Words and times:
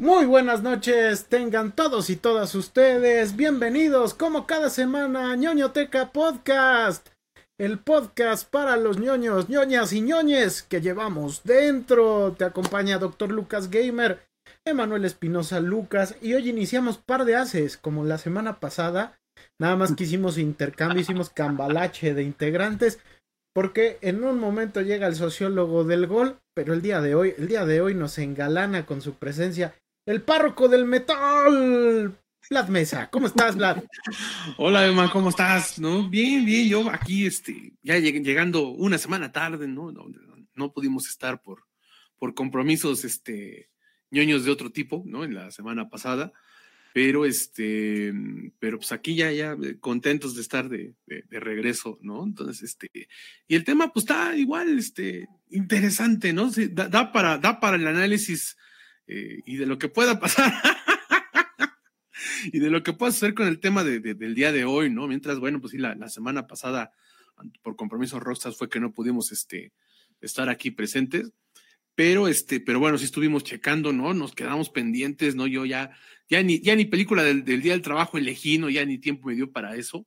Muy 0.00 0.24
buenas 0.24 0.62
noches, 0.62 1.26
tengan 1.26 1.72
todos 1.72 2.08
y 2.08 2.16
todas 2.16 2.54
ustedes 2.54 3.36
bienvenidos 3.36 4.14
como 4.14 4.46
cada 4.46 4.70
semana 4.70 5.30
a 5.30 5.36
ñoñoteca 5.36 6.10
podcast, 6.10 7.06
el 7.58 7.78
podcast 7.80 8.48
para 8.48 8.78
los 8.78 8.98
ñoños, 8.98 9.50
ñoñas 9.50 9.92
y 9.92 10.00
ñoñes 10.00 10.62
que 10.62 10.80
llevamos 10.80 11.42
dentro. 11.44 12.32
Te 12.32 12.46
acompaña 12.46 12.96
Dr. 12.96 13.30
Lucas 13.30 13.68
Gamer, 13.68 14.26
Emanuel 14.64 15.04
Espinosa 15.04 15.60
Lucas 15.60 16.16
y 16.22 16.32
hoy 16.32 16.48
iniciamos 16.48 16.96
par 16.96 17.26
de 17.26 17.36
haces 17.36 17.76
como 17.76 18.02
la 18.06 18.16
semana 18.16 18.58
pasada. 18.58 19.20
Nada 19.58 19.76
más 19.76 19.94
que 19.94 20.04
hicimos 20.04 20.38
intercambio, 20.38 21.02
hicimos 21.02 21.28
cambalache 21.28 22.14
de 22.14 22.22
integrantes 22.22 23.00
porque 23.52 23.98
en 24.00 24.24
un 24.24 24.38
momento 24.38 24.80
llega 24.80 25.06
el 25.06 25.14
sociólogo 25.16 25.84
del 25.84 26.06
gol, 26.06 26.38
pero 26.54 26.72
el 26.72 26.80
día 26.80 27.02
de 27.02 27.14
hoy, 27.14 27.34
el 27.36 27.48
día 27.48 27.66
de 27.66 27.82
hoy 27.82 27.94
nos 27.94 28.16
engalana 28.16 28.86
con 28.86 29.02
su 29.02 29.16
presencia 29.16 29.74
el 30.10 30.22
párroco 30.22 30.68
del 30.68 30.86
metal, 30.86 32.18
Vlad 32.50 32.68
Mesa. 32.68 33.08
¿Cómo 33.10 33.28
estás, 33.28 33.54
Vlad? 33.54 33.84
Hola, 34.58 34.84
Emma, 34.84 35.08
¿cómo 35.12 35.28
estás? 35.28 35.78
¿No? 35.78 36.08
Bien, 36.08 36.44
bien, 36.44 36.68
yo 36.68 36.90
aquí, 36.90 37.26
este, 37.26 37.74
ya 37.80 37.96
llegando 37.96 38.70
una 38.70 38.98
semana 38.98 39.30
tarde, 39.30 39.68
¿no? 39.68 39.92
No, 40.54 40.72
pudimos 40.72 41.08
estar 41.08 41.40
por, 41.42 41.64
por 42.18 42.34
compromisos, 42.34 43.04
este, 43.04 43.70
ñoños 44.10 44.44
de 44.44 44.50
otro 44.50 44.72
tipo, 44.72 45.04
¿no? 45.06 45.22
En 45.22 45.32
la 45.32 45.52
semana 45.52 45.88
pasada, 45.88 46.32
pero, 46.92 47.24
este, 47.24 48.12
pero 48.58 48.78
pues 48.78 48.90
aquí 48.90 49.14
ya, 49.14 49.30
ya 49.30 49.56
contentos 49.78 50.34
de 50.34 50.40
estar 50.42 50.68
de, 50.68 50.94
de, 51.06 51.38
regreso, 51.38 52.00
¿no? 52.02 52.24
Entonces, 52.24 52.64
este, 52.64 52.88
y 53.46 53.54
el 53.54 53.62
tema, 53.62 53.92
pues 53.92 54.06
está 54.06 54.34
igual, 54.34 54.76
este, 54.76 55.28
interesante, 55.50 56.32
¿no? 56.32 56.50
Da, 56.50 56.88
da 56.88 57.12
para, 57.12 57.38
da 57.38 57.60
para 57.60 57.76
el 57.76 57.86
análisis 57.86 58.56
eh, 59.12 59.42
y 59.44 59.56
de 59.56 59.66
lo 59.66 59.76
que 59.76 59.88
pueda 59.88 60.20
pasar. 60.20 60.52
y 62.52 62.60
de 62.60 62.70
lo 62.70 62.84
que 62.84 62.92
pueda 62.92 63.10
suceder 63.10 63.34
con 63.34 63.48
el 63.48 63.58
tema 63.58 63.82
de, 63.82 63.98
del 63.98 64.36
día 64.36 64.52
de 64.52 64.64
hoy, 64.64 64.88
¿no? 64.88 65.08
Mientras, 65.08 65.40
bueno, 65.40 65.60
pues 65.60 65.72
sí, 65.72 65.78
la, 65.78 66.08
semana 66.08 66.46
pasada, 66.46 66.92
por 67.62 67.74
compromiso 67.74 68.20
Roxas, 68.20 68.56
fue 68.56 68.68
que 68.68 68.78
no 68.78 68.92
pudimos 68.92 69.32
este, 69.32 69.72
estar 70.20 70.48
aquí 70.48 70.70
presentes. 70.70 71.32
Pero, 71.96 72.28
este, 72.28 72.60
pero 72.60 72.78
bueno, 72.78 72.98
sí 72.98 73.04
estuvimos 73.04 73.42
checando, 73.42 73.92
¿no? 73.92 74.14
Nos 74.14 74.32
quedamos 74.32 74.70
pendientes, 74.70 75.34
¿no? 75.34 75.48
Yo 75.48 75.66
ya, 75.66 75.90
ya 76.28 76.40
ni, 76.44 76.60
ya 76.60 76.76
ni 76.76 76.84
película 76.84 77.24
del, 77.24 77.44
Día 77.44 77.72
del 77.72 77.82
Trabajo 77.82 78.16
elegí, 78.16 78.58
¿no? 78.58 78.70
Ya 78.70 78.84
ni 78.84 78.98
tiempo 78.98 79.26
me 79.26 79.34
dio 79.34 79.50
para 79.50 79.74
eso. 79.74 80.06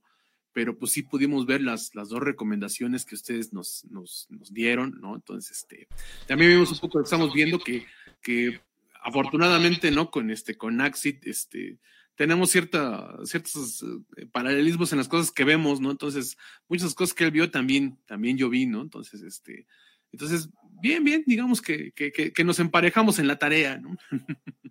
Pero 0.54 0.78
pues 0.78 0.94
sí 0.94 1.02
pudimos 1.02 1.46
ver 1.46 1.62
las, 1.62 1.94
las 1.94 2.08
dos 2.08 2.22
recomendaciones 2.22 3.04
que 3.04 3.16
ustedes 3.16 3.52
nos, 3.52 3.84
nos, 3.90 4.28
nos 4.30 4.54
dieron, 4.54 4.98
¿no? 5.02 5.16
Entonces, 5.16 5.58
este, 5.58 5.90
también 6.26 6.52
vimos 6.52 6.72
un 6.72 6.80
poco, 6.80 7.02
estamos 7.02 7.34
viendo 7.34 7.60
que, 7.60 7.86
que 8.22 8.62
afortunadamente, 9.04 9.92
¿no? 9.92 10.10
Con 10.10 10.32
este, 10.32 10.56
con 10.56 10.82
Axit, 10.82 11.26
este, 11.28 11.80
tenemos 12.16 12.52
cierta, 12.52 13.18
ciertos 13.26 13.84
eh, 14.18 14.26
paralelismos 14.32 14.92
en 14.92 15.00
las 15.00 15.08
cosas 15.08 15.32
que 15.32 15.44
vemos, 15.44 15.80
¿no? 15.80 15.92
Entonces, 15.92 16.38
muchas 16.68 16.94
cosas 16.94 17.14
que 17.14 17.26
él 17.26 17.32
vio 17.32 17.52
también, 17.52 17.98
también 18.06 18.38
yo 18.38 18.50
vi, 18.50 18.66
¿no? 18.66 18.82
Entonces, 18.82 19.22
este, 19.22 19.68
entonces, 20.12 20.50
bien, 20.82 21.04
bien, 21.04 21.24
digamos 21.26 21.62
que, 21.62 21.92
que, 21.92 22.12
que, 22.12 22.44
nos 22.44 22.60
emparejamos 22.60 23.20
en 23.20 23.28
la 23.28 23.38
tarea, 23.38 23.78
¿no? 23.78 23.98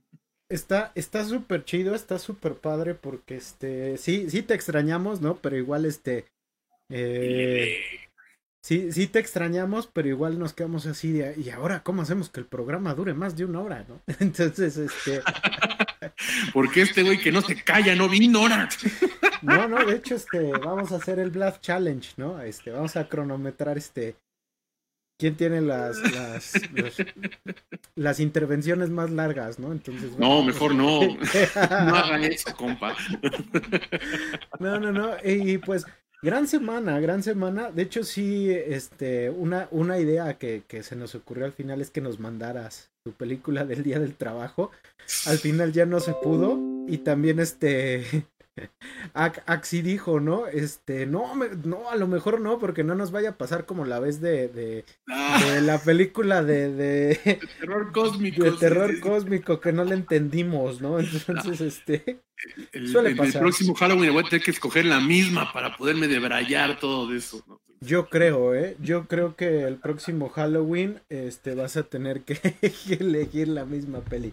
Está, 0.48 0.92
está 0.94 1.24
súper 1.24 1.64
chido, 1.64 1.94
está 1.94 2.18
súper 2.18 2.56
padre 2.56 2.94
porque 2.94 3.36
este, 3.36 3.96
sí, 3.96 4.28
sí 4.28 4.42
te 4.42 4.52
extrañamos, 4.52 5.22
¿no? 5.22 5.38
Pero 5.38 5.56
igual 5.56 5.86
este, 5.86 6.26
eh, 6.90 7.78
Sí, 8.64 8.92
sí 8.92 9.08
te 9.08 9.18
extrañamos, 9.18 9.88
pero 9.92 10.08
igual 10.08 10.38
nos 10.38 10.52
quedamos 10.52 10.86
así 10.86 11.10
de, 11.10 11.34
y 11.36 11.50
ahora, 11.50 11.82
¿cómo 11.82 12.02
hacemos 12.02 12.30
que 12.30 12.38
el 12.38 12.46
programa 12.46 12.94
dure 12.94 13.12
más 13.12 13.36
de 13.36 13.44
una 13.44 13.60
hora, 13.60 13.84
no? 13.88 14.00
Entonces, 14.20 14.76
este... 14.76 15.20
Porque 16.52 16.82
este 16.82 17.02
güey 17.02 17.18
que 17.18 17.32
no 17.32 17.40
se 17.42 17.56
calla, 17.62 17.94
no 17.96 18.08
vino 18.08 18.40
ahora. 18.40 18.68
No, 19.42 19.66
no, 19.66 19.84
de 19.84 19.96
hecho, 19.96 20.14
este, 20.14 20.52
vamos 20.52 20.92
a 20.92 20.96
hacer 20.96 21.18
el 21.18 21.30
Bluff 21.30 21.58
Challenge, 21.58 22.12
¿no? 22.16 22.40
Este, 22.40 22.70
vamos 22.70 22.94
a 22.94 23.08
cronometrar, 23.08 23.76
este, 23.76 24.14
quién 25.18 25.34
tiene 25.34 25.60
las, 25.60 25.98
las, 26.12 26.52
las 27.96 28.20
intervenciones 28.20 28.88
más 28.90 29.10
largas, 29.10 29.58
¿no? 29.58 29.72
Entonces... 29.72 30.16
No, 30.16 30.44
mejor 30.44 30.76
no. 30.76 31.00
no 31.00 31.96
hagan 31.96 32.22
eso, 32.22 32.54
compa. 32.54 32.94
No, 34.60 34.78
no, 34.78 34.92
no, 34.92 35.16
y 35.24 35.58
pues 35.58 35.86
Gran 36.24 36.46
semana, 36.46 37.00
gran 37.00 37.24
semana. 37.24 37.72
De 37.72 37.82
hecho, 37.82 38.04
sí, 38.04 38.48
este, 38.48 39.28
una, 39.28 39.66
una 39.72 39.98
idea 39.98 40.38
que, 40.38 40.62
que, 40.68 40.84
se 40.84 40.94
nos 40.94 41.16
ocurrió 41.16 41.44
al 41.44 41.52
final 41.52 41.80
es 41.80 41.90
que 41.90 42.00
nos 42.00 42.20
mandaras 42.20 42.90
tu 43.02 43.10
película 43.10 43.64
del 43.64 43.82
Día 43.82 43.98
del 43.98 44.14
Trabajo. 44.14 44.70
Al 45.26 45.38
final 45.38 45.72
ya 45.72 45.84
no 45.84 45.98
se 45.98 46.14
pudo. 46.14 46.60
Y 46.86 46.98
también 46.98 47.40
este, 47.40 48.04
Axi 49.14 49.82
dijo, 49.82 50.20
¿no? 50.20 50.46
Este, 50.46 51.06
no, 51.06 51.34
no, 51.64 51.90
a 51.90 51.96
lo 51.96 52.06
mejor 52.06 52.40
no, 52.40 52.58
porque 52.58 52.84
no 52.84 52.94
nos 52.94 53.10
vaya 53.10 53.30
a 53.30 53.38
pasar 53.38 53.64
como 53.64 53.84
la 53.84 53.98
vez 53.98 54.20
de, 54.20 54.48
de, 54.48 54.84
ah. 55.08 55.58
la 55.62 55.78
película 55.78 56.42
de, 56.42 56.72
de, 56.72 57.40
terror 57.60 57.92
cósmico. 57.92 58.44
De 58.44 58.52
terror 58.52 59.00
cósmico 59.00 59.60
que 59.60 59.72
no 59.72 59.84
le 59.84 59.94
entendimos, 59.94 60.80
¿no? 60.80 60.98
Entonces, 61.00 61.60
este. 61.60 62.20
El, 62.72 62.88
suele 62.88 63.14
pasar. 63.14 63.36
el 63.36 63.40
próximo 63.40 63.74
Halloween 63.74 64.12
voy 64.12 64.24
a 64.24 64.28
tener 64.28 64.44
que 64.44 64.50
escoger 64.50 64.84
la 64.84 65.00
misma 65.00 65.52
para 65.52 65.76
poderme 65.76 66.08
debrayar 66.08 66.80
todo 66.80 67.14
eso, 67.14 67.44
Yo 67.80 68.08
creo, 68.08 68.54
¿eh? 68.54 68.76
Yo 68.80 69.06
creo 69.06 69.36
que 69.36 69.62
el 69.62 69.76
próximo 69.76 70.28
Halloween 70.28 71.00
este, 71.08 71.54
vas 71.54 71.76
a 71.76 71.84
tener 71.84 72.22
que 72.22 72.38
elegir 72.98 73.48
la 73.48 73.64
misma 73.64 74.00
peli. 74.00 74.32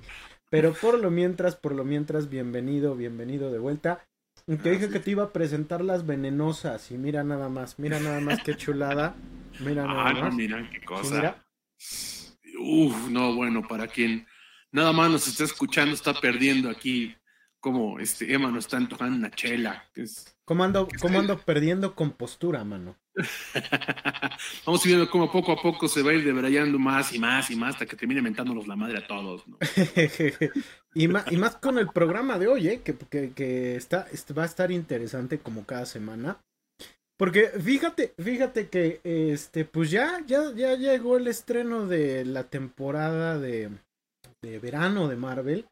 Pero 0.50 0.74
por 0.74 0.98
lo 0.98 1.12
mientras, 1.12 1.56
por 1.56 1.76
lo 1.76 1.86
mientras, 1.86 2.30
bienvenido, 2.30 2.96
bienvenido 2.96 3.52
de 3.52 3.60
vuelta. 3.60 4.04
Te 4.58 4.72
dije 4.72 4.90
que 4.90 5.00
te 5.00 5.12
iba 5.12 5.26
a 5.26 5.32
presentar 5.32 5.82
las 5.82 6.08
venenosas 6.08 6.90
y 6.90 6.98
mira 6.98 7.24
nada 7.24 7.50
más, 7.50 7.78
mira 7.78 8.00
nada 8.00 8.20
más 8.20 8.42
qué 8.42 8.56
chulada. 8.56 9.16
Mira 9.60 9.86
nada 9.86 10.10
ah, 10.10 10.14
no, 10.14 10.32
mira 10.32 10.68
qué 10.72 10.82
cosa. 10.82 11.44
Uf, 12.60 13.10
no, 13.10 13.36
bueno, 13.36 13.62
para 13.68 13.86
quien 13.88 14.26
nada 14.72 14.92
más 14.92 15.12
nos 15.12 15.28
está 15.28 15.44
escuchando, 15.44 15.94
está 15.94 16.14
perdiendo 16.20 16.70
aquí 16.70 17.16
como 17.60 18.00
este 18.00 18.34
Emma 18.34 18.50
nos 18.50 18.66
está 18.66 18.78
antojando 18.78 19.18
una 19.18 19.30
chela. 19.30 19.84
Es, 19.94 20.36
¿Cómo 20.46 20.64
ando, 20.64 20.88
cómo 21.00 21.20
ando 21.20 21.38
perdiendo 21.38 21.94
compostura, 21.94 22.64
mano? 22.64 22.96
Vamos 24.66 24.84
viendo 24.84 25.10
cómo 25.10 25.32
poco 25.32 25.52
a 25.52 25.62
poco 25.62 25.88
se 25.88 26.02
va 26.02 26.12
a 26.12 26.14
ir 26.14 26.24
debrayando 26.24 26.80
más 26.80 27.14
y 27.14 27.20
más 27.20 27.50
y 27.52 27.56
más 27.56 27.76
hasta 27.76 27.86
que 27.86 27.96
termine 27.96 28.22
mentándonos 28.22 28.68
la 28.68 28.76
madre 28.76 29.00
a 29.00 29.08
todos. 29.08 29.44
y, 30.94 31.08
más, 31.08 31.32
y 31.32 31.38
más 31.38 31.58
con 31.58 31.78
el 31.78 31.90
programa 31.90 32.38
de 32.40 32.48
hoy, 32.48 32.68
¿eh? 32.68 32.82
que, 32.82 32.96
que, 33.34 33.76
está, 33.76 34.08
este, 34.12 34.34
va 34.34 34.44
a 34.44 34.48
estar 34.48 34.72
interesante 34.72 35.40
como 35.40 35.66
cada 35.66 35.86
semana. 35.86 36.40
Porque 37.18 37.48
fíjate, 37.48 38.14
fíjate 38.18 38.70
que 38.70 39.02
este, 39.04 39.66
pues 39.66 39.92
ya, 39.92 40.24
ya, 40.26 40.54
ya 40.56 40.76
llegó 40.76 41.18
el 41.18 41.28
estreno 41.28 41.86
de 41.86 42.24
la 42.24 42.46
temporada 42.46 43.38
de, 43.38 43.72
de 44.42 44.60
verano 44.60 45.10
de 45.10 45.18
Marvel. 45.18 45.66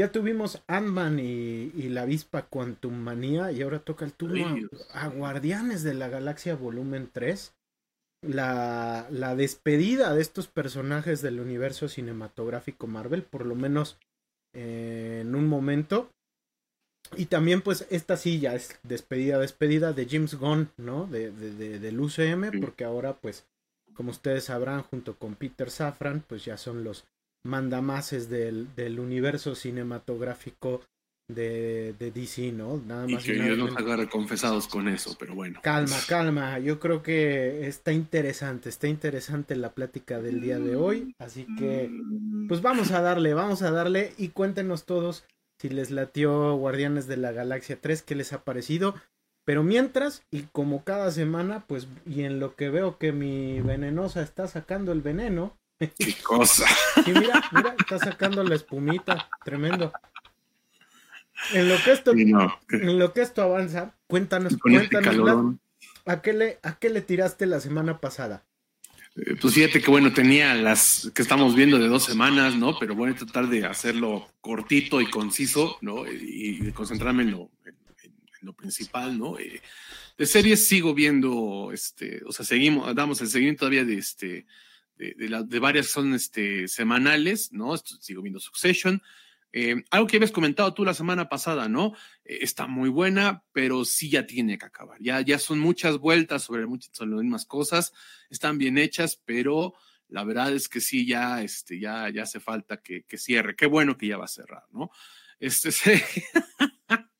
Ya 0.00 0.10
tuvimos 0.10 0.62
Ant-Man 0.66 1.20
y, 1.20 1.90
la 1.90 2.02
avispa 2.02 2.46
Quantum 2.46 2.94
Manía 2.94 3.52
y 3.52 3.60
ahora 3.60 3.80
toca 3.80 4.06
el 4.06 4.14
turno 4.14 4.56
a, 4.94 5.08
Guardianes 5.08 5.82
de 5.82 5.92
la 5.92 6.08
Galaxia 6.08 6.54
Volumen 6.54 7.10
3. 7.12 7.52
La, 8.22 9.06
la, 9.10 9.36
despedida 9.36 10.14
de 10.14 10.22
estos 10.22 10.48
personajes 10.48 11.20
del 11.20 11.38
universo 11.38 11.86
cinematográfico 11.86 12.86
Marvel, 12.86 13.24
por 13.24 13.44
lo 13.44 13.54
menos 13.54 13.98
eh, 14.54 15.18
en 15.20 15.34
un 15.34 15.46
momento. 15.46 16.08
Y 17.18 17.26
también 17.26 17.60
pues 17.60 17.86
esta 17.90 18.16
sí 18.16 18.40
ya 18.40 18.54
es 18.54 18.80
despedida, 18.82 19.38
despedida 19.38 19.92
de 19.92 20.08
James 20.08 20.34
Gunn, 20.34 20.70
¿no? 20.78 21.08
De, 21.08 21.30
de, 21.30 21.78
del 21.78 22.00
UCM, 22.00 22.58
porque 22.62 22.84
ahora 22.84 23.18
pues, 23.18 23.44
como 23.92 24.12
ustedes 24.12 24.44
sabrán, 24.44 24.80
junto 24.80 25.18
con 25.18 25.34
Peter 25.34 25.70
Safran, 25.70 26.24
pues 26.26 26.42
ya 26.46 26.56
son 26.56 26.84
los 26.84 27.04
mandamases 27.44 28.28
del, 28.28 28.74
del 28.74 29.00
universo 29.00 29.54
cinematográfico 29.54 30.82
de, 31.34 31.94
de, 31.98 32.10
DC, 32.10 32.52
¿no? 32.52 32.82
Nada 32.86 33.06
más. 33.06 33.24
Y 33.24 33.32
que 33.32 33.42
Dios 33.42 33.56
nos 33.56 33.76
agarre 33.76 34.08
confesados 34.08 34.66
con 34.66 34.88
eso, 34.88 35.16
pero 35.18 35.34
bueno. 35.34 35.60
Calma, 35.62 35.96
calma. 36.08 36.58
Yo 36.58 36.80
creo 36.80 37.02
que 37.02 37.66
está 37.66 37.92
interesante, 37.92 38.68
está 38.68 38.88
interesante 38.88 39.56
la 39.56 39.72
plática 39.72 40.20
del 40.20 40.40
día 40.40 40.58
de 40.58 40.76
hoy. 40.76 41.14
Así 41.18 41.46
que, 41.58 41.90
pues 42.48 42.62
vamos 42.62 42.90
a 42.90 43.00
darle, 43.00 43.34
vamos 43.34 43.62
a 43.62 43.70
darle 43.70 44.12
y 44.18 44.28
cuéntenos 44.28 44.84
todos 44.84 45.24
si 45.60 45.68
les 45.68 45.90
latió 45.90 46.54
Guardianes 46.56 47.06
de 47.06 47.18
la 47.18 47.32
Galaxia 47.32 47.78
3, 47.80 48.02
qué 48.02 48.14
les 48.14 48.32
ha 48.32 48.44
parecido. 48.44 48.94
Pero 49.44 49.62
mientras, 49.62 50.24
y 50.30 50.42
como 50.52 50.84
cada 50.84 51.10
semana, 51.10 51.64
pues, 51.66 51.88
y 52.06 52.22
en 52.22 52.40
lo 52.40 52.56
que 52.56 52.70
veo 52.70 52.98
que 52.98 53.12
mi 53.12 53.60
venenosa 53.60 54.22
está 54.22 54.46
sacando 54.46 54.92
el 54.92 55.00
veneno, 55.00 55.56
Qué 55.80 56.14
cosa. 56.22 56.66
Sí, 57.04 57.12
mira, 57.12 57.42
mira, 57.52 57.74
está 57.78 57.98
sacando 57.98 58.44
la 58.44 58.54
espumita, 58.54 59.28
tremendo. 59.42 59.92
En 61.54 61.68
lo 61.68 61.76
que 61.82 61.92
esto, 61.92 62.12
en 62.12 62.98
lo 62.98 63.12
que 63.14 63.22
esto 63.22 63.42
avanza, 63.42 63.94
cuéntanos, 64.06 64.52
este 64.52 64.60
cuéntanos, 64.60 65.56
¿a 66.04 66.20
qué, 66.20 66.34
le, 66.34 66.58
¿a 66.62 66.78
qué 66.78 66.90
le 66.90 67.00
tiraste 67.00 67.46
la 67.46 67.60
semana 67.60 67.98
pasada? 67.98 68.44
eh, 69.16 69.36
pues 69.40 69.54
fíjate 69.54 69.80
que 69.80 69.90
bueno, 69.90 70.12
tenía 70.12 70.54
las 70.54 71.10
que 71.14 71.22
estamos 71.22 71.54
viendo 71.56 71.78
de 71.78 71.88
dos 71.88 72.04
semanas, 72.04 72.56
¿no? 72.56 72.78
Pero 72.78 72.94
voy 72.94 73.10
a 73.10 73.16
tratar 73.16 73.48
de 73.48 73.64
hacerlo 73.64 74.28
cortito 74.40 75.00
y 75.00 75.06
conciso, 75.06 75.78
¿no? 75.80 76.06
Y, 76.06 76.58
de 76.58 76.72
concentrarme 76.72 77.22
en 77.22 77.30
lo, 77.32 77.50
en, 77.64 77.76
lo 78.42 78.52
principal, 78.52 79.18
¿no? 79.18 79.38
Eh, 79.38 79.62
de 80.18 80.26
series 80.26 80.66
sigo 80.66 80.94
viendo, 80.94 81.70
este, 81.72 82.22
o 82.26 82.32
sea, 82.32 82.44
seguimos, 82.44 82.94
damos 82.94 83.20
el 83.22 83.28
seguimiento 83.28 83.60
todavía 83.60 83.84
de 83.84 83.94
este, 83.94 84.46
de, 85.00 85.14
de, 85.28 85.44
de 85.44 85.58
varias 85.58 85.86
son 85.86 86.14
este, 86.14 86.68
semanales, 86.68 87.52
¿no? 87.52 87.76
Sigo 87.76 88.22
viendo 88.22 88.40
Succession, 88.40 89.02
eh, 89.52 89.82
algo 89.90 90.06
que 90.06 90.16
habías 90.16 90.30
comentado 90.30 90.72
tú 90.74 90.84
la 90.84 90.94
semana 90.94 91.28
pasada, 91.28 91.68
¿no? 91.68 91.94
Eh, 92.24 92.38
está 92.42 92.66
muy 92.66 92.88
buena, 92.88 93.44
pero 93.52 93.84
sí 93.84 94.08
ya 94.10 94.26
tiene 94.26 94.58
que 94.58 94.66
acabar. 94.66 94.98
Ya, 95.00 95.20
ya 95.22 95.38
son 95.38 95.58
muchas 95.58 95.98
vueltas 95.98 96.42
sobre, 96.42 96.66
muchas, 96.66 96.90
sobre 96.94 97.10
las 97.10 97.22
mismas 97.22 97.46
cosas, 97.46 97.92
están 98.28 98.58
bien 98.58 98.78
hechas, 98.78 99.20
pero 99.24 99.74
la 100.08 100.24
verdad 100.24 100.52
es 100.52 100.68
que 100.68 100.80
sí, 100.80 101.06
ya, 101.06 101.42
este, 101.42 101.80
ya, 101.80 102.08
ya 102.10 102.22
hace 102.22 102.38
falta 102.38 102.80
que, 102.80 103.04
cierre. 103.16 103.56
Qué 103.56 103.66
bueno 103.66 103.96
que 103.96 104.06
ya 104.06 104.18
va 104.18 104.26
a 104.26 104.28
cerrar, 104.28 104.64
¿no? 104.70 104.90
Este, 105.40 105.70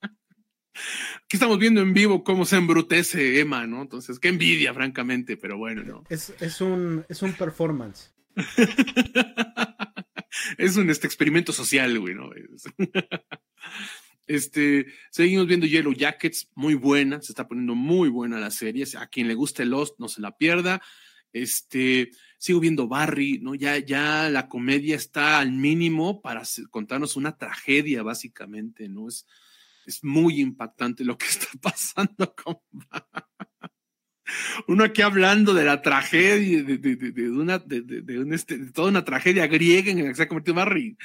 Aquí 1.31 1.37
estamos 1.37 1.59
viendo 1.59 1.79
en 1.79 1.93
vivo 1.93 2.25
cómo 2.25 2.43
se 2.43 2.57
embrutece 2.57 3.39
Emma, 3.39 3.65
¿no? 3.65 3.83
Entonces, 3.83 4.19
qué 4.19 4.27
envidia, 4.27 4.73
francamente, 4.73 5.37
pero 5.37 5.57
bueno, 5.57 5.81
¿no? 5.81 6.03
Es, 6.09 6.33
es, 6.41 6.59
un, 6.59 7.05
es 7.07 7.21
un 7.21 7.31
performance. 7.31 8.13
es 10.57 10.75
un 10.75 10.89
este 10.89 11.07
experimento 11.07 11.53
social, 11.53 11.97
güey, 11.97 12.15
¿no? 12.15 12.31
Este, 14.27 14.87
seguimos 15.09 15.47
viendo 15.47 15.67
Yellow 15.67 15.93
Jackets, 15.93 16.49
muy 16.53 16.73
buena, 16.73 17.21
se 17.21 17.31
está 17.31 17.47
poniendo 17.47 17.75
muy 17.75 18.09
buena 18.09 18.37
la 18.37 18.51
serie. 18.51 18.83
A 18.99 19.07
quien 19.07 19.29
le 19.29 19.33
guste 19.33 19.63
Lost, 19.63 19.97
no 19.99 20.09
se 20.09 20.19
la 20.19 20.35
pierda. 20.35 20.81
Este, 21.31 22.11
sigo 22.39 22.59
viendo 22.59 22.89
Barry, 22.89 23.39
¿no? 23.39 23.55
Ya, 23.55 23.77
ya 23.77 24.29
la 24.29 24.49
comedia 24.49 24.97
está 24.97 25.39
al 25.39 25.53
mínimo 25.53 26.21
para 26.21 26.43
contarnos 26.69 27.15
una 27.15 27.37
tragedia, 27.37 28.03
básicamente, 28.03 28.89
¿no? 28.89 29.07
Es, 29.07 29.25
es 29.85 30.03
muy 30.03 30.41
impactante 30.41 31.03
lo 31.03 31.17
que 31.17 31.25
está 31.29 31.47
pasando 31.61 32.33
con 32.35 32.57
uno 34.67 34.83
aquí 34.83 35.01
hablando 35.01 35.53
de 35.53 35.65
la 35.65 35.81
tragedia, 35.81 36.63
de, 36.63 36.77
de, 36.77 36.95
de, 36.95 37.11
de 37.11 37.29
una, 37.29 37.59
de, 37.59 38.19
un 38.19 38.33
este, 38.33 38.57
toda 38.71 38.89
una 38.89 39.03
tragedia 39.03 39.47
griega 39.47 39.91
en 39.91 40.03
la 40.03 40.09
que 40.09 40.15
se 40.15 40.23
ha 40.23 40.27
convertido 40.27 40.55
Barry. 40.55 40.97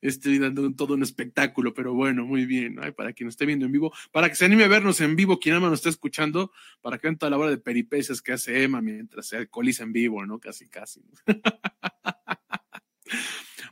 Estoy 0.00 0.38
dando 0.40 0.68
todo 0.74 0.94
un 0.94 1.04
espectáculo, 1.04 1.74
pero 1.74 1.94
bueno, 1.94 2.26
muy 2.26 2.44
bien. 2.44 2.74
Para 2.96 3.12
quien 3.12 3.28
esté 3.28 3.46
viendo 3.46 3.66
en 3.66 3.72
vivo, 3.72 3.92
para 4.10 4.28
que 4.28 4.34
se 4.34 4.44
anime 4.44 4.64
a 4.64 4.68
vernos 4.68 5.00
en 5.00 5.14
vivo, 5.14 5.38
quien 5.38 5.54
ama 5.54 5.70
nos 5.70 5.78
está 5.78 5.90
escuchando, 5.90 6.50
para 6.80 6.98
que 6.98 7.06
vean 7.06 7.18
toda 7.18 7.30
la 7.30 7.38
hora 7.38 7.50
de 7.50 7.58
peripecias 7.58 8.20
que 8.20 8.32
hace 8.32 8.64
Emma 8.64 8.82
mientras 8.82 9.28
se 9.28 9.36
alcoholiza 9.36 9.84
en 9.84 9.92
vivo, 9.92 10.26
¿no? 10.26 10.40
Casi, 10.40 10.66
casi. 10.68 11.04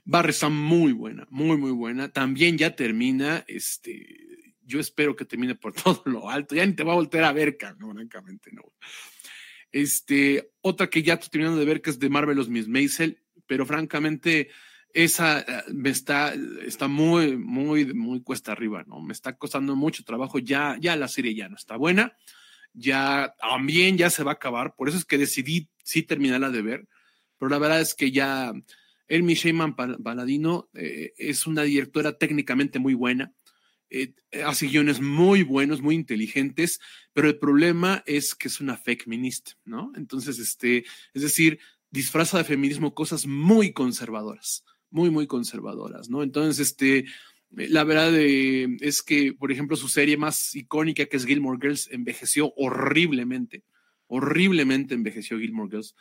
Barry 0.05 0.31
está 0.31 0.49
muy 0.49 0.93
buena, 0.93 1.27
muy, 1.31 1.56
muy 1.56 1.73
buena. 1.73 2.13
También 2.13 2.56
ya 2.56 2.77
termina, 2.77 3.45
este, 3.49 4.30
yo 4.70 4.81
espero 4.81 5.17
que 5.17 5.25
termine 5.25 5.55
por 5.55 5.72
todo 5.82 6.02
lo 6.06 6.31
alto. 6.31 6.55
Ya 6.55 6.64
ni 6.64 6.75
te 6.75 6.84
va 6.84 6.93
a 6.93 6.96
volver 6.96 7.25
a 7.25 7.32
ver, 7.32 7.58
no, 7.78 7.93
francamente, 7.93 8.50
no. 8.52 8.62
Este, 9.72 10.52
otra 10.62 10.88
que 10.88 11.02
ya 11.02 11.14
estoy 11.14 11.31
terminando 11.31 11.58
de 11.58 11.67
ver 11.67 11.82
que 11.82 11.90
es 11.90 11.99
de 11.99 12.08
Marvelous 12.08 12.49
Miss 12.49 12.69
Maisel, 12.69 13.22
pero 13.46 13.67
francamente, 13.67 14.50
esa 14.93 15.40
eh, 15.40 15.64
me 15.72 15.90
está, 15.90 16.34
está 16.64 16.88
muy, 16.88 17.37
muy, 17.37 17.93
muy 17.93 18.22
cuesta 18.22 18.52
arriba, 18.52 18.84
¿no? 18.87 19.00
Me 19.00 19.12
está 19.12 19.37
costando 19.37 19.76
mucho 19.76 20.05
trabajo. 20.05 20.38
Ya, 20.38 20.76
ya 20.81 20.96
la 20.96 21.08
serie 21.08 21.34
ya 21.34 21.49
no 21.49 21.56
está 21.56 21.76
buena. 21.76 22.17
Ya 22.72 23.34
también 23.40 23.99
ya 23.99 24.11
se 24.11 24.22
va 24.22 24.32
a 24.32 24.34
acabar. 24.34 24.75
Por 24.76 24.88
eso 24.88 24.99
es 24.99 25.05
que 25.05 25.19
decidí 25.19 25.69
sí 25.82 26.02
terminarla 26.02 26.50
de 26.50 26.62
ver. 26.62 26.88
Pero 27.38 27.50
la 27.50 27.58
verdad 27.58 27.81
es 27.81 27.94
que 27.94 28.11
ya 28.11 28.52
Elmi 29.08 29.34
Sheyman 29.34 29.75
Paladino 29.75 30.70
eh, 30.75 31.12
es 31.17 31.46
una 31.46 31.62
directora 31.62 32.17
técnicamente 32.17 32.78
muy 32.78 32.94
buena 32.94 33.32
eh, 33.91 34.15
hace 34.45 34.69
guiones 34.69 35.01
muy 35.01 35.43
buenos, 35.43 35.83
muy 35.83 35.97
inteligentes, 35.97 36.81
pero 37.13 37.29
el 37.29 37.39
problema 37.39 38.05
es 38.07 38.35
que 38.37 38.49
es 38.49 38.61
una 38.61 38.77
fake 38.77 39.05
feminista, 39.05 39.53
¿no? 39.65 39.93
Entonces, 39.97 40.39
este, 40.39 40.85
es 41.13 41.23
decir, 41.23 41.59
disfraza 41.91 42.39
de 42.39 42.45
feminismo 42.45 42.95
cosas 42.95 43.27
muy 43.27 43.73
conservadoras, 43.73 44.65
muy, 44.91 45.11
muy 45.11 45.27
conservadoras, 45.27 46.09
¿no? 46.09 46.23
Entonces, 46.23 46.61
este, 46.61 47.07
la 47.51 47.83
verdad 47.83 48.15
eh, 48.17 48.77
es 48.81 49.03
que, 49.03 49.33
por 49.33 49.51
ejemplo, 49.51 49.77
su 49.77 49.89
serie 49.89 50.17
más 50.17 50.55
icónica, 50.55 51.07
que 51.07 51.17
es 51.17 51.27
Gilmore 51.27 51.59
Girls, 51.61 51.89
envejeció 51.91 52.53
horriblemente, 52.57 53.65
horriblemente 54.07 54.95
envejeció 54.95 55.39
Gilmore 55.39 55.71
Girls 55.71 55.97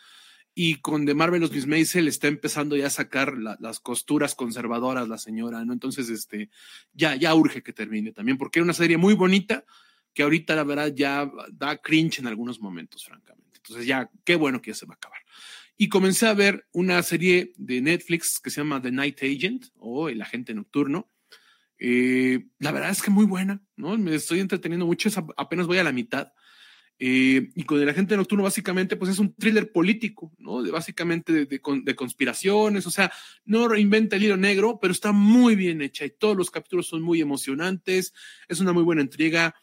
y 0.61 0.75
con 0.81 1.05
The 1.05 1.13
Marvelous 1.13 1.53
Miss 1.53 1.67
Maisel 1.67 2.09
está 2.09 2.27
empezando 2.27 2.75
ya 2.75 2.87
a 2.87 2.89
sacar 2.89 3.37
las 3.37 3.79
costuras 3.79 4.35
conservadoras 4.35 5.07
la 5.07 5.17
señora, 5.17 5.63
¿no? 5.63 5.71
Entonces, 5.71 6.09
este, 6.09 6.49
ya, 6.91 7.15
ya 7.15 7.33
urge 7.33 7.63
que 7.63 7.71
termine 7.71 8.11
también, 8.11 8.37
porque 8.37 8.59
era 8.59 8.65
una 8.65 8.73
serie 8.73 8.97
muy 8.97 9.13
bonita 9.13 9.63
que 10.13 10.21
ahorita 10.21 10.57
la 10.57 10.65
verdad 10.65 10.93
ya 10.93 11.31
da 11.53 11.77
cringe 11.77 12.19
en 12.19 12.27
algunos 12.27 12.59
momentos, 12.59 13.05
francamente. 13.05 13.55
Entonces 13.55 13.85
ya, 13.85 14.11
qué 14.25 14.35
bueno 14.35 14.61
que 14.61 14.71
ya 14.71 14.75
se 14.75 14.85
va 14.85 14.95
a 14.95 14.97
acabar. 14.97 15.19
Y 15.77 15.87
comencé 15.87 16.27
a 16.27 16.33
ver 16.33 16.67
una 16.73 17.01
serie 17.03 17.53
de 17.55 17.79
Netflix 17.79 18.37
que 18.41 18.49
se 18.49 18.59
llama 18.59 18.81
The 18.81 18.91
Night 18.91 19.19
Agent 19.23 19.67
o 19.77 20.09
El 20.09 20.21
Agente 20.21 20.53
Nocturno. 20.53 21.09
Eh, 21.77 22.47
la 22.57 22.73
verdad 22.73 22.89
es 22.89 23.01
que 23.01 23.11
muy 23.11 23.25
buena, 23.25 23.63
¿no? 23.77 23.97
Me 23.97 24.13
estoy 24.13 24.41
entreteniendo 24.41 24.85
mucho, 24.85 25.09
apenas 25.37 25.67
voy 25.67 25.77
a 25.77 25.85
la 25.85 25.93
mitad. 25.93 26.33
Eh, 27.01 27.51
y 27.55 27.63
con 27.63 27.81
el 27.81 27.87
agente 27.87 28.17
nocturno 28.17 28.43
básicamente 28.43 28.97
pues 28.97 29.11
es 29.11 29.19
un 29.19 29.33
thriller 29.33 29.71
político, 29.71 30.33
¿no? 30.37 30.61
De, 30.61 30.69
básicamente 30.69 31.31
de, 31.31 31.45
de, 31.45 31.95
conspiraciones, 31.95 32.85
o 32.87 32.91
sea, 32.91 33.09
no 33.45 33.69
reinventa 33.69 34.17
el 34.17 34.23
hilo 34.23 34.35
negro, 34.35 34.79
pero 34.81 34.91
está 34.91 35.13
muy 35.13 35.55
bien 35.55 35.81
hecha 35.81 36.03
y 36.03 36.09
todos 36.09 36.35
los 36.35 36.51
capítulos 36.51 36.87
son 36.87 37.01
muy 37.01 37.21
emocionantes, 37.21 38.13
es 38.49 38.59
una 38.59 38.73
muy 38.73 38.83
buena 38.83 39.01
entrega, 39.01 39.55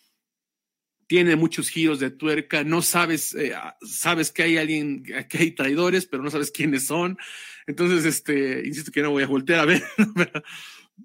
tiene 1.06 1.36
muchos 1.36 1.68
giros 1.68 2.00
de 2.00 2.10
tuerca, 2.10 2.64
no 2.64 2.80
sabes, 2.80 3.34
eh, 3.34 3.52
sabes 3.82 4.32
que 4.32 4.42
hay 4.42 4.56
alguien, 4.56 5.02
que 5.02 5.38
hay 5.38 5.50
traidores, 5.50 6.06
pero 6.06 6.22
no 6.22 6.30
sabes 6.30 6.50
quiénes 6.50 6.86
son, 6.86 7.18
entonces, 7.66 8.06
este, 8.06 8.62
insisto 8.64 8.90
que 8.90 9.02
no 9.02 9.10
voy 9.10 9.24
a 9.24 9.28
voltear 9.28 9.60
a 9.60 9.66
ver, 9.66 9.84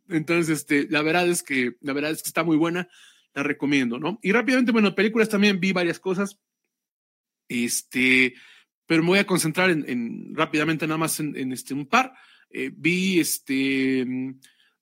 entonces, 0.08 0.60
este, 0.60 0.88
la 0.90 1.02
verdad 1.02 1.28
es 1.28 1.44
que, 1.44 1.76
la 1.82 1.92
verdad 1.92 2.12
es 2.12 2.24
que 2.24 2.30
está 2.30 2.46
muy 2.46 2.56
buena 2.56 2.88
la 3.34 3.44
recomiendo, 3.44 4.00
¿no? 4.00 4.20
Y 4.22 4.32
rápidamente, 4.32 4.72
bueno, 4.72 4.96
películas 4.96 5.30
también 5.30 5.60
vi 5.60 5.72
varias 5.72 6.00
cosas, 6.00 6.38
este, 7.48 8.34
pero 8.86 9.04
me 9.04 9.10
voy 9.10 9.20
a 9.20 9.28
concentrar 9.28 9.70
en, 9.70 10.36
rápidamente 10.36 10.88
nada 10.88 10.98
más 10.98 11.20
en, 11.20 11.52
este, 11.52 11.74
un 11.74 11.86
par. 11.86 12.14
Eh, 12.50 12.72
vi, 12.74 13.20
este, 13.20 14.06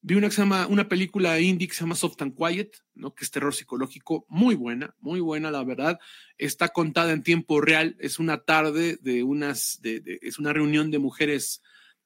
vi 0.02 0.16
una, 0.16 0.28
que 0.28 0.36
se 0.36 0.42
llama, 0.42 0.68
una 0.68 0.88
película 0.88 1.40
indie 1.40 1.68
que 1.68 1.76
se 1.76 1.82
llama 1.82 1.96
Soft 1.96 2.22
and 2.22 2.36
Quiet, 2.36 2.72
¿no? 2.96 3.14
Que 3.14 3.24
es 3.24 3.32
terror 3.32 3.54
psicológico, 3.54 4.26
muy 4.30 4.56
buena, 4.56 4.96
muy 5.00 5.20
buena, 5.20 5.52
la 5.52 5.64
verdad. 5.64 6.00
Está 6.38 6.70
contada 6.70 7.12
en 7.12 7.22
tiempo 7.22 7.62
real, 7.62 7.96
es 8.00 8.18
una 8.18 8.40
tarde 8.40 8.98
de 9.02 9.24
unas, 9.24 9.80
de, 9.82 10.20
es 10.22 10.40
una 10.40 10.54
reunión 10.54 10.90
de 10.90 11.00
mujeres, 11.00 11.62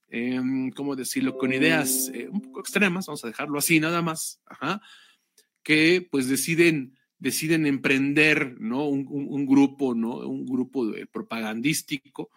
eh, 0.10 0.42
¿cómo 0.76 0.98
decirlo? 0.98 1.38
Con 1.38 1.54
ideas 1.54 2.12
eh, 2.14 2.28
un 2.30 2.42
poco 2.42 2.60
extremas, 2.60 3.06
vamos 3.06 3.24
a 3.24 3.28
dejarlo 3.28 3.58
así, 3.58 3.80
nada 3.80 4.02
más, 4.02 4.42
ajá 4.46 4.82
que 5.64 6.08
pues 6.10 6.28
deciden, 6.28 6.98
deciden 7.18 7.66
emprender, 7.66 8.60
¿no? 8.60 8.86
Un, 8.86 9.46
grupo, 9.46 9.96
¿no? 9.96 10.18
Un 10.18 10.46
grupo 10.46 10.86
propagandístico, 11.12 12.30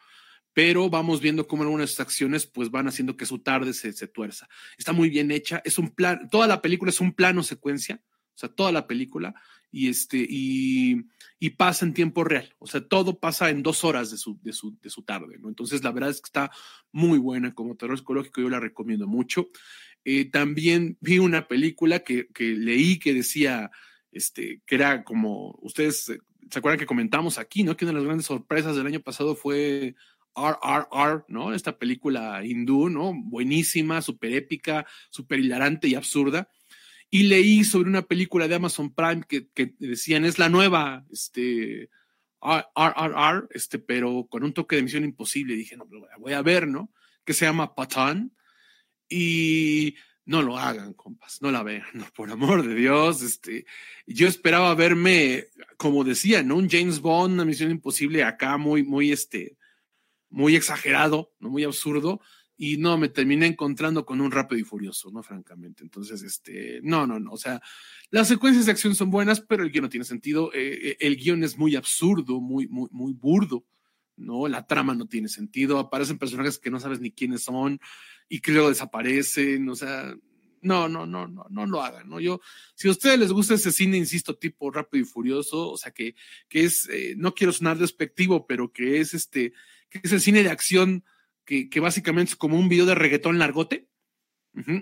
pero 0.52 0.88
vamos 0.88 1.21
viendo 1.21 1.47
cómo 1.47 1.64
algunas 1.64 1.99
acciones 2.00 2.47
pues 2.47 2.71
van 2.71 2.88
haciendo 2.88 3.16
que 3.16 3.26
su 3.26 3.40
tarde 3.40 3.75
se, 3.75 3.92
se 3.92 4.06
tuerza. 4.06 4.49
Está 4.78 4.92
muy 4.92 5.11
bien 5.11 5.30
hecha, 5.30 5.61
es 5.64 5.78
un 5.78 5.90
plan, 5.90 6.30
toda 6.30 6.47
la 6.47 6.62
película 6.62 6.90
es 6.90 7.00
un 7.00 7.12
plano 7.12 7.42
secuencia, 7.42 8.00
o 8.35 8.38
sea, 8.38 8.49
toda 8.49 8.71
la 8.71 8.87
película, 8.87 9.35
y 9.71 9.88
este, 9.88 10.18
y, 10.18 11.06
y, 11.38 11.50
pasa 11.50 11.85
en 11.85 11.92
tiempo 11.92 12.25
real, 12.25 12.54
o 12.59 12.66
sea, 12.66 12.87
todo 12.87 13.18
pasa 13.18 13.50
en 13.50 13.62
dos 13.62 13.85
horas 13.85 14.11
de 14.11 14.18
su, 14.18 14.38
de 14.42 14.52
su, 14.52 14.78
de 14.80 14.88
su 14.88 15.02
tarde, 15.02 15.38
¿no? 15.38 15.49
Entonces, 15.49 15.83
la 15.83 15.90
verdad 15.90 16.11
es 16.11 16.21
que 16.21 16.28
está 16.28 16.50
muy 16.92 17.18
buena 17.18 17.54
como 17.54 17.76
terror 17.76 17.99
psicológico, 17.99 18.40
yo 18.40 18.49
la 18.49 18.61
recomiendo 18.61 19.06
mucho. 19.06 19.49
Eh, 20.09 20.27
también 20.31 20.97
vi 21.01 21.19
una 21.19 21.49
película 21.49 21.99
que, 21.99 22.29
que, 22.29 22.45
leí 22.45 23.01
que 23.01 23.13
decía, 23.13 23.73
este, 24.13 24.63
que 24.65 24.77
era 24.77 25.03
como, 25.03 25.59
ustedes 25.63 26.05
se 26.05 26.59
acuerdan 26.61 26.79
que 26.79 26.87
comentamos 26.87 27.39
aquí, 27.39 27.65
¿no? 27.65 27.77
Que 27.77 27.87
una 27.87 27.91
de 27.91 27.99
las 27.99 28.05
grandes 28.05 28.27
sorpresas 28.27 28.77
del 28.77 28.87
año 28.87 29.01
pasado 29.01 29.35
fue 29.35 29.97
RRR, 30.37 31.25
¿no? 31.27 31.53
Esta 31.53 31.77
película 31.77 32.41
hindú, 32.45 32.89
¿no? 32.89 33.15
Buenísima, 33.17 34.01
súper 34.01 34.35
épica, 34.35 34.87
súper 35.11 35.41
hilarante 35.41 35.89
y 35.89 35.97
absurda. 35.97 36.49
Y 37.11 37.25
leí 37.25 37.65
sobre 37.65 37.89
una 37.89 38.03
película 38.03 38.47
de 38.47 38.55
Amazon 38.55 38.95
Prime 38.95 39.25
que, 39.29 39.49
que 39.49 39.75
decían, 39.81 40.25
es 40.25 40.39
la 40.39 40.49
nueva, 40.49 41.05
este, 41.11 41.91
RRR, 42.41 43.49
este, 43.51 43.81
pero 43.81 44.29
con 44.31 44.45
un 44.45 44.53
toque 44.53 44.77
de 44.77 44.85
misión 44.85 45.03
imposible. 45.03 45.57
Dije, 45.57 45.77
no, 45.77 45.89
voy 46.21 46.33
a 46.33 46.43
ver, 46.43 46.69
¿no? 46.69 46.93
Que 47.25 47.33
se 47.33 47.45
llama 47.45 47.75
Patan 47.75 48.36
y 49.09 49.95
no 50.27 50.43
lo 50.43 50.59
hagan, 50.59 50.93
compas, 50.93 51.41
no 51.41 51.51
la 51.51 51.63
vean, 51.63 51.87
no, 51.95 52.05
por 52.15 52.31
amor 52.31 52.67
de 52.67 52.75
Dios. 52.75 53.23
Este, 53.23 53.65
yo 54.07 54.29
esperaba 54.29 54.75
verme, 54.75 55.47
como 55.77 56.05
decía, 56.05 56.43
¿no? 56.43 56.57
Un 56.57 56.69
James 56.69 57.01
Bond, 57.01 57.35
una 57.35 57.45
misión 57.45 57.71
imposible 57.71 58.25
acá, 58.25 58.57
muy, 58.57 58.83
muy, 58.83 59.13
este, 59.13 59.57
muy 60.29 60.57
exagerado, 60.57 61.33
¿no? 61.39 61.49
muy 61.49 61.65
absurdo, 61.65 62.21
y 62.59 62.79
no, 62.79 62.97
me 62.97 63.09
terminé 63.09 63.47
encontrando 63.47 64.07
con 64.07 64.21
un 64.21 64.31
rápido 64.31 64.59
y 64.59 64.65
furioso, 64.65 65.11
¿no? 65.11 65.23
Francamente. 65.23 65.83
Entonces, 65.83 66.23
este, 66.23 66.81
no, 66.83 67.07
no, 67.07 67.21
no, 67.21 67.33
o 67.33 67.37
sea, 67.37 67.61
las 68.11 68.29
secuencias 68.29 68.67
de 68.67 68.73
acción 68.73 68.95
son 68.95 69.11
buenas, 69.11 69.41
pero 69.43 69.63
el 69.63 69.71
guion 69.71 69.85
no 69.85 69.91
tiene 69.91 70.05
sentido, 70.05 70.53
eh, 70.55 70.79
eh, 70.83 70.97
el 71.01 71.17
guion 71.17 71.45
es 71.45 71.59
muy 71.59 71.77
absurdo, 71.77 72.41
muy, 72.41 72.67
muy, 72.67 72.89
muy 72.91 73.13
burdo, 73.13 73.65
¿no? 74.17 74.49
La 74.49 74.67
trama 74.67 74.95
no 74.95 75.07
tiene 75.07 75.29
sentido, 75.29 75.79
aparecen 75.79 76.19
personajes 76.19 76.59
que 76.59 76.71
no 76.71 76.81
sabes 76.81 76.99
ni 76.99 77.13
quiénes 77.13 77.45
son 77.45 77.79
y 78.28 78.40
luego 78.50 78.68
desaparecen, 78.68 79.68
o 79.68 79.76
sea, 79.76 80.14
no, 80.62 80.88
no, 80.88 81.06
no, 81.06 81.28
no, 81.28 81.47
no 81.49 81.66
lo 81.66 81.83
hagan, 81.83 82.09
¿no? 82.09 82.21
Yo, 82.21 82.40
si 82.75 82.88
a 82.88 82.90
ustedes 82.90 83.18
les 83.18 83.33
gusta 83.33 83.54
ese 83.54 83.73
cine, 83.73 83.97
insisto, 83.97 84.37
tipo 84.37 84.71
rápido 84.71 85.02
y 85.02 85.06
furioso, 85.06 85.71
o 85.71 85.76
sea, 85.76 85.92
que, 85.92 86.14
que 86.49 86.64
es, 86.64 86.88
eh, 86.88 87.14
no 87.16 87.35
quiero 87.35 87.52
sonar 87.52 87.78
despectivo, 87.78 88.47
pero 88.47 88.73
que 88.73 89.00
es 89.00 89.14
este, 89.14 89.52
que 89.88 90.00
es 90.02 90.12
el 90.12 90.21
cine 90.21 90.42
de 90.42 90.50
acción 90.50 91.04
que, 91.45 91.68
que 91.68 91.80
básicamente 91.80 92.33
es 92.33 92.37
como 92.37 92.59
un 92.59 92.68
video 92.68 92.87
de 92.87 92.95
reggaetón 92.95 93.38
largote. 93.38 93.88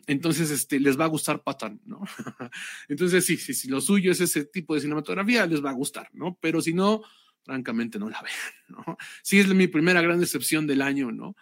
Entonces, 0.06 0.52
este, 0.52 0.78
les 0.78 0.96
va 0.96 1.04
a 1.04 1.08
gustar 1.08 1.42
Patán, 1.42 1.80
¿no? 1.84 2.00
Entonces, 2.88 3.26
sí, 3.26 3.36
sí, 3.36 3.54
si 3.54 3.66
lo 3.66 3.80
suyo 3.80 4.12
es 4.12 4.20
ese 4.20 4.44
tipo 4.44 4.74
de 4.74 4.80
cinematografía, 4.80 5.46
les 5.46 5.64
va 5.64 5.70
a 5.70 5.74
gustar, 5.74 6.08
¿no? 6.12 6.38
Pero 6.40 6.60
si 6.60 6.72
no, 6.72 7.02
francamente 7.42 7.98
no 7.98 8.08
la 8.08 8.22
vean, 8.22 8.84
¿no? 8.86 8.96
Sí, 9.24 9.40
es 9.40 9.48
mi 9.48 9.66
primera 9.66 10.00
gran 10.00 10.20
decepción 10.20 10.68
del 10.68 10.80
año, 10.80 11.10
¿no? 11.10 11.34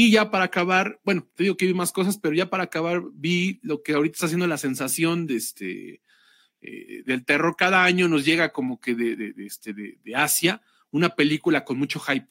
Y 0.00 0.12
ya 0.12 0.30
para 0.30 0.44
acabar, 0.44 1.00
bueno, 1.02 1.28
te 1.34 1.42
digo 1.42 1.56
que 1.56 1.66
vi 1.66 1.74
más 1.74 1.90
cosas, 1.90 2.18
pero 2.18 2.32
ya 2.32 2.48
para 2.48 2.62
acabar 2.62 3.02
vi 3.14 3.58
lo 3.64 3.82
que 3.82 3.94
ahorita 3.94 4.14
está 4.14 4.26
haciendo 4.26 4.46
la 4.46 4.56
sensación 4.56 5.26
de 5.26 5.34
este, 5.34 6.02
eh, 6.60 7.02
del 7.04 7.24
terror. 7.24 7.56
Cada 7.58 7.82
año 7.82 8.06
nos 8.06 8.24
llega 8.24 8.52
como 8.52 8.80
que 8.80 8.94
de, 8.94 9.16
de, 9.16 9.34
este, 9.44 9.74
de, 9.74 10.14
Asia 10.14 10.62
una 10.92 11.16
película 11.16 11.64
con 11.64 11.80
mucho 11.80 11.98
hype. 11.98 12.28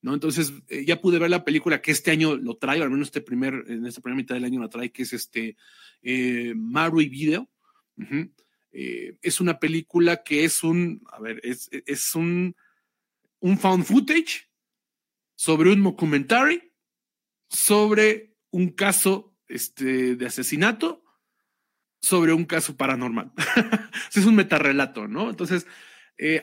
¿no? 0.00 0.14
Entonces, 0.14 0.52
eh, 0.68 0.84
ya 0.84 1.00
pude 1.00 1.18
ver 1.18 1.28
la 1.28 1.44
película 1.44 1.82
que 1.82 1.90
este 1.90 2.12
año 2.12 2.36
lo 2.36 2.56
trae, 2.56 2.78
o 2.78 2.84
al 2.84 2.90
menos 2.90 3.08
este 3.08 3.20
primer, 3.20 3.64
en 3.66 3.84
esta 3.84 4.00
primera 4.00 4.18
mitad 4.18 4.36
del 4.36 4.44
año 4.44 4.60
lo 4.60 4.68
trae, 4.68 4.92
que 4.92 5.02
es 5.02 5.12
este 5.12 5.56
eh, 6.02 6.52
Maru 6.54 6.98
Video. 6.98 7.50
Eh, 8.70 9.16
es 9.22 9.40
una 9.40 9.58
película 9.58 10.22
que 10.22 10.44
es 10.44 10.62
un, 10.62 11.02
a 11.10 11.18
ver, 11.18 11.40
es, 11.42 11.68
es 11.72 12.14
un, 12.14 12.54
un 13.40 13.58
found 13.58 13.84
footage 13.84 14.48
sobre 15.34 15.72
un 15.72 15.82
documentary 15.82 16.67
sobre 17.48 18.36
un 18.50 18.70
caso 18.70 19.36
este, 19.48 20.16
de 20.16 20.26
asesinato, 20.26 21.04
sobre 22.00 22.32
un 22.32 22.44
caso 22.44 22.76
paranormal. 22.76 23.32
es 24.14 24.24
un 24.24 24.36
metarrelato, 24.36 25.08
¿no? 25.08 25.30
Entonces, 25.30 25.66
eh, 26.16 26.42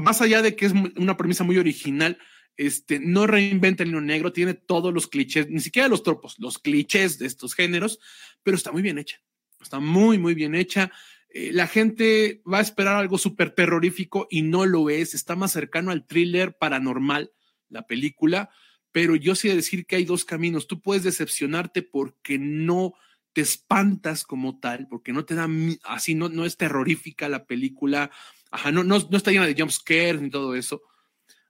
más 0.00 0.20
allá 0.22 0.42
de 0.42 0.56
que 0.56 0.66
es 0.66 0.72
una 0.72 1.16
premisa 1.16 1.44
muy 1.44 1.58
original, 1.58 2.18
este, 2.56 3.00
no 3.00 3.26
reinventa 3.26 3.82
el 3.82 3.90
hilo 3.90 4.00
negro, 4.00 4.32
tiene 4.32 4.54
todos 4.54 4.92
los 4.92 5.06
clichés, 5.06 5.48
ni 5.48 5.60
siquiera 5.60 5.88
los 5.88 6.02
tropos, 6.02 6.36
los 6.38 6.58
clichés 6.58 7.18
de 7.18 7.26
estos 7.26 7.54
géneros, 7.54 8.00
pero 8.42 8.56
está 8.56 8.72
muy 8.72 8.82
bien 8.82 8.98
hecha. 8.98 9.18
Está 9.60 9.80
muy, 9.80 10.18
muy 10.18 10.34
bien 10.34 10.54
hecha. 10.54 10.90
Eh, 11.28 11.52
la 11.52 11.66
gente 11.66 12.42
va 12.50 12.58
a 12.58 12.62
esperar 12.62 12.96
algo 12.96 13.18
súper 13.18 13.50
terrorífico 13.50 14.26
y 14.30 14.42
no 14.42 14.66
lo 14.66 14.90
es. 14.90 15.14
Está 15.14 15.36
más 15.36 15.52
cercano 15.52 15.90
al 15.90 16.06
thriller 16.06 16.56
paranormal, 16.56 17.32
la 17.68 17.86
película, 17.86 18.50
pero 18.92 19.16
yo 19.16 19.34
sí 19.34 19.48
decir 19.48 19.86
que 19.86 19.96
hay 19.96 20.04
dos 20.04 20.24
caminos. 20.24 20.66
Tú 20.66 20.80
puedes 20.80 21.04
decepcionarte 21.04 21.82
porque 21.82 22.38
no 22.38 22.94
te 23.32 23.40
espantas 23.40 24.24
como 24.24 24.58
tal, 24.58 24.88
porque 24.88 25.12
no 25.12 25.24
te 25.24 25.34
da 25.34 25.48
así, 25.84 26.14
no, 26.14 26.28
no 26.28 26.44
es 26.44 26.56
terrorífica 26.56 27.28
la 27.28 27.46
película, 27.46 28.10
ajá, 28.50 28.72
no, 28.72 28.82
no, 28.82 28.98
no 28.98 29.16
está 29.16 29.30
llena 29.30 29.46
de 29.46 29.54
jump 29.56 29.70
scares 29.70 30.20
ni 30.20 30.30
todo 30.30 30.56
eso, 30.56 30.82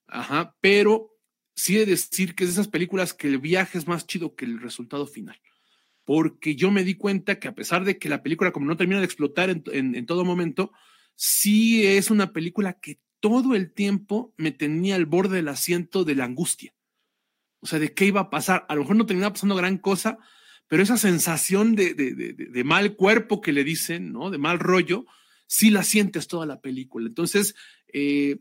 ajá, 0.07 0.55
pero 0.61 1.17
sí 1.57 1.77
de 1.77 1.87
decir 1.87 2.35
que 2.35 2.45
es 2.45 2.51
de 2.51 2.53
esas 2.55 2.69
películas 2.69 3.15
que 3.15 3.29
el 3.29 3.39
viaje 3.39 3.79
es 3.79 3.87
más 3.87 4.07
chido 4.07 4.35
que 4.35 4.45
el 4.45 4.61
resultado 4.61 5.07
final 5.07 5.41
porque 6.11 6.57
yo 6.57 6.73
me 6.73 6.83
di 6.83 6.95
cuenta 6.95 7.39
que 7.39 7.47
a 7.47 7.55
pesar 7.55 7.85
de 7.85 7.97
que 7.97 8.09
la 8.09 8.21
película 8.21 8.51
como 8.51 8.67
no 8.67 8.77
termina 8.77 8.99
de 8.99 9.05
explotar 9.05 9.49
en, 9.49 10.07
todo 10.07 10.25
momento, 10.25 10.73
sí 11.15 11.87
es 11.87 12.11
una 12.11 12.33
película 12.33 12.81
que 12.81 12.99
todo 13.21 13.55
el 13.55 13.73
tiempo 13.73 14.35
me 14.37 14.51
tenía 14.51 14.97
al 14.97 15.07
borde 15.07 15.37
del 15.37 15.47
asiento 15.47 16.03
de 16.03 16.17
la 16.17 16.25
angustia. 16.25 16.75
O 17.61 17.67
sea, 17.67 17.79
de 17.79 17.93
qué 17.93 18.07
iba 18.07 18.23
a 18.23 18.31
pasar. 18.31 18.67
A 18.69 18.75
lo 18.75 18.83
mejor 18.83 18.97
no 18.97 19.07
terminaba 19.07 19.35
pasando 19.35 19.55
gran 19.55 19.79
cosa, 19.79 20.19
pero 20.69 20.83
esa 20.83 20.97
sensación 20.97 21.75
de, 21.75 21.95
de, 21.95 22.65
mal 22.65 22.97
cuerpo 22.97 23.41
que 23.41 23.53
le 23.53 23.65
dicen, 23.65 24.13
¿no? 24.13 24.31
De 24.31 24.39
mal 24.39 24.59
rollo, 24.59 25.07
sí 25.47 25.71
la 25.71 25.83
sientes 25.83 26.27
toda 26.27 26.47
la 26.47 26.61
película. 26.61 27.07
Entonces, 27.07 27.55
eh, 27.93 28.39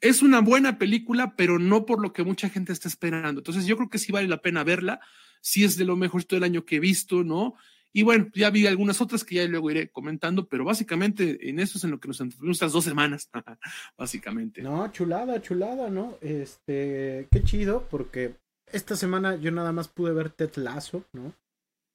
es 0.00 0.22
una 0.22 0.40
buena 0.40 0.78
película, 0.78 1.34
pero 1.36 1.58
no 1.58 1.86
por 1.86 2.02
lo 2.02 2.12
que 2.12 2.24
mucha 2.24 2.50
gente 2.50 2.72
está 2.72 2.88
esperando. 2.88 3.40
Entonces, 3.40 3.66
yo 3.66 3.76
creo 3.76 3.88
que 3.88 3.98
sí 3.98 4.12
vale 4.12 4.28
la 4.28 4.42
pena 4.42 4.64
verla 4.64 5.00
sí 5.40 5.64
es 5.64 5.76
de 5.76 5.84
lo 5.84 5.96
mejorcito 5.96 6.36
del 6.36 6.44
año 6.44 6.64
que 6.64 6.76
he 6.76 6.80
visto, 6.80 7.24
¿no? 7.24 7.54
Y 7.92 8.02
bueno, 8.04 8.28
ya 8.34 8.50
vi 8.50 8.66
algunas 8.66 9.00
otras 9.00 9.24
que 9.24 9.36
ya 9.36 9.44
luego 9.46 9.70
iré 9.70 9.90
comentando, 9.90 10.48
pero 10.48 10.64
básicamente 10.64 11.48
en 11.48 11.58
eso 11.58 11.76
es 11.76 11.84
en 11.84 11.90
lo 11.90 11.98
que 11.98 12.06
nos 12.06 12.20
entretuvimos 12.20 12.56
estas 12.56 12.72
dos 12.72 12.84
semanas, 12.84 13.28
básicamente. 13.98 14.62
No, 14.62 14.90
chulada, 14.92 15.42
chulada, 15.42 15.90
¿no? 15.90 16.16
Este, 16.20 17.26
qué 17.32 17.42
chido, 17.42 17.88
porque 17.90 18.36
esta 18.72 18.96
semana 18.96 19.36
yo 19.36 19.50
nada 19.50 19.72
más 19.72 19.88
pude 19.88 20.12
ver 20.12 20.30
Ted 20.30 20.54
Lasso, 20.56 21.04
¿no? 21.12 21.34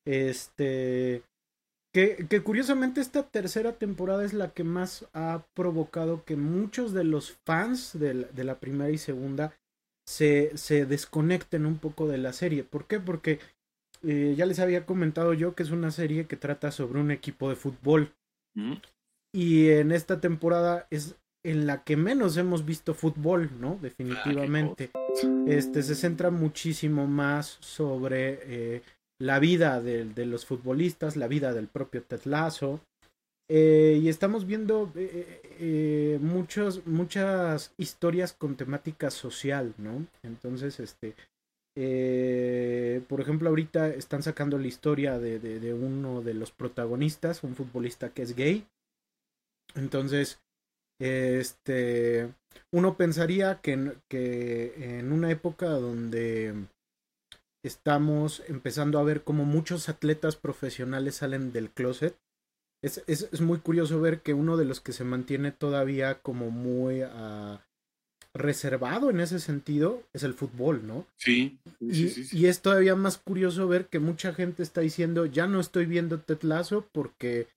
Este, 0.05 1.23
que, 1.93 2.27
que, 2.29 2.41
curiosamente 2.43 3.01
esta 3.01 3.23
tercera 3.23 3.73
temporada 3.73 4.23
es 4.23 4.33
la 4.33 4.51
que 4.51 4.63
más 4.63 5.07
ha 5.13 5.45
provocado 5.53 6.23
que 6.25 6.35
muchos 6.35 6.93
de 6.93 7.03
los 7.03 7.31
fans 7.45 7.97
de 7.97 8.13
de 8.25 8.43
la 8.43 8.59
primera 8.59 8.91
y 8.91 8.97
segunda 8.97 9.53
se, 10.05 10.55
se 10.57 10.85
desconecten 10.85 11.65
un 11.65 11.77
poco 11.77 12.07
de 12.07 12.17
la 12.17 12.33
serie. 12.33 12.63
¿Por 12.63 12.85
qué? 12.87 12.99
Porque 12.99 13.39
eh, 14.03 14.35
ya 14.37 14.45
les 14.45 14.59
había 14.59 14.85
comentado 14.85 15.33
yo 15.33 15.55
que 15.55 15.63
es 15.63 15.71
una 15.71 15.91
serie 15.91 16.27
que 16.27 16.37
trata 16.37 16.71
sobre 16.71 16.99
un 16.99 17.11
equipo 17.11 17.49
de 17.49 17.55
fútbol. 17.55 18.13
Mm. 18.53 18.75
Y 19.33 19.69
en 19.69 19.91
esta 19.91 20.21
temporada 20.21 20.87
es 20.91 21.15
en 21.45 21.65
la 21.65 21.83
que 21.83 21.95
menos 21.95 22.37
hemos 22.37 22.65
visto 22.65 22.93
fútbol, 22.93 23.49
¿no? 23.59 23.77
Definitivamente. 23.81 24.91
este 25.47 25.83
se 25.83 25.95
centra 25.95 26.29
muchísimo 26.31 27.07
más 27.07 27.57
sobre 27.61 28.39
eh, 28.43 28.81
la 29.19 29.39
vida 29.39 29.81
de, 29.81 30.05
de, 30.05 30.25
los 30.25 30.45
futbolistas, 30.45 31.15
la 31.15 31.27
vida 31.27 31.53
del 31.53 31.67
propio 31.67 32.03
Ted 32.03 32.21
Lasso, 32.25 32.81
eh, 33.47 33.99
y 34.01 34.09
estamos 34.09 34.47
viendo 34.47 34.91
eh, 34.95 35.41
eh, 35.59 36.19
muchos, 36.19 36.85
muchas 36.87 37.73
historias 37.77 38.33
con 38.33 38.55
temática 38.55 39.11
social, 39.11 39.75
¿no? 39.77 40.05
Entonces, 40.23 40.79
este, 40.79 41.13
por 43.07 43.21
ejemplo, 43.21 43.49
ahorita 43.49 43.89
están 43.89 44.23
sacando 44.23 44.57
la 44.57 44.67
historia 44.67 45.19
de, 45.19 45.39
de, 45.39 45.73
uno 45.73 46.21
de 46.21 46.33
los 46.33 46.51
protagonistas, 46.51 47.43
un 47.43 47.55
futbolista 47.55 48.09
que 48.09 48.23
es 48.23 48.35
gay. 48.35 48.65
Entonces, 49.75 50.39
este, 50.99 52.31
uno 52.71 52.97
pensaría 52.97 53.61
que, 53.61 53.93
que 54.07 54.97
en 54.99 55.11
una 55.11 55.31
época 55.31 55.67
donde 55.69 56.53
estamos 57.63 58.43
empezando 58.47 58.99
a 58.99 59.03
ver 59.03 59.23
como 59.23 59.45
muchos 59.45 59.89
atletas 59.89 60.35
profesionales 60.35 61.15
salen 61.15 61.51
del 61.51 61.71
closet, 61.71 62.15
es, 62.83 63.03
es, 63.07 63.29
es, 63.31 63.41
muy 63.41 63.59
curioso 63.59 63.99
ver 63.99 64.21
que 64.21 64.35
uno 64.35 64.57
de 64.57 64.65
los 64.65 64.79
que 64.79 64.93
se 64.93 65.03
mantiene 65.03 65.51
todavía 65.51 66.19
como 66.21 66.51
muy 66.51 67.01
uh, 67.01 67.57
reservado 68.35 69.09
en 69.09 69.19
ese 69.19 69.39
sentido 69.39 70.03
es 70.13 70.21
el 70.23 70.35
fútbol, 70.35 70.85
¿no? 70.85 71.07
Sí. 71.15 71.57
y, 71.79 72.37
y, 72.37 72.45
es 72.45 72.61
todavía 72.61 72.95
más 72.95 73.17
curioso 73.17 73.67
ver 73.67 73.87
que 73.87 73.99
mucha 73.99 74.33
gente 74.33 74.61
está 74.61 74.81
diciendo, 74.81 75.25
ya 75.25 75.47
no 75.47 75.59
estoy 75.59 75.87
viendo 75.87 76.19
Ted 76.19 76.43
Lasso 76.43 76.87
porque 76.91 77.47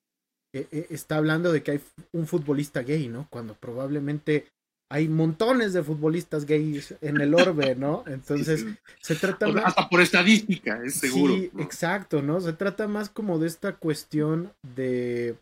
eh, 0.52 0.87
está 0.90 1.17
hablando 1.17 1.52
de 1.52 1.62
que 1.62 1.73
hay 1.73 1.81
un 2.12 2.26
futbolista 2.26 2.83
gay, 2.83 3.09
¿no? 3.09 3.26
Cuando 3.31 3.55
probablemente 3.55 4.47
hay 4.90 5.09
montones 5.09 5.75
de 5.75 5.83
futbolistas 5.83 6.47
gays 6.47 6.95
en 7.02 7.21
el 7.21 7.35
orbe, 7.35 7.75
¿no? 7.75 8.05
Entonces, 8.07 8.64
se 9.00 9.14
trata 9.17 9.49
más... 9.49 9.67
Hasta 9.67 9.88
por 9.88 10.00
estadística, 10.00 10.83
es 10.83 10.95
seguro. 10.95 11.35
Sí, 11.35 11.50
exacto, 11.59 12.23
¿no? 12.23 12.40
Se 12.40 12.55
trata 12.55 12.88
más 12.88 13.11
como 13.11 13.38
de 13.38 13.49
esta 13.49 13.76
cuestión 13.76 14.52
de 14.75 15.37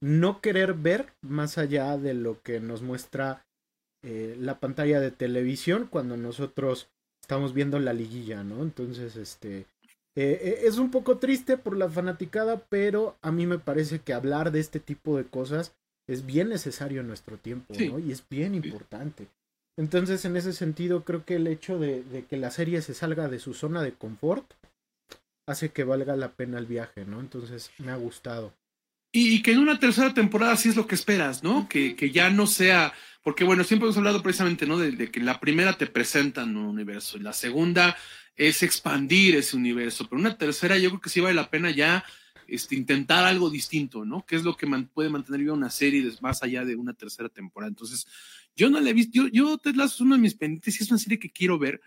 no 0.00 0.40
querer 0.40 0.74
ver 0.74 1.12
más 1.22 1.58
allá 1.58 1.96
de 1.98 2.14
lo 2.14 2.40
que 2.42 2.60
nos 2.60 2.82
muestra 2.82 3.44
eh, 4.02 4.36
la 4.38 4.58
pantalla 4.60 5.00
de 5.00 5.10
televisión 5.10 5.86
cuando 5.90 6.16
nosotros 6.16 6.88
estamos 7.20 7.52
viendo 7.52 7.78
la 7.78 7.92
liguilla, 7.92 8.44
¿no? 8.44 8.62
Entonces, 8.62 9.16
este... 9.16 9.66
Eh, 10.16 10.40
eh, 10.42 10.58
es 10.64 10.78
un 10.78 10.90
poco 10.90 11.18
triste 11.18 11.58
por 11.58 11.76
la 11.76 11.90
fanaticada, 11.90 12.64
pero 12.68 13.16
a 13.20 13.30
mí 13.30 13.46
me 13.46 13.58
parece 13.58 14.00
que 14.00 14.14
hablar 14.14 14.50
de 14.50 14.60
este 14.60 14.80
tipo 14.80 15.16
de 15.16 15.24
cosas 15.24 15.74
es 16.08 16.24
bien 16.24 16.48
necesario 16.48 17.02
en 17.02 17.08
nuestro 17.08 17.36
tiempo, 17.36 17.74
¿no? 17.78 17.98
Y 17.98 18.12
es 18.12 18.24
bien 18.28 18.54
importante. 18.54 19.28
Entonces, 19.78 20.24
en 20.24 20.36
ese 20.36 20.52
sentido, 20.52 21.04
creo 21.04 21.24
que 21.24 21.36
el 21.36 21.46
hecho 21.46 21.78
de, 21.78 22.24
que 22.30 22.36
la 22.38 22.50
serie 22.50 22.80
se 22.80 22.94
salga 22.94 23.28
de 23.28 23.38
su 23.38 23.52
zona 23.52 23.82
de 23.82 23.92
confort 23.92 24.50
hace 25.46 25.70
que 25.70 25.84
valga 25.84 26.16
la 26.16 26.32
pena 26.32 26.58
el 26.58 26.66
viaje, 26.66 27.04
¿no? 27.04 27.20
Entonces, 27.20 27.70
me 27.78 27.92
ha 27.92 27.96
gustado. 27.96 28.54
Y, 29.12 29.42
que 29.42 29.52
en 29.52 29.58
una 29.58 29.78
tercera 29.78 30.14
temporada 30.14 30.56
sí 30.56 30.70
es 30.70 30.76
lo 30.76 30.86
que 30.86 30.94
esperas, 30.94 31.42
¿no? 31.42 31.68
Que, 31.68 31.94
que 31.94 32.10
ya 32.10 32.30
no 32.30 32.46
sea, 32.46 32.92
porque 33.22 33.44
bueno, 33.44 33.64
siempre 33.64 33.86
hemos 33.86 33.96
hablado 33.96 34.22
precisamente, 34.22 34.66
¿no? 34.66 34.78
De, 34.78 35.10
que 35.10 35.20
la 35.20 35.40
primera 35.40 35.76
te 35.76 35.86
presentan 35.86 36.56
un 36.56 36.66
universo 36.66 37.18
y 37.18 37.20
la 37.20 37.32
segunda 37.32 37.96
es 38.36 38.62
expandir 38.62 39.34
ese 39.36 39.56
universo, 39.56 40.06
pero 40.08 40.20
una 40.20 40.36
tercera 40.36 40.76
yo 40.78 40.90
creo 40.90 41.00
que 41.00 41.08
sí 41.08 41.20
vale 41.20 41.34
la 41.34 41.50
pena 41.50 41.70
ya 41.70 42.04
este, 42.46 42.76
intentar 42.76 43.24
algo 43.24 43.50
distinto, 43.50 44.04
¿no? 44.04 44.24
Que 44.24 44.36
es 44.36 44.44
lo 44.44 44.56
que 44.56 44.66
puede 44.92 45.08
mantener 45.08 45.40
viva 45.40 45.54
una 45.54 45.70
serie 45.70 46.08
más 46.20 46.42
allá 46.42 46.64
de 46.64 46.76
una 46.76 46.92
tercera 46.92 47.28
temporada. 47.28 47.70
Entonces, 47.70 48.06
yo 48.54 48.70
no 48.70 48.80
la 48.80 48.90
he 48.90 48.92
visto, 48.92 49.12
yo, 49.14 49.28
yo 49.28 49.58
Ted 49.58 49.74
Lasso 49.74 49.96
es 49.96 50.00
uno 50.00 50.14
de 50.14 50.20
mis 50.20 50.34
pendientes 50.34 50.78
y 50.78 50.84
es 50.84 50.90
una 50.90 50.98
serie 50.98 51.18
que 51.18 51.30
quiero 51.30 51.58
ver, 51.58 51.80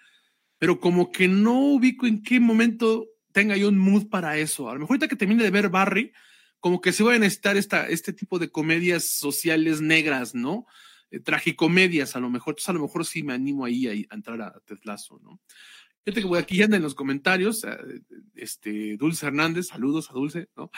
pero 0.58 0.79
como 0.79 1.12
que 1.12 1.27
no 1.27 1.60
ubico 1.60 2.06
en 2.08 2.22
qué 2.22 2.39
momento 2.39 3.08
tenga 3.32 3.56
yo 3.56 3.70
un 3.70 3.77
mood 3.77 4.08
para 4.10 4.38
eso. 4.38 4.70
A 4.70 4.74
lo 4.74 4.82
mejor 4.82 4.96
ahorita 4.96 5.08
que 5.08 5.15
termine 5.15 5.44
de 5.44 5.51
ver 5.51 5.70
Barry, 5.70 6.12
como 6.60 6.82
que 6.82 6.91
se 6.91 7.03
va 7.03 7.13
a 7.13 7.20
necesitar 7.20 7.56
esta, 7.56 7.88
este 7.88 8.12
tipo 8.12 8.38
de 8.39 8.50
comedias 8.50 9.06
sociales 9.06 9.82
negras, 9.82 10.36
¿no? 10.36 10.65
Eh, 11.12 11.20
tragicomedias, 11.20 12.15
a 12.15 12.20
lo 12.20 12.29
mejor. 12.29 12.51
Entonces, 12.51 12.70
a 12.70 12.74
lo 12.74 12.82
mejor 12.82 13.06
sí 13.06 13.24
me 13.24 13.34
animo 13.34 13.65
ahí 13.65 13.88
a, 13.88 14.13
entrar 14.13 14.41
a 14.41 14.60
Ted 14.65 14.79
Lasso, 14.84 15.20
¿no? 15.24 15.39
Que 16.13 16.27
voy 16.27 16.39
aquí 16.39 16.61
anda 16.61 16.77
en 16.77 16.83
los 16.83 16.95
comentarios, 16.95 17.65
este, 18.35 18.97
Dulce 18.97 19.25
Hernández, 19.25 19.67
saludos 19.67 20.09
a 20.09 20.13
Dulce, 20.13 20.49
¿no? 20.55 20.71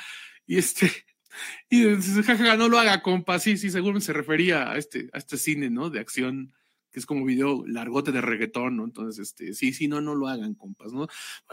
Y 0.46 0.58
este, 0.58 0.92
y 1.70 1.86
dice, 1.86 2.24
jajaja, 2.24 2.58
no 2.58 2.70
lo 2.70 2.78
haga, 2.78 3.02
compa, 3.02 3.40
sí, 3.40 3.58
sí, 3.58 3.70
seguro 3.70 4.00
se 4.02 4.14
refería 4.14 4.72
a 4.72 4.78
este, 4.78 5.10
a 5.14 5.18
este 5.18 5.38
cine, 5.38 5.70
¿no? 5.70 5.90
De 5.90 6.00
acción, 6.00 6.54
que 6.92 7.00
es 7.00 7.06
como 7.06 7.26
video 7.26 7.66
largote 7.66 8.12
de 8.12 8.22
reggaetón, 8.22 8.78
¿no? 8.78 8.84
Entonces, 8.84 9.20
este, 9.20 9.54
sí, 9.54 9.74
sí, 9.74 9.88
no, 9.88 10.02
no 10.02 10.14
lo 10.14 10.28
hagan, 10.28 10.56
compas, 10.56 10.92
¿no? 10.92 11.08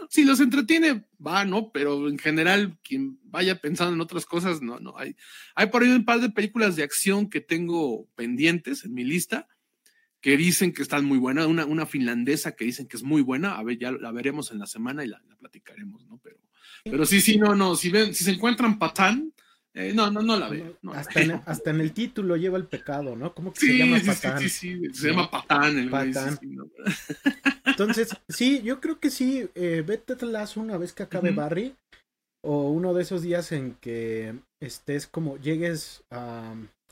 si 0.09 0.25
los 0.25 0.39
entretiene, 0.39 1.05
va, 1.25 1.45
¿no? 1.45 1.71
Pero 1.71 2.09
en 2.09 2.19
general, 2.19 2.77
quien 2.83 3.19
vaya 3.23 3.55
pensando 3.55 3.93
en 3.93 4.01
otras 4.01 4.25
cosas, 4.25 4.61
no, 4.61 4.79
no, 4.79 4.97
hay, 4.97 5.15
hay 5.55 5.67
por 5.67 5.83
ahí 5.83 5.89
un 5.89 6.05
par 6.05 6.19
de 6.19 6.29
películas 6.29 6.75
de 6.75 6.83
acción 6.83 7.29
que 7.29 7.41
tengo 7.41 8.07
pendientes 8.15 8.83
en 8.83 8.93
mi 8.93 9.03
lista, 9.03 9.47
que 10.21 10.37
dicen 10.37 10.73
que 10.73 10.81
están 10.81 11.05
muy 11.05 11.17
buenas, 11.17 11.47
una, 11.47 11.65
una 11.65 11.85
finlandesa 11.85 12.53
que 12.53 12.65
dicen 12.65 12.87
que 12.87 12.97
es 12.97 13.03
muy 13.03 13.21
buena, 13.21 13.57
a 13.57 13.63
ver, 13.63 13.77
ya 13.77 13.91
la 13.91 14.11
veremos 14.11 14.51
en 14.51 14.59
la 14.59 14.65
semana 14.65 15.03
y 15.03 15.07
la, 15.07 15.21
platicaremos, 15.39 16.05
¿no? 16.07 16.19
Pero, 16.23 16.37
pero 16.83 17.05
sí, 17.05 17.21
sí, 17.21 17.37
no, 17.37 17.55
no, 17.55 17.75
si 17.75 17.89
ven, 17.89 18.13
si 18.13 18.23
se 18.23 18.31
encuentran 18.31 18.77
patán, 18.77 19.33
eh, 19.73 19.93
no, 19.93 20.09
no, 20.09 20.21
no 20.21 20.37
la 20.37 20.49
veo. 20.49 20.77
hasta, 20.93 21.21
En, 21.21 21.31
hasta, 21.45 21.69
en, 21.69 21.79
el 21.79 21.93
título 21.93 22.35
lleva 22.35 22.57
el 22.57 22.65
pecado, 22.65 23.15
¿no? 23.15 23.33
¿Cómo 23.33 23.53
que 23.53 23.59
se 23.59 23.77
llama 23.77 23.99
Patán? 24.03 24.39
Sí, 24.39 24.49
sí, 24.49 24.75
sí, 24.75 24.93
se 24.93 25.09
llama 25.09 25.29
Patán. 25.29 25.89
patán. 25.89 26.39
Entonces, 27.65 28.09
sí, 28.27 28.61
yo 28.63 28.81
creo 28.81 28.99
que 28.99 29.09
sí, 29.09 29.47
eh, 29.55 29.83
vete 29.85 30.15
una 30.55 30.77
vez 30.77 30.91
que 30.91 31.03
acabe 31.03 31.31
Barry, 31.31 31.75
o 32.43 32.71
uno 32.71 32.93
de 32.93 33.03
esos 33.03 33.21
días 33.21 33.51
en 33.51 33.75
que 33.75 34.35
estés 34.59 35.07
como, 35.07 35.37
llegues 35.37 36.03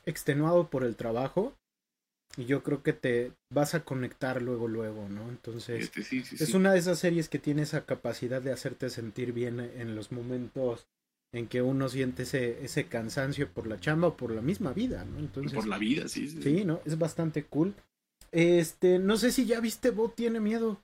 extenuado 0.06 0.70
por 0.70 0.84
el 0.84 0.96
trabajo, 0.96 1.57
y 2.38 2.46
yo 2.46 2.62
creo 2.62 2.84
que 2.84 2.94
te 2.94 3.34
vas 3.50 3.74
a 3.74 3.84
conectar 3.84 4.42
luego, 4.42 4.68
luego, 4.68 5.10
¿no? 5.10 5.28
Entonces, 5.30 5.92
este, 5.98 6.44
es 6.44 6.54
una 6.54 6.72
de 6.72 6.80
esas 6.80 7.00
series 7.00 7.30
que 7.30 7.40
tiene 7.40 7.64
esa 7.64 7.86
capacidad 7.86 8.42
de 8.42 8.52
hacerte 8.52 8.92
sentir 8.92 9.34
bien 9.34 9.60
en 9.60 9.96
los 9.96 10.12
momentos 10.12 10.88
en 11.34 11.48
que 11.48 11.62
uno 11.62 11.90
siente 11.90 12.24
ese, 12.24 12.64
ese 12.64 12.86
cansancio 12.86 13.50
por 13.52 13.68
la 13.68 13.80
chamba 13.80 14.10
o 14.10 14.18
por 14.18 14.32
la 14.32 14.42
misma 14.42 14.72
vida, 14.72 15.04
¿no? 15.04 15.20
Entonces, 15.20 15.54
por 15.54 15.68
la 15.68 15.80
vida, 15.80 16.08
sí, 16.08 16.30
sí. 16.30 16.42
Sí, 16.42 16.64
¿no? 16.64 16.80
Es 16.86 16.98
bastante 16.98 17.44
cool. 17.46 17.74
Este, 18.32 19.00
no 19.00 19.18
sé 19.18 19.32
si 19.32 19.46
ya 19.46 19.60
viste 19.60 19.90
Bot 19.90 20.16
tiene 20.16 20.40
miedo. 20.40 20.82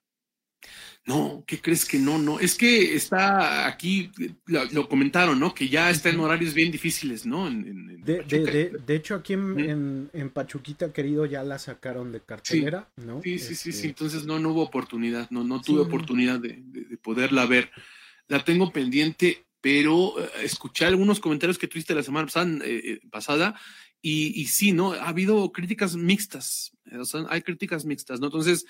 No, 1.05 1.43
¿qué 1.45 1.59
crees 1.59 1.83
que 1.83 1.99
no? 1.99 2.17
No, 2.17 2.39
es 2.39 2.55
que 2.55 2.95
está 2.95 3.67
aquí, 3.67 4.09
lo, 4.45 4.87
comentaron, 4.87 5.37
¿no? 5.37 5.53
Que 5.53 5.67
ya 5.67 5.89
está 5.89 6.09
en 6.09 6.19
horarios 6.21 6.53
bien 6.53 6.71
difíciles, 6.71 7.25
¿no? 7.25 7.49
de, 7.49 8.23
de, 8.23 8.71
de, 8.85 8.95
hecho, 8.95 9.15
aquí 9.15 9.33
en, 9.33 10.09
en, 10.13 10.29
Pachuquita, 10.29 10.93
querido, 10.93 11.25
ya 11.25 11.43
la 11.43 11.59
sacaron 11.59 12.13
de 12.13 12.21
cartelera, 12.21 12.89
¿no? 12.95 13.21
Sí, 13.21 13.37
sí, 13.37 13.53
sí, 13.53 13.55
sí, 13.55 13.69
este 13.71 13.87
entonces 13.87 14.25
no, 14.25 14.39
no 14.39 14.51
hubo 14.51 14.61
oportunidad, 14.61 15.29
no, 15.29 15.43
no 15.43 15.61
tuve 15.61 15.81
oportunidad 15.81 16.39
de, 16.39 16.61
de, 16.63 16.97
poderla 16.97 17.45
ver. 17.47 17.69
La 18.29 18.45
tengo 18.45 18.71
pendiente, 18.71 19.43
pero 19.59 20.17
eh, 20.17 20.29
escuché 20.43 20.85
algunos 20.85 21.19
comentarios 21.19 21.57
que 21.57 21.67
tuviste 21.67 21.93
la 21.93 22.03
semana 22.03 22.29
eh, 22.63 23.01
pasada, 23.11 23.59
y, 24.01 24.41
y, 24.41 24.47
sí, 24.47 24.71
¿no? 24.71 24.93
Ha 24.93 25.09
habido 25.09 25.51
críticas 25.51 25.97
mixtas, 25.97 26.71
o 26.97 27.03
sea, 27.03 27.25
hay 27.29 27.41
críticas 27.41 27.83
mixtas, 27.83 28.21
¿no? 28.21 28.27
Entonces, 28.27 28.65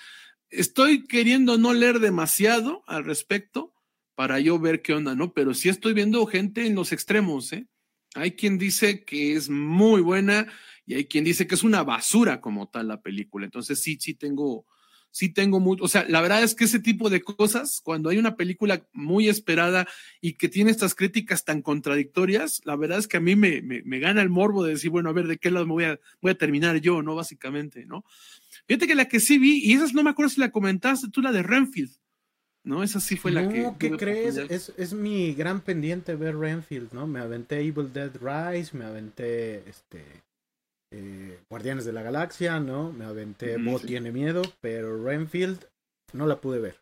estoy 0.54 1.04
queriendo 1.04 1.58
no 1.58 1.72
leer 1.72 2.00
demasiado 2.00 2.82
al 2.86 3.04
respecto 3.04 3.74
para 4.14 4.38
yo 4.40 4.58
ver 4.58 4.82
qué 4.82 4.94
onda, 4.94 5.14
¿no? 5.14 5.32
Pero 5.32 5.54
sí 5.54 5.68
estoy 5.68 5.92
viendo 5.94 6.24
gente 6.26 6.66
en 6.66 6.74
los 6.74 6.92
extremos, 6.92 7.52
¿eh? 7.52 7.66
Hay 8.14 8.32
quien 8.32 8.58
dice 8.58 9.04
que 9.04 9.34
es 9.34 9.48
muy 9.50 10.00
buena 10.00 10.46
y 10.86 10.94
hay 10.94 11.06
quien 11.06 11.24
dice 11.24 11.46
que 11.46 11.56
es 11.56 11.64
una 11.64 11.82
basura 11.82 12.40
como 12.40 12.68
tal 12.68 12.88
la 12.88 13.02
película. 13.02 13.44
Entonces 13.44 13.80
sí, 13.82 13.98
sí 14.00 14.14
tengo, 14.14 14.66
sí 15.14 15.28
tengo 15.28 15.60
mucho, 15.60 15.84
o 15.84 15.88
sea, 15.88 16.04
la 16.08 16.20
verdad 16.20 16.42
es 16.42 16.56
que 16.56 16.64
ese 16.64 16.80
tipo 16.80 17.08
de 17.08 17.22
cosas, 17.22 17.80
cuando 17.84 18.10
hay 18.10 18.18
una 18.18 18.34
película 18.34 18.84
muy 18.92 19.28
esperada 19.28 19.86
y 20.20 20.32
que 20.32 20.48
tiene 20.48 20.72
estas 20.72 20.96
críticas 20.96 21.44
tan 21.44 21.62
contradictorias, 21.62 22.60
la 22.64 22.74
verdad 22.74 22.98
es 22.98 23.06
que 23.06 23.18
a 23.18 23.20
mí 23.20 23.36
me, 23.36 23.62
me, 23.62 23.98
gana 24.00 24.22
el 24.22 24.28
morbo 24.28 24.64
de 24.64 24.72
decir, 24.72 24.90
bueno, 24.90 25.10
a 25.10 25.12
ver, 25.12 25.28
¿de 25.28 25.38
qué 25.38 25.52
lado 25.52 25.66
me 25.66 25.72
voy 25.72 25.84
a, 25.84 26.00
voy 26.20 26.32
a 26.32 26.36
terminar 26.36 26.78
yo, 26.78 27.00
no? 27.00 27.14
Básicamente, 27.14 27.86
¿no? 27.86 28.04
Fíjate 28.66 28.88
que 28.88 28.96
la 28.96 29.06
que 29.06 29.20
sí 29.20 29.38
vi, 29.38 29.64
y 29.64 29.74
esa 29.74 29.86
no 29.92 30.02
me 30.02 30.10
acuerdo 30.10 30.30
si 30.30 30.40
la 30.40 30.50
comentaste 30.50 31.08
tú, 31.10 31.22
la 31.22 31.30
de 31.30 31.44
Renfield. 31.44 31.92
¿No? 32.64 32.82
Esa 32.82 32.98
sí 32.98 33.16
fue 33.16 33.30
la 33.30 33.46
que. 33.46 33.70
¿qué 33.78 33.90
crees? 33.90 34.38
Es, 34.38 34.72
es, 34.78 34.94
mi 34.94 35.34
gran 35.34 35.60
pendiente 35.60 36.16
ver 36.16 36.34
Renfield, 36.38 36.92
¿no? 36.92 37.06
Me 37.06 37.20
aventé 37.20 37.60
Evil 37.60 37.92
Dead 37.92 38.10
Rise, 38.14 38.74
me 38.74 38.86
aventé 38.86 39.68
este. 39.68 40.02
Eh, 40.96 41.40
Guardianes 41.50 41.84
de 41.84 41.92
la 41.92 42.02
Galaxia, 42.02 42.60
¿no? 42.60 42.92
Me 42.92 43.04
aventé 43.04 43.58
mm, 43.58 43.78
tiene 43.80 44.12
miedo, 44.12 44.42
pero 44.60 45.02
Renfield 45.02 45.58
no 46.12 46.26
la 46.26 46.40
pude 46.40 46.60
ver. 46.60 46.76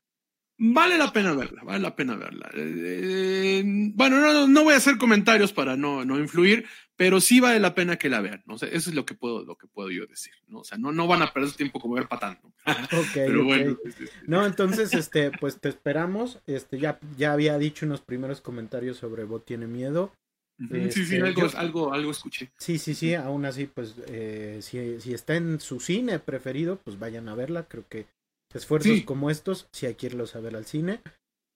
Vale 0.59 0.99
la 0.99 1.13
pena 1.13 1.33
verla, 1.35 1.65
vale 1.65 1.81
la 1.81 1.97
pena 1.97 2.15
verla. 2.15 2.51
Eh, 2.55 3.63
bueno, 3.65 4.21
no, 4.21 4.47
no, 4.47 4.65
voy 4.65 4.75
a 4.75 4.77
hacer 4.77 4.99
comentarios 4.99 5.53
para 5.53 5.77
no, 5.77 6.05
no 6.05 6.19
influir, 6.19 6.67
pero 6.95 7.23
sí 7.23 7.41
vale 7.41 7.59
la 7.59 7.75
pena 7.75 7.97
que 7.97 8.11
la 8.11 8.21
vean. 8.21 8.43
¿no? 8.47 8.57
eso 8.57 8.69
es 8.71 8.95
lo 8.95 9.07
que 9.07 9.15
puedo, 9.15 9.45
lo 9.45 9.57
que 9.57 9.67
puedo 9.67 9.91
yo 9.91 10.07
decir. 10.07 10.35
¿no? 10.47 10.61
O 10.61 10.65
sea, 10.65 10.77
no, 10.77 10.93
no 10.93 11.07
van 11.07 11.23
a 11.23 11.33
perder 11.33 11.51
su 11.51 11.57
tiempo 11.57 11.81
como 11.81 11.95
ver 11.95 12.07
patán. 12.07 12.39
¿no? 12.43 12.53
pero 13.15 13.45
bueno. 13.45 13.79
No, 14.27 14.45
entonces, 14.45 14.93
este, 14.95 15.31
pues 15.31 15.59
te 15.59 15.71
esperamos. 15.71 16.41
Este, 16.47 16.79
ya, 16.79 17.01
ya 17.17 17.33
había 17.33 17.57
dicho 17.57 17.87
unos 17.87 18.03
primeros 18.03 18.43
comentarios 18.43 18.99
sobre 18.99 19.25
Bot 19.25 19.47
tiene 19.47 19.67
miedo. 19.67 20.13
Sí, 20.59 20.91
sí, 20.91 21.17
este, 21.17 21.57
algo, 21.57 21.93
algo, 21.93 22.11
escuché. 22.11 22.51
Sí, 22.59 22.79
sí, 22.79 22.95
sí, 22.95 23.15
aún 23.15 23.45
así, 23.45 23.67
pues, 23.67 23.95
eh, 24.07 24.59
si, 24.63 25.01
si 25.01 25.15
está 25.15 25.37
en 25.37 25.61
su 25.61 25.81
cine 25.81 26.19
preferido, 26.19 26.77
pues 26.77 26.99
vayan 26.99 27.29
a 27.29 27.35
verla. 27.35 27.65
Creo 27.65 27.85
que 27.89 28.07
esfuerzos 28.55 29.03
como 29.05 29.31
estos, 29.31 29.69
si 29.73 29.87
hay 29.87 29.95
que 29.95 30.07
irlos 30.07 30.37
a 30.37 30.41
ver 30.41 30.57
al 30.57 30.67
cine. 30.67 31.01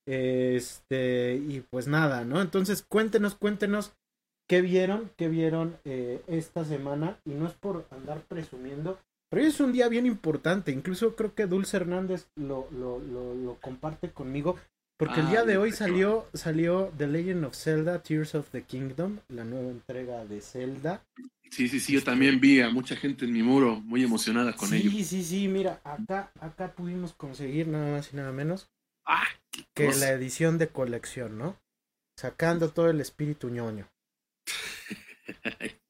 Este, 0.09 1.41
y 1.49 1.61
pues 1.69 1.89
nada, 1.89 2.25
¿no? 2.25 2.41
Entonces, 2.41 2.83
cuéntenos, 2.83 3.35
cuéntenos 3.35 3.93
qué 4.49 4.63
vieron, 4.63 5.11
qué 5.17 5.29
vieron 5.29 5.77
eh, 5.85 6.23
esta 6.29 6.65
semana. 6.65 7.19
Y 7.25 7.31
no 7.31 7.47
es 7.47 7.55
por 7.55 7.87
andar 7.91 8.23
presumiendo, 8.23 8.99
pero 9.31 9.43
hoy 9.43 9.49
es 9.49 9.61
un 9.61 9.73
día 9.73 9.89
bien 9.89 10.07
importante. 10.07 10.71
Incluso 10.71 11.17
creo 11.17 11.35
que 11.35 11.47
Dulce 11.47 11.77
Hernández 11.77 12.29
lo, 12.37 12.69
lo, 12.71 13.01
lo, 13.01 13.57
comparte 13.61 14.11
conmigo. 14.11 14.57
Porque 14.99 15.21
el 15.21 15.29
día 15.29 15.45
de 15.45 15.59
hoy 15.59 15.73
salió, 15.73 16.27
salió 16.33 16.91
The 16.97 17.07
Legend 17.07 17.45
of 17.45 17.55
Zelda, 17.55 18.03
Tears 18.03 18.35
of 18.35 18.49
the 18.51 18.63
Kingdom, 18.63 19.19
la 19.29 19.45
nueva 19.45 19.71
entrega 19.71 20.25
de 20.25 20.41
Zelda. 20.41 21.05
Sí, 21.51 21.69
sí, 21.69 21.81
sí, 21.81 21.93
yo 21.93 22.03
también 22.03 22.41
vi 22.41 22.61
a 22.61 22.71
mucha 22.71 22.97
gente 22.97 23.27
en 23.27 23.33
mi 23.33 23.43
muro 23.43 23.77
muy 23.81 24.03
emocionada 24.03 24.55
con 24.55 24.73
ello. 24.73 24.91
Sí, 24.91 25.05
sí, 25.05 25.23
sí, 25.23 25.49
mira, 25.49 25.81
acá, 25.85 26.33
acá 26.41 26.73
pudimos 26.73 27.13
conseguir 27.13 27.69
nada 27.69 27.93
más 27.93 28.13
y 28.13 28.17
nada 28.17 28.33
menos 28.33 28.71
ah, 29.05 29.27
que 29.75 29.93
la 29.93 30.11
edición 30.11 30.57
de 30.57 30.69
colección, 30.69 31.37
¿no? 31.37 31.61
Sacando 32.19 32.71
todo 32.71 32.89
el 32.89 33.01
espíritu 33.03 33.51
ñoño. 33.51 33.89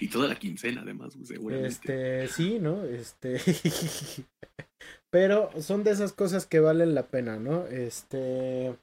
y 0.00 0.08
toda 0.08 0.26
la 0.26 0.34
quincena, 0.36 0.82
además, 0.82 1.14
seguramente. 1.22 2.24
Este, 2.24 2.28
sí, 2.28 2.58
¿no? 2.58 2.84
Este. 2.84 3.40
Pero 5.12 5.50
son 5.60 5.84
de 5.84 5.90
esas 5.90 6.14
cosas 6.14 6.46
que 6.46 6.58
valen 6.58 6.94
la 6.94 7.08
pena, 7.08 7.36
¿no? 7.36 7.66
Este 7.66 8.74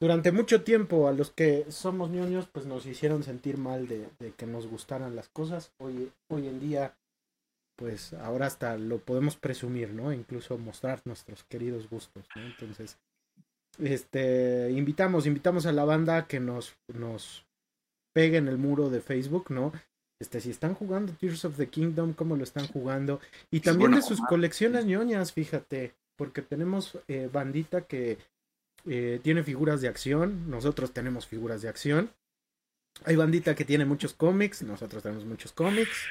durante 0.00 0.32
mucho 0.32 0.62
tiempo 0.62 1.06
a 1.06 1.12
los 1.12 1.30
que 1.30 1.66
somos 1.68 2.10
ñoños 2.10 2.48
pues 2.50 2.66
nos 2.66 2.84
hicieron 2.84 3.22
sentir 3.22 3.56
mal 3.56 3.86
de, 3.86 4.08
que 4.36 4.46
nos 4.46 4.66
gustaran 4.66 5.14
las 5.14 5.28
cosas. 5.28 5.70
Hoy, 5.78 6.10
hoy 6.28 6.48
en 6.48 6.58
día 6.58 6.96
pues 7.76 8.12
ahora 8.14 8.46
hasta 8.46 8.76
lo 8.76 8.98
podemos 8.98 9.36
presumir, 9.36 9.90
¿no? 9.94 10.12
Incluso 10.12 10.58
mostrar 10.58 11.00
nuestros 11.04 11.44
queridos 11.44 11.88
gustos, 11.88 12.26
¿no? 12.34 12.42
Entonces, 12.42 12.98
este, 13.78 14.72
invitamos, 14.72 15.26
invitamos 15.26 15.64
a 15.64 15.72
la 15.72 15.84
banda 15.84 16.26
que 16.26 16.40
nos, 16.40 16.74
nos 16.88 17.46
pegue 18.12 18.38
en 18.38 18.48
el 18.48 18.58
muro 18.58 18.90
de 18.90 19.00
Facebook, 19.00 19.50
¿no? 19.50 19.72
Este, 20.20 20.40
si 20.40 20.50
están 20.50 20.74
jugando 20.74 21.14
Tears 21.14 21.46
of 21.46 21.56
the 21.56 21.68
Kingdom, 21.68 22.12
cómo 22.12 22.36
lo 22.36 22.44
están 22.44 22.68
jugando. 22.68 23.20
Y 23.50 23.60
también 23.60 23.92
de 23.92 24.02
sus 24.02 24.20
colecciones 24.20 24.84
ñoñas, 24.84 25.32
fíjate, 25.32 25.94
porque 26.16 26.42
tenemos 26.42 26.98
eh, 27.08 27.30
bandita 27.32 27.86
que 27.86 28.18
eh, 28.86 29.18
tiene 29.22 29.42
figuras 29.42 29.80
de 29.80 29.88
acción, 29.88 30.50
nosotros 30.50 30.92
tenemos 30.92 31.26
figuras 31.26 31.62
de 31.62 31.70
acción. 31.70 32.12
Hay 33.04 33.16
bandita 33.16 33.54
que 33.54 33.64
tiene 33.64 33.86
muchos 33.86 34.12
cómics, 34.12 34.62
nosotros 34.62 35.02
tenemos 35.02 35.24
muchos 35.24 35.52
cómics. 35.52 36.04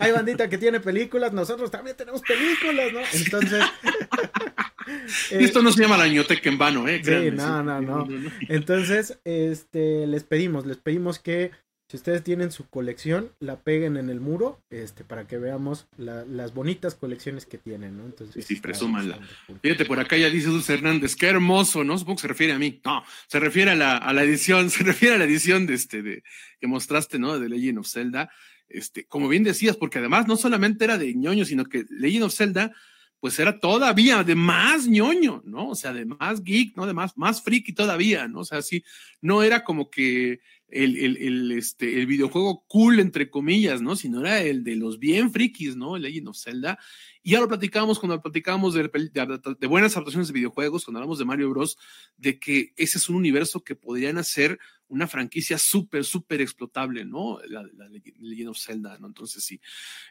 Hay 0.00 0.10
bandita 0.10 0.48
que 0.48 0.58
tiene 0.58 0.80
películas, 0.80 1.32
nosotros 1.32 1.70
también 1.70 1.96
tenemos 1.96 2.22
películas, 2.22 2.92
¿no? 2.92 3.00
Entonces. 3.12 3.64
Esto 5.30 5.62
no 5.62 5.72
se 5.72 5.82
llama 5.82 5.96
la 5.96 6.08
ñoteca 6.08 6.48
en 6.48 6.58
vano, 6.58 6.88
¿eh? 6.88 7.00
sí, 7.02 7.30
no, 7.30 7.62
no, 7.62 7.80
no. 7.80 8.06
Entonces, 8.48 9.18
este, 9.24 10.06
les 10.06 10.24
pedimos, 10.24 10.66
les 10.66 10.76
pedimos 10.76 11.18
que 11.18 11.52
si 11.94 11.98
ustedes 11.98 12.24
tienen 12.24 12.50
su 12.50 12.68
colección, 12.68 13.30
la 13.38 13.60
peguen 13.60 13.96
en 13.96 14.10
el 14.10 14.18
muro, 14.18 14.60
este, 14.68 15.04
para 15.04 15.28
que 15.28 15.38
veamos 15.38 15.86
las 15.96 16.52
bonitas 16.52 16.96
colecciones 16.96 17.46
que 17.46 17.56
tienen, 17.56 17.96
¿no? 17.96 18.04
Entonces, 18.04 18.44
sí, 18.44 18.56
presúmanla. 18.56 19.20
Fíjate, 19.62 19.84
por 19.84 20.00
acá 20.00 20.16
ya 20.16 20.28
dice 20.28 20.48
Dulce 20.48 20.74
Hernández, 20.74 21.14
qué 21.14 21.28
hermoso, 21.28 21.84
¿no? 21.84 21.96
Supongo 21.96 22.16
que 22.16 22.22
se 22.22 22.26
refiere 22.26 22.52
a 22.52 22.58
mí. 22.58 22.80
No, 22.84 23.04
se 23.28 23.38
refiere 23.38 23.70
a 23.70 23.74
la, 23.76 23.96
a 23.96 24.12
la 24.12 24.24
edición, 24.24 24.70
se 24.70 24.82
refiere 24.82 25.14
a 25.14 25.18
la 25.18 25.24
edición 25.24 25.66
de 25.66 25.74
este, 25.74 26.02
de, 26.02 26.24
que 26.58 26.66
mostraste, 26.66 27.20
¿no? 27.20 27.38
De 27.38 27.48
Legend 27.48 27.78
of 27.78 27.86
Zelda. 27.86 28.28
Este, 28.68 29.06
como 29.06 29.28
bien 29.28 29.44
decías, 29.44 29.76
porque 29.76 30.00
además 30.00 30.26
no 30.26 30.36
solamente 30.36 30.84
era 30.84 30.98
de 30.98 31.14
ñoño, 31.14 31.44
sino 31.44 31.64
que 31.64 31.84
Legend 31.90 32.24
of 32.24 32.34
Zelda, 32.34 32.72
pues 33.20 33.38
era 33.38 33.60
todavía 33.60 34.24
de 34.24 34.34
más 34.34 34.88
ñoño, 34.88 35.42
¿no? 35.46 35.68
O 35.68 35.74
sea, 35.76 35.92
de 35.92 36.06
más 36.06 36.42
geek, 36.42 36.76
¿no? 36.76 36.86
De 36.86 36.92
más, 36.92 37.16
más 37.16 37.40
friki 37.40 37.72
todavía, 37.72 38.26
¿no? 38.26 38.40
O 38.40 38.44
sea, 38.44 38.62
sí, 38.62 38.82
no 39.20 39.44
era 39.44 39.62
como 39.62 39.90
que 39.90 40.40
el, 40.74 41.16
el, 41.16 41.52
este, 41.52 42.00
el 42.00 42.06
videojuego 42.06 42.64
cool, 42.66 43.00
entre 43.00 43.30
comillas, 43.30 43.80
¿no? 43.80 43.96
Sino 43.96 44.20
era 44.20 44.42
el 44.42 44.64
de 44.64 44.76
los 44.76 44.98
bien 44.98 45.30
frikis, 45.30 45.76
¿no? 45.76 45.96
Legend 45.96 46.28
of 46.28 46.38
Zelda. 46.38 46.78
Y 47.22 47.32
ya 47.32 47.40
lo 47.40 47.48
platicamos 47.48 47.98
cuando 47.98 48.20
platicamos 48.20 48.74
de, 48.74 48.82
de, 48.82 49.66
buenas 49.66 49.96
adaptaciones 49.96 50.28
de 50.28 50.34
videojuegos, 50.34 50.84
cuando 50.84 50.98
hablamos 50.98 51.18
de 51.18 51.24
Mario 51.24 51.50
Bros, 51.50 51.78
de 52.16 52.38
que 52.38 52.74
ese 52.76 52.98
es 52.98 53.08
un 53.08 53.16
universo 53.16 53.64
que 53.64 53.74
podrían 53.74 54.18
hacer 54.18 54.58
una 54.88 55.06
franquicia 55.06 55.56
súper, 55.58 56.04
súper 56.04 56.40
explotable, 56.40 57.04
¿no? 57.04 57.38
La, 57.48 57.62
la, 57.62 57.88
Legend 57.88 58.48
of 58.48 58.58
Zelda, 58.58 58.98
¿no? 58.98 59.06
Entonces 59.06 59.42
sí. 59.42 59.60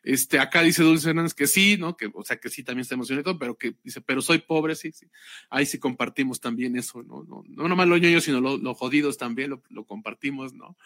Este, 0.03 0.39
acá 0.39 0.61
dice 0.61 0.83
Dulce 0.83 1.09
Hernández 1.09 1.33
que 1.33 1.47
sí, 1.47 1.77
¿no? 1.77 1.95
Que, 1.95 2.09
o 2.13 2.23
sea, 2.23 2.37
que 2.37 2.49
sí 2.49 2.63
también 2.63 2.81
está 2.81 2.95
emocionado, 2.95 3.37
pero 3.37 3.57
que 3.57 3.75
dice, 3.83 4.01
pero 4.01 4.21
soy 4.21 4.39
pobre, 4.39 4.75
sí, 4.75 4.91
sí. 4.91 5.07
Ahí 5.49 5.65
sí 5.65 5.77
compartimos 5.77 6.39
también 6.39 6.75
eso, 6.75 7.03
¿no? 7.03 7.23
No, 7.23 7.43
no 7.47 7.67
nomás 7.67 7.87
los 7.87 8.01
ñoños, 8.01 8.23
sino 8.23 8.41
los 8.41 8.61
lo 8.61 8.73
jodidos 8.73 9.17
también 9.17 9.51
lo, 9.51 9.63
lo 9.69 9.85
compartimos, 9.85 10.52
¿no? 10.53 10.77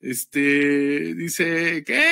Este, 0.00 1.14
dice, 1.14 1.84
¿qué? 1.84 2.02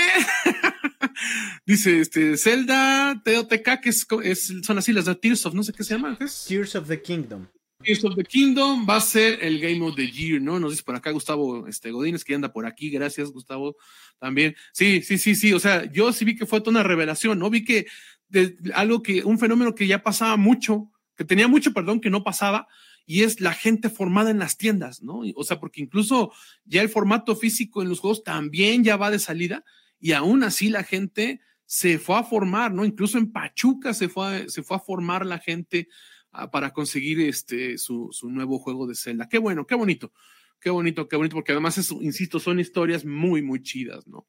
Dice, 1.66 2.00
este, 2.00 2.37
Zelda, 2.37 3.20
TOTK, 3.24 3.80
que 3.80 3.88
es, 3.88 4.06
es, 4.24 4.52
son 4.62 4.78
así 4.78 4.92
las 4.92 5.06
de 5.06 5.14
Tears 5.14 5.46
of, 5.46 5.54
no 5.54 5.62
sé 5.62 5.72
qué 5.72 5.84
se 5.84 5.94
llama. 5.94 6.18
Tears 6.18 6.74
of 6.76 6.88
the 6.88 7.00
Kingdom. 7.00 7.46
Tears 7.82 8.04
of 8.04 8.16
the 8.16 8.24
Kingdom 8.24 8.87
va 8.88 8.96
a 8.96 9.00
ser 9.00 9.38
el 9.42 9.61
Game 9.61 9.84
of 9.87 9.94
the 9.94 10.11
Year, 10.11 10.40
¿no? 10.40 10.58
Nos 10.58 10.72
dice 10.72 10.82
por 10.82 10.96
acá 10.96 11.11
Gustavo 11.11 11.66
este, 11.66 11.90
Godínez, 11.90 12.24
que 12.24 12.34
anda 12.34 12.52
por 12.52 12.66
aquí. 12.66 12.90
Gracias, 12.90 13.30
Gustavo, 13.30 13.76
también. 14.18 14.56
Sí, 14.72 15.00
sí, 15.02 15.16
sí, 15.16 15.34
sí. 15.34 15.52
O 15.52 15.61
sea, 15.61 15.90
yo 15.90 16.12
sí 16.12 16.24
vi 16.24 16.37
que 16.37 16.46
fue 16.46 16.61
toda 16.61 16.72
una 16.72 16.82
revelación, 16.82 17.38
¿no? 17.38 17.50
Vi 17.50 17.64
que 17.64 17.87
de, 18.28 18.56
algo 18.74 19.02
que, 19.02 19.22
un 19.24 19.38
fenómeno 19.38 19.74
que 19.74 19.87
ya 19.87 20.02
pasaba 20.02 20.37
mucho, 20.37 20.90
que 21.16 21.24
tenía 21.24 21.48
mucho, 21.48 21.72
perdón, 21.72 22.00
que 22.00 22.11
no 22.11 22.24
pasaba, 22.24 22.68
y 23.08 23.22
es 23.22 23.40
la 23.40 23.54
gente 23.54 23.88
formada 23.88 24.30
en 24.30 24.38
las 24.38 24.58
tiendas, 24.58 25.02
¿no? 25.02 25.22
O 25.34 25.42
sea, 25.42 25.58
porque 25.58 25.80
incluso 25.80 26.30
ya 26.66 26.82
el 26.82 26.90
formato 26.90 27.34
físico 27.34 27.80
en 27.80 27.88
los 27.88 28.00
juegos 28.00 28.22
también 28.22 28.84
ya 28.84 28.98
va 28.98 29.10
de 29.10 29.18
salida 29.18 29.64
y 29.98 30.12
aún 30.12 30.42
así 30.42 30.68
la 30.68 30.84
gente 30.84 31.40
se 31.64 31.98
fue 31.98 32.16
a 32.16 32.22
formar, 32.22 32.70
¿no? 32.70 32.84
Incluso 32.84 33.16
en 33.16 33.32
Pachuca 33.32 33.94
se 33.94 34.10
fue 34.10 34.42
a, 34.42 34.48
se 34.50 34.62
fue 34.62 34.76
a 34.76 34.80
formar 34.80 35.24
la 35.24 35.38
gente 35.38 35.88
ah, 36.32 36.50
para 36.50 36.74
conseguir 36.74 37.18
este, 37.22 37.78
su, 37.78 38.10
su, 38.12 38.28
nuevo 38.28 38.58
juego 38.58 38.86
de 38.86 38.94
Zelda. 38.94 39.26
Qué 39.26 39.38
bueno, 39.38 39.66
qué 39.66 39.74
bonito, 39.74 40.12
qué 40.60 40.68
bonito, 40.68 41.08
qué 41.08 41.16
bonito, 41.16 41.34
porque 41.34 41.52
además, 41.52 41.78
es, 41.78 41.90
insisto, 41.92 42.38
son 42.38 42.60
historias 42.60 43.06
muy, 43.06 43.40
muy 43.40 43.62
chidas, 43.62 44.06
¿no? 44.06 44.28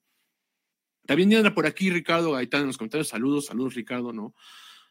También 1.05 1.35
anda 1.35 1.53
por 1.53 1.65
aquí 1.65 1.89
Ricardo 1.89 2.31
Gaitán 2.31 2.61
en 2.61 2.67
los 2.67 2.77
comentarios. 2.77 3.09
Saludos, 3.09 3.47
saludos, 3.47 3.75
Ricardo, 3.75 4.13
¿no? 4.13 4.33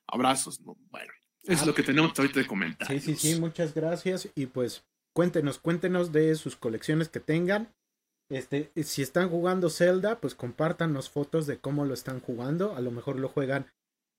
Abrazos, 0.07 0.61
¿no? 0.61 0.77
Bueno, 0.91 1.13
es 1.45 1.67
lo 1.67 1.75
que 1.75 1.83
tenemos 1.83 2.19
ahorita 2.19 2.41
de 2.41 2.47
comentar. 2.47 2.89
Sí, 2.89 3.01
sí, 3.01 3.17
sí, 3.17 3.41
muchas 3.41 3.75
gracias. 3.75 4.29
Y 4.35 4.47
pues 4.47 4.85
cuéntenos, 5.15 5.59
cuéntenos 5.59 6.13
de 6.13 6.35
sus 6.35 6.57
colecciones 6.57 7.09
que 7.09 7.21
tengan. 7.21 7.73
Este, 8.31 8.71
si 8.83 9.03
están 9.03 9.31
jugando 9.31 9.71
Zelda, 9.71 10.19
pues 10.21 10.35
compártanos 10.35 11.09
fotos 11.09 11.47
de 11.47 11.59
cómo 11.59 11.85
lo 11.85 11.95
están 11.95 12.21
jugando. 12.21 12.77
A 12.77 12.81
lo 12.81 12.91
mejor 12.91 13.19
lo 13.19 13.29
juegan 13.29 13.67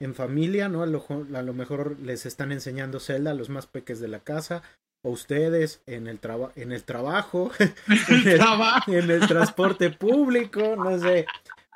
en 0.01 0.15
familia, 0.15 0.69
¿no? 0.69 0.81
A 0.81 0.87
lo, 0.87 1.05
a 1.33 1.41
lo 1.41 1.53
mejor 1.53 1.99
les 1.99 2.25
están 2.25 2.51
enseñando 2.51 2.99
Zelda 2.99 3.31
a 3.31 3.35
los 3.35 3.49
más 3.49 3.67
peques 3.67 3.99
de 3.99 4.07
la 4.07 4.19
casa. 4.19 4.63
O 5.01 5.11
ustedes 5.11 5.81
en 5.85 6.07
el, 6.07 6.19
en 6.55 6.71
el 6.73 6.83
trabajo, 6.83 7.51
en, 7.59 8.27
el, 8.27 8.41
en 8.87 9.11
el 9.11 9.27
transporte 9.27 9.91
público, 9.91 10.75
no 10.75 10.99
sé. 10.99 11.25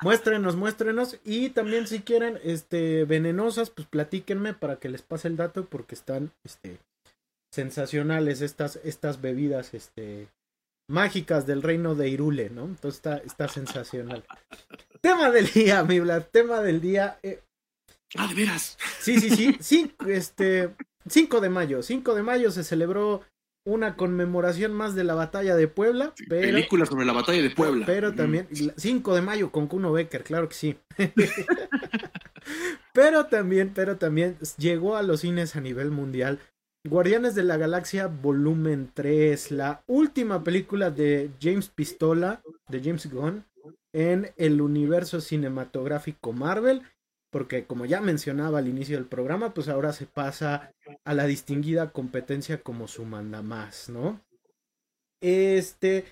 Muéstrenos, 0.04 0.54
muéstrenos. 0.54 1.18
Y 1.24 1.48
también 1.48 1.86
si 1.86 2.00
quieren, 2.00 2.38
este, 2.44 3.06
venenosas, 3.06 3.70
pues 3.70 3.88
platíquenme 3.88 4.52
para 4.52 4.76
que 4.76 4.90
les 4.90 5.00
pase 5.00 5.28
el 5.28 5.36
dato 5.36 5.64
porque 5.64 5.94
están, 5.94 6.30
este, 6.44 6.78
sensacionales 7.50 8.42
estas, 8.42 8.76
estas 8.84 9.22
bebidas, 9.22 9.72
este, 9.72 10.28
mágicas 10.90 11.46
del 11.46 11.62
reino 11.62 11.94
de 11.94 12.10
Irule, 12.10 12.50
¿no? 12.50 12.64
Entonces 12.64 12.96
está, 12.96 13.16
está 13.16 13.48
sensacional. 13.48 14.24
tema 15.00 15.30
del 15.30 15.50
día, 15.50 15.82
mi 15.84 16.00
Vlad, 16.00 16.24
tema 16.30 16.60
del 16.60 16.82
día. 16.82 17.18
Eh... 17.22 17.40
Ah, 18.16 18.26
de 18.28 18.34
veras. 18.34 18.76
Sí, 19.00 19.18
sí, 19.18 19.30
sí. 19.30 19.56
sí 19.58 19.94
este, 20.06 20.74
5 21.08 21.40
de 21.40 21.48
mayo. 21.48 21.82
5 21.82 22.14
de 22.14 22.22
mayo 22.22 22.50
se 22.50 22.62
celebró 22.62 23.22
una 23.64 23.96
conmemoración 23.96 24.72
más 24.72 24.94
de 24.94 25.04
la 25.04 25.14
batalla 25.14 25.56
de 25.56 25.68
Puebla. 25.68 26.12
pero, 26.28 26.42
película 26.42 26.86
sobre 26.86 27.06
la 27.06 27.12
batalla 27.12 27.42
de 27.42 27.50
Puebla. 27.50 27.86
Pero 27.86 28.14
también, 28.14 28.48
5 28.76 29.14
de 29.14 29.22
mayo 29.22 29.50
con 29.50 29.66
Kuno 29.66 29.92
Becker, 29.92 30.22
claro 30.22 30.48
que 30.48 30.54
sí. 30.54 30.76
pero 32.92 33.26
también, 33.26 33.72
pero 33.74 33.96
también 33.96 34.36
llegó 34.58 34.96
a 34.96 35.02
los 35.02 35.20
cines 35.20 35.56
a 35.56 35.60
nivel 35.60 35.90
mundial 35.90 36.38
Guardianes 36.86 37.34
de 37.34 37.44
la 37.44 37.56
Galaxia 37.56 38.08
Volumen 38.08 38.90
3, 38.92 39.52
la 39.52 39.82
última 39.86 40.44
película 40.44 40.90
de 40.90 41.30
James 41.40 41.70
Pistola, 41.70 42.42
de 42.68 42.82
James 42.82 43.10
Gunn, 43.10 43.46
en 43.94 44.32
el 44.36 44.60
universo 44.60 45.22
cinematográfico 45.22 46.34
Marvel, 46.34 46.82
porque 47.34 47.64
como 47.66 47.84
ya 47.84 48.00
mencionaba 48.00 48.60
al 48.60 48.68
inicio 48.68 48.96
del 48.96 49.06
programa, 49.06 49.54
pues 49.54 49.66
ahora 49.66 49.92
se 49.92 50.06
pasa 50.06 50.70
a 51.04 51.14
la 51.14 51.26
distinguida 51.26 51.90
competencia 51.90 52.62
como 52.62 52.86
su 52.86 53.04
manda 53.04 53.42
más, 53.42 53.88
¿no? 53.88 54.20
Este, 55.20 56.04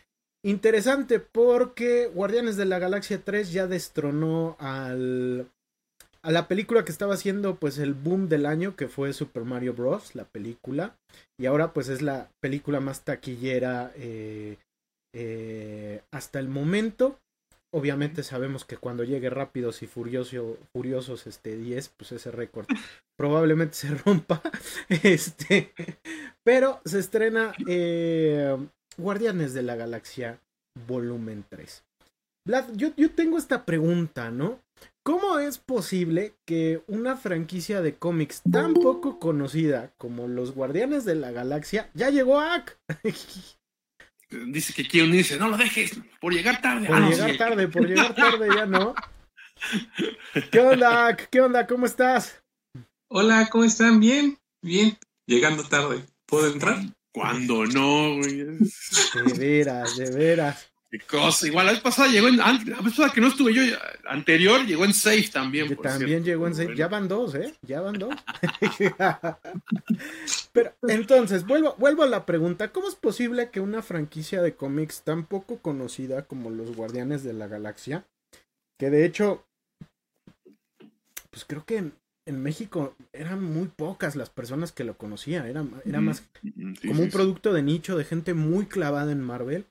interesante 0.45 1.21
porque 1.21 2.09
Guardianes 2.09 2.57
de 2.57 2.65
la 2.65 2.81
Galaxia 2.81 3.23
3 3.25 3.53
ya 3.53 3.69
destronó 3.69 4.57
al 4.59 5.47
a 6.23 6.33
la 6.33 6.49
película 6.49 6.85
que 6.85 6.91
estaba 6.91 7.15
haciendo 7.15 7.55
pues 7.55 7.79
el 7.79 7.95
boom 7.95 8.29
del 8.29 8.45
año 8.45 8.75
que 8.75 8.89
fue 8.89 9.13
Super 9.13 9.45
Mario 9.45 9.75
Bros. 9.75 10.17
la 10.17 10.25
película 10.25 10.97
y 11.39 11.47
ahora 11.47 11.73
pues 11.73 11.89
es 11.89 12.03
la 12.03 12.33
película 12.41 12.81
más 12.81 13.05
taquillera 13.05 13.93
eh, 13.95 14.57
eh, 15.15 16.03
hasta 16.11 16.41
el 16.41 16.49
momento 16.49 17.21
obviamente 17.73 18.23
sabemos 18.23 18.65
que 18.65 18.77
cuando 18.77 19.05
llegue 19.05 19.31
rápidos 19.31 19.83
y 19.83 19.87
furioso, 19.87 20.59
furiosos 20.73 21.27
este 21.27 21.57
10 21.57 21.89
pues 21.97 22.13
ese 22.13 22.31
récord 22.31 22.67
probablemente 23.19 23.75
se 23.75 23.95
rompa 23.95 24.43
este 24.89 25.73
pero 26.45 26.81
se 26.85 26.99
estrena 26.99 27.53
eh, 27.67 28.57
Guardianes 28.97 29.55
de 29.55 29.63
la 29.63 29.77
Galaxia 29.77 30.39
volumen 30.87 31.45
3 31.49 31.85
Vlad, 32.45 32.75
yo, 32.75 32.89
yo 32.97 33.13
tengo 33.13 33.39
esta 33.39 33.65
pregunta, 33.65 34.31
¿no? 34.31 34.59
¿Cómo 35.05 35.39
es 35.39 35.59
posible 35.59 36.35
que 36.45 36.83
una 36.89 37.17
franquicia 37.17 37.81
de 37.83 37.95
cómics 37.95 38.43
tan 38.51 38.75
poco 38.75 39.19
conocida 39.21 39.93
como 39.97 40.27
Los 40.27 40.53
Guardianes 40.53 41.05
de 41.05 41.15
la 41.15 41.31
Galaxia 41.31 41.91
ya 41.95 42.11
llegó 42.11 42.41
a 42.41 42.55
AC? 42.55 42.79
Dice 44.47 44.73
que 44.73 44.87
quiere 44.87 45.09
unirse, 45.09 45.39
no 45.39 45.49
lo 45.49 45.57
dejes, 45.57 46.01
por 46.21 46.33
llegar 46.33 46.61
tarde. 46.61 46.87
Por 46.87 46.97
ah, 46.97 47.09
llegar 47.09 47.37
tarde, 47.37 47.69
por 47.69 47.87
llegar 47.87 48.15
tarde 48.15 48.49
ya 48.55 48.67
no. 48.67 48.95
¿Qué 50.51 50.61
onda? 50.61 51.17
¿Qué 51.17 51.41
onda? 51.41 51.67
¿Cómo 51.67 51.87
estás? 51.87 52.43
Hola, 53.09 53.49
¿cómo 53.51 53.65
están? 53.65 54.01
Bien, 54.01 54.39
bien. 54.63 54.99
Llegando 55.27 55.65
tarde. 55.65 56.05
¿Puedo 56.27 56.51
entrar? 56.51 56.79
Cuando 57.13 57.67
no, 57.67 58.17
güey. 58.17 58.39
De 58.39 59.33
veras, 59.39 59.97
de 59.97 60.11
veras. 60.11 60.72
Cosa. 61.01 61.47
Igual 61.47 61.67
la 61.67 61.73
vez 61.73 61.81
pasada 61.81 62.09
llegó 62.09 62.29
en. 62.29 62.37
La 62.37 62.53
vez 62.53 62.77
pasada 62.83 63.13
que 63.13 63.23
no 63.23 63.29
estuve 63.29 63.55
yo, 63.55 63.63
anterior, 64.07 64.67
llegó 64.67 64.85
en 64.85 64.93
safe 64.93 65.29
también. 65.33 65.75
también 65.77 66.23
llegó 66.23 66.47
en 66.47 66.55
safe. 66.55 66.77
Ya 66.77 66.89
van 66.89 67.09
dos, 67.09 67.35
¿eh? 67.35 67.55
Ya 67.63 67.81
van 67.81 67.99
dos. 67.99 68.15
Pero 70.53 70.75
entonces, 70.83 71.47
vuelvo, 71.47 71.75
vuelvo 71.79 72.03
a 72.03 72.09
la 72.09 72.27
pregunta: 72.27 72.73
¿cómo 72.73 72.89
es 72.89 72.95
posible 72.95 73.49
que 73.51 73.61
una 73.61 73.81
franquicia 73.81 74.43
de 74.43 74.55
cómics 74.55 75.03
tan 75.03 75.25
poco 75.25 75.59
conocida 75.61 76.27
como 76.27 76.51
Los 76.51 76.77
Guardianes 76.77 77.25
de 77.25 77.33
la 77.33 77.47
Galaxia, 77.47 78.05
que 78.79 78.91
de 78.91 79.07
hecho, 79.07 79.47
pues 81.31 81.47
creo 81.47 81.65
que 81.65 81.79
en, 81.79 81.95
México 82.27 82.95
eran 83.13 83.43
muy 83.43 83.69
pocas 83.69 84.15
las 84.15 84.31
personas 84.31 84.73
que 84.73 84.85
lo 84.85 84.97
conocían, 84.99 85.47
era, 85.47 85.65
era 85.85 86.01
más 86.01 86.23
como 86.87 87.03
un 87.03 87.11
producto 87.11 87.53
de 87.53 87.63
nicho 87.63 87.97
de 87.97 88.05
gente 88.05 88.33
muy 88.33 88.67
clavada 88.67 89.11
en 89.11 89.21
Marvel 89.21 89.67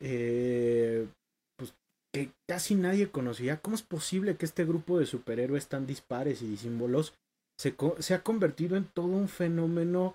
eh, 0.00 1.06
pues, 1.56 1.74
que 2.12 2.30
casi 2.48 2.74
nadie 2.74 3.10
conocía. 3.10 3.58
¿Cómo 3.58 3.76
es 3.76 3.82
posible 3.82 4.36
que 4.36 4.46
este 4.46 4.64
grupo 4.64 4.98
de 4.98 5.06
superhéroes 5.06 5.68
tan 5.68 5.86
dispares 5.86 6.42
y 6.42 6.56
símbolos 6.56 7.14
se, 7.58 7.74
ha 8.14 8.22
convertido 8.22 8.76
en 8.76 8.84
todo 8.84 9.08
un 9.08 9.28
fenómeno 9.28 10.14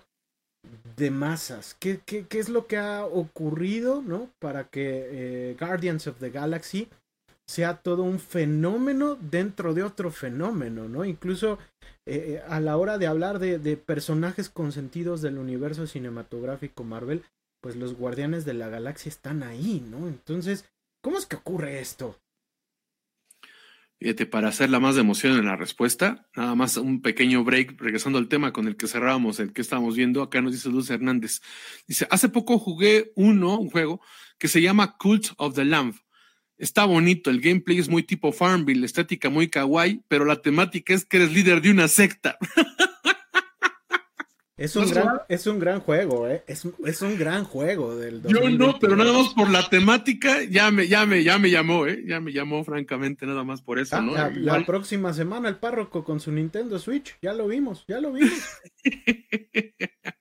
de 0.96 1.10
masas? 1.10 1.76
¿Qué, 1.78 2.00
qué, 2.04 2.26
qué 2.26 2.38
es 2.38 2.48
lo 2.48 2.66
que 2.66 2.76
ha 2.76 3.04
ocurrido 3.04 4.02
¿no? 4.02 4.30
para 4.38 4.68
que 4.68 5.08
eh, 5.10 5.56
Guardians 5.58 6.06
of 6.06 6.18
the 6.18 6.30
Galaxy 6.30 6.88
sea 7.46 7.76
todo 7.82 8.02
un 8.02 8.18
fenómeno 8.18 9.16
dentro 9.16 9.74
de 9.74 9.82
otro 9.82 10.10
fenómeno, 10.10 10.88
¿no? 10.88 11.04
Incluso 11.04 11.58
eh, 12.06 12.42
a 12.48 12.60
la 12.60 12.76
hora 12.76 12.98
de 12.98 13.06
hablar 13.06 13.38
de, 13.38 13.76
personajes 13.76 14.48
consentidos 14.48 15.22
del 15.22 15.38
universo 15.38 15.86
cinematográfico 15.86 16.84
Marvel, 16.84 17.22
pues 17.62 17.76
los 17.76 17.94
guardianes 17.94 18.44
de 18.44 18.54
la 18.54 18.68
galaxia 18.68 19.08
están 19.08 19.42
ahí, 19.44 19.82
¿no? 19.88 20.08
Entonces, 20.08 20.68
¿cómo 21.00 21.16
es 21.16 21.26
que 21.26 21.36
ocurre 21.36 21.80
esto? 21.80 22.18
Fíjate, 24.00 24.26
para 24.26 24.48
hacer 24.48 24.68
la 24.68 24.80
más 24.80 24.96
de 24.96 25.02
emoción 25.02 25.38
en 25.38 25.46
la 25.46 25.54
respuesta, 25.54 26.28
nada 26.34 26.56
más 26.56 26.76
un 26.76 27.02
pequeño 27.02 27.44
break, 27.44 27.80
regresando 27.80 28.18
al 28.18 28.26
tema 28.26 28.52
con 28.52 28.66
el 28.66 28.76
que 28.76 28.88
cerrábamos, 28.88 29.38
el 29.38 29.52
que 29.52 29.60
estábamos 29.60 29.94
viendo, 29.94 30.22
acá 30.22 30.42
nos 30.42 30.50
dice 30.50 30.70
Luz 30.70 30.90
Hernández. 30.90 31.40
Dice, 31.86 32.08
hace 32.10 32.28
poco 32.28 32.58
jugué 32.58 33.12
uno, 33.14 33.56
un 33.60 33.70
juego, 33.70 34.00
que 34.38 34.48
se 34.48 34.60
llama 34.60 34.96
Cult 34.98 35.28
of 35.36 35.54
the 35.54 35.64
Lamb. 35.64 35.94
Está 36.58 36.84
bonito, 36.84 37.30
el 37.30 37.40
gameplay 37.40 37.78
es 37.78 37.88
muy 37.88 38.02
tipo 38.02 38.32
Farmville, 38.32 38.84
estética 38.84 39.30
muy 39.30 39.48
kawaii, 39.48 40.02
pero 40.08 40.24
la 40.24 40.42
temática 40.42 40.94
es 40.94 41.04
que 41.04 41.18
eres 41.18 41.32
líder 41.32 41.62
de 41.62 41.70
una 41.70 41.86
secta. 41.86 42.38
Es 44.54 44.76
un, 44.76 44.88
gran, 44.90 45.20
es 45.30 45.46
un 45.46 45.58
gran 45.58 45.80
juego, 45.80 46.28
¿eh? 46.28 46.44
Es, 46.46 46.68
es 46.84 47.00
un 47.00 47.18
gran 47.18 47.44
juego 47.44 47.96
del 47.96 48.22
Yo 48.22 48.50
no, 48.50 48.78
pero 48.78 48.96
nada 48.96 49.10
más 49.10 49.32
por 49.32 49.48
la 49.48 49.66
temática 49.70 50.44
ya 50.44 50.70
me, 50.70 50.86
ya 50.88 51.06
me, 51.06 51.24
ya 51.24 51.38
me 51.38 51.50
llamó, 51.50 51.86
¿eh? 51.86 52.04
Ya 52.06 52.20
me 52.20 52.32
llamó, 52.32 52.62
francamente, 52.62 53.24
nada 53.24 53.44
más 53.44 53.62
por 53.62 53.78
eso, 53.78 53.96
ah, 53.96 54.02
¿no? 54.02 54.12
La, 54.12 54.28
la, 54.28 54.66
próxima 54.66 55.14
semana 55.14 55.48
el 55.48 55.56
párroco 55.56 56.04
con 56.04 56.20
su 56.20 56.30
Nintendo 56.32 56.78
Switch, 56.78 57.16
ya 57.22 57.32
lo 57.32 57.48
vimos, 57.48 57.86
ya 57.88 57.98
lo 58.00 58.12
vimos. 58.12 58.32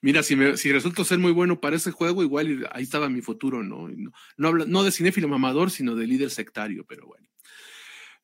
Mira, 0.00 0.22
si, 0.22 0.36
me, 0.36 0.56
si 0.56 0.70
resulto 0.72 1.04
ser 1.04 1.18
muy 1.18 1.32
bueno 1.32 1.60
para 1.60 1.74
ese 1.74 1.90
juego, 1.90 2.22
igual 2.22 2.68
ahí 2.70 2.84
estaba 2.84 3.08
mi 3.08 3.20
futuro, 3.20 3.64
¿no? 3.64 3.88
No, 4.36 4.52
no, 4.52 4.84
de 4.84 4.92
cinéfilo 4.92 5.26
mamador, 5.26 5.72
sino 5.72 5.96
de 5.96 6.06
líder 6.06 6.30
sectario, 6.30 6.84
pero 6.88 7.04
bueno. 7.06 7.26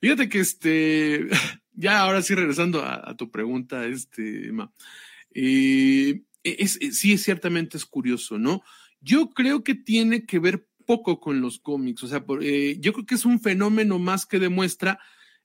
Fíjate 0.01 0.29
que 0.29 0.39
este, 0.39 1.27
ya 1.73 1.99
ahora 1.99 2.23
sí 2.23 2.37
regresando 2.37 2.83
a, 2.83 3.11
a 3.11 3.17
tu 3.17 3.31
pregunta, 3.31 3.87
este, 3.87 4.53
Ma, 4.53 4.73
eh, 5.39 6.23
es, 6.43 6.79
es, 6.81 6.99
sí, 6.99 7.19
ciertamente 7.19 7.77
es 7.77 7.85
curioso, 7.85 8.39
¿no? 8.39 8.63
Yo 9.03 9.29
creo 9.31 9.63
que 9.63 9.75
tiene 9.75 10.25
que 10.25 10.39
ver 10.39 10.67
poco 10.87 11.21
con 11.21 11.43
los 11.43 11.59
cómics, 11.59 12.03
o 12.05 12.09
sea, 12.09 12.25
eh, 12.41 12.79
yo 12.81 12.95
creo 12.95 13.05
que 13.05 13.17
es 13.17 13.27
un 13.27 13.39
fenómeno 13.39 13.99
más 13.99 14.25
que 14.25 14.39
demuestra, 14.39 14.99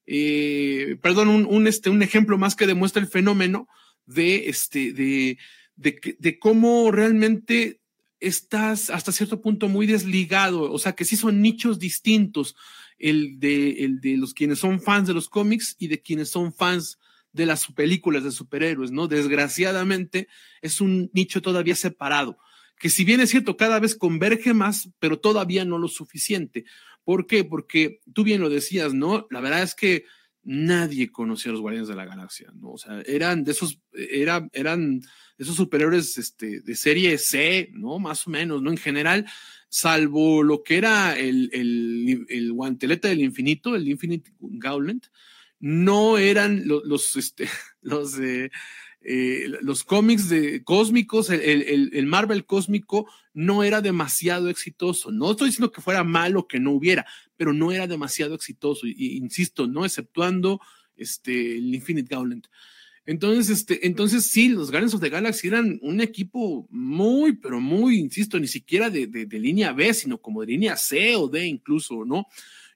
eh, 0.05 0.97
perdón, 1.01 1.67
este, 1.67 1.89
un 1.89 2.03
ejemplo 2.03 2.37
más 2.37 2.55
que 2.55 2.67
demuestra 2.67 3.01
el 3.01 3.09
fenómeno 3.09 3.67
de, 4.05 4.47
este, 4.47 4.93
de, 4.93 6.39
cómo 6.39 6.91
realmente 6.91 7.81
estás 8.21 8.89
hasta 8.91 9.11
cierto 9.11 9.41
punto 9.41 9.67
muy 9.67 9.87
desligado, 9.87 10.71
o 10.71 10.79
sea, 10.79 10.93
que 10.93 11.05
sí 11.05 11.17
son 11.17 11.41
nichos 11.41 11.79
distintos, 11.79 12.55
el 12.97 13.39
de 13.39 14.15
los 14.17 14.33
quienes 14.33 14.59
son 14.59 14.79
fans 14.79 15.07
de 15.07 15.15
los 15.15 15.27
cómics 15.27 15.75
y 15.79 15.87
de 15.87 16.01
quienes 16.01 16.29
son 16.29 16.53
fans 16.53 16.97
de 17.33 17.45
las 17.45 17.67
películas 17.67 18.23
de 18.23 18.31
superhéroes, 18.31 18.91
¿no? 18.91 19.07
Desgraciadamente 19.07 20.27
es 20.61 20.81
un 20.81 21.09
nicho 21.13 21.41
todavía 21.41 21.75
separado, 21.75 22.37
que 22.79 22.89
si 22.89 23.03
bien 23.03 23.21
es 23.21 23.29
cierto, 23.29 23.57
cada 23.57 23.79
vez 23.79 23.95
converge 23.95 24.53
más, 24.53 24.89
pero 24.99 25.19
todavía 25.19 25.65
no 25.65 25.77
lo 25.77 25.87
suficiente. 25.87 26.65
¿Por 27.03 27.27
qué? 27.27 27.43
Porque 27.43 27.99
tú 28.13 28.23
bien 28.23 28.41
lo 28.41 28.49
decías, 28.49 28.93
¿no? 28.93 29.27
La 29.29 29.39
verdad 29.39 29.63
es 29.63 29.75
que 29.75 30.05
nadie 30.43 31.11
conocía 31.11 31.51
a 31.51 31.53
los 31.53 31.61
Guardianes 31.61 31.87
de 31.87 31.95
la 31.95 32.05
Galaxia, 32.05 32.51
¿no? 32.55 32.71
O 32.71 32.77
sea, 32.77 33.01
eran 33.05 33.43
de 33.43 33.51
esos, 33.51 33.79
era, 33.93 34.47
eran 34.53 35.01
esos 35.37 35.55
superhéroes 35.55 36.17
este, 36.17 36.61
de 36.61 36.75
serie 36.75 37.17
C, 37.17 37.69
¿no? 37.73 37.99
Más 37.99 38.27
o 38.27 38.31
menos, 38.31 38.61
¿no? 38.61 38.71
En 38.71 38.77
general, 38.77 39.25
salvo 39.69 40.43
lo 40.43 40.63
que 40.63 40.77
era 40.77 41.17
el, 41.17 41.49
el, 41.53 42.25
el 42.29 42.53
guantelete 42.53 43.09
del 43.09 43.21
infinito, 43.21 43.75
el 43.75 43.87
Infinite 43.87 44.31
Gauntlet, 44.39 45.07
no 45.61 46.17
eran 46.17 46.63
los, 46.65 47.15
este, 47.15 47.47
los, 47.81 48.19
eh, 48.19 48.51
eh, 49.01 49.45
los 49.61 49.83
cómics 49.83 50.27
de 50.27 50.63
cósmicos, 50.63 51.29
el, 51.29 51.41
el, 51.41 51.91
el, 51.93 52.05
Marvel 52.07 52.45
cósmico 52.45 53.07
no 53.33 53.63
era 53.63 53.79
demasiado 53.79 54.49
exitoso. 54.49 55.11
No 55.11 55.31
estoy 55.31 55.49
diciendo 55.49 55.71
que 55.71 55.81
fuera 55.81 56.03
malo 56.03 56.47
que 56.47 56.59
no 56.59 56.71
hubiera, 56.71 57.05
pero 57.37 57.53
no 57.53 57.71
era 57.71 57.87
demasiado 57.87 58.35
exitoso. 58.35 58.87
Y, 58.87 58.95
y 58.97 59.17
insisto, 59.17 59.67
no 59.67 59.85
exceptuando 59.85 60.59
este, 60.97 61.57
el 61.57 61.73
Infinite 61.73 62.13
Gauntlet. 62.13 62.49
Entonces, 63.05 63.49
este, 63.49 63.85
entonces 63.87 64.27
sí, 64.27 64.49
los 64.49 64.69
Guardians 64.69 64.93
of 64.93 65.01
the 65.01 65.09
Galaxy 65.09 65.47
eran 65.47 65.79
un 65.81 66.01
equipo 66.01 66.67
muy, 66.69 67.33
pero 67.33 67.59
muy, 67.59 67.97
insisto, 67.97 68.39
ni 68.39 68.47
siquiera 68.47 68.89
de, 68.89 69.07
de, 69.07 69.25
de 69.25 69.39
línea 69.39 69.73
B, 69.73 69.93
sino 69.93 70.19
como 70.19 70.41
de 70.41 70.47
línea 70.47 70.75
C 70.75 71.15
o 71.15 71.27
D 71.27 71.45
incluso, 71.45 72.05
¿no? 72.05 72.27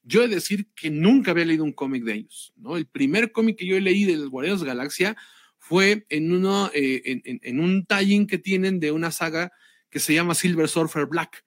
Yo 0.07 0.23
he 0.23 0.27
de 0.27 0.35
decir 0.35 0.67
que 0.75 0.91
nunca 0.91 1.31
había 1.31 1.45
leído 1.45 1.63
un 1.63 1.73
cómic 1.73 2.03
de 2.03 2.13
ellos, 2.13 2.53
¿no? 2.55 2.77
El 2.77 2.85
primer 2.85 3.31
cómic 3.31 3.57
que 3.57 3.65
yo 3.65 3.79
leí 3.79 4.05
de 4.05 4.15
los 4.15 4.29
Guardianes 4.29 4.61
de 4.61 4.67
Galaxia 4.67 5.17
fue 5.57 6.05
en, 6.09 6.31
uno, 6.31 6.69
eh, 6.75 7.21
en, 7.23 7.59
un 7.59 7.87
tie 7.87 8.27
que 8.27 8.37
tienen 8.37 8.79
de 8.79 8.91
una 8.91 9.09
saga 9.09 9.51
que 9.89 9.99
se 9.99 10.13
llama 10.13 10.35
Silver 10.35 10.67
Surfer 10.67 11.07
Black. 11.07 11.43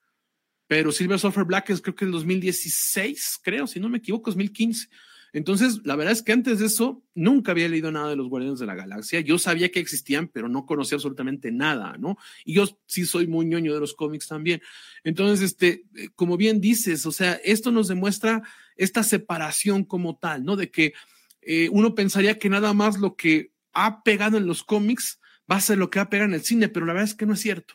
Pero 0.66 0.90
Silver 0.90 1.20
Surfer 1.20 1.44
Black 1.44 1.70
es 1.70 1.80
creo 1.80 1.94
que 1.94 2.04
el 2.04 2.10
2016, 2.10 3.40
creo, 3.44 3.68
si 3.68 3.78
no 3.78 3.88
me 3.88 3.98
equivoco, 3.98 4.30
2015. 4.30 4.88
Entonces, 5.32 5.80
la 5.84 5.96
verdad 5.96 6.12
es 6.12 6.22
que 6.22 6.32
antes 6.32 6.58
de 6.58 6.66
eso 6.66 7.02
nunca 7.14 7.52
había 7.52 7.68
leído 7.68 7.92
nada 7.92 8.08
de 8.08 8.16
los 8.16 8.28
Guardianes 8.28 8.58
de 8.58 8.66
la 8.66 8.74
Galaxia. 8.74 9.20
Yo 9.20 9.38
sabía 9.38 9.70
que 9.70 9.80
existían, 9.80 10.28
pero 10.28 10.48
no 10.48 10.66
conocía 10.66 10.96
absolutamente 10.96 11.52
nada, 11.52 11.96
¿no? 11.98 12.16
Y 12.44 12.54
yo 12.54 12.66
sí 12.86 13.04
soy 13.04 13.26
muy 13.26 13.46
ñoño 13.46 13.74
de 13.74 13.80
los 13.80 13.94
cómics 13.94 14.28
también. 14.28 14.62
Entonces, 15.04 15.42
este, 15.42 15.84
como 16.14 16.36
bien 16.36 16.60
dices, 16.60 17.04
o 17.06 17.12
sea, 17.12 17.34
esto 17.44 17.70
nos 17.70 17.88
demuestra 17.88 18.42
esta 18.76 19.02
separación 19.02 19.84
como 19.84 20.16
tal, 20.16 20.44
¿no? 20.44 20.56
De 20.56 20.70
que 20.70 20.94
eh, 21.42 21.68
uno 21.72 21.94
pensaría 21.94 22.38
que 22.38 22.48
nada 22.48 22.72
más 22.72 22.98
lo 22.98 23.16
que 23.16 23.52
ha 23.72 24.02
pegado 24.02 24.38
en 24.38 24.46
los 24.46 24.64
cómics 24.64 25.20
va 25.50 25.56
a 25.56 25.60
ser 25.60 25.78
lo 25.78 25.90
que 25.90 25.98
va 25.98 26.04
a 26.04 26.10
pegar 26.10 26.28
en 26.28 26.34
el 26.34 26.42
cine, 26.42 26.68
pero 26.68 26.86
la 26.86 26.92
verdad 26.92 27.08
es 27.08 27.14
que 27.14 27.26
no 27.26 27.34
es 27.34 27.40
cierto. 27.40 27.74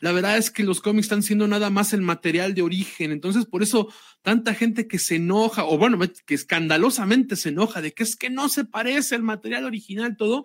La 0.00 0.12
verdad 0.12 0.36
es 0.36 0.50
que 0.50 0.62
los 0.62 0.80
cómics 0.80 1.06
están 1.06 1.22
siendo 1.22 1.48
nada 1.48 1.70
más 1.70 1.92
el 1.92 2.02
material 2.02 2.54
de 2.54 2.62
origen. 2.62 3.12
Entonces, 3.12 3.46
por 3.46 3.62
eso 3.62 3.92
tanta 4.22 4.54
gente 4.54 4.86
que 4.86 4.98
se 4.98 5.16
enoja, 5.16 5.64
o 5.64 5.78
bueno, 5.78 5.98
que 6.26 6.34
escandalosamente 6.34 7.36
se 7.36 7.48
enoja 7.48 7.80
de 7.80 7.94
que 7.94 8.02
es 8.02 8.16
que 8.16 8.28
no 8.28 8.48
se 8.48 8.64
parece 8.64 9.14
el 9.14 9.22
material 9.22 9.64
original, 9.64 10.16
todo, 10.16 10.44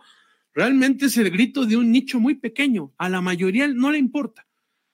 realmente 0.53 1.07
es 1.07 1.17
el 1.17 1.29
grito 1.31 1.65
de 1.65 1.75
un 1.75 1.91
nicho 1.91 2.19
muy 2.19 2.35
pequeño. 2.35 2.93
A 2.97 3.09
la 3.09 3.21
mayoría 3.21 3.67
no 3.67 3.91
le 3.91 3.97
importa. 3.97 4.47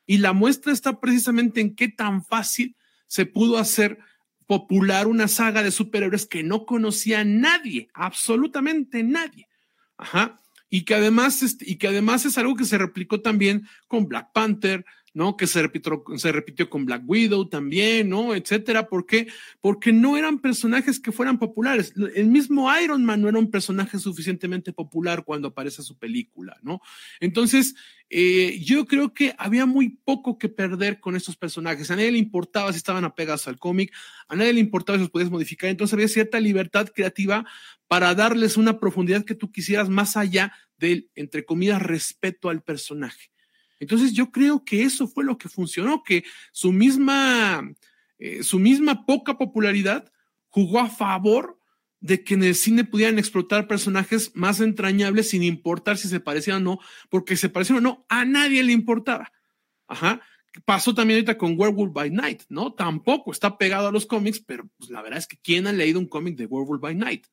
Y 0.07 0.17
la 0.17 0.33
muestra 0.33 0.73
está 0.73 0.99
precisamente 0.99 1.61
en 1.61 1.75
qué 1.75 1.89
tan 1.89 2.23
fácil 2.23 2.75
se 3.07 3.25
pudo 3.25 3.57
hacer 3.57 3.99
popular 4.47 5.07
una 5.07 5.27
saga 5.27 5.61
de 5.61 5.71
superhéroes 5.71 6.25
que 6.25 6.41
no 6.41 6.65
conocía 6.65 7.23
nadie, 7.25 7.89
absolutamente 7.93 9.03
nadie. 9.03 9.49
Ajá 9.97 10.39
y 10.69 10.83
que 10.83 10.95
además, 10.95 11.57
y 11.61 11.75
que 11.77 11.87
además 11.87 12.25
es 12.25 12.37
algo 12.37 12.55
que 12.55 12.65
se 12.65 12.77
replicó 12.77 13.21
también 13.21 13.67
con 13.87 14.07
Black 14.07 14.31
Panther, 14.33 14.85
¿no? 15.17 15.35
Que 15.35 15.47
se 15.47 15.63
repitió, 15.63 16.03
se 16.17 16.31
repitió 16.31 16.69
con 16.69 16.85
Black 16.85 17.01
Widow 17.07 17.49
también, 17.49 18.07
¿no? 18.07 18.35
Etcétera. 18.35 18.87
¿Por 18.87 19.07
qué? 19.07 19.27
Porque 19.61 19.91
no 19.91 20.15
eran 20.15 20.37
personajes 20.37 20.99
que 20.99 21.11
fueran 21.11 21.39
populares. 21.39 21.91
El 22.13 22.27
mismo 22.27 22.69
Iron 22.77 23.03
Man 23.03 23.21
no 23.21 23.29
era 23.29 23.39
un 23.39 23.49
personaje 23.49 23.97
suficientemente 23.97 24.73
popular 24.73 25.23
cuando 25.23 25.47
aparece 25.47 25.81
su 25.81 25.97
película, 25.97 26.55
¿no? 26.61 26.81
Entonces, 27.19 27.73
eh, 28.11 28.59
yo 28.63 28.85
creo 28.85 29.13
que 29.13 29.33
había 29.39 29.65
muy 29.65 29.89
poco 29.89 30.37
que 30.37 30.49
perder 30.49 30.99
con 30.99 31.15
estos 31.15 31.35
personajes. 31.35 31.89
A 31.89 31.95
nadie 31.95 32.11
le 32.11 32.19
importaba 32.19 32.71
si 32.71 32.77
estaban 32.77 33.03
apegados 33.03 33.47
al 33.47 33.57
cómic, 33.57 33.91
a 34.27 34.35
nadie 34.35 34.53
le 34.53 34.59
importaba 34.59 34.99
si 34.99 35.01
los 35.01 35.09
podías 35.09 35.31
modificar. 35.31 35.71
Entonces 35.71 35.95
había 35.95 36.07
cierta 36.09 36.39
libertad 36.39 36.89
creativa 36.93 37.43
para 37.87 38.13
darles 38.15 38.57
una 38.57 38.79
profundidad 38.79 39.25
que 39.25 39.35
tú 39.35 39.51
quisieras 39.51 39.89
más 39.89 40.17
allá 40.17 40.53
del, 40.77 41.09
entre 41.15 41.45
comillas, 41.45 41.81
respeto 41.81 42.49
al 42.49 42.61
personaje. 42.61 43.31
Entonces 43.79 44.13
yo 44.13 44.31
creo 44.31 44.63
que 44.65 44.83
eso 44.83 45.07
fue 45.07 45.23
lo 45.23 45.37
que 45.37 45.49
funcionó, 45.49 46.03
que 46.03 46.23
su 46.51 46.71
misma, 46.71 47.69
eh, 48.19 48.43
su 48.43 48.59
misma 48.59 49.05
poca 49.05 49.37
popularidad 49.37 50.11
jugó 50.49 50.79
a 50.79 50.89
favor 50.89 51.59
de 51.99 52.23
que 52.23 52.35
en 52.35 52.43
el 52.43 52.55
cine 52.55 52.83
pudieran 52.83 53.19
explotar 53.19 53.67
personajes 53.67 54.31
más 54.35 54.59
entrañables 54.59 55.29
sin 55.29 55.43
importar 55.43 55.97
si 55.97 56.07
se 56.07 56.19
parecían 56.19 56.57
o 56.67 56.75
no, 56.75 56.79
porque 57.09 57.35
se 57.35 57.49
parecían 57.49 57.79
o 57.79 57.81
no, 57.81 58.05
a 58.09 58.25
nadie 58.25 58.63
le 58.63 58.73
importaba. 58.73 59.31
Ajá. 59.87 60.21
Pasó 60.65 60.93
también 60.93 61.17
ahorita 61.17 61.37
con 61.37 61.57
Werewolf 61.57 61.93
by 61.93 62.09
Night, 62.09 62.43
¿no? 62.49 62.73
Tampoco 62.73 63.31
está 63.31 63.57
pegado 63.57 63.87
a 63.87 63.91
los 63.91 64.07
cómics, 64.07 64.39
pero 64.39 64.67
pues 64.77 64.89
la 64.89 65.01
verdad 65.01 65.19
es 65.19 65.27
que 65.27 65.37
¿quién 65.37 65.67
ha 65.67 65.71
leído 65.71 65.99
un 65.99 66.07
cómic 66.07 66.35
de 66.35 66.47
Werewolf 66.47 66.81
by 66.81 66.95
Night? 66.95 67.27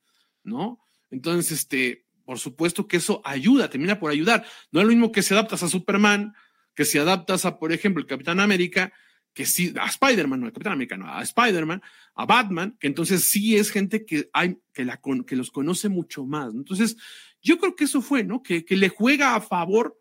¿No? 0.45 0.79
Entonces, 1.11 1.51
este, 1.51 2.05
por 2.23 2.39
supuesto 2.39 2.87
que 2.87 2.97
eso 2.97 3.21
ayuda, 3.25 3.69
termina 3.69 3.99
por 3.99 4.11
ayudar. 4.11 4.45
No 4.71 4.79
es 4.79 4.85
lo 4.85 4.91
mismo 4.91 5.11
que 5.11 5.21
si 5.21 5.33
adaptas 5.33 5.63
a 5.63 5.69
Superman, 5.69 6.33
que 6.73 6.85
si 6.85 6.97
adaptas 6.97 7.45
a, 7.45 7.59
por 7.59 7.71
ejemplo, 7.71 8.01
el 8.01 8.07
Capitán 8.07 8.39
América, 8.39 8.93
que 9.33 9.45
sí, 9.45 9.73
a 9.79 9.87
Spider-Man, 9.87 10.39
no 10.39 10.47
a 10.47 10.51
Capitán 10.51 10.73
América, 10.73 10.97
no, 10.97 11.11
a 11.11 11.21
Spider-Man, 11.21 11.81
a 12.15 12.25
Batman, 12.25 12.77
que 12.79 12.87
entonces 12.87 13.23
sí 13.23 13.57
es 13.57 13.69
gente 13.69 14.05
que 14.05 14.29
hay, 14.31 14.57
que, 14.73 14.85
la, 14.85 15.01
que 15.27 15.35
los 15.35 15.51
conoce 15.51 15.89
mucho 15.89 16.25
más. 16.25 16.53
Entonces, 16.53 16.95
yo 17.41 17.59
creo 17.59 17.75
que 17.75 17.83
eso 17.83 18.01
fue, 18.01 18.23
¿no? 18.23 18.41
Que, 18.41 18.63
que 18.63 18.77
le 18.77 18.89
juega 18.89 19.35
a 19.35 19.41
favor 19.41 19.99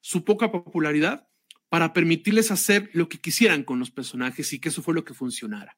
su 0.00 0.24
poca 0.24 0.52
popularidad 0.52 1.26
para 1.68 1.92
permitirles 1.92 2.50
hacer 2.52 2.88
lo 2.92 3.08
que 3.08 3.18
quisieran 3.18 3.64
con 3.64 3.80
los 3.80 3.90
personajes 3.90 4.52
y 4.52 4.60
que 4.60 4.68
eso 4.68 4.82
fue 4.82 4.94
lo 4.94 5.04
que 5.04 5.14
funcionara. 5.14 5.76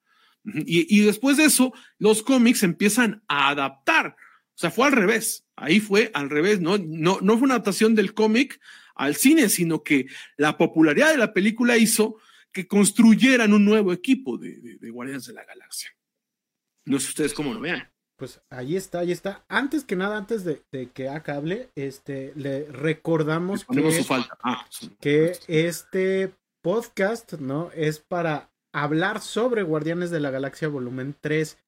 Y, 0.55 0.87
y 0.97 1.05
después 1.05 1.37
de 1.37 1.45
eso, 1.45 1.73
los 1.99 2.23
cómics 2.23 2.63
empiezan 2.63 3.23
a 3.29 3.49
adaptar. 3.51 4.17
O 4.55 4.61
sea, 4.61 4.71
fue 4.71 4.87
al 4.87 4.93
revés. 4.93 5.47
Ahí 5.57 5.81
fue 5.81 6.11
al 6.15 6.31
revés, 6.31 6.61
¿no? 6.61 6.79
No, 6.79 7.19
no 7.21 7.39
fue 7.39 7.45
una 7.45 7.55
adaptación 7.55 7.95
del 7.95 8.15
cómic 8.15 8.61
al 8.95 9.17
cine, 9.17 9.49
sino 9.49 9.83
que 9.83 10.07
la 10.37 10.59
popularidad 10.59 11.11
de 11.11 11.19
la 11.19 11.33
película 11.33 11.77
hizo 11.77 12.19
que 12.53 12.67
construyeran 12.67 13.53
un 13.53 13.65
nuevo 13.65 13.93
equipo 13.93 14.37
de, 14.37 14.79
Guardianes 14.91 15.27
de 15.27 15.35
la 15.35 15.45
Galaxia. 15.45 15.91
No 16.85 16.99
sé 16.99 17.09
ustedes 17.09 17.35
cómo 17.35 17.55
lo 17.55 17.61
vean. 17.61 17.89
Pues 18.17 18.41
ahí 18.51 18.77
está, 18.77 19.01
ahí 19.01 19.13
está. 19.13 19.45
Antes 19.49 19.85
que 19.85 19.95
nada, 19.95 20.17
antes 20.17 20.45
de, 20.45 20.65
que 20.93 21.09
hable, 21.09 21.71
este, 21.77 22.33
le 22.35 22.65
recordamos 22.65 23.65
que, 23.65 24.05
ah, 24.43 24.67
que 25.01 25.33
este 25.47 26.35
podcast, 26.63 27.35
¿no? 27.35 27.71
Es 27.73 28.01
para 28.01 28.51
hablar 28.73 29.21
sobre 29.21 29.63
Guardianes 29.63 30.11
de 30.11 30.21
la 30.21 30.31
Galaxia 30.31 30.69
Volumen 30.69 31.15
3. 31.21 31.59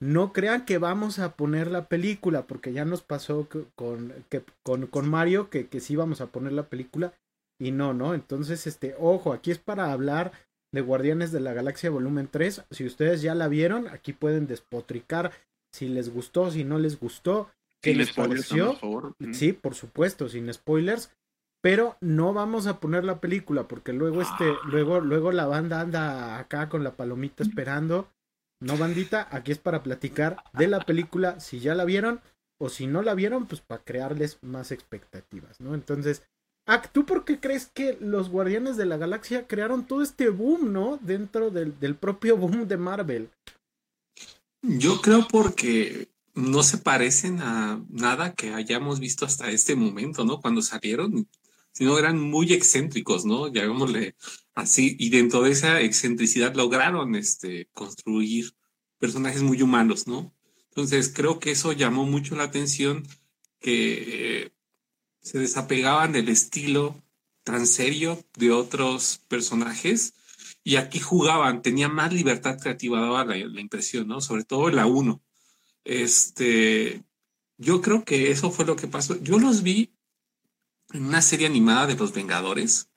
No 0.00 0.32
crean 0.32 0.64
que 0.64 0.78
vamos 0.78 1.18
a 1.18 1.34
poner 1.36 1.68
la 1.70 1.88
película, 1.88 2.46
porque 2.46 2.72
ya 2.72 2.84
nos 2.84 3.02
pasó 3.02 3.48
con, 3.74 4.14
que, 4.28 4.42
con, 4.62 4.86
con 4.86 5.08
Mario 5.08 5.50
que, 5.50 5.66
que 5.66 5.80
sí 5.80 5.96
vamos 5.96 6.20
a 6.20 6.28
poner 6.28 6.52
la 6.52 6.68
película 6.68 7.14
y 7.60 7.72
no, 7.72 7.94
¿no? 7.94 8.14
Entonces, 8.14 8.66
este, 8.66 8.94
ojo, 8.98 9.32
aquí 9.32 9.50
es 9.50 9.58
para 9.58 9.92
hablar 9.92 10.32
de 10.72 10.80
Guardianes 10.80 11.32
de 11.32 11.40
la 11.40 11.52
Galaxia 11.52 11.90
volumen 11.90 12.28
3. 12.30 12.64
Si 12.70 12.86
ustedes 12.86 13.22
ya 13.22 13.34
la 13.34 13.48
vieron, 13.48 13.88
aquí 13.88 14.12
pueden 14.12 14.46
despotricar 14.46 15.32
si 15.72 15.88
les 15.88 16.10
gustó, 16.10 16.50
si 16.50 16.64
no 16.64 16.78
les 16.78 16.98
gustó, 16.98 17.50
qué 17.82 17.94
les 17.94 18.12
pareció. 18.12 18.78
Sí, 19.32 19.52
por 19.52 19.74
supuesto, 19.74 20.28
sin 20.28 20.52
spoilers. 20.52 21.10
Pero 21.60 21.96
no 22.00 22.32
vamos 22.32 22.66
a 22.66 22.78
poner 22.78 23.04
la 23.04 23.20
película 23.20 23.66
porque 23.66 23.92
luego 23.92 24.22
este, 24.22 24.50
ah. 24.50 24.58
luego, 24.66 25.00
luego 25.00 25.32
la 25.32 25.46
banda 25.46 25.80
anda 25.80 26.38
acá 26.38 26.68
con 26.68 26.84
la 26.84 26.92
palomita 26.92 27.42
esperando. 27.42 28.08
No, 28.60 28.76
bandita, 28.76 29.28
aquí 29.30 29.52
es 29.52 29.58
para 29.58 29.82
platicar 29.82 30.42
de 30.52 30.66
la 30.66 30.80
película, 30.80 31.38
si 31.38 31.60
ya 31.60 31.74
la 31.74 31.84
vieron 31.84 32.20
o 32.60 32.68
si 32.68 32.86
no 32.86 33.02
la 33.02 33.14
vieron, 33.14 33.46
pues 33.46 33.60
para 33.60 33.82
crearles 33.82 34.38
más 34.42 34.72
expectativas, 34.72 35.60
¿no? 35.60 35.74
Entonces, 35.74 36.22
¿tú 36.92 37.06
por 37.06 37.24
qué 37.24 37.38
crees 37.38 37.66
que 37.66 37.96
los 38.00 38.28
Guardianes 38.28 38.76
de 38.76 38.86
la 38.86 38.96
Galaxia 38.96 39.46
crearon 39.46 39.86
todo 39.86 40.02
este 40.02 40.28
boom, 40.28 40.72
¿no? 40.72 40.98
Dentro 41.00 41.50
del, 41.50 41.94
propio 41.94 42.36
boom 42.36 42.66
de 42.66 42.76
Marvel. 42.76 43.30
Yo 44.62 45.00
creo 45.00 45.26
porque 45.28 46.08
no 46.34 46.62
se 46.62 46.78
parecen 46.78 47.40
a 47.40 47.80
nada 47.88 48.34
que 48.34 48.52
hayamos 48.52 48.98
visto 48.98 49.24
hasta 49.24 49.50
este 49.50 49.76
momento, 49.76 50.24
¿no? 50.24 50.40
Cuando 50.40 50.62
salieron, 50.62 51.28
sino 51.72 51.98
eran 51.98 52.18
muy 52.18 52.52
excéntricos, 52.52 53.24
¿no? 53.24 53.52
Llamémosle 53.52 54.16
así, 54.54 54.96
y 54.98 55.10
dentro 55.10 55.42
de 55.42 55.52
esa 55.52 55.80
excentricidad 55.80 56.54
lograron 56.54 57.14
este, 57.14 57.68
construir 57.72 58.52
personajes 58.98 59.42
muy 59.42 59.62
humanos, 59.62 60.06
¿no? 60.06 60.34
Entonces 60.70 61.12
creo 61.14 61.38
que 61.38 61.52
eso 61.52 61.72
llamó 61.72 62.04
mucho 62.04 62.36
la 62.36 62.44
atención 62.44 63.06
que 63.60 64.52
se 65.20 65.38
desapegaban 65.38 66.12
del 66.12 66.28
estilo 66.28 67.02
tan 67.44 67.66
serio 67.66 68.22
de 68.36 68.50
otros 68.52 69.22
personajes 69.28 70.14
y 70.64 70.76
aquí 70.76 70.98
jugaban, 71.00 71.62
tenían 71.62 71.94
más 71.94 72.12
libertad 72.12 72.58
creativa, 72.58 73.00
daba 73.00 73.24
la, 73.24 73.38
impresión, 73.38 74.06
¿no? 74.06 74.20
Sobre 74.20 74.44
todo 74.44 74.68
la 74.70 74.86
1. 74.86 75.22
Este, 75.84 77.02
yo 77.56 77.80
creo 77.80 78.04
que 78.04 78.30
eso 78.30 78.50
fue 78.50 78.66
lo 78.66 78.76
que 78.76 78.86
pasó. 78.86 79.18
Yo 79.22 79.38
los 79.38 79.62
vi 79.62 79.94
en 80.92 81.06
una 81.06 81.22
serie 81.22 81.46
animada 81.46 81.86
de 81.86 81.96
Los 81.96 82.12
Vengadores, 82.12 82.88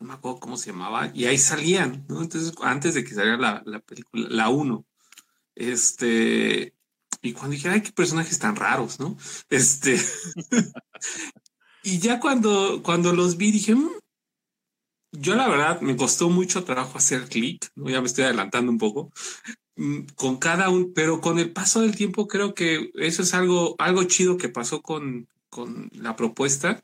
no 0.00 0.08
me 0.08 0.14
acuerdo 0.14 0.40
cómo 0.40 0.56
se 0.56 0.70
llamaba, 0.70 1.10
y 1.14 1.26
ahí 1.26 1.38
salían, 1.38 2.04
¿no? 2.08 2.22
Entonces, 2.22 2.52
antes 2.62 2.94
de 2.94 3.04
que 3.04 3.14
saliera 3.14 3.36
la, 3.38 3.62
la 3.64 3.80
película, 3.80 4.28
la 4.28 4.48
1, 4.48 4.84
este, 5.54 6.74
y 7.22 7.32
cuando 7.32 7.52
dije, 7.52 7.68
ay, 7.68 7.80
qué 7.80 7.92
personajes 7.92 8.38
tan 8.38 8.56
raros, 8.56 9.00
¿no? 9.00 9.16
Este, 9.48 9.98
Y 11.84 11.98
ya 11.98 12.18
cuando, 12.18 12.82
cuando 12.82 13.12
los 13.12 13.36
vi 13.36 13.52
dije, 13.52 13.74
mm". 13.74 13.90
yo 15.12 15.36
la 15.36 15.46
verdad 15.48 15.82
me 15.82 15.96
costó 15.96 16.30
mucho 16.30 16.64
trabajo 16.64 16.96
hacer 16.96 17.28
clic, 17.28 17.70
¿no? 17.74 17.90
ya 17.90 18.00
me 18.00 18.06
estoy 18.06 18.24
adelantando 18.24 18.72
un 18.72 18.78
poco, 18.78 19.12
mm, 19.76 20.06
con 20.16 20.38
cada 20.38 20.70
un, 20.70 20.94
pero 20.94 21.20
con 21.20 21.38
el 21.38 21.52
paso 21.52 21.82
del 21.82 21.94
tiempo 21.94 22.26
creo 22.26 22.54
que 22.54 22.90
eso 22.94 23.22
es 23.22 23.34
algo, 23.34 23.76
algo 23.78 24.02
chido 24.04 24.38
que 24.38 24.48
pasó 24.48 24.80
con, 24.80 25.28
con 25.50 25.90
la 25.92 26.16
propuesta, 26.16 26.82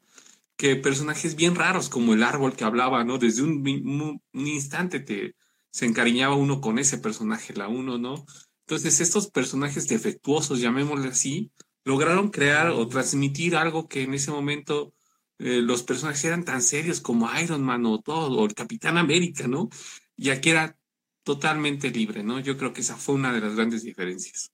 que 0.60 0.76
personajes 0.76 1.36
bien 1.36 1.54
raros 1.54 1.88
como 1.88 2.12
el 2.12 2.22
árbol 2.22 2.54
que 2.54 2.64
hablaba, 2.64 3.02
¿no? 3.02 3.16
Desde 3.16 3.42
un, 3.42 4.20
instante 4.34 5.00
te, 5.00 5.34
se 5.70 5.86
encariñaba 5.86 6.34
uno 6.34 6.60
con 6.60 6.78
ese 6.78 6.98
personaje, 6.98 7.54
la 7.54 7.66
uno, 7.66 7.96
¿no? 7.96 8.26
Entonces 8.66 9.00
estos 9.00 9.30
personajes 9.30 9.88
defectuosos, 9.88 10.60
llamémosle 10.60 11.08
así, 11.08 11.50
lograron 11.82 12.28
crear 12.28 12.68
o 12.68 12.86
transmitir 12.88 13.56
algo 13.56 13.88
que 13.88 14.02
en 14.02 14.12
ese 14.12 14.32
momento 14.32 14.92
eh, 15.38 15.62
los 15.62 15.82
personajes 15.82 16.26
eran 16.26 16.44
tan 16.44 16.60
serios 16.60 17.00
como 17.00 17.30
Iron 17.40 17.62
Man 17.62 17.86
o 17.86 18.02
todo, 18.02 18.38
o 18.38 18.44
el 18.44 18.52
Capitán 18.52 18.98
América, 18.98 19.48
¿no? 19.48 19.70
Y 20.14 20.28
aquí 20.28 20.50
era 20.50 20.76
totalmente 21.22 21.88
libre, 21.88 22.22
¿no? 22.22 22.38
Yo 22.38 22.58
creo 22.58 22.74
que 22.74 22.82
esa 22.82 22.96
fue 22.96 23.14
una 23.14 23.32
de 23.32 23.40
las 23.40 23.56
grandes 23.56 23.82
diferencias. 23.82 24.52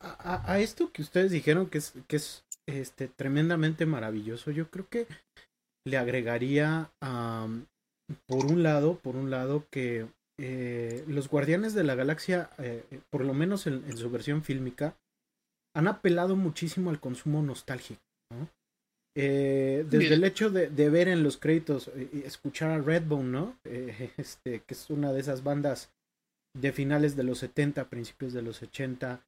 A, 0.00 0.60
esto 0.60 0.92
que 0.92 1.02
ustedes 1.02 1.30
dijeron 1.30 1.68
que 1.68 1.78
es, 1.78 1.92
que 2.06 2.16
es 2.16 2.43
este, 2.66 3.08
tremendamente 3.08 3.86
maravilloso, 3.86 4.50
yo 4.50 4.70
creo 4.70 4.88
que 4.88 5.06
le 5.86 5.96
agregaría, 5.98 6.90
por 8.26 8.46
un 8.46 8.62
lado, 8.62 8.98
por 8.98 9.16
un 9.16 9.30
lado 9.30 9.66
que 9.70 10.06
eh, 10.38 11.04
los 11.06 11.28
Guardianes 11.28 11.74
de 11.74 11.84
la 11.84 11.94
Galaxia, 11.94 12.50
eh, 12.58 12.82
por 13.10 13.24
lo 13.24 13.34
menos 13.34 13.66
en, 13.66 13.96
su 13.96 14.10
versión 14.10 14.42
fílmica, 14.42 14.96
han 15.76 15.88
apelado 15.88 16.36
muchísimo 16.36 16.90
al 16.90 17.00
consumo 17.00 17.42
nostálgico. 17.42 18.00
Eh, 19.16 19.86
desde 19.88 20.14
el 20.14 20.24
hecho 20.24 20.50
de, 20.50 20.90
ver 20.90 21.08
en 21.08 21.22
los 21.22 21.36
créditos, 21.36 21.88
escuchar 22.24 22.70
a 22.70 22.78
Redbone, 22.78 23.30
¿no? 23.30 23.58
este, 23.64 24.60
que 24.60 24.74
es 24.74 24.90
una 24.90 25.12
de 25.12 25.20
esas 25.20 25.44
bandas 25.44 25.90
de 26.56 26.72
finales 26.72 27.16
de 27.16 27.24
los 27.24 27.38
70, 27.38 27.88
principios 27.88 28.32
de 28.32 28.42
los 28.42 28.62
80, 28.62 29.24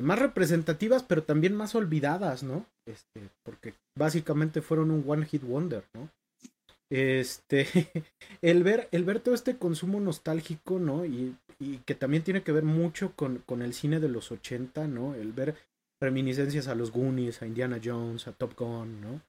más 0.00 0.18
representativas, 0.18 1.02
pero 1.02 1.24
también 1.24 1.54
más 1.54 1.74
olvidadas, 1.74 2.42
¿no? 2.42 2.64
Este, 2.86 3.28
porque 3.42 3.74
básicamente 3.98 4.62
fueron 4.62 4.90
un 4.90 5.04
One 5.06 5.26
Hit 5.26 5.42
Wonder, 5.42 5.84
¿no? 5.94 6.08
Este, 6.90 7.66
el 8.42 8.62
ver, 8.62 8.88
el 8.92 9.04
ver 9.04 9.20
todo 9.20 9.34
este 9.34 9.56
consumo 9.56 10.00
nostálgico, 10.00 10.78
¿no? 10.78 11.04
Y, 11.04 11.36
y 11.58 11.78
que 11.78 11.94
también 11.94 12.22
tiene 12.22 12.42
que 12.42 12.52
ver 12.52 12.64
mucho 12.64 13.12
con, 13.16 13.38
con, 13.46 13.62
el 13.62 13.74
cine 13.74 14.00
de 14.00 14.08
los 14.08 14.30
80, 14.30 14.86
¿no? 14.86 15.14
El 15.14 15.32
ver 15.32 15.56
reminiscencias 16.00 16.68
a 16.68 16.74
los 16.74 16.90
Goonies, 16.90 17.42
a 17.42 17.46
Indiana 17.46 17.80
Jones, 17.82 18.28
a 18.28 18.32
Top 18.32 18.54
Gun, 18.56 19.00
¿no? 19.00 19.20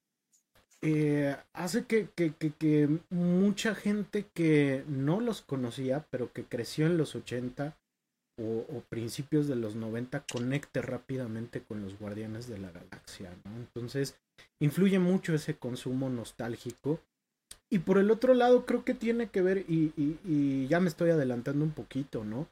Eh, 0.82 1.34
hace 1.54 1.86
que, 1.86 2.08
que, 2.14 2.34
que, 2.34 2.52
que, 2.52 2.88
mucha 3.10 3.74
gente 3.74 4.26
que 4.34 4.84
no 4.86 5.20
los 5.20 5.40
conocía, 5.40 6.06
pero 6.10 6.32
que 6.32 6.44
creció 6.44 6.86
en 6.86 6.98
los 6.98 7.14
80 7.16 7.76
o, 8.38 8.82
principios 8.88 9.48
de 9.48 9.56
los 9.56 9.74
90, 9.74 10.24
conecte 10.30 10.82
rápidamente 10.82 11.62
con 11.62 11.82
los 11.82 11.98
Guardianes 11.98 12.48
de 12.48 12.58
la 12.58 12.70
Galaxia, 12.70 13.34
¿no? 13.44 13.56
Entonces, 13.56 14.14
influye 14.60 14.98
mucho 14.98 15.34
ese 15.34 15.56
consumo 15.56 16.10
nostálgico 16.10 17.00
y 17.68 17.80
por 17.80 17.98
el 17.98 18.10
otro 18.10 18.34
lado, 18.34 18.64
creo 18.64 18.84
que 18.84 18.94
tiene 18.94 19.28
que 19.28 19.42
ver, 19.42 19.64
y, 19.68 19.92
y, 19.96 20.66
ya 20.68 20.80
me 20.80 20.88
estoy 20.88 21.10
adelantando 21.10 21.64
un 21.64 21.72
poquito, 21.72 22.24
¿no? 22.24 22.48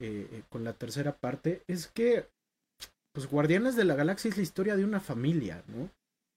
Eh, 0.00 0.28
eh, 0.32 0.42
con 0.48 0.64
la 0.64 0.72
tercera 0.72 1.12
parte, 1.12 1.62
es 1.68 1.86
que, 1.86 2.26
pues 3.12 3.28
Guardianes 3.28 3.76
de 3.76 3.84
la 3.84 3.94
Galaxia 3.94 4.30
es 4.30 4.36
la 4.36 4.42
historia 4.42 4.76
de 4.76 4.84
una 4.84 5.00
familia, 5.00 5.62
¿no? 5.68 5.90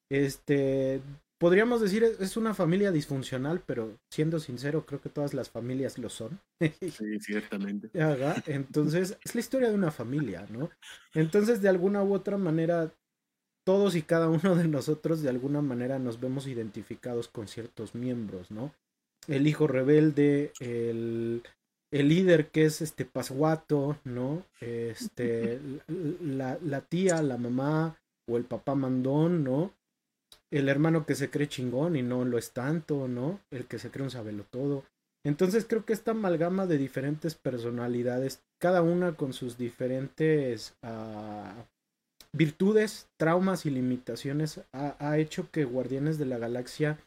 Este, 0.10 1.02
podríamos 1.42 1.82
decir, 1.82 2.04
es 2.04 2.38
una 2.38 2.54
familia 2.54 2.92
disfuncional, 2.92 3.64
pero 3.66 3.98
siendo 4.12 4.40
sincero, 4.40 4.86
creo 4.86 5.02
que 5.02 5.10
todas 5.10 5.34
las 5.34 5.50
familias 5.50 5.98
lo 5.98 6.08
son. 6.08 6.40
Sí, 6.60 7.20
ciertamente. 7.20 7.90
Entonces, 8.46 9.18
es 9.24 9.34
la 9.34 9.42
historia 9.42 9.70
de 9.70 9.74
una 9.74 9.90
familia, 9.90 10.46
¿no? 10.52 10.70
Entonces, 11.16 11.64
de 11.64 11.70
alguna 11.70 12.04
u 12.04 12.14
otra 12.14 12.38
manera, 12.38 12.94
todos 13.66 13.96
y 13.96 14.04
cada 14.04 14.30
uno 14.30 14.56
de 14.56 14.68
nosotros 14.68 15.24
de 15.24 15.30
alguna 15.30 15.64
manera 15.64 15.98
nos 15.98 16.20
vemos 16.20 16.46
identificados 16.46 17.28
con 17.28 17.48
ciertos 17.48 17.96
miembros, 17.96 18.52
¿no? 18.52 18.76
El 19.28 19.48
hijo 19.48 19.66
rebelde, 19.66 20.52
el, 20.60 21.42
el 21.92 22.08
líder 22.08 22.52
que 22.52 22.66
es 22.66 22.84
este 22.84 23.04
pasguato, 23.06 23.98
¿no? 24.04 24.46
Este, 24.60 25.60
la, 26.22 26.60
la, 26.62 26.82
tía, 26.82 27.20
la 27.24 27.38
mamá 27.38 27.98
o 28.30 28.38
el 28.38 28.46
papá 28.46 28.76
mandón, 28.76 29.44
¿no? 29.44 29.74
El 30.52 30.70
hermano 30.70 31.06
que 31.06 31.16
se 31.16 31.30
cree 31.30 31.48
chingón 31.48 31.96
y 31.96 32.02
no 32.02 32.26
lo 32.26 32.38
es 32.38 32.52
tanto, 32.52 33.08
¿no? 33.08 33.40
El 33.52 33.66
que 33.66 33.80
se 33.80 33.90
cree 33.90 34.04
un 34.04 34.12
sabelo 34.12 34.44
todo. 34.50 34.84
Entonces 35.26 35.66
creo 35.68 35.86
que 35.86 35.94
esta 35.94 36.12
amalgama 36.12 36.66
de 36.66 36.78
diferentes 36.78 37.36
personalidades, 37.36 38.42
cada 38.60 38.82
una 38.82 39.16
con 39.16 39.34
sus 39.34 39.58
diferentes 39.58 40.74
uh, 40.84 41.62
virtudes, 42.34 43.08
traumas 43.18 43.66
y 43.66 43.70
limitaciones, 43.70 44.62
ha, 44.74 44.96
ha, 45.00 45.18
hecho 45.20 45.50
que 45.52 45.64
Guardianes 45.64 46.18
de 46.18 46.26
la 46.26 46.38
Galaxia 46.38 46.98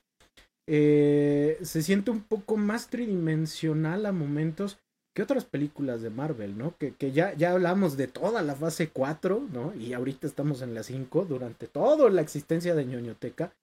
eh, 0.66 1.58
se 1.62 1.82
siente 1.82 2.10
un 2.10 2.22
poco 2.22 2.56
más 2.56 2.88
tridimensional 2.88 4.06
a 4.06 4.12
momentos 4.12 4.78
que 5.14 5.22
otras 5.22 5.44
películas 5.44 6.02
de 6.02 6.10
Marvel, 6.10 6.58
¿no? 6.58 6.76
Que, 6.76 6.92
que 6.94 7.12
ya, 7.12 7.34
ya 7.34 7.52
hablamos 7.52 7.96
de 7.96 8.08
toda 8.08 8.42
la 8.42 8.56
fase 8.56 8.88
4, 8.88 9.48
¿no? 9.52 9.72
Y 9.74 9.92
ahorita 9.92 10.26
estamos 10.26 10.60
en 10.60 10.74
la 10.74 10.82
5, 10.82 11.24
durante 11.26 11.68
toda 11.68 12.10
la 12.10 12.20
existencia 12.20 12.74
de 12.74 12.84
ñoñoteca. 12.84 13.54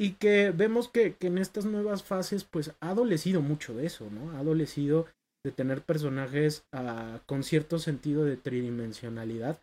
Y 0.00 0.12
que 0.12 0.50
vemos 0.50 0.88
que, 0.88 1.14
que, 1.14 1.28
en 1.28 1.38
estas 1.38 1.64
nuevas 1.64 2.02
fases, 2.02 2.44
pues 2.44 2.72
ha 2.80 2.90
adolecido 2.90 3.40
mucho 3.40 3.74
de 3.74 3.86
eso, 3.86 4.10
¿no? 4.10 4.32
Ha 4.32 4.40
adolecido 4.40 5.06
de 5.44 5.52
tener 5.52 5.82
personajes 5.82 6.64
uh, 6.72 7.18
con 7.26 7.44
cierto 7.44 7.78
sentido 7.78 8.24
de 8.24 8.36
tridimensionalidad. 8.36 9.60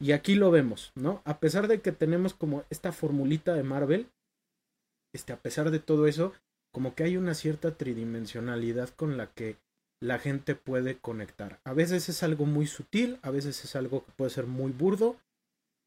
Y 0.00 0.12
aquí 0.12 0.34
lo 0.34 0.50
vemos, 0.50 0.90
¿no? 0.96 1.22
A 1.24 1.38
pesar 1.38 1.68
de 1.68 1.80
que 1.80 1.92
tenemos 1.92 2.34
como 2.34 2.64
esta 2.70 2.90
formulita 2.90 3.54
de 3.54 3.62
Marvel, 3.62 4.08
este, 5.14 5.32
a 5.32 5.40
pesar 5.40 5.70
de 5.70 5.78
todo 5.78 6.08
eso, 6.08 6.32
como 6.72 6.96
que 6.96 7.04
hay 7.04 7.16
una 7.16 7.34
cierta 7.34 7.76
tridimensionalidad 7.76 8.88
con 8.90 9.16
la 9.16 9.28
que 9.28 9.56
la 10.02 10.18
gente 10.18 10.56
puede 10.56 10.98
conectar. 10.98 11.60
A 11.64 11.72
veces 11.72 12.08
es 12.08 12.24
algo 12.24 12.44
muy 12.44 12.66
sutil, 12.66 13.20
a 13.22 13.30
veces 13.30 13.64
es 13.64 13.76
algo 13.76 14.04
que 14.04 14.10
puede 14.12 14.32
ser 14.32 14.46
muy 14.46 14.72
burdo, 14.72 15.16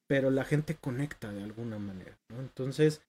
pero 0.08 0.32
la 0.32 0.46
gente 0.46 0.76
conecta 0.76 1.34
de 1.34 1.44
alguna 1.44 1.80
manera. 1.80 2.18
Entonces, 2.30 3.02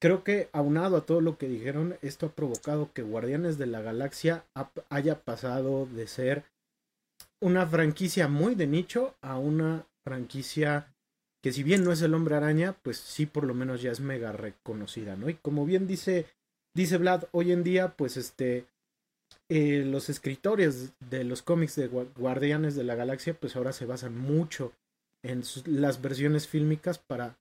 creo 0.00 0.24
que 0.24 0.48
aunado 0.52 0.96
a 0.96 1.06
todo 1.06 1.20
lo 1.20 1.38
que 1.38 1.46
dijeron, 1.46 1.96
esto 2.02 2.26
ha 2.26 2.32
provocado 2.32 2.92
que 2.92 3.02
Guardianes 3.02 3.58
de 3.58 3.66
la 3.66 3.80
Galaxia 3.80 4.44
haya 4.88 5.20
pasado 5.20 5.86
de 5.86 6.08
ser 6.08 6.44
una 7.40 7.64
franquicia 7.64 8.26
muy 8.26 8.56
de 8.56 8.66
nicho 8.66 9.14
a 9.20 9.38
una 9.38 9.86
franquicia 10.02 10.92
que 11.42 11.52
si 11.52 11.62
bien 11.62 11.84
no 11.84 11.92
es 11.92 12.02
el 12.02 12.12
hombre 12.12 12.34
araña, 12.34 12.74
pues 12.82 12.98
sí 12.98 13.24
por 13.24 13.44
lo 13.44 13.54
menos 13.54 13.82
ya 13.82 13.92
es 13.92 14.00
mega 14.00 14.32
reconocida, 14.32 15.14
¿no? 15.14 15.30
Y 15.30 15.34
como 15.34 15.64
bien 15.64 15.86
dice, 15.86 16.26
dice 16.74 16.98
Vlad, 16.98 17.24
hoy 17.30 17.52
en 17.52 17.62
día, 17.62 17.94
pues 17.96 18.16
este, 18.16 18.66
eh, 19.48 19.84
los 19.84 20.08
escritores 20.08 20.92
de 21.10 21.24
los 21.24 21.42
cómics 21.42 21.76
de 21.76 21.88
Guardianes 21.88 22.74
de 22.74 22.84
la 22.84 22.94
Galaxia, 22.94 23.34
pues 23.34 23.56
ahora 23.56 23.72
se 23.72 23.86
basan 23.86 24.16
mucho 24.16 24.72
en 25.22 25.42
las 25.66 26.00
versiones 26.00 26.48
fílmicas 26.48 26.98
para 26.98 27.36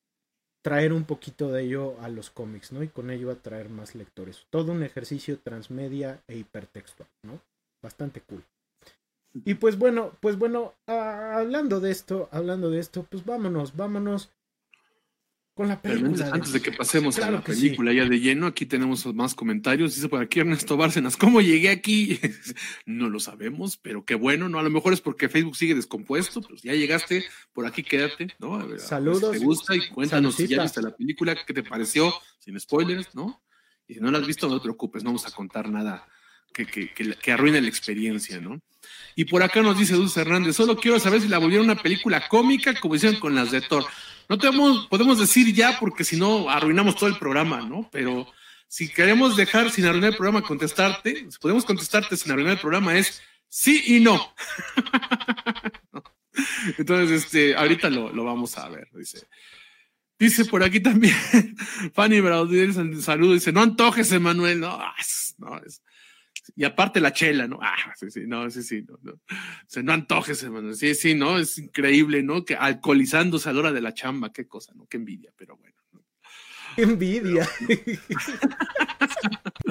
traer 0.61 0.91
un 0.91 1.05
poquito 1.05 1.51
de 1.51 1.63
ello 1.63 1.99
a 2.01 2.09
los 2.09 2.29
cómics, 2.29 2.71
¿no? 2.71 2.83
Y 2.83 2.89
con 2.89 3.09
ello 3.09 3.31
atraer 3.31 3.69
más 3.69 3.95
lectores. 3.95 4.45
Todo 4.49 4.71
un 4.71 4.83
ejercicio 4.83 5.39
transmedia 5.39 6.21
e 6.27 6.37
hipertextual, 6.37 7.09
¿no? 7.23 7.39
Bastante 7.81 8.21
cool. 8.21 8.43
Y 9.45 9.53
pues 9.53 9.77
bueno, 9.77 10.11
pues 10.19 10.37
bueno, 10.37 10.73
uh, 10.87 10.91
hablando 10.91 11.79
de 11.79 11.91
esto, 11.91 12.27
hablando 12.31 12.69
de 12.71 12.79
esto, 12.79 13.05
pues 13.09 13.23
vámonos, 13.23 13.75
vámonos 13.75 14.31
con 15.59 15.67
la 15.67 15.81
película. 15.81 16.13
Pero 16.15 16.33
antes 16.33 16.53
de 16.53 16.61
que 16.61 16.71
pasemos 16.71 17.17
claro 17.17 17.35
a 17.35 17.39
la 17.39 17.43
película 17.43 17.91
sí. 17.91 17.97
ya 17.97 18.05
de 18.05 18.19
lleno, 18.21 18.47
aquí 18.47 18.65
tenemos 18.65 19.05
más 19.13 19.35
comentarios. 19.35 19.93
Dice 19.93 20.07
por 20.07 20.21
aquí 20.21 20.39
Ernesto 20.39 20.77
Bárcenas, 20.77 21.17
¿cómo 21.17 21.41
llegué 21.41 21.67
aquí? 21.67 22.17
no 22.85 23.09
lo 23.09 23.19
sabemos, 23.19 23.75
pero 23.75 24.05
qué 24.05 24.15
bueno, 24.15 24.47
¿no? 24.47 24.57
A 24.57 24.63
lo 24.63 24.69
mejor 24.69 24.93
es 24.93 25.01
porque 25.01 25.27
Facebook 25.27 25.57
sigue 25.57 25.75
descompuesto, 25.75 26.39
pues 26.39 26.61
ya 26.61 26.71
llegaste, 26.75 27.25
por 27.51 27.65
aquí 27.65 27.83
quédate, 27.83 28.33
¿no? 28.39 28.55
A 28.55 28.65
ver, 28.65 28.79
Saludos. 28.79 29.33
Si 29.33 29.39
te 29.39 29.45
gusta 29.45 29.75
y 29.75 29.85
cuéntanos 29.89 30.35
si 30.35 30.47
ya 30.47 30.63
viste 30.63 30.81
la 30.81 30.95
película, 30.95 31.35
qué 31.45 31.53
te 31.53 31.63
pareció, 31.63 32.13
sin 32.39 32.57
spoilers, 32.57 33.13
¿no? 33.13 33.43
Y 33.85 33.95
si 33.95 33.99
no 33.99 34.11
la 34.11 34.19
has 34.19 34.27
visto, 34.27 34.47
no 34.47 34.59
te 34.59 34.63
preocupes, 34.63 35.03
no 35.03 35.09
vamos 35.09 35.27
a 35.27 35.31
contar 35.31 35.67
nada 35.67 36.07
que, 36.53 36.67
que, 36.67 36.93
que, 36.93 37.15
que 37.15 37.31
arruine 37.33 37.59
la 37.59 37.67
experiencia, 37.67 38.39
¿no? 38.39 38.61
Y 39.13 39.25
por 39.25 39.43
acá 39.43 39.61
nos 39.61 39.77
dice 39.77 39.95
Dulce 39.95 40.21
Hernández, 40.21 40.55
solo 40.55 40.77
quiero 40.77 40.99
saber 40.99 41.19
si 41.19 41.27
la 41.27 41.37
volvieron 41.37 41.65
una 41.65 41.81
película 41.81 42.29
cómica 42.29 42.79
como 42.79 42.95
hicieron 42.95 43.19
con 43.19 43.35
las 43.35 43.51
de 43.51 43.59
Thor. 43.59 43.83
No 44.29 44.37
tenemos, 44.37 44.87
podemos 44.87 45.19
decir 45.19 45.53
ya 45.53 45.79
porque 45.79 46.03
si 46.03 46.15
no 46.15 46.49
arruinamos 46.49 46.95
todo 46.95 47.09
el 47.09 47.17
programa, 47.17 47.61
¿no? 47.61 47.89
Pero 47.91 48.31
si 48.67 48.87
queremos 48.87 49.35
dejar 49.35 49.71
sin 49.71 49.85
arruinar 49.85 50.11
el 50.11 50.17
programa 50.17 50.43
contestarte, 50.43 51.31
si 51.31 51.39
podemos 51.39 51.65
contestarte 51.65 52.15
sin 52.15 52.31
arruinar 52.31 52.53
el 52.53 52.59
programa 52.59 52.95
es 52.95 53.21
sí 53.47 53.83
y 53.87 53.99
no. 53.99 54.33
Entonces, 56.77 57.25
este, 57.25 57.55
ahorita 57.55 57.89
lo, 57.89 58.13
lo 58.13 58.23
vamos 58.23 58.57
a 58.57 58.69
ver, 58.69 58.87
dice. 58.93 59.27
Dice 60.19 60.45
por 60.45 60.63
aquí 60.63 60.81
también, 60.81 61.15
Fanny 61.93 62.19
Braudier, 62.19 62.73
saludo, 63.01 63.33
dice, 63.33 63.53
no 63.53 63.61
antojes, 63.61 64.11
Emanuel, 64.11 64.59
no, 64.59 64.77
no, 65.37 65.61
es, 65.65 65.81
y 66.55 66.63
aparte 66.63 66.99
la 66.99 67.13
chela, 67.13 67.47
¿no? 67.47 67.59
Ah, 67.61 67.75
sí, 67.95 68.09
sí, 68.11 68.21
no, 68.25 68.49
sí, 68.49 68.63
sí, 68.63 68.83
no, 68.87 68.97
no. 69.01 69.13
O 69.13 69.17
sea, 69.67 69.83
no 69.83 69.93
antojes, 69.93 70.41
hermano. 70.43 70.73
Sí, 70.73 70.95
sí, 70.95 71.15
¿no? 71.15 71.37
Es 71.37 71.57
increíble, 71.57 72.23
¿no? 72.23 72.45
Que 72.45 72.55
alcoholizándose 72.55 73.49
a 73.49 73.53
la 73.53 73.59
hora 73.59 73.71
de 73.71 73.81
la 73.81 73.93
chamba, 73.93 74.31
qué 74.31 74.47
cosa, 74.47 74.73
¿no? 74.75 74.87
Qué 74.87 74.97
envidia, 74.97 75.31
pero 75.35 75.57
bueno. 75.57 75.75
¿no? 75.93 76.03
Qué 76.75 76.83
envidia. 76.83 77.47
Pero... 77.67 77.79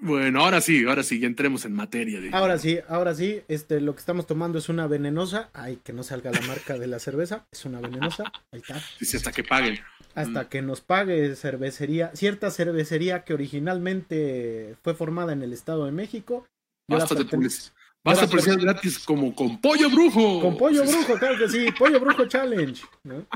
bueno, 0.00 0.44
ahora 0.44 0.60
sí, 0.60 0.84
ahora 0.86 1.02
sí, 1.02 1.20
ya 1.20 1.26
entremos 1.26 1.64
en 1.64 1.72
materia. 1.72 2.20
Ahora 2.32 2.58
sí, 2.58 2.78
ahora 2.88 3.14
sí, 3.14 3.42
este, 3.48 3.80
lo 3.80 3.94
que 3.94 4.00
estamos 4.00 4.26
tomando 4.26 4.58
es 4.58 4.68
una 4.68 4.86
venenosa. 4.86 5.50
Ay, 5.52 5.78
que 5.82 5.92
no 5.92 6.02
salga 6.02 6.30
la 6.30 6.40
marca 6.42 6.78
de 6.78 6.86
la 6.86 6.98
cerveza. 6.98 7.46
Es 7.52 7.64
una 7.64 7.80
venenosa. 7.80 8.24
Ahí 8.52 8.60
está. 8.60 8.80
Dice 9.00 9.16
hasta 9.16 9.32
que 9.32 9.44
paguen 9.44 9.78
hasta 10.18 10.42
mm. 10.42 10.46
que 10.46 10.62
nos 10.62 10.80
pague 10.80 11.36
cervecería, 11.36 12.10
cierta 12.14 12.50
cervecería 12.50 13.24
que 13.24 13.34
originalmente 13.34 14.76
fue 14.82 14.94
formada 14.94 15.32
en 15.32 15.42
el 15.42 15.52
Estado 15.52 15.84
de 15.84 15.92
México. 15.92 16.44
Basta 16.88 17.14
de 17.14 17.24
publicidad. 17.24 17.72
Basta 18.04 18.26
de 18.26 18.28
publicidad 18.28 18.58
gratis 18.60 18.98
como 18.98 19.34
con 19.34 19.60
Pollo 19.60 19.88
Brujo. 19.90 20.40
Con 20.40 20.56
Pollo 20.56 20.82
Brujo, 20.82 21.18
claro 21.18 21.38
que 21.38 21.48
sí. 21.48 21.66
Pollo 21.78 22.00
Brujo 22.00 22.26
Challenge. 22.26 22.82
¿no? 23.04 23.26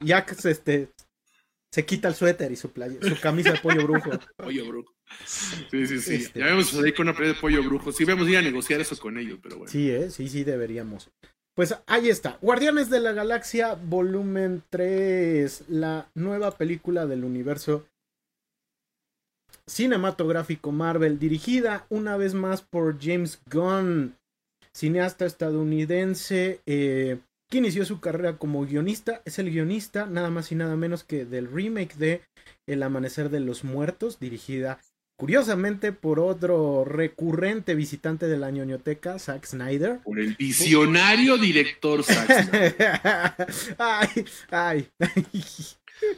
Ya 0.00 0.24
que 0.24 0.34
se, 0.34 0.52
este, 0.52 0.92
se 1.72 1.84
quita 1.84 2.06
el 2.06 2.14
suéter 2.14 2.52
y 2.52 2.56
su, 2.56 2.70
playa, 2.70 2.98
su 3.00 3.18
camisa 3.20 3.52
de 3.52 3.58
Pollo 3.58 3.82
Brujo. 3.84 4.10
Pollo 4.36 4.66
Brujo. 4.66 4.92
Sí, 5.24 5.86
sí, 5.86 6.00
sí. 6.00 6.14
Este... 6.14 6.40
Ya 6.40 6.46
vemos 6.46 6.74
ahí 6.74 6.92
con 6.92 7.08
una 7.08 7.16
playa 7.16 7.34
de 7.34 7.40
Pollo 7.40 7.62
Brujo. 7.62 7.92
Sí, 7.92 8.04
vamos 8.04 8.26
a 8.26 8.30
ir 8.30 8.38
a 8.38 8.42
negociar 8.42 8.80
eso 8.80 8.98
con 8.98 9.18
ellos, 9.18 9.38
pero 9.42 9.56
bueno. 9.58 9.70
Sí, 9.70 9.90
¿eh? 9.90 10.10
sí, 10.10 10.28
sí, 10.28 10.44
deberíamos. 10.44 11.10
Pues 11.54 11.74
ahí 11.86 12.08
está, 12.08 12.38
Guardianes 12.40 12.90
de 12.90 13.00
la 13.00 13.12
Galaxia 13.12 13.74
volumen 13.74 14.62
3, 14.70 15.64
la 15.68 16.10
nueva 16.14 16.56
película 16.56 17.06
del 17.06 17.24
universo 17.24 17.86
cinematográfico 19.66 20.72
Marvel, 20.72 21.18
dirigida 21.18 21.86
una 21.90 22.16
vez 22.16 22.34
más 22.34 22.62
por 22.62 23.00
James 23.00 23.40
Gunn, 23.50 24.16
cineasta 24.74 25.26
estadounidense 25.26 26.60
eh, 26.66 27.18
que 27.48 27.58
inició 27.58 27.84
su 27.84 28.00
carrera 28.00 28.36
como 28.36 28.64
guionista. 28.64 29.22
Es 29.24 29.38
el 29.38 29.50
guionista 29.50 30.06
nada 30.06 30.30
más 30.30 30.50
y 30.52 30.54
nada 30.54 30.76
menos 30.76 31.04
que 31.04 31.24
del 31.24 31.50
remake 31.50 31.96
de 31.96 32.22
El 32.66 32.82
Amanecer 32.82 33.30
de 33.30 33.40
los 33.40 33.64
Muertos, 33.64 34.18
dirigida 34.18 34.80
Curiosamente, 35.20 35.92
por 35.92 36.18
otro 36.18 36.82
recurrente 36.86 37.74
visitante 37.74 38.26
de 38.26 38.38
la 38.38 38.50
ñoñoteca, 38.50 39.18
Zack 39.18 39.44
Snyder. 39.44 40.00
Por 40.02 40.18
el 40.18 40.34
visionario 40.34 41.36
director 41.36 42.02
Zack 42.02 42.48
Snyder. 42.48 42.76
ay, 43.78 44.08
ay. 44.50 44.90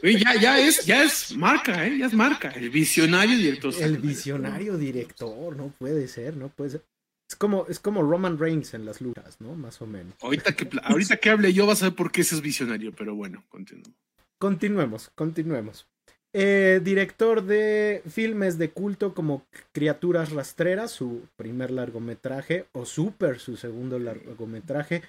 ya, 0.03 0.35
ya, 0.39 0.57
es, 0.57 0.85
ya 0.85 1.03
es 1.03 1.35
marca, 1.35 1.85
¿eh? 1.85 1.97
Ya 1.97 2.05
es 2.05 2.13
marca. 2.13 2.51
El 2.51 2.69
visionario 2.69 3.35
director. 3.35 3.73
El 3.77 3.97
visionario 3.97 4.77
director, 4.77 5.53
no 5.57 5.73
puede 5.77 6.07
ser, 6.07 6.37
no 6.37 6.47
puede 6.47 6.69
ser. 6.69 6.85
Es 7.29 7.35
como, 7.35 7.65
es 7.67 7.79
como 7.79 8.03
Roman 8.03 8.39
Reigns 8.39 8.73
en 8.73 8.85
las 8.85 9.01
luchas, 9.01 9.41
¿no? 9.41 9.53
Más 9.53 9.81
o 9.81 9.85
menos. 9.85 10.13
Ahorita 10.21 10.55
que, 10.55 10.69
ahorita 10.81 11.17
que 11.17 11.29
hable 11.29 11.51
yo 11.51 11.65
vas 11.65 11.83
a 11.83 11.87
ver 11.87 11.95
por 11.95 12.09
qué 12.09 12.21
ese 12.21 12.35
es 12.35 12.41
visionario, 12.41 12.93
pero 12.93 13.15
bueno, 13.15 13.43
continuemos. 13.49 13.91
Continuemos, 14.37 15.11
continuemos. 15.13 15.89
Eh, 16.35 16.81
director 16.83 17.43
de 17.43 18.01
filmes 18.09 18.57
de 18.57 18.71
culto 18.71 19.13
como 19.13 19.45
Criaturas 19.71 20.31
Rastreras, 20.31 20.89
su 20.89 21.27
primer 21.35 21.69
largometraje, 21.69 22.65
o 22.71 22.85
Super, 22.85 23.39
su 23.39 23.55
segundo 23.55 23.99
largometraje. 23.99 25.03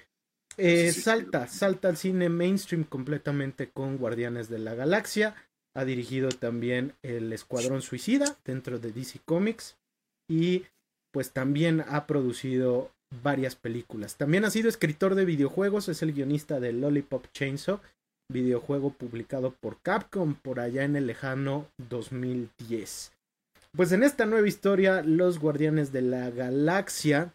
Eh, 0.57 0.91
sí, 0.91 0.93
sí, 0.93 1.01
salta, 1.01 1.47
sí. 1.47 1.57
salta 1.57 1.87
al 1.87 1.97
cine 1.97 2.29
mainstream 2.29 2.83
completamente 2.83 3.69
con 3.71 3.97
Guardianes 3.97 4.49
de 4.49 4.59
la 4.59 4.75
Galaxia. 4.75 5.35
Ha 5.75 5.83
dirigido 5.83 6.29
también 6.29 6.93
El 7.01 7.33
Escuadrón 7.33 7.81
Suicida 7.81 8.37
dentro 8.45 8.77
de 8.77 8.91
DC 8.91 9.19
Comics. 9.25 9.77
Y 10.29 10.65
pues 11.11 11.31
también 11.31 11.83
ha 11.87 12.05
producido 12.05 12.91
varias 13.23 13.55
películas. 13.55 14.15
También 14.15 14.45
ha 14.45 14.51
sido 14.51 14.69
escritor 14.69 15.15
de 15.15 15.25
videojuegos, 15.25 15.89
es 15.89 16.01
el 16.01 16.13
guionista 16.13 16.59
de 16.59 16.73
Lollipop 16.73 17.25
Chainsaw 17.31 17.79
videojuego 18.31 18.91
publicado 18.91 19.51
por 19.51 19.81
Capcom 19.81 20.35
por 20.35 20.59
allá 20.59 20.83
en 20.83 20.95
el 20.95 21.07
lejano 21.07 21.67
2010. 21.89 23.11
Pues 23.75 23.91
en 23.91 24.03
esta 24.03 24.25
nueva 24.25 24.47
historia, 24.47 25.01
los 25.03 25.39
Guardianes 25.39 25.91
de 25.91 26.01
la 26.01 26.29
Galaxia 26.29 27.33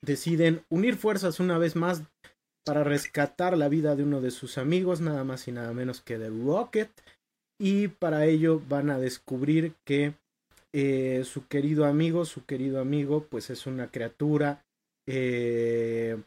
deciden 0.00 0.64
unir 0.70 0.96
fuerzas 0.96 1.40
una 1.40 1.58
vez 1.58 1.76
más 1.76 2.02
para 2.64 2.82
rescatar 2.82 3.56
la 3.56 3.68
vida 3.68 3.94
de 3.94 4.04
uno 4.04 4.20
de 4.20 4.30
sus 4.30 4.56
amigos, 4.56 5.00
nada 5.00 5.22
más 5.22 5.46
y 5.48 5.52
nada 5.52 5.72
menos 5.72 6.00
que 6.00 6.18
de 6.18 6.30
Rocket. 6.30 6.90
Y 7.60 7.88
para 7.88 8.24
ello 8.24 8.60
van 8.68 8.90
a 8.90 8.98
descubrir 8.98 9.74
que 9.84 10.14
eh, 10.72 11.22
su 11.24 11.46
querido 11.46 11.84
amigo, 11.84 12.24
su 12.24 12.44
querido 12.46 12.80
amigo, 12.80 13.26
pues 13.30 13.50
es 13.50 13.66
una 13.66 13.88
criatura 13.88 14.64
eh, 15.06 16.20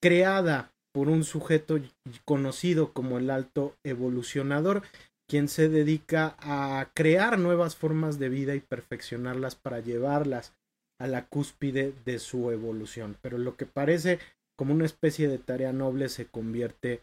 creada 0.00 0.70
por 0.92 1.08
un 1.08 1.24
sujeto 1.24 1.78
conocido 2.24 2.92
como 2.92 3.18
el 3.18 3.30
alto 3.30 3.74
evolucionador, 3.84 4.82
quien 5.28 5.48
se 5.48 5.68
dedica 5.68 6.36
a 6.40 6.90
crear 6.94 7.38
nuevas 7.38 7.76
formas 7.76 8.18
de 8.18 8.28
vida 8.28 8.54
y 8.54 8.60
perfeccionarlas 8.60 9.54
para 9.56 9.80
llevarlas 9.80 10.54
a 11.00 11.06
la 11.06 11.26
cúspide 11.26 11.92
de 12.04 12.18
su 12.18 12.50
evolución. 12.50 13.16
Pero 13.20 13.38
lo 13.38 13.56
que 13.56 13.66
parece 13.66 14.18
como 14.56 14.74
una 14.74 14.86
especie 14.86 15.28
de 15.28 15.38
tarea 15.38 15.72
noble 15.72 16.08
se 16.08 16.26
convierte 16.26 17.02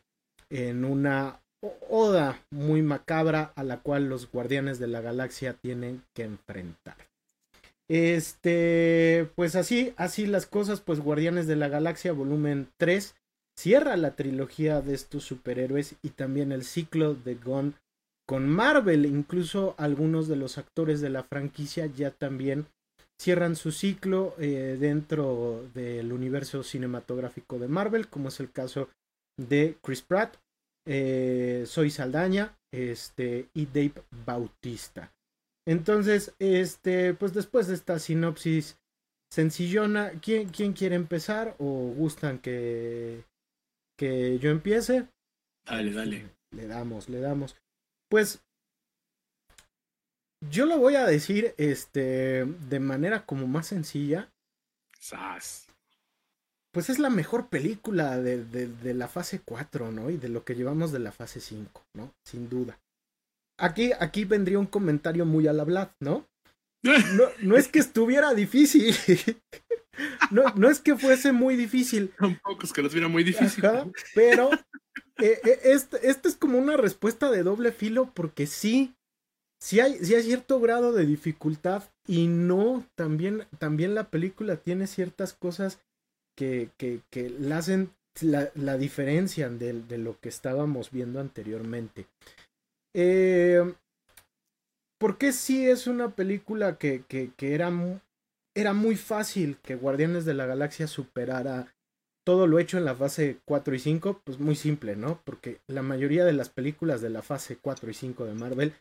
en 0.50 0.86
una 0.86 1.40
oda 1.90 2.44
muy 2.52 2.82
macabra 2.82 3.54
a 3.56 3.64
la 3.64 3.80
cual 3.80 4.10
los 4.10 4.30
guardianes 4.32 4.80
de 4.80 4.88
la 4.88 5.02
galaxia 5.02 5.54
tienen 5.54 6.04
que 6.14 6.24
enfrentar. 6.24 6.98
Este, 7.88 9.30
pues 9.36 9.56
así, 9.56 9.94
así 9.96 10.26
las 10.26 10.48
cosas, 10.48 10.82
pues 10.82 11.00
Guardianes 11.00 11.46
de 11.46 11.56
la 11.56 11.68
Galaxia 11.68 12.14
volumen 12.14 12.68
3 12.78 13.16
cierra 13.58 13.98
la 13.98 14.16
trilogía 14.16 14.82
de 14.82 14.94
estos 14.94 15.24
superhéroes 15.24 15.96
y 16.02 16.10
también 16.10 16.52
el 16.52 16.64
ciclo 16.64 17.16
de 17.16 17.36
Gon 17.36 17.76
con 18.28 18.50
Marvel. 18.50 19.06
Incluso 19.06 19.76
algunos 19.78 20.28
de 20.28 20.36
los 20.36 20.58
actores 20.58 21.02
de 21.02 21.10
la 21.10 21.24
franquicia 21.24 21.86
ya 21.86 22.12
también 22.12 22.68
cierran 23.20 23.56
su 23.56 23.72
ciclo 23.72 24.36
eh, 24.40 24.78
dentro 24.80 25.64
del 25.74 26.12
universo 26.12 26.64
cinematográfico 26.64 27.60
de 27.60 27.68
Marvel, 27.68 28.08
como 28.08 28.28
es 28.28 28.40
el 28.40 28.52
caso 28.52 28.90
de 29.38 29.78
Chris 29.82 30.02
Pratt, 30.02 30.36
eh, 30.86 31.64
Soy 31.66 31.90
Saldaña 31.90 32.58
este, 32.74 33.48
y 33.54 33.66
Dave 33.68 34.04
Bautista. 34.26 35.12
Entonces, 35.68 36.34
este, 36.40 37.14
pues 37.14 37.34
después 37.34 37.68
de 37.68 37.74
esta 37.74 38.00
sinopsis 38.00 38.78
sencillona, 39.32 40.12
¿quién, 40.22 40.50
quién 40.50 40.74
quiere 40.74 40.96
empezar 40.96 41.56
o 41.58 41.94
gustan 41.96 42.38
que, 42.40 43.24
que 43.98 44.40
yo 44.40 44.50
empiece? 44.50 45.08
Dale, 45.66 45.92
dale. 45.92 46.30
Le 46.52 46.68
damos, 46.68 47.10
le 47.10 47.20
damos. 47.20 47.56
Pues 48.10 48.42
yo 50.50 50.66
lo 50.66 50.78
voy 50.78 50.96
a 50.96 51.06
decir 51.06 51.54
este 51.58 52.46
de 52.46 52.80
manera 52.80 53.26
como 53.26 53.48
más 53.48 53.68
sencilla. 53.68 54.32
Sas. 55.00 55.68
Pues 56.72 56.90
es 56.90 57.00
la 57.00 57.10
mejor 57.10 57.48
película 57.48 58.18
de, 58.18 58.44
de, 58.44 58.68
de, 58.68 58.94
la 58.94 59.08
fase 59.08 59.40
4, 59.40 59.92
¿no? 59.92 60.10
Y 60.10 60.18
de 60.18 60.28
lo 60.28 60.44
que 60.44 60.56
llevamos 60.56 60.92
de 60.92 61.00
la 61.00 61.14
fase 61.14 61.40
5, 61.40 61.86
¿no? 61.94 62.14
Sin 62.26 62.50
duda. 62.50 62.78
Aquí, 63.58 63.92
aquí 63.98 64.26
vendría 64.26 64.60
un 64.60 64.66
comentario 64.66 65.26
muy 65.26 65.48
al 65.48 65.60
hablar, 65.60 65.96
¿no? 66.00 66.28
No, 67.14 67.24
no 67.42 67.58
es 67.58 67.68
que 67.68 67.80
estuviera 67.80 68.34
difícil. 68.34 68.94
No, 70.32 70.44
no 70.56 70.70
es 70.70 70.80
que 70.80 70.96
fuese 70.96 71.32
muy 71.32 71.56
difícil. 71.56 72.12
Tampoco 72.18 72.64
es 72.64 72.74
que 72.74 72.82
lo 72.82 72.88
estuviera 72.88 73.10
muy 73.10 73.24
difícil. 73.24 73.66
Ajá, 73.66 73.88
pero 74.14 74.50
eh, 75.18 75.40
eh, 75.44 75.60
este, 75.64 76.10
este, 76.10 76.28
es 76.28 76.36
como 76.36 76.58
una 76.58 76.78
respuesta 76.78 77.32
de 77.32 77.44
doble 77.44 77.72
filo 77.72 78.12
porque 78.14 78.48
sí, 78.48 78.96
sí 79.60 79.80
hay, 79.80 79.98
sí 80.00 80.16
hay 80.16 80.24
cierto 80.24 80.60
grado 80.60 80.92
de 80.92 81.06
dificultad 81.06 81.84
y 82.08 82.28
no, 82.28 82.86
también, 82.96 83.46
también 83.58 83.96
la 83.96 84.10
película 84.10 84.58
tiene 84.58 84.88
ciertas 84.88 85.34
cosas 85.34 85.80
que, 86.36 86.70
que, 86.78 87.02
que 87.10 87.30
la 87.30 87.60
hacen, 87.60 87.92
la, 88.22 88.52
la 88.56 88.78
diferencian 88.78 89.58
de, 89.58 89.74
de, 89.74 89.98
lo 89.98 90.20
que 90.20 90.30
estábamos 90.30 90.92
viendo 90.92 91.20
anteriormente. 91.22 92.08
Eh, 92.94 93.74
porque 94.98 95.34
sí 95.34 95.68
es 95.68 95.88
una 95.88 96.10
película 96.10 96.78
que, 96.78 97.04
que, 97.08 97.32
que 97.36 97.54
era, 97.54 97.72
era 98.56 98.74
muy 98.74 98.96
fácil 98.96 99.58
que 99.62 99.76
Guardianes 99.76 100.26
de 100.26 100.34
la 100.34 100.46
Galaxia 100.46 100.88
superara 100.88 101.76
todo 102.26 102.48
lo 102.48 102.58
hecho 102.58 102.78
en 102.78 102.86
la 102.86 102.96
fase 102.96 103.40
4 103.46 103.76
y 103.76 103.80
5, 103.80 104.22
pues 104.24 104.40
muy 104.40 104.56
simple, 104.56 104.96
¿no? 104.96 105.22
Porque 105.24 105.62
la 105.68 105.84
mayoría 105.84 106.26
de 106.26 106.34
las 106.34 106.50
películas 106.50 107.02
de 107.02 107.12
la 107.12 107.22
fase 107.22 107.58
4 107.62 107.90
y 107.92 107.94
5 107.94 108.26
de 108.26 108.34
Marvel 108.34 108.74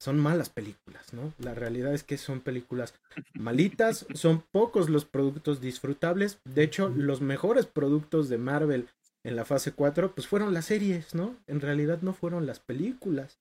son 0.00 0.20
malas 0.20 0.50
películas, 0.50 1.12
¿no? 1.12 1.32
La 1.38 1.54
realidad 1.54 1.94
es 1.94 2.04
que 2.04 2.18
son 2.18 2.40
películas 2.40 2.94
malitas, 3.34 4.06
son 4.14 4.44
pocos 4.52 4.88
los 4.88 5.04
productos 5.04 5.60
disfrutables, 5.60 6.38
de 6.44 6.62
hecho 6.62 6.90
los 6.90 7.20
mejores 7.20 7.66
productos 7.66 8.28
de 8.28 8.38
Marvel 8.38 8.88
en 9.24 9.36
la 9.36 9.44
fase 9.44 9.72
4 9.72 10.14
pues 10.14 10.26
fueron 10.26 10.54
las 10.54 10.66
series, 10.66 11.14
¿no? 11.14 11.36
En 11.46 11.60
realidad 11.60 12.02
no 12.02 12.12
fueron 12.12 12.46
las 12.46 12.60
películas. 12.60 13.40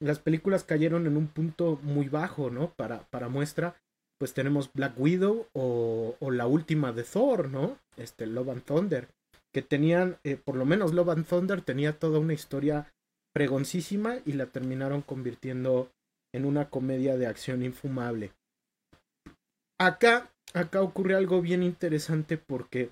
Las 0.00 0.18
películas 0.18 0.64
cayeron 0.64 1.06
en 1.06 1.16
un 1.16 1.26
punto 1.26 1.78
muy 1.82 2.08
bajo, 2.08 2.50
¿no? 2.50 2.72
Para, 2.74 3.08
para 3.08 3.28
muestra, 3.28 3.76
pues 4.18 4.34
tenemos 4.34 4.72
Black 4.72 4.94
Widow 4.98 5.46
o, 5.52 6.16
la 6.30 6.46
última 6.46 6.92
de 6.92 7.04
Thor, 7.04 7.50
¿no? 7.50 7.78
Este, 7.96 8.26
Love 8.26 8.50
and 8.50 8.64
Thunder, 8.64 9.08
que 9.52 9.62
tenían, 9.62 10.18
eh, 10.24 10.36
por 10.36 10.56
lo 10.56 10.64
menos 10.64 10.92
Love 10.92 11.10
and 11.10 11.26
Thunder 11.26 11.62
tenía 11.62 11.98
toda 11.98 12.18
una 12.18 12.34
historia 12.34 12.92
pregoncísima 13.32 14.18
y 14.24 14.32
la 14.32 14.46
terminaron 14.46 15.02
convirtiendo 15.02 15.90
en 16.32 16.44
una 16.44 16.70
comedia 16.70 17.16
de 17.16 17.26
acción 17.26 17.62
infumable. 17.62 18.32
Acá, 19.78 20.30
acá 20.54 20.80
ocurre 20.80 21.14
algo 21.14 21.42
bien 21.42 21.62
interesante 21.62 22.38
porque 22.38 22.90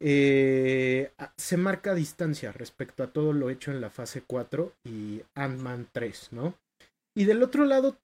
eh, 0.00 1.10
se 1.36 1.56
marca 1.56 1.94
distancia 1.94 2.52
respecto 2.52 3.02
a 3.02 3.12
todo 3.12 3.32
lo 3.32 3.50
hecho 3.50 3.70
en 3.70 3.80
la 3.80 3.90
fase 3.90 4.22
4 4.24 4.72
y 4.84 5.22
Ant-Man 5.34 5.88
3, 5.92 6.28
¿no? 6.32 6.54
Y 7.16 7.24
del 7.24 7.42
otro 7.42 7.64
lado 7.64 7.96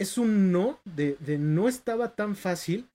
es 0.00 0.16
un 0.16 0.50
no, 0.50 0.80
de, 0.84 1.16
de, 1.20 1.36
no 1.36 1.68
estaba 1.68 2.16
tan 2.16 2.34
fácil, 2.34 2.88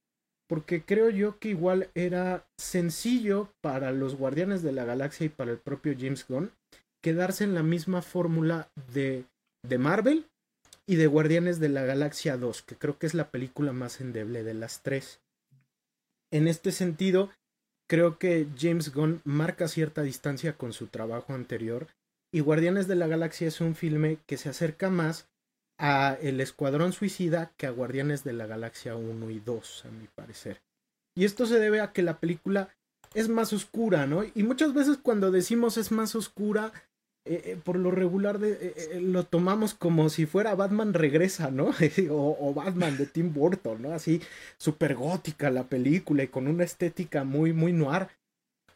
porque 0.48 0.84
creo 0.84 1.12
yo 1.12 1.38
que 1.38 1.50
igual 1.50 1.90
era 1.94 2.48
sencillo 2.58 3.52
para 3.62 3.92
los 3.92 4.16
Guardianes 4.16 4.64
de 4.64 4.72
la 4.72 4.86
Galaxia 4.86 5.28
y 5.28 5.30
para 5.30 5.52
el 5.52 5.60
propio 5.60 5.96
James 5.98 6.26
Gunn 6.28 6.52
quedarse 7.04 7.44
en 7.44 7.54
la 7.54 7.62
misma 7.62 8.02
fórmula 8.02 8.70
de, 8.92 9.26
de 9.64 9.78
Marvel 9.78 10.26
y 10.88 10.96
de 10.96 11.06
Guardianes 11.06 11.60
de 11.60 11.70
la 11.70 11.84
Galaxia 11.84 12.38
2, 12.38 12.64
que 12.64 12.76
creo 12.76 12.98
que 12.98 13.06
es 13.06 13.14
la 13.14 13.30
película 13.30 13.72
más 13.72 14.02
endeble 14.02 14.44
de 14.44 14.56
las 14.56 14.82
tres. 14.82 15.20
En 16.32 16.48
este 16.48 16.72
sentido, 16.72 17.30
creo 17.88 18.18
que 18.18 18.48
James 18.58 18.92
Gunn 18.92 19.22
marca 19.26 19.68
cierta 19.68 20.02
distancia 20.02 20.58
con 20.58 20.74
su 20.74 20.88
trabajo 20.88 21.34
anterior 21.34 21.88
y 22.34 22.40
Guardianes 22.40 22.88
de 22.88 22.96
la 22.96 23.06
Galaxia 23.06 23.48
es 23.48 23.62
un 23.62 23.76
filme 23.76 24.18
que 24.26 24.38
se 24.38 24.50
acerca 24.50 24.90
más 24.90 25.30
a 25.78 26.18
El 26.22 26.40
Escuadrón 26.42 26.94
Suicida 26.94 27.52
que 27.58 27.68
a 27.68 27.72
Guardianes 27.72 28.24
de 28.24 28.34
la 28.34 28.46
Galaxia 28.46 28.96
1 28.96 29.30
y 29.30 29.40
2, 29.40 29.86
a 29.86 29.92
mi 29.92 30.08
parecer. 30.08 30.62
Y 31.16 31.26
esto 31.26 31.46
se 31.46 31.60
debe 31.60 31.82
a 31.82 31.92
que 31.92 32.02
la 32.02 32.20
película 32.20 32.70
es 33.14 33.30
más 33.30 33.54
oscura, 33.54 34.06
¿no? 34.06 34.24
Y 34.24 34.44
muchas 34.44 34.74
veces 34.74 34.98
cuando 35.02 35.32
decimos 35.32 35.78
es 35.78 35.92
más 35.92 36.16
oscura, 36.16 36.74
eh, 37.28 37.42
eh, 37.46 37.58
por 37.64 37.78
lo 37.78 37.90
regular 37.90 38.38
de, 38.40 38.74
eh, 38.76 39.02
lo 39.02 39.24
tomamos 39.24 39.74
como 39.74 40.10
si 40.10 40.26
fuera 40.26 40.54
Batman 40.54 40.94
regresa, 40.94 41.50
¿no? 41.50 41.70
o, 42.12 42.38
o, 42.40 42.54
Batman 42.54 42.98
de 42.98 43.06
Tim 43.08 43.34
Burton, 43.34 43.82
¿no? 43.82 43.94
Así 43.94 44.22
súper 44.58 44.96
gótica 44.96 45.50
la 45.50 45.64
película 45.64 46.24
y 46.24 46.28
con 46.28 46.48
una 46.48 46.64
estética 46.64 47.24
muy, 47.24 47.54
muy 47.54 47.74
noir. 47.74 48.10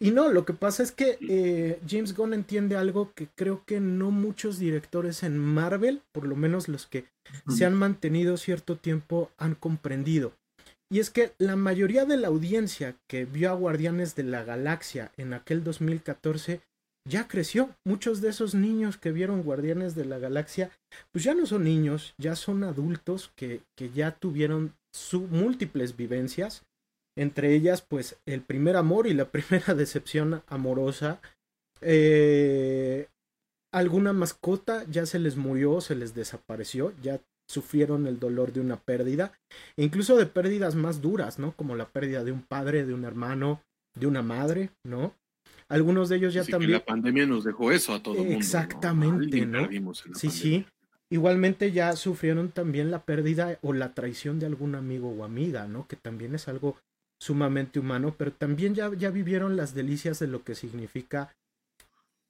Y 0.01 0.11
no, 0.11 0.29
lo 0.29 0.45
que 0.45 0.53
pasa 0.53 0.81
es 0.81 0.93
que 0.93 1.17
eh, 1.27 1.79
James 1.87 2.15
Gunn 2.15 2.33
entiende 2.33 2.77
algo 2.77 3.11
que 3.13 3.27
creo 3.35 3.65
que 3.65 3.81
no 3.81 4.11
muchos 4.11 4.57
directores 4.57 5.23
en 5.23 5.37
Marvel, 5.37 6.01
por 6.13 6.25
lo 6.25 6.37
menos 6.37 6.69
los 6.69 6.87
que 6.87 7.05
se 7.49 7.65
han 7.65 7.73
mantenido 7.73 8.37
cierto 8.37 8.77
tiempo, 8.77 9.29
han 9.37 9.55
comprendido. 9.55 10.31
Y 10.89 10.99
es 10.99 11.09
que 11.09 11.33
la 11.37 11.55
mayoría 11.55 12.05
de 12.05 12.17
la 12.17 12.29
audiencia 12.29 12.95
que 13.07 13.25
vio 13.25 13.51
a 13.51 13.55
Guardianes 13.55 14.15
de 14.15 14.23
la 14.23 14.43
Galaxia 14.43 15.11
en 15.17 15.33
aquel 15.33 15.63
2014 15.63 16.61
ya 17.07 17.27
creció. 17.27 17.75
Muchos 17.85 18.21
de 18.21 18.29
esos 18.29 18.55
niños 18.55 18.97
que 18.97 19.11
vieron 19.11 19.43
Guardianes 19.43 19.95
de 19.95 20.05
la 20.05 20.17
Galaxia, 20.17 20.71
pues 21.11 21.23
ya 21.23 21.33
no 21.33 21.45
son 21.45 21.63
niños, 21.63 22.13
ya 22.17 22.35
son 22.35 22.63
adultos 22.63 23.31
que, 23.35 23.61
que 23.75 23.89
ya 23.89 24.11
tuvieron 24.11 24.73
su, 24.93 25.21
múltiples 25.21 25.95
vivencias, 25.95 26.63
entre 27.15 27.53
ellas 27.53 27.81
pues 27.81 28.17
el 28.25 28.41
primer 28.41 28.75
amor 28.75 29.07
y 29.07 29.13
la 29.13 29.25
primera 29.31 29.73
decepción 29.73 30.43
amorosa. 30.47 31.21
Eh, 31.81 33.07
alguna 33.71 34.13
mascota 34.13 34.85
ya 34.89 35.05
se 35.05 35.19
les 35.19 35.37
murió, 35.37 35.81
se 35.81 35.95
les 35.95 36.13
desapareció, 36.13 36.93
ya 37.01 37.21
sufrieron 37.47 38.05
el 38.05 38.19
dolor 38.19 38.53
de 38.53 38.61
una 38.61 38.79
pérdida, 38.79 39.33
e 39.75 39.83
incluso 39.83 40.15
de 40.17 40.27
pérdidas 40.27 40.75
más 40.75 41.01
duras, 41.01 41.39
¿no? 41.39 41.53
Como 41.53 41.75
la 41.75 41.89
pérdida 41.89 42.23
de 42.23 42.31
un 42.31 42.43
padre, 42.43 42.85
de 42.85 42.93
un 42.93 43.05
hermano, 43.05 43.61
de 43.95 44.05
una 44.05 44.21
madre, 44.21 44.69
¿no? 44.83 45.15
Algunos 45.67 46.09
de 46.09 46.17
ellos 46.17 46.33
ya 46.33 46.43
también. 46.43 46.73
la 46.73 46.85
pandemia 46.85 47.25
nos 47.25 47.43
dejó 47.43 47.71
eso 47.71 47.93
a 47.93 48.01
todo 48.01 48.15
el 48.15 48.21
mundo. 48.21 48.37
Exactamente, 48.37 49.45
¿no? 49.45 49.61
¿no? 49.61 49.67
Sí, 49.67 49.79
pandemia. 49.79 50.31
sí. 50.31 50.65
Igualmente 51.11 51.71
ya 51.71 51.95
sufrieron 51.95 52.51
también 52.51 52.91
la 52.91 53.03
pérdida 53.03 53.57
o 53.63 53.73
la 53.73 53.93
traición 53.95 54.39
de 54.39 54.45
algún 54.45 54.75
amigo 54.75 55.09
o 55.09 55.23
amiga, 55.23 55.67
¿no? 55.67 55.87
Que 55.87 55.95
también 55.95 56.35
es 56.35 56.47
algo 56.47 56.77
sumamente 57.19 57.79
humano, 57.79 58.15
pero 58.17 58.31
también 58.31 58.75
ya, 58.75 58.91
ya 58.93 59.09
vivieron 59.09 59.57
las 59.57 59.73
delicias 59.73 60.19
de 60.19 60.27
lo 60.27 60.43
que 60.43 60.55
significa 60.55 61.31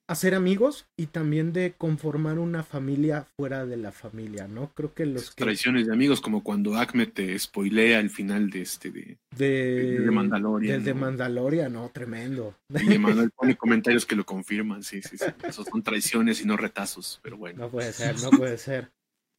hacer 0.10 0.34
amigos 0.34 0.88
y 0.98 1.06
también 1.06 1.54
de 1.54 1.76
conformar 1.78 2.40
una 2.40 2.64
familia 2.64 3.28
fuera 3.38 3.68
de 3.68 3.78
la 3.78 3.92
familia, 3.92 4.48
¿no? 4.48 4.72
Creo 4.74 4.92
que 4.96 5.06
los 5.06 5.30
que... 5.30 5.44
Tradiciones 5.44 5.86
de 5.86 5.94
amigos, 5.94 6.20
como 6.20 6.44
cuando 6.44 6.76
Acme 6.76 7.06
te 7.06 7.38
spoilea 7.38 8.00
el 8.00 8.10
final 8.10 8.50
de 8.50 8.64
este 8.64 8.90
de, 8.90 9.18
de, 9.38 10.00
de 10.00 10.12
Mandalorian. 10.12 10.84
De 10.84 10.96
Mandalorian, 10.96 11.72
no, 11.72 11.92
tremendo. 11.94 12.56
Y 12.82 12.98
Manuel 12.98 13.30
pone 13.30 13.56
comentarios 13.56 14.08
que 14.08 14.16
lo 14.16 14.26
confirman, 14.26 14.82
sí, 14.82 15.00
sí, 15.04 15.16
sí. 15.16 15.26
Esos 15.44 15.68
son 15.68 15.84
traiciones 15.84 16.42
y 16.42 16.46
no 16.48 16.58
retazos, 16.58 17.20
pero 17.22 17.38
bueno. 17.38 17.60
No 17.60 17.70
puede 17.70 17.94
ser, 17.94 18.20
no 18.24 18.32
puede 18.32 18.58
ser. 18.58 18.90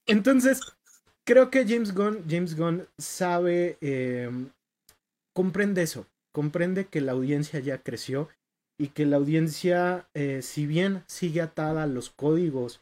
Entonces, 0.06 0.60
creo 1.24 1.50
que 1.50 1.66
James 1.66 1.92
Gunn, 1.92 2.24
James 2.28 2.56
Gunn 2.56 2.86
sabe, 2.96 3.76
eh, 3.80 4.30
comprende 5.34 5.82
eso, 5.82 6.06
comprende 6.32 6.86
que 6.86 7.00
la 7.00 7.12
audiencia 7.12 7.60
ya 7.60 7.78
creció 7.78 8.28
y 8.78 8.88
que 8.88 9.06
la 9.06 9.16
audiencia, 9.16 10.08
eh, 10.14 10.42
si 10.42 10.66
bien 10.66 11.02
sigue 11.06 11.42
atada 11.42 11.82
a 11.82 11.86
los 11.86 12.10
códigos 12.10 12.80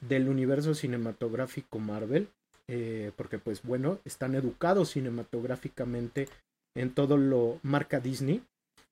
del 0.00 0.28
universo 0.28 0.74
cinematográfico 0.74 1.78
Marvel, 1.78 2.28
eh, 2.68 3.12
porque 3.16 3.38
pues 3.38 3.62
bueno, 3.62 4.00
están 4.04 4.34
educados 4.34 4.90
cinematográficamente 4.90 6.28
en 6.74 6.90
todo 6.92 7.16
lo 7.16 7.60
marca 7.62 8.00
Disney, 8.00 8.42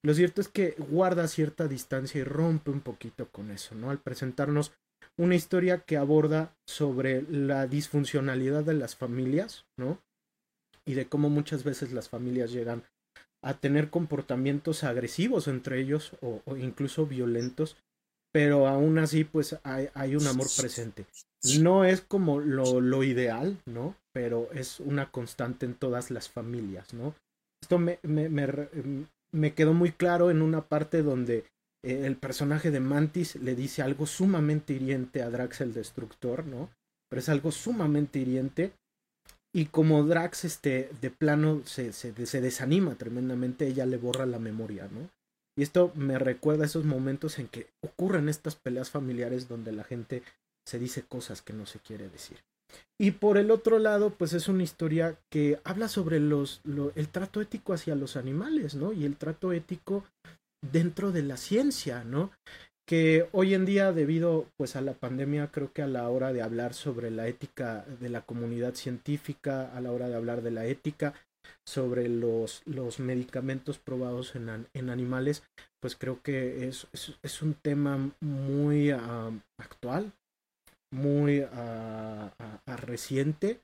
lo 0.05 0.13
cierto 0.13 0.39
es 0.39 0.47
que 0.47 0.75
guarda 0.77 1.27
cierta 1.27 1.67
distancia 1.67 2.21
y 2.21 2.23
rompe 2.23 2.69
un 2.69 2.81
poquito 2.81 3.27
con 3.29 3.49
eso, 3.49 3.73
¿no? 3.73 3.89
Al 3.89 3.97
presentarnos 3.97 4.71
una 5.17 5.33
historia 5.33 5.79
que 5.79 5.97
aborda 5.97 6.55
sobre 6.67 7.23
la 7.23 7.65
disfuncionalidad 7.65 8.63
de 8.63 8.75
las 8.75 8.95
familias, 8.95 9.65
¿no? 9.77 9.97
Y 10.85 10.93
de 10.93 11.07
cómo 11.07 11.29
muchas 11.29 11.63
veces 11.63 11.91
las 11.91 12.09
familias 12.09 12.51
llegan 12.51 12.83
a 13.41 13.53
tener 13.53 13.89
comportamientos 13.89 14.83
agresivos 14.83 15.47
entre 15.47 15.79
ellos 15.79 16.13
o, 16.21 16.41
incluso 16.57 17.05
violentos, 17.05 17.77
pero 18.31 18.67
aún 18.67 18.97
así 18.97 19.23
pues 19.23 19.57
hay, 19.63 20.15
un 20.15 20.27
amor 20.27 20.47
presente. 20.57 21.05
No 21.59 21.85
es 21.85 22.01
como 22.01 22.39
lo, 22.39 22.81
lo, 22.81 23.03
ideal, 23.03 23.57
¿no? 23.65 23.95
Pero 24.13 24.49
es 24.51 24.79
una 24.79 25.11
constante 25.11 25.65
en 25.65 25.75
todas 25.75 26.09
las 26.09 26.27
familias, 26.27 26.93
¿no? 26.93 27.13
Esto 27.61 27.77
me, 27.77 27.99
me, 28.01 28.29
me, 28.29 28.47
me 29.31 29.53
quedó 29.53 29.73
muy 29.73 29.91
claro 29.91 30.31
en 30.31 30.41
una 30.41 30.61
parte 30.61 31.03
donde 31.03 31.45
eh, 31.83 32.05
el 32.05 32.17
personaje 32.17 32.71
de 32.71 32.79
Mantis 32.79 33.35
le 33.35 33.55
dice 33.55 33.83
algo 33.83 34.07
sumamente 34.07 34.73
hiriente 34.73 35.21
a 35.21 35.29
Drax 35.29 35.61
el 35.61 35.73
Destructor, 35.73 36.45
¿no? 36.45 36.71
Pero 37.09 37.19
es 37.19 37.29
algo 37.29 37.51
sumamente 37.51 38.19
hiriente 38.19 38.73
y 39.55 39.67
como 39.67 40.03
Drax, 40.03 40.43
este, 40.43 40.89
de 40.99 41.09
plano 41.09 41.61
se, 41.63 41.93
se, 41.93 42.25
se, 42.25 42.41
desanima 42.41 42.95
tremendamente, 42.95 43.65
ella 43.65 43.85
le 43.85 43.95
borra 43.95 44.25
la 44.25 44.37
memoria, 44.37 44.89
¿no? 44.91 45.09
Y 45.57 45.63
esto 45.63 45.93
me 45.95 46.19
recuerda 46.19 46.63
a 46.63 46.65
esos 46.65 46.83
momentos 46.83 47.39
en 47.39 47.47
que 47.47 47.67
ocurren 47.81 48.27
estas 48.27 48.57
peleas 48.57 48.89
familiares 48.89 49.47
donde 49.47 49.71
la 49.71 49.85
gente 49.85 50.23
se 50.67 50.77
dice 50.77 51.03
cosas 51.03 51.41
que 51.41 51.53
no 51.53 51.65
se 51.65 51.79
quiere 51.79 52.09
decir. 52.09 52.39
Y 52.99 53.11
por 53.11 53.37
el 53.37 53.49
otro 53.49 53.79
lado, 53.79 54.09
pues 54.09 54.33
es 54.33 54.49
una 54.49 54.63
historia 54.63 55.17
que 55.31 55.61
habla 55.63 55.87
sobre 55.87 56.19
los, 56.19 56.59
lo, 56.65 56.91
el 56.95 57.07
trato 57.07 57.39
ético 57.39 57.71
hacia 57.71 57.95
los 57.95 58.17
animales, 58.17 58.75
¿no? 58.75 58.91
Y 58.91 59.05
el 59.05 59.15
trato 59.15 59.53
ético 59.53 60.03
dentro 60.69 61.13
de 61.13 61.23
la 61.23 61.37
ciencia, 61.37 62.03
¿no? 62.03 62.31
Que 62.85 63.27
hoy 63.31 63.53
en 63.53 63.65
día 63.65 63.91
debido 63.91 64.47
pues 64.57 64.75
a 64.75 64.81
la 64.81 64.93
pandemia 64.93 65.51
creo 65.51 65.73
que 65.73 65.81
a 65.81 65.87
la 65.87 66.09
hora 66.09 66.33
de 66.33 66.41
hablar 66.41 66.73
sobre 66.73 67.09
la 67.11 67.27
ética 67.27 67.85
de 67.99 68.09
la 68.09 68.21
comunidad 68.21 68.75
científica 68.75 69.71
a 69.75 69.81
la 69.81 69.91
hora 69.91 70.07
de 70.07 70.15
hablar 70.15 70.41
de 70.41 70.51
la 70.51 70.65
ética 70.65 71.13
sobre 71.65 72.09
los, 72.09 72.61
los 72.65 72.99
medicamentos 72.99 73.79
probados 73.79 74.35
en, 74.35 74.67
en 74.73 74.89
animales 74.89 75.43
pues 75.81 75.95
creo 75.95 76.21
que 76.21 76.67
es, 76.67 76.87
es, 77.21 77.41
un 77.41 77.53
tema 77.53 78.11
muy 78.19 78.91
uh, 78.91 79.39
actual 79.59 80.11
muy 80.91 81.41
uh, 81.41 81.45
uh, 81.45 82.75
reciente 82.77 83.59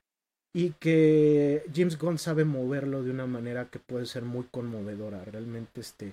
y 0.54 0.70
que 0.70 1.64
James 1.74 1.98
Gunn 1.98 2.18
sabe 2.18 2.44
moverlo 2.44 3.02
de 3.02 3.10
una 3.10 3.26
manera 3.26 3.70
que 3.70 3.78
puede 3.78 4.06
ser 4.06 4.22
muy 4.22 4.44
conmovedora. 4.50 5.24
Realmente 5.24 5.80
este 5.80 6.12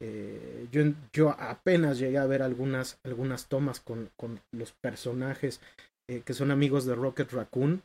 eh, 0.00 0.66
yo, 0.72 0.82
yo, 1.12 1.30
apenas 1.38 1.98
llegué 1.98 2.18
a 2.18 2.26
ver 2.26 2.42
algunas, 2.42 2.98
algunas 3.04 3.48
tomas 3.48 3.80
con, 3.80 4.10
con 4.16 4.40
los 4.52 4.72
personajes 4.72 5.60
eh, 6.08 6.22
que 6.24 6.34
son 6.34 6.50
amigos 6.50 6.86
de 6.86 6.94
Rocket 6.94 7.30
Raccoon 7.30 7.82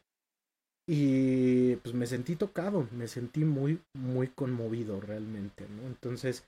y 0.88 1.76
pues 1.78 1.94
me 1.96 2.06
sentí 2.06 2.36
tocado, 2.36 2.88
me 2.92 3.08
sentí 3.08 3.44
muy, 3.44 3.80
muy 3.94 4.28
conmovido 4.30 5.02
realmente, 5.02 5.68
¿no? 5.68 5.88
Entonces, 5.88 6.46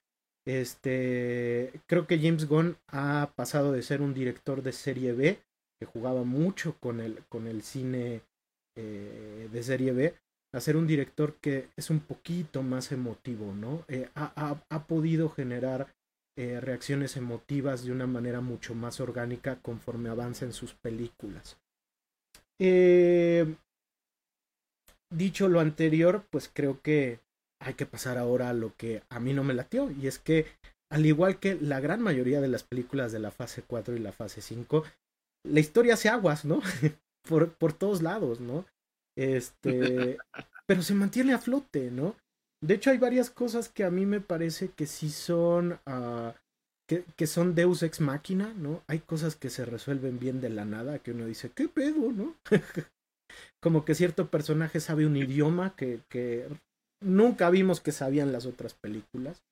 este, 0.48 1.74
creo 1.88 2.08
que 2.08 2.20
James 2.20 2.48
Gunn 2.48 2.78
ha 2.88 3.34
pasado 3.36 3.72
de 3.72 3.82
ser 3.82 4.02
un 4.02 4.14
director 4.14 4.62
de 4.62 4.72
serie 4.72 5.12
B, 5.14 5.40
que 5.80 5.86
jugaba 5.86 6.24
mucho 6.24 6.78
con 6.80 7.02
el, 7.02 7.24
con 7.30 7.48
el 7.48 7.62
cine 7.62 8.22
eh, 8.78 9.50
de 9.52 9.64
serie 9.64 9.92
B, 9.92 10.16
a 10.54 10.60
ser 10.60 10.78
un 10.78 10.88
director 10.88 11.36
que 11.36 11.70
es 11.76 11.90
un 11.90 12.00
poquito 12.00 12.64
más 12.64 12.92
emotivo, 12.92 13.54
¿no? 13.54 13.84
Eh, 13.88 14.10
ha, 14.16 14.32
ha, 14.36 14.64
ha, 14.70 14.88
podido 14.88 15.30
generar 15.30 15.94
eh, 16.38 16.60
reacciones 16.62 17.18
emotivas 17.18 17.84
de 17.84 17.92
una 17.92 18.08
manera 18.08 18.42
mucho 18.42 18.76
más 18.76 19.00
orgánica 19.00 19.58
conforme 19.62 20.10
avanza 20.10 20.46
en 20.46 20.54
sus 20.54 20.74
películas. 20.74 21.58
Eh, 22.60 23.56
dicho 25.10 25.48
lo 25.48 25.60
anterior, 25.60 26.26
pues 26.30 26.50
creo 26.54 26.82
que 26.82 27.20
hay 27.60 27.74
que 27.74 27.86
pasar 27.86 28.18
ahora 28.18 28.50
a 28.50 28.54
lo 28.54 28.76
que 28.76 29.04
a 29.10 29.20
mí 29.20 29.34
no 29.34 29.44
me 29.44 29.54
latió, 29.54 29.90
y 29.92 30.08
es 30.08 30.20
que 30.20 30.46
al 30.92 31.06
igual 31.06 31.40
que 31.40 31.56
la 31.56 31.80
gran 31.80 32.02
mayoría 32.02 32.40
de 32.40 32.48
las 32.48 32.64
películas 32.64 33.12
de 33.12 33.20
la 33.20 33.32
fase 33.32 33.64
4 33.66 33.96
y 33.96 34.00
la 34.00 34.12
fase 34.12 34.42
5, 34.42 34.84
la 35.44 35.60
historia 35.60 35.96
hace 35.96 36.10
aguas, 36.10 36.46
¿no? 36.46 36.62
por, 37.28 37.54
por 37.54 37.74
todos 37.74 38.02
lados, 38.02 38.40
¿no? 38.40 38.66
Este, 39.18 40.18
pero 40.68 40.82
se 40.82 40.94
mantiene 40.94 41.34
a 41.34 41.40
flote, 41.40 41.92
¿no? 41.92 42.16
De 42.62 42.76
hecho, 42.76 42.92
hay 42.92 42.98
varias 42.98 43.30
cosas 43.30 43.68
que 43.68 43.84
a 43.84 43.92
mí 43.92 44.06
me 44.06 44.22
parece 44.22 44.70
que 44.70 44.86
sí 44.86 45.10
son, 45.10 45.74
uh, 45.86 46.32
que, 46.88 47.04
que, 47.16 47.28
son 47.28 47.54
Deus 47.54 47.84
ex 47.84 48.00
máquina, 48.00 48.54
¿no? 48.56 48.84
Hay 48.88 49.00
cosas 49.00 49.36
que 49.36 49.50
se 49.50 49.66
resuelven 49.66 50.20
bien 50.20 50.40
de 50.40 50.50
la 50.50 50.66
nada, 50.66 51.00
que 51.00 51.12
uno 51.12 51.26
dice, 51.26 51.52
¿qué 51.54 51.68
pedo, 51.68 52.12
no? 52.12 52.36
Como 53.60 53.86
que 53.86 53.96
cierto 53.96 54.30
personaje 54.30 54.80
sabe 54.80 55.06
un 55.06 55.18
idioma 55.18 55.76
que, 55.76 56.00
que 56.10 56.48
nunca 57.02 57.50
vimos 57.50 57.82
que 57.82 57.92
sabían 57.92 58.32
las 58.32 58.46
otras 58.46 58.74
películas. 58.74 59.44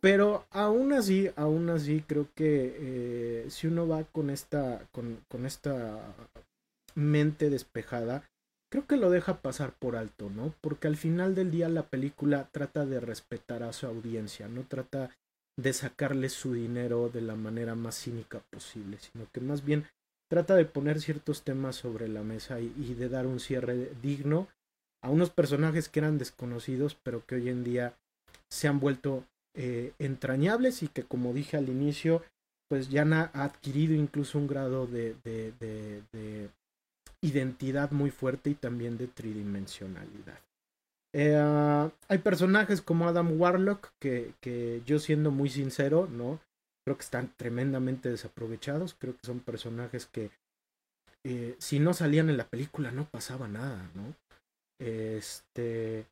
Pero 0.00 0.46
aún 0.50 0.92
así, 0.92 1.30
aún 1.36 1.70
así, 1.70 2.04
creo 2.06 2.28
que 2.34 2.76
eh, 2.78 3.46
si 3.50 3.68
uno 3.68 3.86
va 3.86 4.04
con 4.04 4.30
esta, 4.30 4.86
con, 4.90 5.24
con 5.28 5.46
esta 5.46 6.14
mente 6.94 7.50
despejada, 7.50 8.28
creo 8.72 8.86
que 8.86 8.96
lo 8.96 9.10
deja 9.10 9.42
pasar 9.42 9.74
por 9.74 9.96
alto, 9.96 10.30
¿no? 10.30 10.54
Porque 10.62 10.88
al 10.88 10.96
final 10.96 11.34
del 11.34 11.50
día 11.50 11.68
la 11.68 11.82
película 11.82 12.48
trata 12.52 12.86
de 12.86 13.00
respetar 13.00 13.62
a 13.62 13.74
su 13.74 13.86
audiencia, 13.86 14.48
no 14.48 14.62
trata 14.62 15.10
de 15.60 15.74
sacarle 15.74 16.30
su 16.30 16.54
dinero 16.54 17.10
de 17.10 17.20
la 17.20 17.36
manera 17.36 17.74
más 17.74 17.96
cínica 17.96 18.40
posible, 18.50 18.96
sino 18.98 19.26
que 19.30 19.42
más 19.42 19.62
bien 19.62 19.84
trata 20.30 20.56
de 20.56 20.64
poner 20.64 21.02
ciertos 21.02 21.42
temas 21.42 21.76
sobre 21.76 22.08
la 22.08 22.22
mesa 22.22 22.60
y, 22.60 22.94
de 22.94 23.10
dar 23.10 23.26
un 23.26 23.40
cierre 23.40 23.92
digno 24.00 24.48
a 25.02 25.10
unos 25.10 25.28
personajes 25.28 25.90
que 25.90 26.00
eran 26.00 26.16
desconocidos, 26.16 26.94
pero 26.94 27.26
que 27.26 27.34
hoy 27.34 27.50
en 27.50 27.64
día 27.64 27.94
se 28.50 28.68
han 28.68 28.80
vuelto 28.80 29.26
eh, 29.54 29.92
entrañables 29.98 30.82
y 30.82 30.88
que, 30.88 31.02
como 31.02 31.34
dije 31.34 31.58
al 31.58 31.68
inicio, 31.68 32.22
pues 32.70 32.88
ya 32.88 33.02
han 33.02 33.12
adquirido 33.12 33.92
incluso 33.92 34.38
un 34.38 34.46
grado 34.46 34.86
de 34.86 35.14
identidad 37.22 37.92
muy 37.92 38.10
fuerte 38.10 38.50
y 38.50 38.54
también 38.54 38.98
de 38.98 39.06
tridimensionalidad. 39.06 40.38
Eh, 41.14 41.90
hay 42.08 42.18
personajes 42.18 42.82
como 42.82 43.08
Adam 43.08 43.40
Warlock 43.40 43.92
que, 43.98 44.34
que, 44.40 44.82
yo 44.84 44.98
siendo 44.98 45.30
muy 45.30 45.48
sincero, 45.48 46.08
¿no? 46.10 46.40
Creo 46.84 46.96
que 46.96 47.04
están 47.04 47.32
tremendamente 47.36 48.10
desaprovechados. 48.10 48.94
Creo 48.94 49.14
que 49.14 49.26
son 49.26 49.40
personajes 49.40 50.06
que 50.06 50.30
eh, 51.24 51.54
si 51.58 51.78
no 51.78 51.94
salían 51.94 52.30
en 52.30 52.36
la 52.36 52.48
película 52.48 52.90
no 52.90 53.04
pasaba 53.04 53.46
nada, 53.48 53.88
¿no? 53.94 54.14
Este. 54.80 56.06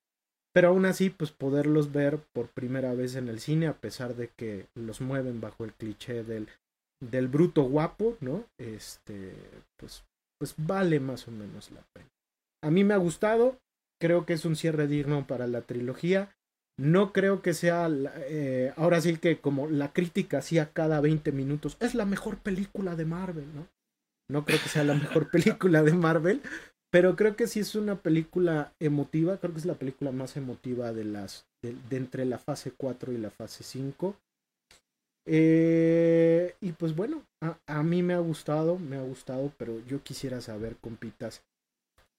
Pero 0.53 0.69
aún 0.69 0.85
así, 0.85 1.11
pues 1.11 1.31
poderlos 1.31 1.93
ver 1.93 2.19
por 2.33 2.49
primera 2.49 2.93
vez 2.95 3.15
en 3.15 3.29
el 3.29 3.41
cine, 3.41 3.69
a 3.69 3.79
pesar 3.79 4.17
de 4.17 4.29
que 4.29 4.67
los 4.75 5.01
mueven 5.01 5.41
bajo 5.41 5.65
el 5.65 5.73
cliché 5.73 6.25
del, 6.25 6.49
del 7.01 7.29
bruto 7.29 7.63
guapo, 7.63 8.17
¿no? 8.21 8.45
Este, 8.59 9.33
pues 9.77 10.05
pues 10.41 10.55
vale 10.57 11.01
más 11.01 11.29
o 11.29 11.31
menos 11.31 11.71
la 11.71 11.83
pena. 11.93 12.09
A 12.65 12.71
mí 12.71 12.83
me 12.83 12.95
ha 12.95 12.97
gustado, 12.97 13.59
creo 14.01 14.25
que 14.25 14.33
es 14.33 14.45
un 14.47 14.57
cierre 14.57 14.87
digno 14.87 15.27
para 15.27 15.47
la 15.47 15.61
trilogía. 15.63 16.35
No 16.79 17.13
creo 17.13 17.43
que 17.43 17.53
sea, 17.53 17.89
eh, 17.91 18.73
ahora 18.77 19.03
sí 19.03 19.19
que 19.19 19.39
como 19.39 19.69
la 19.69 19.93
crítica 19.93 20.39
hacía 20.39 20.73
cada 20.73 21.01
20 21.03 21.31
minutos, 21.33 21.77
es 21.81 21.95
la 21.95 22.07
mejor 22.07 22.39
película 22.39 22.97
de 22.97 23.05
Marvel, 23.05 23.55
¿no? 23.55 23.69
No 24.31 24.47
creo 24.47 24.61
que 24.63 24.71
sea 24.71 24.85
la 24.85 24.95
mejor 24.95 25.31
película 25.31 25.83
de 25.83 25.93
Marvel, 25.93 26.41
pero 26.91 27.17
creo 27.17 27.37
que 27.37 27.47
sí 27.47 27.61
es 27.61 27.75
una 27.75 27.97
película 27.97 28.73
emotiva, 28.81 29.37
creo 29.37 29.53
que 29.53 29.61
es 29.61 29.67
la 29.67 29.75
película 29.75 30.11
más 30.11 30.39
emotiva 30.39 30.95
de 30.95 31.05
las, 31.05 31.45
de, 31.63 31.77
de 31.91 31.97
entre 31.99 32.25
la 32.25 32.39
fase 32.39 32.73
4 32.75 33.13
y 33.13 33.19
la 33.19 33.31
fase 33.31 33.63
5. 33.63 34.17
Eh, 35.27 36.55
y 36.61 36.73
pues 36.73 36.97
bueno, 36.97 37.23
a, 37.41 37.59
a, 37.67 37.83
mí 37.83 38.03
me 38.03 38.15
ha 38.15 38.19
gustado, 38.19 38.79
me 38.79 38.97
ha 38.97 39.03
gustado, 39.03 39.53
pero 39.57 39.81
yo 39.87 40.03
quisiera 40.03 40.41
saber, 40.41 40.77
compitas, 40.77 41.43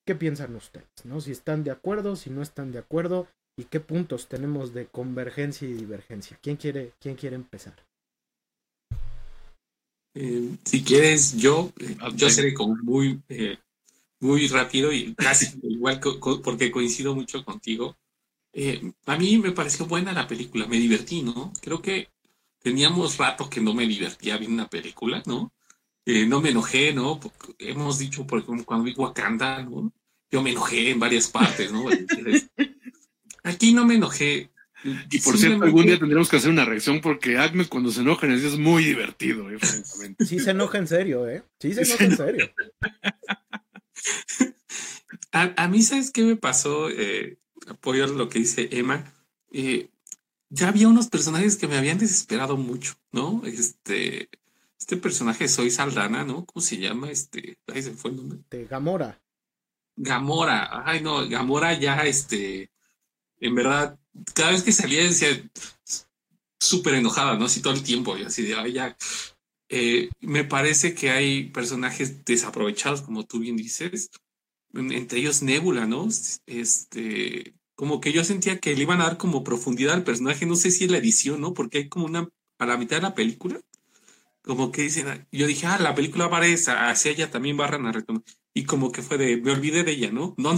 ¿qué 0.05 0.15
piensan 0.15 0.55
ustedes? 0.55 0.87
¿No? 1.03 1.19
Si 1.19 1.31
están 1.31 1.63
de 1.63 1.71
acuerdo, 1.71 2.15
si 2.15 2.29
no 2.29 2.41
están 2.41 2.71
de 2.71 2.79
acuerdo, 2.79 3.27
y 3.57 3.65
qué 3.65 3.79
puntos 3.79 4.27
tenemos 4.27 4.73
de 4.73 4.87
convergencia 4.87 5.67
y 5.67 5.73
divergencia. 5.73 6.37
¿Quién 6.41 6.57
quiere, 6.57 6.93
quién 6.99 7.15
quiere 7.15 7.35
empezar? 7.35 7.75
Eh, 10.13 10.57
si 10.65 10.83
quieres, 10.83 11.37
yo, 11.37 11.71
eh, 11.79 11.95
yo 12.15 12.29
seré 12.29 12.53
como 12.53 12.75
muy, 12.77 13.21
eh, 13.29 13.57
muy 14.19 14.47
rápido 14.47 14.91
y 14.91 15.13
casi 15.15 15.57
igual 15.63 15.99
porque 16.43 16.71
coincido 16.71 17.15
mucho 17.15 17.45
contigo. 17.45 17.97
a 19.05 19.17
mí 19.17 19.37
me 19.37 19.51
pareció 19.51 19.85
buena 19.85 20.11
la 20.11 20.27
película, 20.27 20.67
me 20.67 20.77
divertí, 20.77 21.21
¿no? 21.21 21.53
Creo 21.61 21.81
que 21.81 22.09
teníamos 22.61 23.17
rato 23.17 23.49
que 23.49 23.61
no 23.61 23.73
me 23.73 23.87
divertía 23.87 24.37
viendo 24.37 24.55
una 24.55 24.69
película, 24.69 25.21
¿no? 25.25 25.53
no 26.05 26.41
me 26.41 26.49
enojé, 26.49 26.93
¿no? 26.93 27.19
hemos 27.59 27.99
dicho, 27.99 28.25
por 28.25 28.39
ejemplo, 28.39 28.65
cuando 28.65 28.85
vi 28.85 28.93
Wakanda, 28.97 29.63
¿no? 29.63 29.93
Yo 30.29 30.41
me 30.41 30.51
enojé 30.51 30.89
en 30.89 30.99
varias 30.99 31.27
partes, 31.27 31.71
¿no? 31.71 31.85
Aquí 33.43 33.73
no 33.73 33.85
me 33.85 33.95
enojé. 33.95 34.49
Y 34.83 35.19
por 35.19 35.37
cierto, 35.37 35.63
algún 35.63 35.85
día 35.85 35.99
tendremos 35.99 36.29
que 36.29 36.37
hacer 36.37 36.49
una 36.49 36.65
reacción 36.65 37.01
porque 37.01 37.37
Agnes 37.37 37.67
cuando 37.67 37.91
se 37.91 38.01
enoja 38.01 38.27
es 38.27 38.57
muy 38.57 38.83
divertido, 38.83 39.51
eh, 39.51 39.59
francamente. 39.59 40.25
Sí 40.25 40.39
se 40.39 40.51
enoja 40.51 40.79
en 40.79 40.87
serio, 40.87 41.27
¿eh? 41.29 41.43
Sí 41.59 41.73
se 41.73 41.81
enoja 41.81 42.03
en 42.05 42.17
serio. 42.17 42.51
A, 45.33 45.67
mí, 45.69 45.81
¿sabes 45.81 46.11
qué 46.11 46.23
me 46.23 46.35
pasó? 46.35 46.89
Eh, 46.89 47.37
apoyo 47.67 48.05
lo 48.07 48.27
que 48.27 48.39
dice 48.39 48.67
Emma. 48.71 49.13
Eh, 49.53 49.89
ya 50.51 50.67
había 50.67 50.89
unos 50.89 51.07
personajes 51.07 51.55
que 51.55 51.67
me 51.67 51.77
habían 51.77 51.97
desesperado 51.97 52.57
mucho, 52.57 52.93
¿no? 53.11 53.41
Este, 53.45 54.29
este 54.77 54.97
personaje 54.97 55.47
Soy 55.47 55.71
Saldana, 55.71 56.25
¿no? 56.25 56.45
¿Cómo 56.45 56.61
se 56.61 56.77
llama? 56.77 57.09
Este, 57.09 57.57
ahí 57.67 57.81
se 57.81 57.91
fue 57.91 58.11
el 58.11 58.17
nombre. 58.17 58.39
De 58.49 58.65
Gamora. 58.65 59.19
Gamora, 59.95 60.83
ay 60.85 61.01
no, 61.01 61.27
Gamora 61.27 61.73
ya, 61.79 62.05
este, 62.05 62.69
en 63.39 63.55
verdad, 63.55 63.97
cada 64.33 64.51
vez 64.51 64.63
que 64.63 64.71
salía 64.73 65.03
decía 65.03 65.29
súper 66.59 66.95
enojada, 66.95 67.37
¿no? 67.37 67.45
Así 67.45 67.61
todo 67.61 67.73
el 67.73 67.83
tiempo, 67.83 68.17
y 68.17 68.23
así 68.23 68.43
de, 68.43 68.55
ay, 68.55 68.73
ya. 68.73 68.97
Eh, 69.69 70.09
me 70.19 70.43
parece 70.43 70.93
que 70.93 71.11
hay 71.11 71.45
personajes 71.45 72.25
desaprovechados, 72.25 73.01
como 73.01 73.25
tú 73.25 73.39
bien 73.39 73.55
dices, 73.55 74.09
entre 74.73 75.19
ellos 75.19 75.43
Nebula, 75.43 75.85
¿no? 75.85 76.09
Este, 76.45 77.53
como 77.81 77.99
que 77.99 78.13
yo 78.13 78.23
sentía 78.23 78.59
que 78.59 78.75
le 78.75 78.83
iban 78.83 79.01
a 79.01 79.05
dar 79.05 79.17
como 79.17 79.43
profundidad 79.43 79.95
al 79.95 80.03
personaje, 80.03 80.45
no 80.45 80.55
sé 80.55 80.69
si 80.69 80.83
es 80.83 80.91
la 80.91 80.99
edición, 80.99 81.41
¿no? 81.41 81.55
Porque 81.55 81.79
hay 81.79 81.89
como 81.89 82.05
una, 82.05 82.29
a 82.59 82.65
la 82.67 82.77
mitad 82.77 82.97
de 82.97 83.01
la 83.01 83.15
película, 83.15 83.59
como 84.43 84.71
que 84.71 84.83
dicen, 84.83 85.27
yo 85.31 85.47
dije, 85.47 85.65
ah, 85.65 85.79
la 85.79 85.95
película 85.95 86.27
va 86.27 86.41
hacia 86.41 87.11
ella 87.11 87.31
también 87.31 87.57
barran 87.57 87.87
a 87.87 87.91
retomar 87.91 88.21
y 88.53 88.65
como 88.65 88.91
que 88.91 89.01
fue 89.01 89.17
de, 89.17 89.37
me 89.37 89.51
olvidé 89.51 89.83
de 89.83 89.93
ella, 89.93 90.11
¿no? 90.13 90.35
No, 90.37 90.53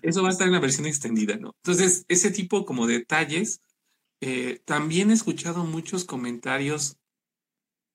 eso 0.00 0.22
va 0.22 0.30
a 0.30 0.32
estar 0.32 0.46
en 0.46 0.54
la 0.54 0.60
versión 0.60 0.86
extendida, 0.86 1.36
¿no? 1.36 1.54
Entonces, 1.62 2.06
ese 2.08 2.30
tipo 2.30 2.64
como 2.64 2.86
detalles, 2.86 3.60
eh, 4.22 4.62
también 4.64 5.10
he 5.10 5.12
escuchado 5.12 5.64
muchos 5.64 6.06
comentarios 6.06 6.96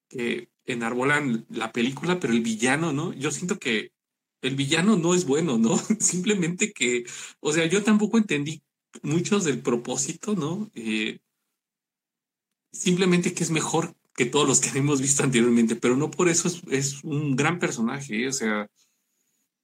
que 0.10 0.52
enarbolan 0.68 1.48
la 1.50 1.72
película, 1.72 2.20
pero 2.20 2.34
el 2.34 2.42
villano, 2.42 2.94
¿no? 2.94 3.14
Yo 3.14 3.32
siento 3.32 3.58
que 3.58 3.94
el 4.42 4.56
villano 4.56 4.98
no 4.98 5.14
es 5.14 5.26
bueno, 5.26 5.58
¿no? 5.58 5.78
Simplemente 6.00 6.72
que, 6.72 7.06
o 7.40 7.52
sea, 7.54 7.66
yo 7.66 7.84
tampoco 7.84 8.18
entendí 8.18 8.62
muchos 9.02 9.44
del 9.44 9.62
propósito, 9.62 10.36
¿no? 10.36 10.70
Eh, 10.76 11.20
simplemente 12.72 13.34
que 13.34 13.44
es 13.44 13.52
mejor 13.52 13.96
que 14.16 14.26
todos 14.26 14.48
los 14.48 14.60
que 14.60 14.70
hemos 14.78 15.02
visto 15.02 15.24
anteriormente, 15.24 15.76
pero 15.76 15.96
no 15.96 16.12
por 16.12 16.30
eso 16.30 16.50
es, 16.70 17.04
un 17.04 17.36
gran 17.36 17.60
personaje, 17.60 18.24
¿eh? 18.24 18.28
o 18.28 18.34
sea, 18.34 18.70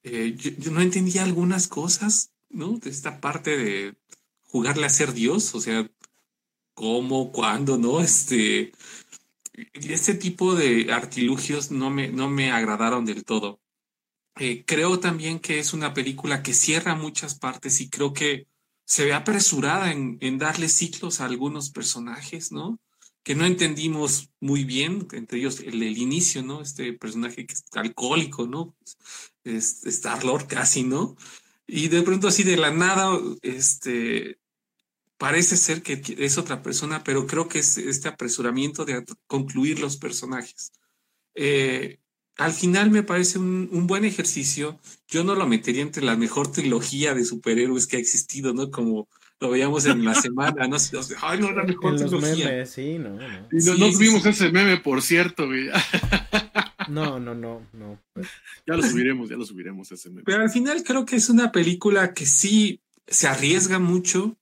eh, 0.03 0.35
yo, 0.37 0.71
no 0.71 0.81
entendía 0.81 1.23
algunas 1.23 1.67
cosas, 1.67 2.31
¿no? 2.49 2.77
De 2.77 2.89
esta 2.89 3.19
parte 3.19 3.57
de 3.57 3.95
jugarle 4.43 4.85
a 4.85 4.89
ser 4.89 5.13
Dios, 5.13 5.55
o 5.55 5.61
sea, 5.61 5.89
cómo, 6.73 7.31
cuándo, 7.31 7.77
¿no? 7.77 8.01
Este, 8.01 8.71
este 9.73 10.13
tipo 10.13 10.55
de 10.55 10.91
artilugios 10.93 11.71
no 11.71 11.89
me, 11.89 12.09
no 12.09 12.29
me 12.29 12.51
agradaron 12.51 13.05
del 13.05 13.23
todo. 13.25 13.59
Eh, 14.37 14.65
creo 14.65 14.99
también 14.99 15.39
que 15.39 15.59
es 15.59 15.73
una 15.73 15.93
película 15.93 16.43
que 16.43 16.53
cierra 16.53 16.95
muchas 16.95 17.35
partes 17.35 17.79
y 17.79 17.89
creo 17.89 18.13
que 18.13 18.47
se 18.85 19.05
ve 19.05 19.13
apresurada 19.13 19.91
en, 19.91 20.37
darle 20.37 20.69
ciclos 20.69 21.21
a 21.21 21.25
algunos 21.25 21.69
personajes, 21.71 22.51
¿no? 22.51 22.79
Que 23.23 23.33
no 23.33 23.45
entendimos 23.45 24.29
muy 24.39 24.63
bien, 24.65 25.07
entre 25.13 25.39
ellos 25.39 25.59
el, 25.61 25.81
inicio, 25.83 26.43
¿no? 26.43 26.61
Este 26.61 26.93
personaje 26.93 27.45
que 27.47 27.53
es 27.53 27.65
alcohólico, 27.73 28.45
¿no? 28.45 28.75
Star-Lord 29.43 30.47
casi, 30.47 30.83
¿no? 30.83 31.15
Y 31.65 31.87
de 31.87 32.03
pronto 32.03 32.27
así 32.27 32.43
de 32.43 32.57
la 32.57 32.71
nada, 32.71 33.17
este, 33.41 34.39
parece 35.17 35.57
ser 35.57 35.81
que 35.81 36.01
es 36.19 36.37
otra 36.37 36.61
persona, 36.61 37.03
pero 37.03 37.25
creo 37.25 37.47
que 37.47 37.59
es 37.59 37.77
este 37.77 38.09
apresuramiento 38.09 38.85
de 38.85 39.03
concluir 39.27 39.79
los 39.79 39.97
personajes. 39.97 40.73
Eh, 41.33 41.99
al 42.37 42.51
final 42.51 42.91
me 42.91 43.03
parece 43.03 43.39
un, 43.39 43.87
buen 43.87 44.05
ejercicio. 44.05 44.79
Yo 45.07 45.23
no 45.23 45.35
lo 45.35 45.47
metería 45.47 45.81
entre 45.81 46.03
la 46.03 46.15
mejor 46.15 46.51
trilogía 46.51 47.13
de 47.13 47.25
superhéroes 47.25 47.87
que 47.87 47.97
ha 47.97 47.99
existido, 47.99 48.53
¿no? 48.53 48.71
Como 48.71 49.07
lo 49.39 49.49
veíamos 49.49 49.85
en 49.85 50.03
la 50.03 50.15
semana, 50.15 50.67
¿no? 50.67 50.77
Ay, 51.21 51.39
no, 51.39 51.51
la 51.51 51.63
mejor 51.63 51.95
trilogía. 51.95 52.65
sí, 52.65 52.97
no, 52.97 53.11
no. 53.11 53.47
Y 53.51 53.63
no, 53.63 53.91
tuvimos 53.91 54.25
ese 54.25 54.51
meme, 54.51 54.77
por 54.77 55.01
cierto, 55.01 55.47
güey. 55.47 55.69
No, 56.87 57.19
no, 57.19 57.33
no, 57.33 57.65
no. 57.73 57.99
Pues. 58.13 58.27
Ya 58.67 58.75
lo 58.75 58.83
subiremos, 58.83 59.29
ya 59.29 59.35
lo 59.35 59.45
subiremos 59.45 59.91
ese 59.91 60.11
Pero 60.23 60.43
al 60.43 60.49
final 60.49 60.83
creo 60.83 61.05
que 61.05 61.15
es 61.15 61.29
una 61.29 61.51
película 61.51 62.13
que 62.13 62.25
sí 62.25 62.81
se 63.07 63.27
arriesga 63.27 63.79
mucho. 63.79 64.37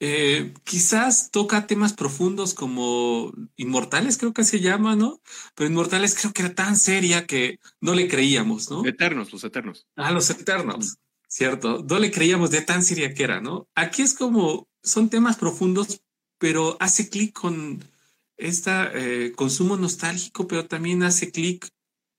Eh, 0.00 0.52
quizás 0.64 1.30
toca 1.30 1.66
temas 1.66 1.92
profundos 1.92 2.52
como 2.52 3.32
Inmortales, 3.56 4.18
creo 4.18 4.32
que 4.32 4.44
se 4.44 4.60
llama, 4.60 4.96
¿no? 4.96 5.20
Pero 5.54 5.70
Inmortales 5.70 6.14
creo 6.14 6.32
que 6.32 6.42
era 6.42 6.54
tan 6.54 6.76
seria 6.76 7.26
que 7.26 7.58
no 7.80 7.94
le 7.94 8.08
creíamos, 8.08 8.70
¿no? 8.70 8.84
Eternos, 8.84 9.32
los 9.32 9.44
Eternos. 9.44 9.86
Ah, 9.96 10.10
los 10.10 10.28
Eternos, 10.30 10.98
cierto. 11.28 11.84
No 11.88 11.98
le 11.98 12.10
creíamos 12.10 12.50
de 12.50 12.60
tan 12.60 12.82
seria 12.82 13.14
que 13.14 13.24
era, 13.24 13.40
¿no? 13.40 13.68
Aquí 13.74 14.02
es 14.02 14.14
como, 14.14 14.68
son 14.82 15.08
temas 15.08 15.36
profundos, 15.36 16.02
pero 16.38 16.76
hace 16.80 17.08
clic 17.08 17.32
con 17.32 17.84
este 18.36 19.32
consumo 19.36 19.76
nostálgico, 19.76 20.48
pero 20.48 20.66
también 20.66 21.04
hace 21.04 21.30
clic 21.30 21.70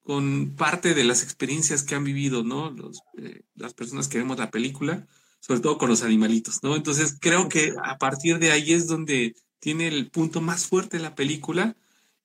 con 0.05 0.55
parte 0.55 0.93
de 0.93 1.03
las 1.03 1.23
experiencias 1.23 1.81
que 1.81 1.95
han 1.95 2.03
vivido, 2.03 2.43
¿no? 2.43 2.69
Los, 2.69 2.99
eh, 3.17 3.41
las 3.55 3.73
personas 3.73 4.07
que 4.07 4.19
vemos 4.19 4.37
la 4.37 4.51
película, 4.51 5.07
sobre 5.45 5.59
todo 5.59 5.77
con 5.77 5.89
los 5.89 6.01
animalitos, 6.01 6.63
¿no? 6.63 6.75
Entonces 6.75 7.17
creo 7.19 7.47
que 7.49 7.75
a 7.83 7.97
partir 7.99 8.39
de 8.39 8.51
ahí 8.51 8.73
es 8.73 8.87
donde 8.87 9.35
tiene 9.59 9.87
el 9.87 10.09
punto 10.09 10.41
más 10.41 10.65
fuerte 10.65 10.97
la 10.97 11.13
película. 11.13 11.75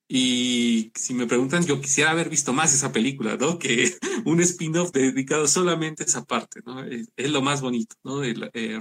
Y 0.07 0.91
si 0.95 1.13
me 1.13 1.27
preguntan, 1.27 1.65
yo 1.65 1.79
quisiera 1.79 2.11
haber 2.11 2.29
visto 2.29 2.51
más 2.51 2.73
esa 2.73 2.91
película, 2.91 3.37
¿no? 3.37 3.59
Que 3.59 3.95
un 4.25 4.41
spin-off 4.41 4.91
dedicado 4.91 5.47
solamente 5.47 6.03
a 6.03 6.07
esa 6.07 6.25
parte, 6.25 6.61
¿no? 6.65 6.83
Es, 6.83 7.09
lo 7.17 7.41
más 7.43 7.61
bonito, 7.61 7.95
¿no? 8.03 8.19
De 8.19 8.31
eh. 8.53 8.79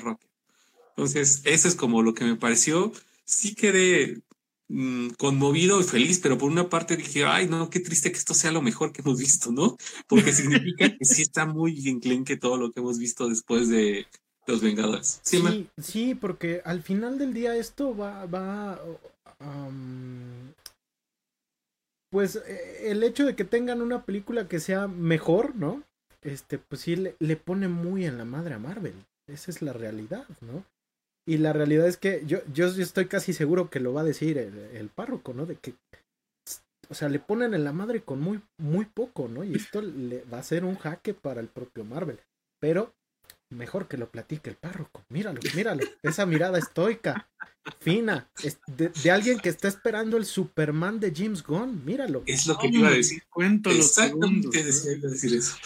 Entonces, 0.97 1.43
eso 1.45 1.69
es 1.69 1.75
como 1.75 2.03
lo 2.03 2.15
que 2.15 2.25
me 2.25 2.37
pareció. 2.37 2.93
Sí 3.25 3.55
quedé 3.55 4.23
Mm, 4.73 5.11
conmovido 5.19 5.81
y 5.81 5.83
feliz, 5.83 6.21
pero 6.21 6.39
por 6.39 6.49
una 6.49 6.69
parte 6.69 6.97
dije, 6.97 7.25
ay, 7.25 7.49
no, 7.49 7.69
qué 7.71 7.81
triste 7.81 8.13
que 8.13 8.19
esto 8.19 8.35
sea 8.35 8.53
lo 8.53 8.63
mejor 8.63 8.93
que 8.93 9.03
hemos 9.03 9.19
visto, 9.19 9.51
¿no? 9.51 9.77
Porque 10.07 10.33
significa 10.33 10.97
que 10.97 11.05
sí 11.05 11.23
está 11.23 11.45
muy 11.45 11.89
enclenque 11.89 12.37
todo 12.37 12.57
lo 12.57 12.71
que 12.71 12.79
hemos 12.79 12.97
visto 12.99 13.29
después 13.29 13.69
de 13.69 14.07
Los 14.51 14.63
Vengadores. 14.63 15.21
Sí, 15.23 15.69
sí, 15.81 16.15
porque 16.15 16.63
al 16.65 16.83
final 16.83 17.19
del 17.19 17.33
día 17.33 17.57
esto 17.57 17.97
va, 17.97 18.27
va, 18.27 18.81
pues 22.11 22.37
eh, 22.37 22.91
el 22.91 23.03
hecho 23.03 23.25
de 23.25 23.37
que 23.37 23.45
tengan 23.45 23.81
una 23.83 24.05
película 24.05 24.49
que 24.49 24.61
sea 24.61 24.89
mejor, 24.89 25.55
¿no? 25.57 25.83
Este, 26.23 26.59
pues 26.59 26.83
sí 26.83 26.97
le, 26.97 27.17
le 27.19 27.37
pone 27.37 27.69
muy 27.69 28.05
en 28.05 28.19
la 28.19 28.25
madre 28.25 28.55
a 28.55 28.59
Marvel. 28.59 28.95
Esa 29.27 29.51
es 29.51 29.63
la 29.63 29.73
realidad, 29.73 30.27
¿no? 30.41 30.65
Y 31.27 31.39
la 31.39 31.53
realidad 31.53 31.87
es 31.87 31.97
que 31.97 32.23
yo, 32.27 32.39
yo 32.53 32.67
estoy 32.67 33.07
casi 33.07 33.33
seguro 33.33 33.71
que 33.71 33.81
lo 33.81 33.93
va 33.93 34.01
a 34.01 34.05
decir 34.05 34.39
el, 34.39 34.89
párroco, 34.89 35.33
¿no? 35.33 35.47
De 35.47 35.57
que, 35.57 35.75
o 36.89 36.95
sea, 36.95 37.09
le 37.09 37.21
ponen 37.21 37.55
en 37.55 37.63
la 37.63 37.73
madre 37.73 38.03
con 38.03 38.21
muy, 38.21 38.41
muy 38.59 38.87
poco, 38.87 39.29
¿no? 39.29 39.45
Y 39.45 39.55
esto 39.55 39.81
le 39.81 40.25
va 40.25 40.39
a 40.39 40.43
ser 40.43 40.65
un 40.65 40.77
jaque 40.77 41.15
para 41.15 41.41
el 41.41 41.49
propio 41.49 41.85
Marvel. 41.85 42.19
Pero 42.59 42.93
mejor 43.51 43.89
que 43.89 43.97
lo 43.97 44.11
platique 44.11 44.51
el 44.51 44.57
párroco. 44.57 45.05
Míralo, 45.09 45.41
míralo. 45.55 45.85
Esa 46.03 46.25
mirada 46.27 46.59
estoica, 46.59 47.29
fina, 47.81 48.31
de, 48.67 49.11
alguien 49.11 49.39
que 49.39 49.49
está 49.49 49.69
esperando 49.69 50.17
el 50.17 50.25
Superman 50.25 51.01
de 51.01 51.13
James 51.15 51.43
Gunn. 51.43 51.85
Míralo. 51.85 52.23
Es 52.27 52.47
lo 52.47 52.57
que 52.59 52.69
iba 52.69 52.89
a 52.89 52.93
decir. 52.93 53.23
Cuento 53.29 53.71
Exactamente 53.71 54.63
decir 54.63 55.35
eso. 55.35 55.57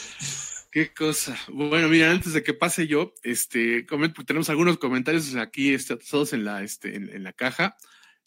Qué 0.70 0.93
cosa. 0.93 1.39
Bueno, 1.53 1.89
mira, 1.89 2.11
antes 2.11 2.32
de 2.32 2.43
que 2.43 2.53
pase 2.53 2.89
yo, 2.89 3.14
este, 3.22 3.87
tenemos 4.26 4.51
algunos 4.51 4.76
comentarios 4.78 5.37
aquí, 5.37 5.72
este, 5.72 5.97
todos 5.97 6.32
en 6.32 6.45
la, 6.45 6.64
este, 6.64 6.97
en, 6.97 7.22
la 7.22 7.32
caja. 7.32 7.76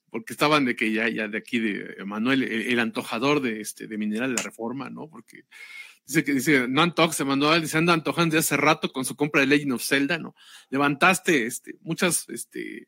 porque 0.09 0.31
estaban 0.31 0.63
de 0.63 0.77
que 0.77 0.93
ya, 0.93 1.09
ya 1.09 1.27
de 1.27 1.37
aquí 1.37 1.59
de 1.59 1.97
Manuel, 2.05 2.43
el, 2.43 2.79
antojador 2.79 3.41
de 3.41 3.59
este, 3.59 3.87
de 3.87 3.97
Mineral 3.97 4.29
de 4.29 4.37
la 4.37 4.43
Reforma, 4.43 4.89
¿no? 4.89 5.09
Porque 5.09 5.43
dice 6.07 6.23
que 6.23 6.33
dice, 6.33 6.67
no 6.67 6.81
antoja, 6.81 7.25
Manuel, 7.25 7.61
dice, 7.61 7.77
anda 7.77 7.93
antojando 7.93 8.33
de 8.33 8.39
hace 8.39 8.57
rato 8.57 8.91
con 8.91 9.05
su 9.05 9.15
compra 9.15 9.41
de 9.41 9.47
Legend 9.47 9.73
of 9.73 9.83
Zelda, 9.83 10.17
¿no? 10.17 10.35
Levantaste, 10.69 11.45
este, 11.45 11.75
muchas, 11.81 12.27
este, 12.29 12.87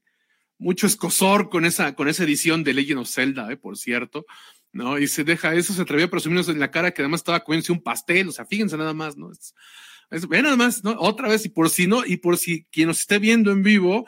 mucho 0.58 0.88
escosor 0.88 1.50
con 1.50 1.66
esa, 1.66 1.96
con 1.96 2.08
esa 2.08 2.24
edición 2.24 2.64
de 2.64 2.74
Legend 2.74 3.02
of 3.02 3.10
Zelda, 3.10 3.52
¿eh? 3.52 3.58
por 3.58 3.78
cierto. 3.78 4.26
¿no? 4.72 5.00
Y 5.00 5.08
se 5.08 5.24
deja 5.24 5.54
eso, 5.56 5.74
se 5.74 5.82
atrevió 5.82 6.06
a 6.06 6.10
presumirnos 6.10 6.50
en 6.50 6.60
la 6.60 6.72
cara 6.72 6.92
que 6.92 7.02
además 7.02 7.22
estaba 7.22 7.44
comiéndose 7.44 7.72
un 7.72 7.82
pastel, 7.82 8.30
o 8.30 8.32
sea, 8.32 8.46
fíjense 8.46 8.78
nada 8.78 8.94
más, 8.94 9.18
¿no? 9.18 9.32
Es, 9.32 10.28
ve 10.28 10.42
nada 10.42 10.56
más, 10.56 10.84
¿no? 10.84 10.96
Otra 11.00 11.28
vez, 11.28 11.46
y 11.46 11.50
por 11.50 11.70
si 11.70 11.88
no, 11.88 12.06
y 12.06 12.18
por 12.18 12.38
si 12.38 12.66
quien 12.66 12.88
nos 12.88 13.00
esté 13.00 13.20
viendo 13.20 13.52
en 13.52 13.64
vivo, 13.64 14.06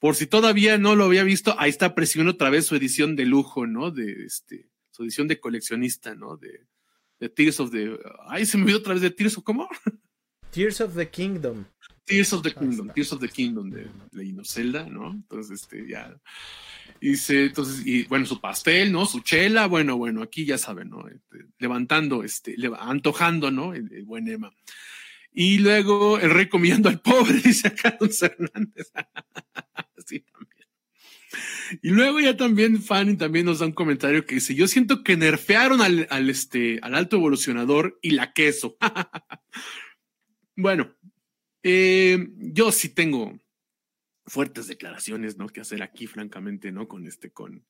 por 0.00 0.16
si 0.16 0.26
todavía 0.26 0.78
no 0.78 0.96
lo 0.96 1.04
había 1.04 1.22
visto, 1.22 1.54
ahí 1.58 1.70
está 1.70 1.94
presumiendo 1.94 2.32
otra 2.32 2.50
vez 2.50 2.66
su 2.66 2.74
edición 2.74 3.14
de 3.16 3.26
lujo, 3.26 3.66
¿no? 3.66 3.90
De 3.90 4.24
este, 4.24 4.68
su 4.90 5.04
edición 5.04 5.28
de 5.28 5.38
coleccionista, 5.38 6.14
¿no? 6.14 6.36
De, 6.36 6.66
de 7.22 7.28
Tears 7.28 7.60
of 7.60 7.70
the. 7.70 8.00
Ay, 8.26 8.44
se 8.44 8.58
me 8.58 8.64
olvidó 8.64 8.78
otra 8.78 8.94
vez 8.94 9.02
de 9.02 9.10
Tears 9.10 9.38
of, 9.38 9.44
¿cómo? 9.44 9.68
Tears 10.50 10.80
of 10.80 10.96
the 10.96 11.08
Kingdom. 11.08 11.64
Tears 12.04 12.32
of 12.32 12.42
the 12.42 12.52
Kingdom, 12.52 12.90
Tears 12.90 13.12
of 13.12 13.20
the 13.20 13.28
Kingdom 13.28 13.70
de 13.70 13.88
Legend 14.10 14.44
Zelda, 14.44 14.86
¿no? 14.86 15.12
Entonces, 15.12 15.62
este, 15.62 15.88
ya. 15.88 16.20
Y 17.00 17.14
se, 17.14 17.44
entonces, 17.46 17.86
y 17.86 18.02
bueno, 18.06 18.26
su 18.26 18.40
pastel, 18.40 18.90
¿no? 18.90 19.06
Su 19.06 19.20
chela, 19.20 19.66
bueno, 19.68 19.96
bueno, 19.96 20.20
aquí 20.20 20.44
ya 20.44 20.58
saben, 20.58 20.90
¿no? 20.90 21.06
Este, 21.06 21.46
levantando, 21.60 22.24
este, 22.24 22.56
antojando, 22.76 23.52
¿no? 23.52 23.72
El, 23.72 24.04
buen 24.04 24.26
Emma. 24.26 24.52
Y 25.32 25.58
luego 25.58 26.18
el 26.18 26.30
rey 26.30 26.48
comiendo 26.48 26.88
al 26.88 27.00
pobre, 27.00 27.34
dice 27.44 27.68
acá 27.68 27.96
Don 28.00 28.10
Hernández. 28.20 28.90
sí, 30.06 30.24
también. 30.32 30.51
Y 31.82 31.90
luego 31.90 32.20
ya 32.20 32.36
también 32.36 32.82
Fanny 32.82 33.16
también 33.16 33.46
nos 33.46 33.60
da 33.60 33.66
un 33.66 33.72
comentario 33.72 34.26
que 34.26 34.36
dice, 34.36 34.54
yo 34.54 34.68
siento 34.68 35.02
que 35.02 35.16
nerfearon 35.16 35.80
al, 35.80 36.30
este, 36.30 36.78
al 36.82 36.94
alto 36.94 37.16
evolucionador 37.16 37.98
y 38.02 38.10
la 38.10 38.32
queso. 38.32 38.76
bueno, 40.56 40.94
eh, 41.62 42.28
yo 42.36 42.72
sí 42.72 42.88
tengo 42.90 43.38
fuertes 44.26 44.66
declaraciones, 44.66 45.36
¿no? 45.36 45.48
Que 45.48 45.60
hacer 45.60 45.82
aquí, 45.82 46.06
francamente, 46.06 46.72
¿no? 46.72 46.88
Con 46.88 47.06
este, 47.06 47.30
con, 47.30 47.64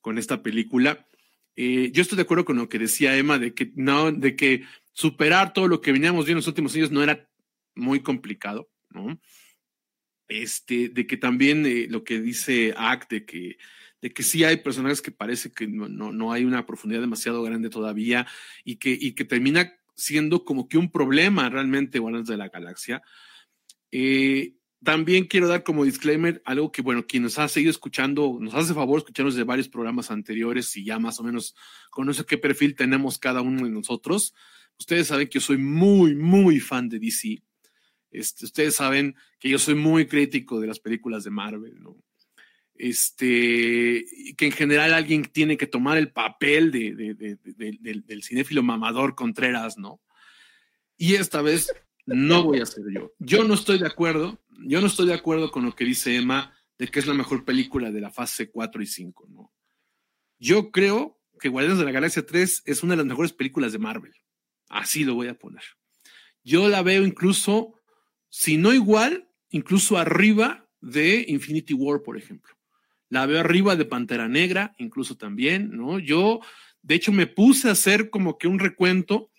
con 0.00 0.18
esta 0.18 0.42
película. 0.42 1.06
Eh, 1.56 1.90
yo 1.92 2.02
estoy 2.02 2.16
de 2.16 2.22
acuerdo 2.22 2.44
con 2.44 2.56
lo 2.56 2.68
que 2.68 2.78
decía 2.78 3.16
Emma 3.16 3.38
de 3.38 3.52
que 3.52 3.72
no, 3.74 4.12
de 4.12 4.36
que 4.36 4.64
superar 4.92 5.52
todo 5.52 5.66
lo 5.66 5.80
que 5.80 5.92
veníamos 5.92 6.24
viendo 6.24 6.38
en 6.38 6.42
los 6.42 6.46
últimos 6.46 6.74
años 6.74 6.90
no 6.90 7.02
era 7.02 7.28
muy 7.74 8.00
complicado, 8.00 8.70
¿no? 8.90 9.20
Este, 10.28 10.90
de 10.90 11.06
que 11.06 11.16
también 11.16 11.64
eh, 11.64 11.86
lo 11.88 12.04
que 12.04 12.20
dice 12.20 12.74
Act, 12.76 13.10
de 13.10 13.24
que, 13.24 13.56
de 14.02 14.12
que 14.12 14.22
sí 14.22 14.44
hay 14.44 14.58
personajes 14.58 15.00
que 15.00 15.10
parece 15.10 15.52
que 15.52 15.66
no, 15.66 15.88
no, 15.88 16.32
hay 16.32 16.44
una 16.44 16.66
profundidad 16.66 17.00
demasiado 17.00 17.42
grande 17.42 17.70
todavía 17.70 18.26
y 18.62 18.76
que, 18.76 18.96
y 18.98 19.12
que 19.12 19.24
termina 19.24 19.72
siendo 19.94 20.44
como 20.44 20.68
que 20.68 20.78
un 20.78 20.90
problema 20.90 21.48
realmente 21.48 21.98
Guardianes 21.98 22.28
de 22.28 22.36
la 22.36 22.48
Galaxia. 22.48 23.02
Eh, 23.90 24.54
también 24.84 25.24
quiero 25.24 25.48
dar 25.48 25.64
como 25.64 25.84
disclaimer 25.84 26.40
algo 26.44 26.70
que, 26.70 26.82
bueno, 26.82 27.06
quien 27.06 27.24
nos 27.24 27.38
ha 27.38 27.48
seguido 27.48 27.70
escuchando, 27.70 28.38
nos 28.40 28.54
hace 28.54 28.74
favor 28.74 28.98
escucharnos 28.98 29.34
de 29.34 29.42
varios 29.42 29.68
programas 29.68 30.10
anteriores 30.10 30.76
y 30.76 30.84
ya 30.84 30.98
más 30.98 31.18
o 31.18 31.24
menos 31.24 31.56
conoce 31.90 32.24
qué 32.24 32.38
perfil 32.38 32.76
tenemos 32.76 33.18
cada 33.18 33.40
uno 33.40 33.64
de 33.64 33.70
nosotros. 33.70 34.34
Ustedes 34.78 35.08
saben 35.08 35.26
que 35.26 35.40
yo 35.40 35.40
soy 35.40 35.58
muy, 35.58 36.14
muy 36.14 36.60
fan 36.60 36.88
de 36.88 37.00
DC. 37.00 37.42
Este, 38.10 38.44
ustedes 38.44 38.74
saben 38.74 39.16
que 39.38 39.48
yo 39.48 39.58
soy 39.58 39.74
muy 39.74 40.06
crítico 40.06 40.60
de 40.60 40.66
las 40.66 40.80
películas 40.80 41.24
de 41.24 41.30
Marvel, 41.30 41.80
¿no? 41.80 41.96
Este, 42.74 44.04
que 44.36 44.46
en 44.46 44.52
general 44.52 44.94
alguien 44.94 45.24
tiene 45.24 45.56
que 45.56 45.66
tomar 45.66 45.98
el 45.98 46.12
papel 46.12 46.70
de, 46.70 46.94
del 46.94 48.22
cinéfilo 48.22 48.62
mamador 48.62 49.16
Contreras, 49.16 49.78
¿no? 49.78 50.00
Y 50.96 51.14
esta 51.14 51.42
vez 51.42 51.72
no 52.06 52.44
voy 52.44 52.60
a 52.60 52.66
ser 52.66 52.84
yo. 52.92 53.12
Yo 53.18 53.44
no 53.44 53.54
estoy 53.54 53.78
de 53.78 53.86
acuerdo, 53.86 54.40
yo 54.64 54.80
no 54.80 54.86
estoy 54.86 55.08
de 55.08 55.14
acuerdo 55.14 55.50
con 55.50 55.64
lo 55.64 55.74
que 55.74 55.84
dice 55.84 56.16
Emma 56.16 56.54
de 56.78 56.88
que 56.88 57.00
es 57.00 57.06
la 57.06 57.14
mejor 57.14 57.44
película 57.44 57.90
de 57.90 58.00
la 58.00 58.10
fase 58.10 58.50
4 58.50 58.82
y 58.82 58.86
5, 58.86 59.26
¿no? 59.28 59.52
Yo 60.38 60.70
creo 60.70 61.20
que 61.40 61.48
Guardianes 61.48 61.78
de 61.78 61.84
la 61.84 61.92
Galaxia 61.92 62.24
3 62.24 62.62
es 62.64 62.82
una 62.82 62.92
de 62.92 62.98
las 62.98 63.06
mejores 63.06 63.32
películas 63.32 63.72
de 63.72 63.78
Marvel. 63.78 64.14
Así 64.68 65.04
lo 65.04 65.14
voy 65.14 65.28
a 65.28 65.38
poner. 65.38 65.62
Yo 66.44 66.68
la 66.68 66.82
veo 66.82 67.04
incluso, 67.04 67.77
si 68.28 68.56
no 68.56 68.72
igual, 68.74 69.28
incluso 69.50 69.96
arriba 69.96 70.66
de 70.80 71.24
Infinity 71.28 71.74
War, 71.74 72.02
por 72.02 72.16
ejemplo. 72.16 72.54
La 73.08 73.26
veo 73.26 73.40
arriba 73.40 73.76
de 73.76 73.84
Pantera 73.84 74.28
Negra, 74.28 74.74
incluso 74.78 75.16
también, 75.16 75.76
¿no? 75.76 75.98
Yo, 75.98 76.40
de 76.82 76.94
hecho, 76.94 77.12
me 77.12 77.26
puse 77.26 77.68
a 77.68 77.72
hacer 77.72 78.10
como 78.10 78.38
que 78.38 78.48
un 78.48 78.58
recuento 78.58 79.30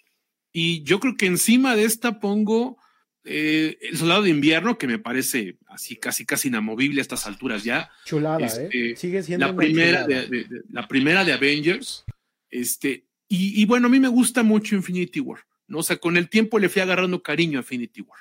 y 0.52 0.84
yo 0.84 1.00
creo 1.00 1.16
que 1.16 1.28
encima 1.28 1.76
de 1.76 1.84
esta 1.84 2.20
pongo 2.20 2.78
eh, 3.24 3.78
El 3.82 3.98
Soldado 3.98 4.24
de 4.24 4.32
Invierno, 4.32 4.78
que 4.78 4.88
me 4.88 4.98
parece 4.98 5.58
así 5.68 5.96
casi 5.96 6.26
casi 6.26 6.48
inamovible 6.48 7.00
a 7.00 7.04
estas 7.04 7.28
alturas 7.28 7.64
ya. 7.64 7.92
Chulada, 8.06 8.46
¿eh? 8.46 8.46
Este, 8.46 8.96
Sigue 8.96 9.22
siendo 9.22 9.46
la 9.46 9.56
primera 9.56 10.08
de, 10.08 10.48
la 10.70 10.88
primera 10.88 11.24
de 11.24 11.34
Avengers. 11.34 12.06
Este, 12.50 13.06
y, 13.32 13.64
bueno, 13.66 13.86
a 13.86 13.90
mí 13.92 14.00
me 14.00 14.08
gusta 14.08 14.42
mucho 14.42 14.76
Infinity 14.76 15.20
War, 15.20 15.46
¿no? 15.68 15.80
O 15.80 15.84
sea, 15.84 15.98
con 15.98 16.18
el 16.18 16.30
tiempo 16.30 16.58
le 16.58 16.68
fui 16.68 16.82
agarrando 16.82 17.22
cariño 17.22 17.60
a 17.60 17.62
Infinity 17.62 18.02
War. 18.02 18.20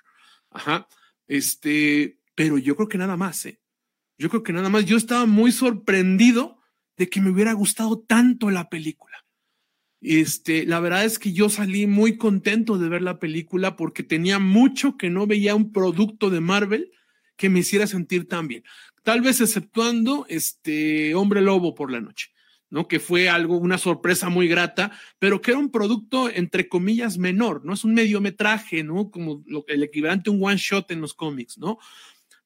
Ajá. 0.51 0.89
Este, 1.27 2.19
pero 2.35 2.59
yo 2.59 2.77
creo 2.77 2.89
que 2.89 2.99
nada 2.99 3.17
más, 3.17 3.45
¿eh? 3.47 3.61
Yo 4.19 4.29
creo 4.29 4.43
que 4.43 4.53
nada 4.53 4.69
más. 4.69 4.85
Yo 4.85 4.97
estaba 4.97 5.27
muy 5.27 5.53
sorprendido 5.53 6.59
de 6.97 7.09
que 7.09 7.21
me 7.21 7.31
hubiera 7.31 7.53
gustado 7.53 8.01
tanto 8.01 8.51
la 8.51 8.69
película. 8.69 9.25
Este, 10.01 10.65
la 10.65 10.81
verdad 10.81 11.05
es 11.05 11.19
que 11.19 11.33
yo 11.33 11.49
salí 11.49 11.87
muy 11.87 12.17
contento 12.17 12.79
de 12.79 12.89
ver 12.89 13.03
la 13.03 13.19
película 13.19 13.77
porque 13.77 14.03
tenía 14.03 14.39
mucho 14.39 14.97
que 14.97 15.11
no 15.11 15.27
veía 15.27 15.55
un 15.55 15.73
producto 15.73 16.31
de 16.31 16.41
Marvel 16.41 16.93
que 17.37 17.49
me 17.49 17.61
hiciera 17.61 17.87
sentir 17.87 18.29
tan 18.29 18.49
bien. 18.49 18.65
Tal 19.03 19.21
vez 19.21 19.41
exceptuando 19.41 20.27
este 20.29 21.15
Hombre 21.15 21.41
Lobo 21.41 21.75
por 21.75 21.91
la 21.91 22.01
noche, 22.01 22.31
¿no? 22.71 22.89
Que 22.89 23.01
fue 23.01 23.29
algo, 23.29 23.57
una 23.57 23.79
sorpresa 23.79 24.29
muy 24.29 24.49
grata, 24.49 24.93
pero 25.19 25.41
que 25.41 25.53
era 25.53 25.61
un 25.61 25.71
producto 25.71 26.31
entre 26.31 26.69
comillas 26.69 27.19
menor, 27.19 27.65
¿no? 27.65 27.73
Es 27.75 27.85
un 27.85 27.95
mediometraje, 27.95 28.83
¿no? 28.85 29.11
Como 29.11 29.43
lo, 29.47 29.65
el 29.69 29.83
equivalente 29.83 30.31
a 30.31 30.33
un 30.33 30.45
one 30.45 30.57
shot 30.57 30.91
en 30.91 31.01
los 31.01 31.15
cómics, 31.15 31.59
¿no? 31.59 31.79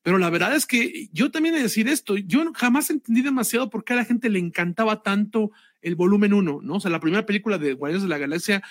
Pero 0.02 0.18
la 0.18 0.30
verdad 0.30 0.54
es 0.54 0.66
que 0.66 1.08
yo 1.12 1.30
también 1.30 1.54
he 1.54 1.58
de 1.58 1.64
decir 1.64 1.88
esto, 1.88 2.16
yo 2.16 2.44
jamás 2.54 2.90
entendí 2.90 3.22
demasiado 3.22 3.70
por 3.70 3.84
qué 3.84 3.92
a 3.92 3.96
la 3.96 4.04
gente 4.04 4.28
le 4.30 4.40
encantaba 4.40 5.02
tanto 5.02 5.52
el 5.80 5.94
volumen 5.94 6.32
1, 6.32 6.60
¿no? 6.62 6.74
O 6.74 6.80
sea, 6.80 6.90
la 6.90 7.00
primera 7.00 7.24
película 7.24 7.58
de 7.58 7.74
Guardianes 7.74 8.02
de 8.02 8.08
la 8.08 8.18
Galaxia, 8.18 8.62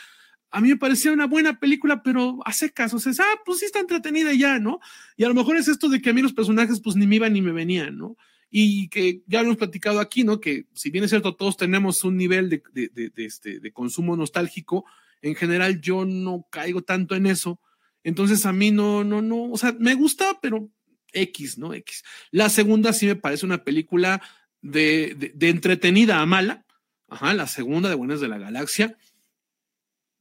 a 0.52 0.60
mí 0.60 0.68
me 0.68 0.78
parecía 0.78 1.14
una 1.14 1.28
buena 1.28 1.60
película, 1.60 2.04
pero 2.04 2.40
hace 2.44 2.72
caso, 2.72 2.98
o 2.98 3.00
sea, 3.00 3.14
ah, 3.20 3.42
pues 3.46 3.60
sí 3.60 3.66
está 3.66 3.80
entretenida 3.80 4.34
ya, 4.34 4.60
¿no? 4.60 4.82
Y 5.16 5.24
a 5.24 5.30
lo 5.30 5.34
mejor 5.34 5.56
es 5.56 5.70
esto 5.70 5.88
de 5.88 6.02
que 6.02 6.10
a 6.10 6.14
mí 6.14 6.22
los 6.22 6.34
personajes 6.34 6.82
pues 6.82 6.98
ni 6.98 7.08
me 7.08 7.16
iban 7.16 7.32
ni 7.32 7.42
me 7.42 7.54
venían, 7.54 7.98
¿no? 7.98 8.18
Y 8.52 8.90
que 8.90 9.24
ya 9.28 9.40
hemos 9.40 9.58
platicado 9.58 10.00
aquí, 10.00 10.24
¿no? 10.24 10.42
Que 10.42 10.66
si 10.74 10.92
bien 10.92 11.06
es 11.06 11.10
cierto, 11.10 11.36
todos 11.36 11.56
tenemos 11.56 12.04
un 12.04 12.18
nivel 12.18 12.50
de, 12.50 12.62
de, 12.74 12.90
de, 13.10 13.26
este, 13.26 13.60
de 13.62 13.72
consumo 13.72 14.18
nostálgico, 14.18 14.86
en 15.22 15.36
general 15.36 15.80
yo 15.80 16.06
no 16.06 16.46
caigo 16.50 16.82
tanto 16.82 17.16
en 17.16 17.28
eso. 17.28 17.62
Entonces 18.04 18.46
a 18.46 18.52
mí 18.52 18.72
no, 18.72 19.04
no, 19.04 19.22
no, 19.22 19.52
o 19.52 19.58
sea, 19.58 19.76
me 19.80 19.94
gusta, 19.94 20.40
pero 20.42 20.70
X, 21.14 21.58
¿no? 21.58 21.74
X. 21.74 22.04
La 22.32 22.50
segunda 22.50 22.94
sí 22.94 23.06
me 23.06 23.16
parece 23.16 23.46
una 23.46 23.64
película 23.64 24.22
de, 24.62 25.32
de, 25.34 25.50
entretenida 25.50 26.20
a 26.20 26.26
mala. 26.26 26.66
Ajá, 27.08 27.34
la 27.34 27.48
segunda 27.48 27.90
de 27.90 27.96
Buenas 27.96 28.22
de 28.22 28.28
la 28.28 28.38
Galaxia. 28.38 28.98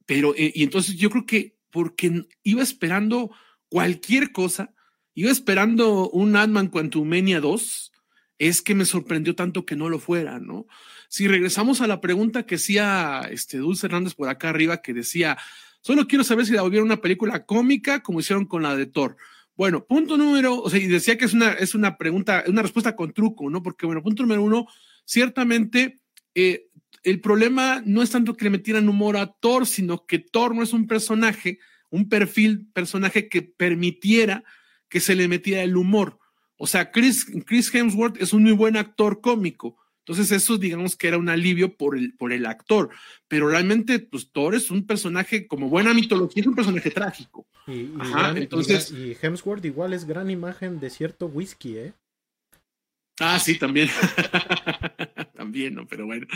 Pero, 0.05 0.35
eh, 0.35 0.51
y 0.55 0.63
entonces 0.63 0.95
yo 0.95 1.09
creo 1.09 1.25
que 1.25 1.57
porque 1.69 2.27
iba 2.43 2.61
esperando 2.61 3.31
cualquier 3.69 4.31
cosa, 4.31 4.73
iba 5.13 5.31
esperando 5.31 6.09
un 6.09 6.35
Ant-Man 6.35 6.67
Quantumania 6.67 7.39
2, 7.39 7.90
es 8.41 8.63
que 8.63 8.73
me 8.73 8.85
sorprendió 8.85 9.35
tanto 9.35 9.67
que 9.67 9.75
no 9.75 9.87
lo 9.87 9.99
fuera, 9.99 10.39
¿no? 10.39 10.65
Si 11.09 11.27
regresamos 11.27 11.79
a 11.79 11.85
la 11.85 12.01
pregunta 12.01 12.47
que 12.47 12.55
hacía 12.55 13.21
este 13.29 13.59
Dulce 13.59 13.85
Hernández 13.85 14.15
por 14.15 14.29
acá 14.29 14.49
arriba, 14.49 14.81
que 14.81 14.95
decía, 14.95 15.37
solo 15.81 16.07
quiero 16.07 16.23
saber 16.23 16.47
si 16.47 16.53
la 16.53 16.63
volvieron 16.63 16.87
una 16.87 17.01
película 17.01 17.45
cómica 17.45 18.01
como 18.01 18.19
hicieron 18.19 18.45
con 18.45 18.63
la 18.63 18.75
de 18.75 18.87
Thor. 18.87 19.15
Bueno, 19.55 19.85
punto 19.85 20.17
número, 20.17 20.59
o 20.59 20.71
sea, 20.71 20.79
y 20.79 20.87
decía 20.87 21.19
que 21.19 21.25
es 21.25 21.33
una, 21.33 21.51
es 21.51 21.75
una 21.75 21.99
pregunta, 21.99 22.43
una 22.47 22.63
respuesta 22.63 22.95
con 22.95 23.13
truco, 23.13 23.47
¿no? 23.51 23.61
Porque, 23.61 23.85
bueno, 23.85 24.01
punto 24.01 24.23
número 24.23 24.41
uno, 24.41 24.65
ciertamente 25.05 25.99
eh, 26.33 26.65
el 27.03 27.21
problema 27.21 27.83
no 27.85 28.01
es 28.01 28.09
tanto 28.09 28.33
que 28.33 28.45
le 28.45 28.49
metieran 28.49 28.89
humor 28.89 29.17
a 29.17 29.33
Thor, 29.33 29.67
sino 29.67 30.07
que 30.07 30.17
Thor 30.17 30.55
no 30.55 30.63
es 30.63 30.73
un 30.73 30.87
personaje, 30.87 31.59
un 31.91 32.09
perfil, 32.09 32.65
personaje 32.73 33.29
que 33.29 33.43
permitiera 33.43 34.43
que 34.89 34.99
se 34.99 35.13
le 35.13 35.27
metiera 35.27 35.61
el 35.61 35.77
humor. 35.77 36.17
O 36.63 36.67
sea, 36.67 36.91
Chris, 36.91 37.25
Chris 37.47 37.73
Hemsworth 37.73 38.21
es 38.21 38.33
un 38.33 38.43
muy 38.43 38.51
buen 38.51 38.77
actor 38.77 39.19
cómico, 39.19 39.77
entonces 40.05 40.31
eso 40.31 40.59
digamos 40.59 40.95
que 40.95 41.07
era 41.07 41.17
un 41.17 41.27
alivio 41.27 41.75
por 41.75 41.97
el, 41.97 42.13
por 42.13 42.31
el 42.31 42.45
actor, 42.45 42.91
pero 43.27 43.47
realmente 43.47 43.97
pues 43.97 44.31
Thor 44.31 44.53
es 44.53 44.69
un 44.69 44.85
personaje 44.85 45.47
como 45.47 45.69
buena 45.69 45.91
mitología, 45.95 46.41
es 46.41 46.47
un 46.47 46.53
personaje 46.53 46.91
trágico. 46.91 47.47
Y, 47.65 47.89
entonces, 48.35 48.91
y, 48.91 49.17
Hemsworth 49.19 49.65
igual 49.65 49.93
es 49.93 50.05
gran 50.05 50.29
imagen 50.29 50.79
de 50.79 50.91
cierto 50.91 51.25
whisky, 51.25 51.77
¿eh? 51.77 51.93
Ah, 53.19 53.39
sí, 53.39 53.57
también. 53.57 53.89
también, 55.35 55.73
¿no? 55.73 55.87
Pero 55.87 56.05
bueno, 56.05 56.27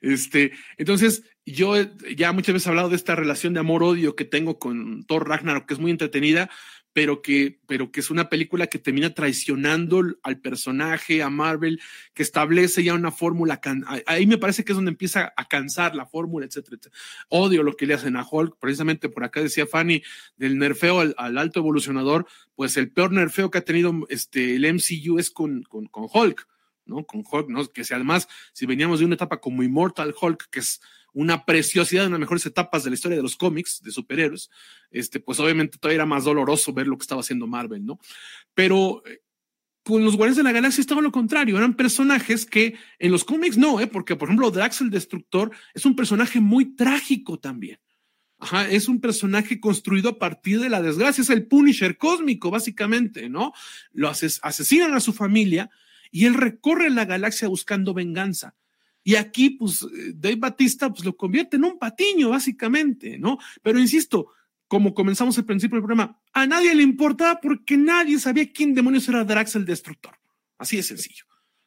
este, 0.00 0.52
entonces 0.78 1.24
yo 1.44 1.74
ya 2.16 2.32
muchas 2.32 2.54
veces 2.54 2.66
he 2.66 2.70
hablado 2.70 2.88
de 2.88 2.96
esta 2.96 3.14
relación 3.14 3.52
de 3.52 3.60
amor-odio 3.60 4.16
que 4.16 4.24
tengo 4.24 4.58
con 4.58 5.04
Thor 5.04 5.28
Ragnarok, 5.28 5.66
que 5.66 5.74
es 5.74 5.80
muy 5.80 5.90
entretenida, 5.90 6.48
pero 6.94 7.22
que, 7.22 7.58
pero 7.66 7.90
que 7.90 7.98
es 7.98 8.10
una 8.10 8.28
película 8.28 8.68
que 8.68 8.78
termina 8.78 9.12
traicionando 9.12 10.00
al 10.22 10.38
personaje, 10.38 11.24
a 11.24 11.28
Marvel, 11.28 11.80
que 12.14 12.22
establece 12.22 12.84
ya 12.84 12.94
una 12.94 13.10
fórmula. 13.10 13.60
Ahí 14.06 14.26
me 14.28 14.38
parece 14.38 14.64
que 14.64 14.72
es 14.72 14.76
donde 14.76 14.92
empieza 14.92 15.34
a 15.36 15.48
cansar 15.48 15.96
la 15.96 16.06
fórmula, 16.06 16.46
etcétera, 16.46 16.76
etcétera. 16.76 16.94
Odio 17.30 17.64
lo 17.64 17.74
que 17.74 17.86
le 17.86 17.94
hacen 17.94 18.16
a 18.16 18.24
Hulk, 18.30 18.58
precisamente 18.60 19.08
por 19.08 19.24
acá 19.24 19.42
decía 19.42 19.66
Fanny, 19.66 20.04
del 20.36 20.56
nerfeo 20.56 21.00
al, 21.00 21.36
alto 21.36 21.58
evolucionador, 21.58 22.28
pues 22.54 22.76
el 22.76 22.92
peor 22.92 23.10
nerfeo 23.10 23.50
que 23.50 23.58
ha 23.58 23.64
tenido 23.64 23.92
este, 24.08 24.54
el 24.54 24.72
MCU 24.72 25.18
es 25.18 25.32
con, 25.32 25.64
con, 25.64 25.86
con 25.86 26.06
Hulk. 26.10 26.46
¿no? 26.86 27.04
Con 27.04 27.24
Hulk, 27.28 27.48
¿no? 27.48 27.66
Que 27.72 27.82
si 27.82 27.94
además, 27.94 28.28
si 28.52 28.66
veníamos 28.66 29.00
de 29.00 29.06
una 29.06 29.14
etapa 29.14 29.40
como 29.40 29.62
Immortal 29.62 30.14
Hulk, 30.20 30.48
que 30.50 30.60
es 30.60 30.80
una 31.14 31.44
preciosidad, 31.44 32.02
una 32.02 32.16
de 32.16 32.20
las 32.20 32.20
mejores 32.20 32.46
etapas 32.46 32.84
de 32.84 32.90
la 32.90 32.94
historia 32.94 33.16
de 33.16 33.22
los 33.22 33.36
cómics 33.36 33.80
de 33.82 33.90
superhéroes, 33.90 34.50
este, 34.90 35.20
pues 35.20 35.40
obviamente 35.40 35.78
todavía 35.78 35.96
era 35.96 36.06
más 36.06 36.24
doloroso 36.24 36.72
ver 36.72 36.86
lo 36.86 36.98
que 36.98 37.02
estaba 37.02 37.22
haciendo 37.22 37.46
Marvel, 37.46 37.86
¿no? 37.86 37.98
Pero 38.52 39.02
eh, 39.06 39.22
con 39.84 40.04
los 40.04 40.16
Guardianes 40.16 40.38
de 40.38 40.42
la 40.42 40.52
Galaxia 40.52 40.80
estaba 40.80 41.00
lo 41.00 41.12
contrario, 41.12 41.56
eran 41.56 41.74
personajes 41.74 42.44
que 42.44 42.74
en 42.98 43.12
los 43.12 43.24
cómics 43.24 43.56
no, 43.56 43.80
¿eh? 43.80 43.86
Porque, 43.86 44.16
por 44.16 44.28
ejemplo, 44.28 44.50
Drax 44.50 44.80
el 44.80 44.90
Destructor 44.90 45.52
es 45.72 45.86
un 45.86 45.94
personaje 45.94 46.40
muy 46.40 46.74
trágico 46.74 47.38
también. 47.38 47.78
Ajá, 48.38 48.68
es 48.68 48.88
un 48.88 49.00
personaje 49.00 49.60
construido 49.60 50.10
a 50.10 50.18
partir 50.18 50.60
de 50.60 50.68
la 50.68 50.82
desgracia, 50.82 51.22
es 51.22 51.30
el 51.30 51.46
Punisher 51.46 51.96
cósmico, 51.96 52.50
básicamente, 52.50 53.28
¿no? 53.28 53.52
Lo 53.92 54.08
asesinan 54.08 54.94
a 54.94 55.00
su 55.00 55.12
familia 55.12 55.70
y 56.10 56.26
él 56.26 56.34
recorre 56.34 56.90
la 56.90 57.04
galaxia 57.04 57.48
buscando 57.48 57.94
venganza. 57.94 58.54
Y 59.04 59.16
aquí, 59.16 59.50
pues, 59.50 59.86
Dave 60.14 60.36
Batista, 60.36 60.88
pues 60.88 61.04
lo 61.04 61.14
convierte 61.14 61.56
en 61.56 61.64
un 61.64 61.78
patiño, 61.78 62.30
básicamente, 62.30 63.18
¿no? 63.18 63.38
Pero 63.62 63.78
insisto, 63.78 64.28
como 64.66 64.94
comenzamos 64.94 65.36
al 65.36 65.44
principio 65.44 65.76
del 65.76 65.84
programa, 65.84 66.18
a 66.32 66.46
nadie 66.46 66.74
le 66.74 66.82
importaba 66.82 67.38
porque 67.40 67.76
nadie 67.76 68.18
sabía 68.18 68.50
quién 68.50 68.74
demonios 68.74 69.06
era 69.08 69.22
Drax 69.22 69.56
el 69.56 69.66
Destructor. 69.66 70.18
Así 70.58 70.78
de 70.78 70.82
sencillo. 70.82 71.26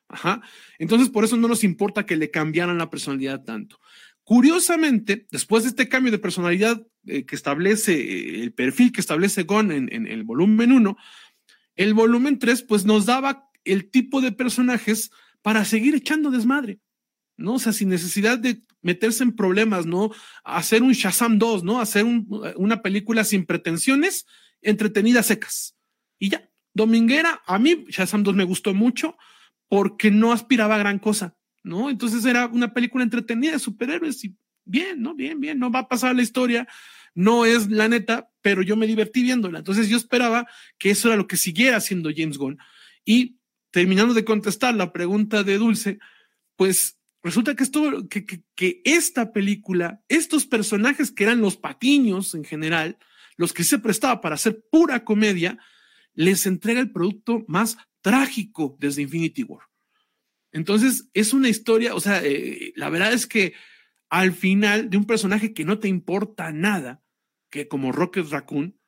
Ajá. 0.09 0.41
Entonces, 0.79 1.09
por 1.09 1.23
eso 1.23 1.37
no 1.37 1.47
nos 1.47 1.63
importa 1.63 2.05
que 2.05 2.15
le 2.15 2.31
cambiaran 2.31 2.77
la 2.77 2.89
personalidad 2.89 3.43
tanto. 3.43 3.79
Curiosamente, 4.23 5.27
después 5.31 5.63
de 5.63 5.69
este 5.69 5.87
cambio 5.87 6.11
de 6.11 6.19
personalidad 6.19 6.85
eh, 7.05 7.25
que 7.25 7.35
establece, 7.35 7.93
eh, 7.93 8.43
el 8.43 8.51
perfil 8.51 8.91
que 8.91 9.01
establece 9.01 9.43
Gon 9.43 9.71
en, 9.71 9.93
en 9.93 10.07
el 10.07 10.23
volumen 10.23 10.71
1, 10.71 10.97
el 11.75 11.93
volumen 11.93 12.39
3, 12.39 12.63
pues 12.63 12.83
nos 12.83 13.05
daba 13.05 13.49
el 13.63 13.89
tipo 13.89 14.21
de 14.21 14.31
personajes 14.31 15.11
para 15.41 15.63
seguir 15.65 15.95
echando 15.95 16.31
desmadre. 16.31 16.79
¿No? 17.37 17.53
O 17.53 17.59
sea, 17.59 17.71
sin 17.71 17.89
necesidad 17.89 18.37
de 18.37 18.61
meterse 18.81 19.23
en 19.23 19.35
problemas, 19.35 19.85
¿no? 19.85 20.11
Hacer 20.43 20.83
un 20.83 20.91
Shazam 20.91 21.39
2, 21.39 21.63
¿no? 21.63 21.79
Hacer 21.79 22.05
una 22.55 22.81
película 22.81 23.23
sin 23.23 23.45
pretensiones, 23.45 24.25
entretenidas 24.61 25.27
secas. 25.27 25.75
Y 26.19 26.29
ya, 26.29 26.49
dominguera, 26.73 27.41
a 27.45 27.59
mí 27.59 27.85
Shazam 27.89 28.23
2 28.23 28.35
me 28.35 28.43
gustó 28.43 28.73
mucho 28.73 29.17
porque 29.69 30.11
no 30.11 30.31
aspiraba 30.31 30.75
a 30.75 30.79
gran 30.79 30.99
cosa, 30.99 31.37
¿no? 31.63 31.89
Entonces 31.89 32.25
era 32.25 32.47
una 32.47 32.73
película 32.73 33.03
entretenida 33.03 33.53
de 33.53 33.59
superhéroes 33.59 34.23
y 34.23 34.35
bien, 34.65 35.01
¿no? 35.01 35.15
Bien, 35.15 35.39
bien, 35.39 35.59
no 35.59 35.71
va 35.71 35.79
a 35.79 35.87
pasar 35.87 36.15
la 36.15 36.21
historia, 36.21 36.67
no 37.13 37.45
es 37.45 37.69
la 37.69 37.87
neta, 37.87 38.29
pero 38.41 38.61
yo 38.61 38.75
me 38.75 38.87
divertí 38.87 39.23
viéndola. 39.23 39.59
Entonces 39.59 39.89
yo 39.89 39.97
esperaba 39.97 40.47
que 40.77 40.91
eso 40.91 41.07
era 41.07 41.17
lo 41.17 41.27
que 41.27 41.37
siguiera 41.37 41.77
haciendo 41.77 42.11
James 42.15 42.37
Gunn. 42.37 42.57
Y 43.03 43.37
terminando 43.71 44.13
de 44.13 44.25
contestar 44.25 44.75
la 44.75 44.93
pregunta 44.93 45.43
de 45.43 45.57
Dulce, 45.57 45.99
pues 46.55 46.96
Resulta 47.27 47.57
que, 47.57 47.63
esto, 47.63 48.07
que, 48.07 48.25
que, 48.55 48.81
esta 48.85 49.33
película, 49.33 50.01
estos 50.07 50.45
personajes 50.45 51.11
que 51.11 51.25
eran 51.25 51.41
los 51.41 51.57
patiños 51.57 52.33
en 52.33 52.45
general, 52.45 52.97
los 53.35 53.51
que 53.51 53.65
se 53.65 53.79
prestaba 53.79 54.21
para 54.21 54.35
hacer 54.35 54.63
pura 54.71 55.03
comedia, 55.03 55.57
les 56.13 56.45
entrega 56.45 56.79
el 56.79 56.93
producto 56.93 57.43
más 57.49 57.77
trágico 57.99 58.77
desde 58.79 59.01
Infinity 59.01 59.43
War. 59.43 59.63
Entonces, 60.53 61.09
es 61.13 61.33
una 61.33 61.49
historia, 61.49 61.95
o 61.95 61.99
sea, 61.99 62.21
eh, 62.23 62.71
la 62.77 62.89
verdad 62.89 63.11
es 63.11 63.27
que 63.27 63.55
al 64.09 64.31
final 64.31 64.89
de 64.89 64.95
un 64.95 65.03
personaje 65.03 65.53
que 65.53 65.65
no 65.65 65.79
te 65.79 65.89
importa 65.89 66.53
nada, 66.53 67.03
que 67.49 67.67
como 67.67 67.91
Rocket 67.91 68.29
Raccoon, 68.29 68.79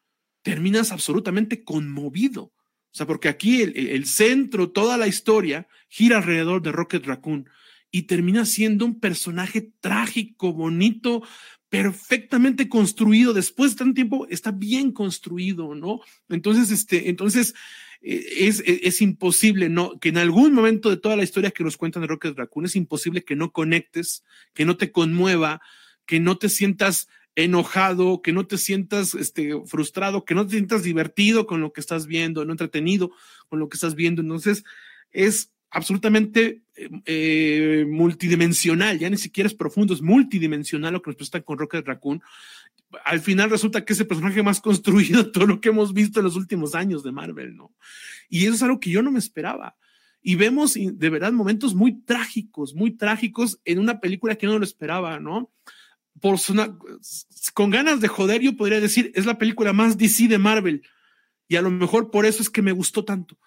terminas 0.43 0.93
absolutamente 0.93 1.65
conmovido. 1.65 2.43
O 2.43 2.93
sea, 2.93 3.05
porque 3.05 3.27
aquí 3.27 3.63
el, 3.63 3.75
el 3.75 4.05
centro, 4.05 4.71
toda 4.71 4.95
la 4.95 5.07
historia 5.07 5.67
gira 5.89 6.19
alrededor 6.19 6.61
de 6.61 6.71
Rocket 6.71 7.05
Raccoon 7.05 7.49
y 7.91 8.03
termina 8.03 8.45
siendo 8.45 8.85
un 8.85 8.99
personaje 8.99 9.71
trágico, 9.79 10.53
bonito, 10.53 11.23
perfectamente 11.69 12.69
construido. 12.69 13.33
Después 13.33 13.71
de 13.71 13.77
tanto 13.77 13.93
tiempo 13.95 14.27
está 14.29 14.51
bien 14.51 14.91
construido, 14.91 15.75
¿no? 15.75 16.01
Entonces, 16.27 16.71
este, 16.71 17.09
entonces 17.09 17.55
eh, 18.01 18.25
es, 18.39 18.63
es, 18.65 19.01
imposible, 19.01 19.69
¿no? 19.69 19.99
Que 19.99 20.09
en 20.09 20.17
algún 20.17 20.53
momento 20.53 20.89
de 20.89 20.97
toda 20.97 21.15
la 21.15 21.23
historia 21.23 21.51
que 21.51 21.63
nos 21.63 21.77
cuentan 21.77 22.01
de 22.01 22.07
Rocket 22.07 22.37
Raccoon 22.37 22.65
es 22.65 22.75
imposible 22.75 23.23
que 23.23 23.35
no 23.35 23.51
conectes, 23.51 24.23
que 24.53 24.65
no 24.65 24.77
te 24.77 24.91
conmueva, 24.91 25.61
que 26.05 26.19
no 26.19 26.37
te 26.37 26.49
sientas 26.49 27.07
enojado, 27.35 28.21
que 28.21 28.33
no 28.33 28.47
te 28.47 28.57
sientas 28.57 29.13
este, 29.13 29.53
frustrado, 29.65 30.25
que 30.25 30.35
no 30.35 30.45
te 30.45 30.53
sientas 30.53 30.83
divertido 30.83 31.45
con 31.45 31.61
lo 31.61 31.71
que 31.71 31.81
estás 31.81 32.05
viendo, 32.05 32.43
no 32.43 32.51
entretenido 32.51 33.11
con 33.47 33.59
lo 33.59 33.69
que 33.69 33.77
estás 33.77 33.95
viendo. 33.95 34.21
Entonces, 34.21 34.63
es 35.11 35.51
absolutamente 35.71 36.63
eh, 37.05 37.85
multidimensional, 37.87 38.97
ya 38.97 39.09
ni 39.09 39.17
siquiera 39.17 39.47
es 39.47 39.53
profundo, 39.53 39.93
es 39.93 40.01
multidimensional 40.01 40.93
lo 40.93 41.01
que 41.01 41.09
nos 41.09 41.15
presentan 41.15 41.43
con 41.43 41.59
Rocket 41.59 41.85
Raccoon. 41.85 42.21
Al 43.05 43.19
final 43.19 43.49
resulta 43.49 43.85
que 43.85 43.93
es 43.93 43.99
el 43.99 44.07
personaje 44.07 44.41
más 44.41 44.61
construido 44.61 45.23
de 45.23 45.31
todo 45.31 45.45
lo 45.45 45.61
que 45.61 45.69
hemos 45.69 45.93
visto 45.93 46.19
en 46.19 46.25
los 46.25 46.35
últimos 46.35 46.75
años 46.75 47.03
de 47.03 47.11
Marvel, 47.11 47.55
¿no? 47.55 47.71
Y 48.29 48.45
eso 48.45 48.55
es 48.55 48.63
algo 48.63 48.79
que 48.79 48.89
yo 48.89 49.01
no 49.01 49.11
me 49.11 49.19
esperaba. 49.19 49.75
Y 50.21 50.35
vemos 50.35 50.73
de 50.73 51.09
verdad 51.09 51.31
momentos 51.31 51.75
muy 51.75 52.01
trágicos, 52.01 52.75
muy 52.75 52.91
trágicos 52.91 53.59
en 53.63 53.79
una 53.79 54.01
película 54.01 54.35
que 54.35 54.47
yo 54.47 54.51
no 54.51 54.59
lo 54.59 54.65
esperaba, 54.65 55.19
¿no? 55.19 55.51
Con 57.53 57.69
ganas 57.69 58.01
de 58.01 58.09
joder, 58.09 58.41
yo 58.41 58.57
podría 58.57 58.81
decir, 58.81 59.13
es 59.15 59.25
la 59.25 59.37
película 59.37 59.71
más 59.71 59.97
DC 59.97 60.27
de 60.27 60.37
Marvel. 60.37 60.81
Y 61.47 61.55
a 61.55 61.61
lo 61.61 61.71
mejor 61.71 62.11
por 62.11 62.25
eso 62.25 62.41
es 62.41 62.49
que 62.49 62.61
me 62.61 62.73
gustó 62.73 63.05
tanto 63.05 63.37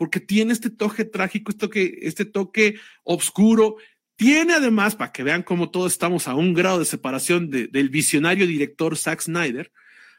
porque 0.00 0.18
tiene 0.18 0.54
este 0.54 0.70
toque 0.70 1.04
trágico, 1.04 1.50
este 1.50 1.66
toque, 1.66 1.98
este 2.00 2.24
toque 2.24 2.80
oscuro. 3.04 3.76
Tiene 4.16 4.54
además, 4.54 4.96
para 4.96 5.12
que 5.12 5.22
vean 5.22 5.42
cómo 5.42 5.70
todos 5.70 5.92
estamos 5.92 6.26
a 6.26 6.34
un 6.34 6.54
grado 6.54 6.78
de 6.78 6.86
separación 6.86 7.50
del 7.50 7.90
visionario 7.90 8.46
director 8.46 8.96
Zack 8.96 9.20
Snyder, 9.20 9.70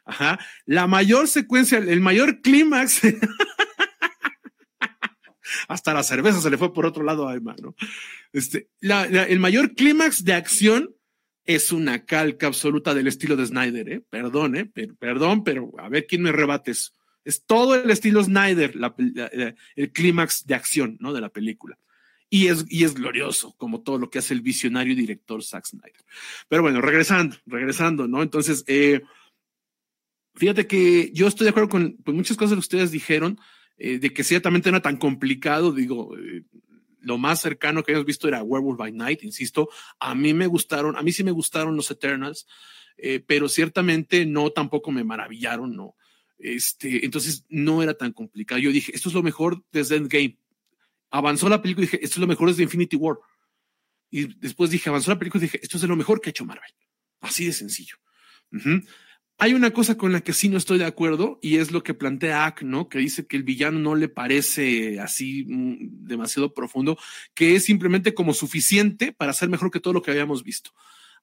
ajá, 0.04 0.38
la 0.66 0.86
mayor 0.86 1.26
secuencia, 1.26 1.78
el 1.78 2.00
mayor 2.00 2.42
clímax, 2.42 3.00
hasta 5.68 5.94
la 5.94 6.04
cerveza 6.04 6.40
se 6.40 6.50
le 6.50 6.58
fue 6.58 6.72
por 6.72 6.86
otro 6.86 7.02
lado 7.02 7.26
a 7.26 7.34
Emma, 7.34 7.56
¿no? 7.60 7.74
Este, 8.32 8.68
el 8.80 9.40
mayor 9.40 9.74
clímax 9.74 10.22
de 10.22 10.34
acción 10.34 10.94
es 11.44 11.72
una 11.72 12.04
calca 12.04 12.46
absoluta 12.46 12.94
del 12.94 13.08
estilo 13.08 13.34
de 13.34 13.46
Snyder, 13.46 13.88
¿eh? 13.88 14.04
Perdón, 14.08 14.54
¿eh? 14.54 14.70
perdón, 15.00 15.42
pero 15.42 15.72
a 15.78 15.88
ver 15.88 16.06
quién 16.06 16.22
me 16.22 16.30
rebate 16.30 16.70
eso. 16.70 16.92
Es 17.24 17.44
todo 17.44 17.74
el 17.74 17.90
estilo 17.90 18.22
Snyder, 18.22 18.74
el 19.76 19.92
clímax 19.92 20.46
de 20.46 20.54
acción 20.54 20.96
¿no? 21.00 21.12
de 21.12 21.20
la 21.20 21.28
película. 21.28 21.78
Y 22.28 22.48
es, 22.48 22.64
y 22.68 22.84
es 22.84 22.94
glorioso, 22.94 23.54
como 23.58 23.82
todo 23.82 23.98
lo 23.98 24.08
que 24.08 24.18
hace 24.18 24.32
el 24.32 24.40
visionario 24.40 24.96
director 24.96 25.44
Zack 25.44 25.66
Snyder. 25.66 26.02
Pero 26.48 26.62
bueno, 26.62 26.80
regresando, 26.80 27.36
regresando, 27.44 28.08
¿no? 28.08 28.22
Entonces, 28.22 28.64
eh, 28.66 29.02
fíjate 30.34 30.66
que 30.66 31.10
yo 31.12 31.26
estoy 31.26 31.44
de 31.44 31.50
acuerdo 31.50 31.68
con 31.68 31.98
muchas 32.06 32.38
cosas 32.38 32.54
que 32.54 32.60
ustedes 32.60 32.90
dijeron, 32.90 33.38
eh, 33.76 33.98
de 33.98 34.14
que 34.14 34.24
ciertamente 34.24 34.70
no 34.70 34.78
era 34.78 34.82
tan 34.82 34.96
complicado, 34.96 35.72
digo, 35.72 36.16
eh, 36.16 36.44
lo 37.00 37.18
más 37.18 37.42
cercano 37.42 37.82
que 37.82 37.92
hemos 37.92 38.06
visto 38.06 38.28
era 38.28 38.42
Werewolf 38.42 38.78
by 38.78 38.92
Night, 38.92 39.24
insisto, 39.24 39.68
a 40.00 40.14
mí 40.14 40.32
me 40.32 40.46
gustaron, 40.46 40.96
a 40.96 41.02
mí 41.02 41.12
sí 41.12 41.22
me 41.24 41.32
gustaron 41.32 41.76
los 41.76 41.90
Eternals, 41.90 42.46
pero 43.26 43.48
ciertamente 43.48 44.24
no 44.24 44.50
tampoco 44.52 44.92
me 44.92 45.02
maravillaron, 45.02 45.74
¿no? 45.74 45.96
Este, 46.42 47.04
entonces 47.04 47.44
no 47.48 47.82
era 47.82 47.94
tan 47.94 48.12
complicado. 48.12 48.60
Yo 48.60 48.72
dije, 48.72 48.92
esto 48.94 49.08
es 49.08 49.14
lo 49.14 49.22
mejor 49.22 49.64
desde 49.70 49.96
Endgame. 49.96 50.38
Avanzó 51.10 51.48
la 51.48 51.62
película 51.62 51.84
y 51.84 51.86
dije, 51.86 52.04
esto 52.04 52.16
es 52.16 52.20
lo 52.20 52.26
mejor 52.26 52.48
desde 52.48 52.64
Infinity 52.64 52.96
War. 52.96 53.18
Y 54.10 54.34
después 54.38 54.70
dije, 54.70 54.88
avanzó 54.90 55.10
la 55.10 55.18
película 55.18 55.42
y 55.42 55.46
dije, 55.46 55.60
esto 55.62 55.76
es 55.76 55.82
lo 55.84 55.96
mejor 55.96 56.20
que 56.20 56.28
ha 56.28 56.32
hecho 56.32 56.44
Marvel. 56.44 56.70
Así 57.20 57.46
de 57.46 57.52
sencillo. 57.52 57.96
Hay 59.38 59.54
una 59.54 59.72
cosa 59.72 59.96
con 59.96 60.12
la 60.12 60.20
que 60.20 60.32
sí 60.32 60.48
no 60.48 60.58
estoy 60.58 60.78
de 60.78 60.84
acuerdo 60.84 61.38
y 61.40 61.56
es 61.56 61.70
lo 61.70 61.82
que 61.82 61.94
plantea 61.94 62.44
Ack, 62.44 62.62
¿no? 62.62 62.88
Que 62.88 62.98
dice 62.98 63.26
que 63.26 63.36
el 63.36 63.42
villano 63.42 63.78
no 63.78 63.94
le 63.94 64.08
parece 64.08 65.00
así 65.00 65.44
mm, 65.48 66.06
demasiado 66.06 66.52
profundo, 66.52 66.98
que 67.34 67.56
es 67.56 67.64
simplemente 67.64 68.14
como 68.14 68.34
suficiente 68.34 69.12
para 69.12 69.32
ser 69.32 69.48
mejor 69.48 69.70
que 69.70 69.80
todo 69.80 69.94
lo 69.94 70.02
que 70.02 70.10
habíamos 70.10 70.42
visto. 70.44 70.72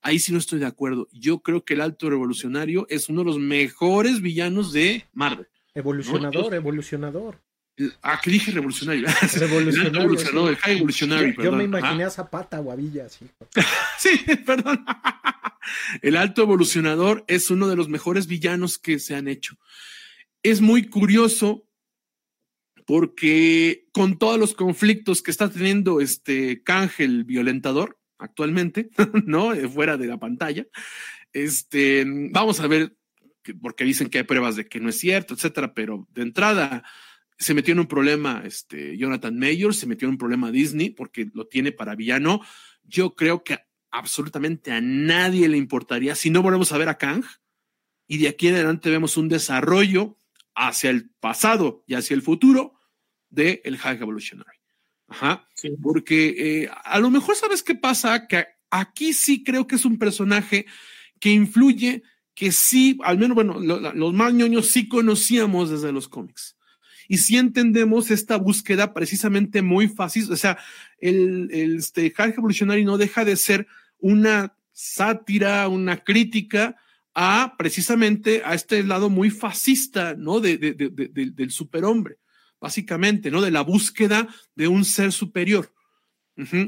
Ahí 0.02 0.20
sí 0.20 0.32
no 0.32 0.38
estoy 0.38 0.60
de 0.60 0.66
acuerdo. 0.66 1.08
Yo 1.12 1.40
creo 1.40 1.66
que 1.66 1.74
el 1.74 1.82
Alto 1.82 2.10
Revolucionario 2.10 2.86
es 2.90 3.10
uno 3.10 3.22
de 3.22 3.26
los 3.26 3.40
mejores 3.40 4.22
villanos 4.22 4.72
de 4.72 5.06
Marvel. 5.14 5.48
Evolucionador, 5.74 6.54
evolucionador. 6.54 7.42
ah, 8.02 8.20
que 8.22 8.32
dije 8.32 8.52
revolucionario. 8.52 9.08
Revolucionario. 9.36 10.02
evolucionario, 10.02 10.50
el 10.50 10.56
high 10.58 10.78
evolutionary, 10.78 11.36
Yo, 11.36 11.44
yo 11.44 11.52
me 11.52 11.64
imaginé 11.66 12.04
a 12.06 12.10
Zapata 12.10 12.60
o 12.60 12.72
a 12.72 12.76
Villa, 12.76 13.06
así. 13.06 13.26
Sí, 13.98 14.20
perdón. 14.46 14.86
El 16.02 16.16
alto 16.16 16.42
evolucionador 16.42 17.26
es 17.28 17.52
uno 17.52 17.68
de 17.68 17.76
los 17.76 17.90
mejores 17.90 18.28
villanos 18.28 18.80
que 18.80 18.98
se 18.98 19.16
han 19.16 19.28
hecho. 19.28 19.58
Es 20.42 20.62
muy 20.62 20.90
curioso 20.90 21.68
porque 22.88 23.88
con 23.92 24.18
todos 24.18 24.40
los 24.40 24.56
conflictos 24.56 25.22
que 25.22 25.30
está 25.30 25.50
teniendo 25.50 26.02
este 26.02 26.64
Cángel 26.64 27.24
violentador 27.24 27.99
actualmente, 28.20 28.90
¿no? 29.26 29.54
Eh, 29.54 29.68
Fuera 29.68 29.98
de 29.98 30.08
la 30.08 30.18
pantalla, 30.20 30.68
este, 31.34 32.04
vamos 32.08 32.60
a 32.60 32.68
ver, 32.68 32.96
que- 33.42 33.56
porque 33.56 33.84
dicen 33.84 34.10
que 34.10 34.20
hay 34.20 34.24
pruebas 34.26 34.56
de 34.56 34.68
que 34.68 34.80
no 34.80 34.90
es 34.90 35.00
cierto, 35.00 35.34
etcétera, 35.34 35.74
pero 35.74 36.08
de 36.12 36.22
entrada 36.24 36.84
se 37.38 37.54
metió 37.54 37.72
en 37.72 37.80
un 37.80 37.88
problema 37.88 38.42
este 38.46 38.98
Jonathan 38.98 39.38
Mayer, 39.40 39.74
se 39.74 39.88
metió 39.88 40.08
en 40.08 40.12
un 40.14 40.18
problema 40.18 40.52
Disney 40.52 40.90
porque 40.90 41.30
lo 41.34 41.48
tiene 41.48 41.72
para 41.72 41.96
villano. 41.96 42.42
Yo 42.84 43.16
creo 43.16 43.44
que 43.44 43.60
absolutamente 43.92 44.72
a 44.72 44.82
nadie 44.82 45.48
le 45.48 45.58
importaría 45.58 46.16
si 46.16 46.30
no 46.30 46.42
volvemos 46.44 46.72
a 46.74 46.78
ver 46.78 46.90
a 46.90 46.98
Kang 46.98 47.24
y 48.08 48.18
de 48.18 48.28
aquí 48.28 48.50
en 48.50 48.56
adelante 48.56 48.90
vemos 48.90 49.16
un 49.18 49.30
desarrollo 49.30 50.18
hacia 50.54 50.90
el 50.90 51.10
pasado 51.22 51.84
y 51.88 51.94
hacia 51.94 52.14
el 52.14 52.22
futuro 52.22 52.74
de 53.30 53.62
el 53.64 53.78
High 53.78 54.02
Evolutionary. 54.02 54.59
Ajá. 55.10 55.48
Sí. 55.56 55.70
Porque 55.82 56.36
eh, 56.64 56.70
a 56.84 57.00
lo 57.00 57.10
mejor 57.10 57.36
sabes 57.36 57.64
qué 57.64 57.76
pasa, 57.76 58.28
que 58.28 58.46
aquí 58.70 59.14
sí 59.14 59.44
creo 59.44 59.68
que 59.68 59.76
es 59.76 59.86
un 59.86 59.98
personaje 59.98 60.66
que 61.20 61.32
influye, 61.32 62.04
que 62.36 62.52
sí, 62.52 62.98
al 63.04 63.18
menos, 63.18 63.36
bueno, 63.36 63.60
lo- 63.60 63.80
lo- 63.80 63.94
los 63.94 64.14
más 64.14 64.34
ñoños 64.34 64.68
sí 64.68 64.88
conocíamos 64.88 65.70
desde 65.70 65.92
los 65.92 66.08
cómics. 66.08 66.56
Y 67.08 67.18
sí 67.18 67.38
entendemos 67.38 68.12
esta 68.12 68.38
búsqueda 68.38 68.94
precisamente 68.94 69.62
muy 69.64 69.88
fácil. 69.88 70.32
O 70.32 70.36
sea, 70.38 70.60
el, 71.00 71.50
el 71.52 71.78
este, 71.78 72.12
High 72.12 72.36
Evolutionary 72.38 72.86
no 72.86 72.98
deja 73.00 73.26
de 73.26 73.36
ser 73.36 73.68
una 73.98 74.56
sátira, 74.72 75.68
una 75.68 75.98
crítica 76.04 76.76
a 77.16 77.56
precisamente 77.58 78.44
a 78.46 78.54
este 78.54 78.84
lado 78.84 79.10
muy 79.10 79.32
fascista, 79.32 80.14
¿no? 80.16 80.40
De- 80.40 80.58
de- 80.60 80.74
de- 80.74 81.32
del 81.32 81.52
superhombre, 81.52 82.18
básicamente, 82.60 83.32
¿no? 83.32 83.42
De 83.42 83.52
la 83.52 83.62
búsqueda 83.62 84.28
de 84.56 84.68
un 84.68 84.86
ser 84.86 85.12
superior. 85.12 85.74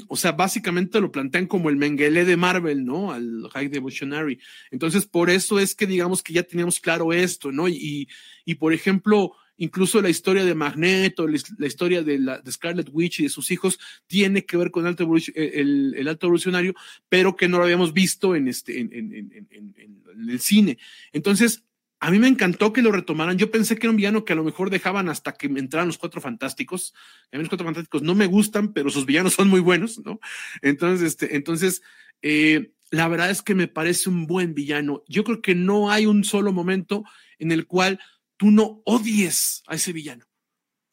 O 0.10 0.18
sea, 0.18 0.34
básicamente 0.34 1.00
lo 1.00 1.14
plantean 1.14 1.48
como 1.48 1.70
el 1.70 1.78
Mengele 1.78 2.26
de 2.26 2.36
Marvel, 2.36 2.84
¿no? 2.84 3.14
Al 3.14 3.48
High 3.54 3.70
Devotionary. 3.70 4.38
Entonces, 4.70 5.06
por 5.06 5.30
eso 5.30 5.60
es 5.60 5.76
que 5.76 5.88
digamos 5.88 6.22
que 6.22 6.34
ya 6.34 6.44
teníamos 6.44 6.82
claro 6.82 7.14
esto, 7.14 7.54
¿no? 7.54 7.70
Y, 7.70 8.10
y 8.44 8.56
por 8.56 8.74
ejemplo, 8.74 9.32
incluso 9.56 10.02
la 10.02 10.10
historia 10.10 10.44
de 10.44 10.56
Magneto, 10.56 11.26
la, 11.26 11.68
historia 11.68 12.04
de, 12.04 12.20
la, 12.20 12.42
Scarlet 12.52 12.90
Witch 12.92 13.22
y 13.22 13.24
de 13.24 13.30
sus 13.30 13.50
hijos 13.50 13.80
tiene 14.08 14.44
que 14.44 14.58
ver 14.58 14.72
con 14.72 14.86
alto 14.86 15.06
evoluc- 15.06 15.32
el, 15.36 16.06
alto 16.06 16.26
evolucionario, 16.26 16.74
pero 17.08 17.38
que 17.38 17.48
no 17.48 17.58
lo 17.58 17.64
habíamos 17.64 17.94
visto 17.94 18.36
en, 18.36 18.50
este, 18.50 18.78
en, 18.78 18.92
en, 18.92 19.32
en 19.78 20.30
el 20.30 20.40
cine. 20.42 20.80
Entonces, 21.14 21.64
a 22.04 22.10
mí 22.10 22.18
me 22.18 22.28
encantó 22.28 22.74
que 22.74 22.82
lo 22.82 22.92
retomaran. 22.92 23.38
Yo 23.38 23.52
pensé 23.52 23.76
que 23.76 23.86
era 23.86 23.92
un 23.92 23.98
villano 23.98 24.26
que 24.26 24.34
a 24.34 24.36
lo 24.36 24.44
mejor 24.44 24.72
dejaban 24.72 25.08
hasta 25.08 25.34
que 25.34 25.46
entraran 25.46 25.86
los 25.86 26.00
cuatro 26.00 26.20
fantásticos. 26.20 26.96
A 27.32 27.38
mí 27.38 27.44
los 27.44 27.50
cuatro 27.50 27.64
fantásticos 27.64 28.02
no 28.02 28.16
me 28.16 28.26
gustan, 28.26 28.74
pero 28.74 28.90
sus 28.90 29.06
villanos 29.06 29.34
son 29.34 29.50
muy 29.50 29.60
buenos, 29.60 30.00
¿no? 30.04 30.20
Entonces, 30.64 31.10
este, 31.10 31.36
entonces, 31.36 31.84
eh, 32.24 32.74
la 32.90 33.08
verdad 33.08 33.30
es 33.30 33.44
que 33.44 33.54
me 33.54 33.68
parece 33.68 34.10
un 34.10 34.26
buen 34.26 34.56
villano. 34.56 35.04
Yo 35.08 35.24
creo 35.24 35.44
que 35.44 35.54
no 35.54 35.92
hay 35.92 36.08
un 36.08 36.24
solo 36.24 36.52
momento 36.52 37.04
en 37.38 37.52
el 37.52 37.68
cual 37.68 38.00
tú 38.36 38.50
no 38.50 38.82
odies 38.86 39.62
a 39.68 39.76
ese 39.76 39.94
villano. 39.94 40.26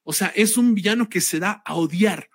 O 0.02 0.12
sea, 0.12 0.28
es 0.36 0.58
un 0.58 0.74
villano 0.74 1.08
que 1.08 1.22
se 1.22 1.40
da 1.40 1.62
a 1.64 1.74
odiar. 1.74 2.28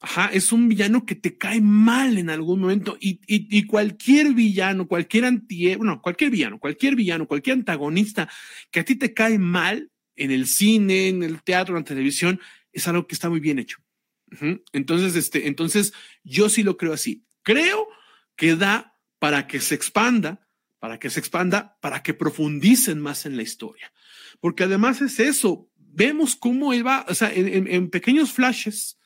Ajá, 0.00 0.30
es 0.32 0.52
un 0.52 0.68
villano 0.68 1.04
que 1.04 1.16
te 1.16 1.36
cae 1.36 1.60
mal 1.60 2.18
en 2.18 2.30
algún 2.30 2.60
momento 2.60 2.96
y, 3.00 3.20
y, 3.26 3.66
cualquier 3.66 4.32
villano, 4.32 4.86
cualquier 4.86 5.24
anti, 5.24 5.74
bueno, 5.74 6.00
cualquier 6.00 6.30
villano, 6.30 6.60
cualquier 6.60 6.94
villano, 6.94 7.26
cualquier 7.26 7.54
antagonista 7.54 8.28
que 8.70 8.80
a 8.80 8.84
ti 8.84 8.94
te 8.94 9.12
cae 9.12 9.40
mal 9.40 9.90
en 10.14 10.30
el 10.30 10.46
cine, 10.46 11.08
en 11.08 11.24
el 11.24 11.42
teatro, 11.42 11.76
en 11.76 11.82
la 11.82 11.84
televisión, 11.84 12.40
es 12.72 12.86
algo 12.86 13.08
que 13.08 13.14
está 13.16 13.28
muy 13.28 13.40
bien 13.40 13.58
hecho. 13.58 13.78
Entonces, 14.72 15.16
este, 15.16 15.48
entonces 15.48 15.92
yo 16.22 16.48
sí 16.48 16.62
lo 16.62 16.76
creo 16.76 16.92
así. 16.92 17.24
Creo 17.42 17.88
que 18.36 18.54
da 18.54 18.94
para 19.18 19.48
que 19.48 19.58
se 19.58 19.74
expanda, 19.74 20.46
para 20.78 21.00
que 21.00 21.10
se 21.10 21.18
expanda, 21.18 21.76
para 21.80 22.04
que 22.04 22.14
profundicen 22.14 23.00
más 23.00 23.26
en 23.26 23.36
la 23.36 23.42
historia. 23.42 23.92
Porque 24.38 24.64
además 24.64 25.00
es 25.00 25.18
eso, 25.18 25.68
vemos 25.76 26.36
cómo 26.36 26.72
él 26.72 26.86
va, 26.86 27.04
o 27.08 27.14
sea, 27.14 27.32
en 27.34 27.90
pequeños 27.90 28.32
flashes, 28.32 28.97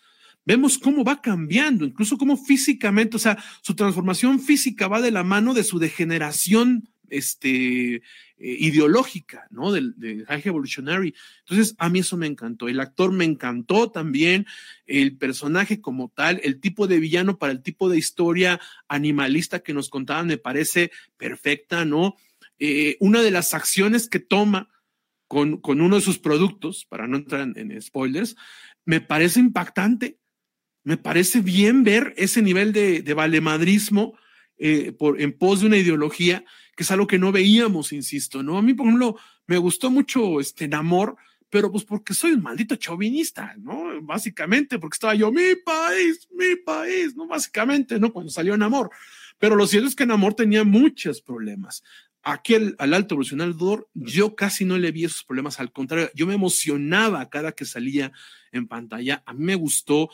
vemos 0.45 0.79
cómo 0.79 1.05
va 1.05 1.21
cambiando, 1.21 1.85
incluso 1.85 2.19
cómo 2.19 2.37
físicamente, 2.37 3.17
o 3.17 3.21
sea, 3.21 3.43
su 3.63 3.75
transformación 3.75 4.41
física 4.41 4.89
va 4.89 5.01
de 5.01 5.11
la 5.11 5.25
mano 5.25 5.55
de 5.55 5.65
su 5.65 5.79
degeneración 5.79 6.89
este, 7.13 7.97
eh, 7.97 8.03
ideológica, 8.39 9.47
¿no? 9.51 9.71
Del, 9.71 9.95
del 9.97 10.25
High 10.27 10.43
Evolutionary. 10.47 11.15
Entonces, 11.41 11.77
a 11.79 11.89
mí 11.89 12.01
eso 12.01 12.17
me 12.17 12.27
encantó. 12.27 12.69
El 12.69 12.81
actor 12.81 13.13
me 13.13 13.25
encantó 13.25 13.91
también, 13.91 14.47
el 14.87 15.17
personaje 15.17 15.81
como 15.81 16.09
tal, 16.09 16.41
el 16.43 16.59
tipo 16.59 16.87
de 16.87 16.99
villano 16.99 17.39
para 17.39 17.53
el 17.53 17.63
tipo 17.63 17.89
de 17.89 17.99
historia 17.99 18.61
animalista 18.89 19.61
que 19.61 19.75
nos 19.75 19.91
contaban 19.91 20.27
me 20.27 20.39
parece 20.39 20.91
perfecta, 21.17 21.85
¿no? 21.85 22.17
Eh, 22.59 22.97
una 23.01 23.23
de 23.23 23.31
las 23.31 23.55
acciones 23.55 24.09
que 24.09 24.19
toma 24.19 24.69
con, 25.29 25.59
con 25.59 25.81
uno 25.81 25.97
de 25.97 26.03
sus 26.03 26.19
productos, 26.19 26.87
para 26.89 27.07
no 27.07 27.19
entrar 27.19 27.43
en, 27.43 27.71
en 27.71 27.81
spoilers, 27.81 28.37
me 28.85 29.01
parece 29.01 29.41
impactante 29.41 30.19
me 30.85 30.97
parece 30.97 31.41
bien 31.41 31.85
ver 31.85 32.15
ese 32.17 32.43
nivel 32.43 32.73
de, 32.73 33.03
de 33.03 33.15
valemadrismo 33.15 34.15
eh, 34.59 34.93
por, 34.93 35.21
en 35.21 35.33
pos 35.33 35.61
de 35.61 35.67
una 35.67 35.77
ideología, 35.77 36.45
que 36.77 36.85
es 36.85 36.91
algo 36.91 37.07
que 37.07 37.19
no 37.19 37.33
veíamos, 37.33 37.93
insisto, 37.93 38.43
¿no? 38.43 38.59
A 38.59 38.63
mí, 38.63 38.75
por 38.75 38.87
ejemplo, 38.87 39.17
me 39.47 39.59
gustó 39.59 39.91
mucho 39.91 40.41
este 40.41 40.69
Namor, 40.69 41.17
pero 41.51 41.71
pues 41.71 41.85
porque 41.85 42.15
soy 42.15 42.33
un 42.33 42.43
maldito 42.43 42.77
chauvinista, 42.77 43.55
¿no? 43.59 44.01
Básicamente, 44.03 44.79
porque 44.79 44.95
estaba 44.95 45.15
yo, 45.15 45.33
mi 45.33 45.57
país, 45.65 46.29
mi 46.31 46.57
país, 46.57 47.17
¿no? 47.17 47.27
Básicamente, 47.27 47.99
¿no? 47.99 48.13
Cuando 48.13 48.31
salió 48.31 48.57
Namor. 48.57 48.91
Pero 49.39 49.57
lo 49.57 49.67
cierto 49.67 49.89
es 49.89 49.97
que 49.97 50.07
Namor 50.07 50.35
tenía 50.35 50.65
muchos 50.65 51.21
problemas. 51.21 51.83
Aquí 52.23 52.55
al, 52.55 52.77
al 52.79 52.95
alto 52.95 53.17
evolucionador, 53.17 53.89
yo 53.95 54.37
casi 54.37 54.65
no 54.65 54.79
le 54.79 54.93
vi 54.93 55.05
esos 55.05 55.25
problemas, 55.25 55.59
al 55.59 55.73
contrario, 55.73 56.09
yo 56.15 56.27
me 56.27 56.35
emocionaba 56.35 57.29
cada 57.29 57.51
que 57.51 57.65
salía 57.65 58.13
en 58.53 58.69
pantalla, 58.69 59.25
a 59.27 59.35
mí 59.35 59.45
me 59.45 59.57
gustó, 59.57 60.09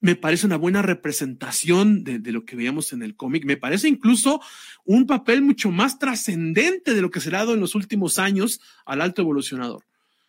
me 0.00 0.16
parece 0.16 0.46
una 0.46 0.56
buena 0.56 0.82
representación 0.82 2.04
de, 2.04 2.20
lo 2.32 2.44
que 2.44 2.56
veíamos 2.56 2.92
en 2.92 3.02
el 3.02 3.16
cómic. 3.16 3.44
Me 3.44 3.56
parece 3.56 3.88
incluso 3.88 4.40
un 4.84 5.06
papel 5.06 5.42
mucho 5.42 5.70
más 5.70 5.98
trascendente 5.98 6.94
de 6.94 7.02
lo 7.02 7.10
que 7.10 7.20
se 7.20 7.28
ha 7.28 7.32
dado 7.32 7.54
en 7.54 7.60
los 7.60 7.74
últimos 7.74 8.18
años 8.18 8.60
al 8.84 9.00
alto 9.00 9.22
evolucionador, 9.22 9.84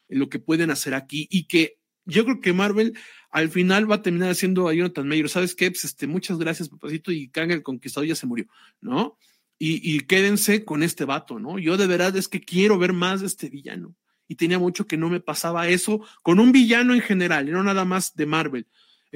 en 0.09 0.19
lo 0.19 0.29
que 0.29 0.39
pueden 0.39 0.71
hacer 0.71 0.93
aquí 0.93 1.27
y 1.29 1.45
que 1.45 1.77
yo 2.05 2.23
creo 2.23 2.39
que 2.39 2.53
Marvel 2.53 2.97
al 3.29 3.49
final 3.49 3.89
va 3.89 3.95
a 3.95 4.01
terminar 4.01 4.31
haciendo 4.31 4.67
a 4.67 4.73
Jonathan 4.73 5.07
Mayer. 5.07 5.29
¿Sabes 5.29 5.53
qué? 5.53 5.69
Pues 5.69 5.83
este, 5.85 6.07
muchas 6.07 6.39
gracias, 6.39 6.69
papacito, 6.69 7.11
y 7.11 7.29
Kang 7.29 7.51
el 7.51 7.63
Conquistador 7.63 8.07
ya 8.07 8.15
se 8.15 8.25
murió, 8.25 8.47
¿no? 8.81 9.17
Y, 9.59 10.01
quédense 10.01 10.63
con 10.63 10.83
este 10.83 11.03
vato, 11.03 11.39
¿no? 11.39 11.57
Yo 11.57 11.77
de 11.77 11.87
verdad 11.87 12.15
es 12.15 12.27
que 12.27 12.41
quiero 12.41 12.77
ver 12.77 12.93
más 12.93 13.21
de 13.21 13.27
este 13.27 13.49
villano. 13.49 13.95
Y 14.27 14.35
tenía 14.35 14.59
mucho 14.59 14.85
que 14.85 14.97
no 14.97 15.09
me 15.09 15.19
pasaba 15.19 15.67
eso 15.67 16.05
con 16.21 16.39
un 16.39 16.51
villano 16.51 16.93
en 16.93 17.01
general, 17.01 17.49
no 17.51 17.63
nada 17.63 17.83
más 17.83 18.15
de 18.15 18.27
Marvel. 18.27 18.67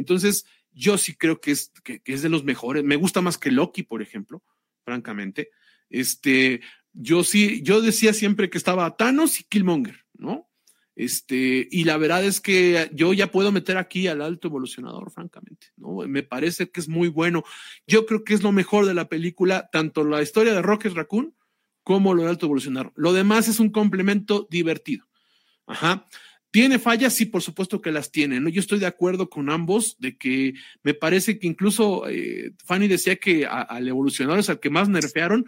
Entonces, 0.02 0.48
yo 0.72 0.98
sí 0.98 1.16
creo 1.16 1.40
que 1.40 1.52
es, 1.52 1.72
que, 1.84 2.02
es 2.06 2.24
de 2.24 2.30
los 2.30 2.44
mejores. 2.44 2.84
Me 2.84 2.96
gusta 2.96 3.22
más 3.22 3.38
que 3.38 3.52
Loki, 3.52 3.84
por 3.84 4.02
ejemplo, 4.02 4.44
francamente. 4.84 5.52
Este, 5.92 6.62
yo 6.92 7.24
sí, 7.24 7.62
yo 7.62 7.82
decía 7.82 8.14
siempre 8.14 8.50
que 8.50 8.58
estaba 8.58 8.98
Thanos 8.98 9.40
y 9.40 9.44
Killmonger, 9.44 10.00
¿no? 10.14 10.50
Este, 10.96 11.68
y 11.70 11.84
la 11.84 11.98
verdad 11.98 12.26
es 12.26 12.42
que 12.42 12.90
yo 12.94 13.14
ya 13.14 13.32
puedo 13.32 13.52
meter 13.52 13.78
aquí 13.78 14.08
al 14.08 14.24
alto 14.24 14.48
evolucionador, 14.48 15.12
francamente, 15.12 15.68
¿no? 15.78 16.08
Me 16.08 16.24
parece 16.24 16.72
que 16.72 16.80
es 16.80 16.90
muy 16.90 17.10
bueno. 17.10 17.44
Yo 17.86 18.08
creo 18.08 18.24
que 18.24 18.34
es 18.34 18.42
lo 18.42 18.52
mejor 18.52 18.88
de 18.88 18.96
la 18.96 19.08
película, 19.08 19.70
tanto 19.72 20.04
la 20.04 20.24
historia 20.24 20.54
de 20.54 20.64
Rocket 20.64 20.94
Raccoon 20.94 21.36
como 21.84 22.16
lo 22.16 22.24
del 22.24 22.32
alto 22.32 22.48
evolucionador. 22.48 22.92
Lo 22.96 23.14
demás 23.14 23.48
es 23.48 23.60
un 23.60 23.70
complemento 23.70 24.48
divertido. 24.50 25.06
Ajá. 25.68 26.08
¿Tiene 26.52 26.80
fallas? 26.80 27.14
Sí, 27.14 27.26
por 27.26 27.42
supuesto 27.42 27.82
que 27.82 27.94
las 27.94 28.12
tiene. 28.12 28.42
¿no? 28.42 28.50
Yo 28.50 28.60
estoy 28.60 28.80
de 28.80 28.86
acuerdo 28.86 29.30
con 29.30 29.50
ambos 29.50 29.96
de 30.00 30.18
que 30.18 30.54
me 30.84 30.94
parece 30.94 31.40
que 31.40 31.48
incluso 31.48 32.08
eh, 32.10 32.54
Fanny 32.66 32.90
decía 32.90 33.16
que 33.16 33.46
al 33.46 33.88
evolucionador 33.88 34.40
es 34.40 34.50
al 34.50 34.60
que 34.60 34.70
más 34.70 34.90
nerfearon. 34.90 35.46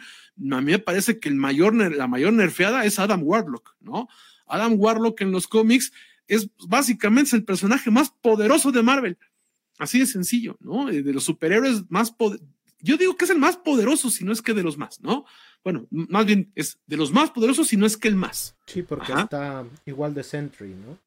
A 0.51 0.61
mí 0.61 0.71
me 0.71 0.79
parece 0.79 1.19
que 1.19 1.27
el 1.27 1.35
mayor, 1.35 1.75
la 1.75 2.07
mayor 2.07 2.31
nerfeada 2.31 2.85
es 2.85 2.99
Adam 2.99 3.21
Warlock, 3.21 3.75
¿no? 3.81 4.07
Adam 4.47 4.75
Warlock 4.77 5.19
en 5.21 5.31
los 5.31 5.47
cómics 5.47 5.91
es 6.27 6.49
básicamente 6.67 7.35
el 7.35 7.43
personaje 7.43 7.91
más 7.91 8.09
poderoso 8.09 8.71
de 8.71 8.81
Marvel. 8.81 9.17
Así 9.79 9.99
de 9.99 10.05
sencillo, 10.05 10.57
¿no? 10.61 10.85
De 10.85 11.13
los 11.13 11.25
superhéroes 11.25 11.83
más 11.89 12.15
Yo 12.79 12.95
digo 12.95 13.17
que 13.17 13.25
es 13.25 13.31
el 13.31 13.39
más 13.39 13.57
poderoso, 13.57 14.09
si 14.09 14.23
no 14.23 14.31
es 14.31 14.41
que 14.41 14.53
de 14.53 14.63
los 14.63 14.77
más, 14.77 15.01
¿no? 15.01 15.25
Bueno, 15.63 15.87
más 15.89 16.25
bien 16.25 16.51
es 16.55 16.77
de 16.85 16.97
los 16.97 17.11
más 17.11 17.31
poderosos, 17.31 17.67
si 17.67 17.77
no 17.77 17.85
es 17.85 17.95
que 17.95 18.07
el 18.07 18.15
más. 18.15 18.57
Sí, 18.67 18.81
porque 18.81 19.13
Ajá. 19.13 19.21
está 19.23 19.65
igual 19.85 20.13
de 20.13 20.23
Sentry, 20.23 20.73
¿no? 20.73 20.99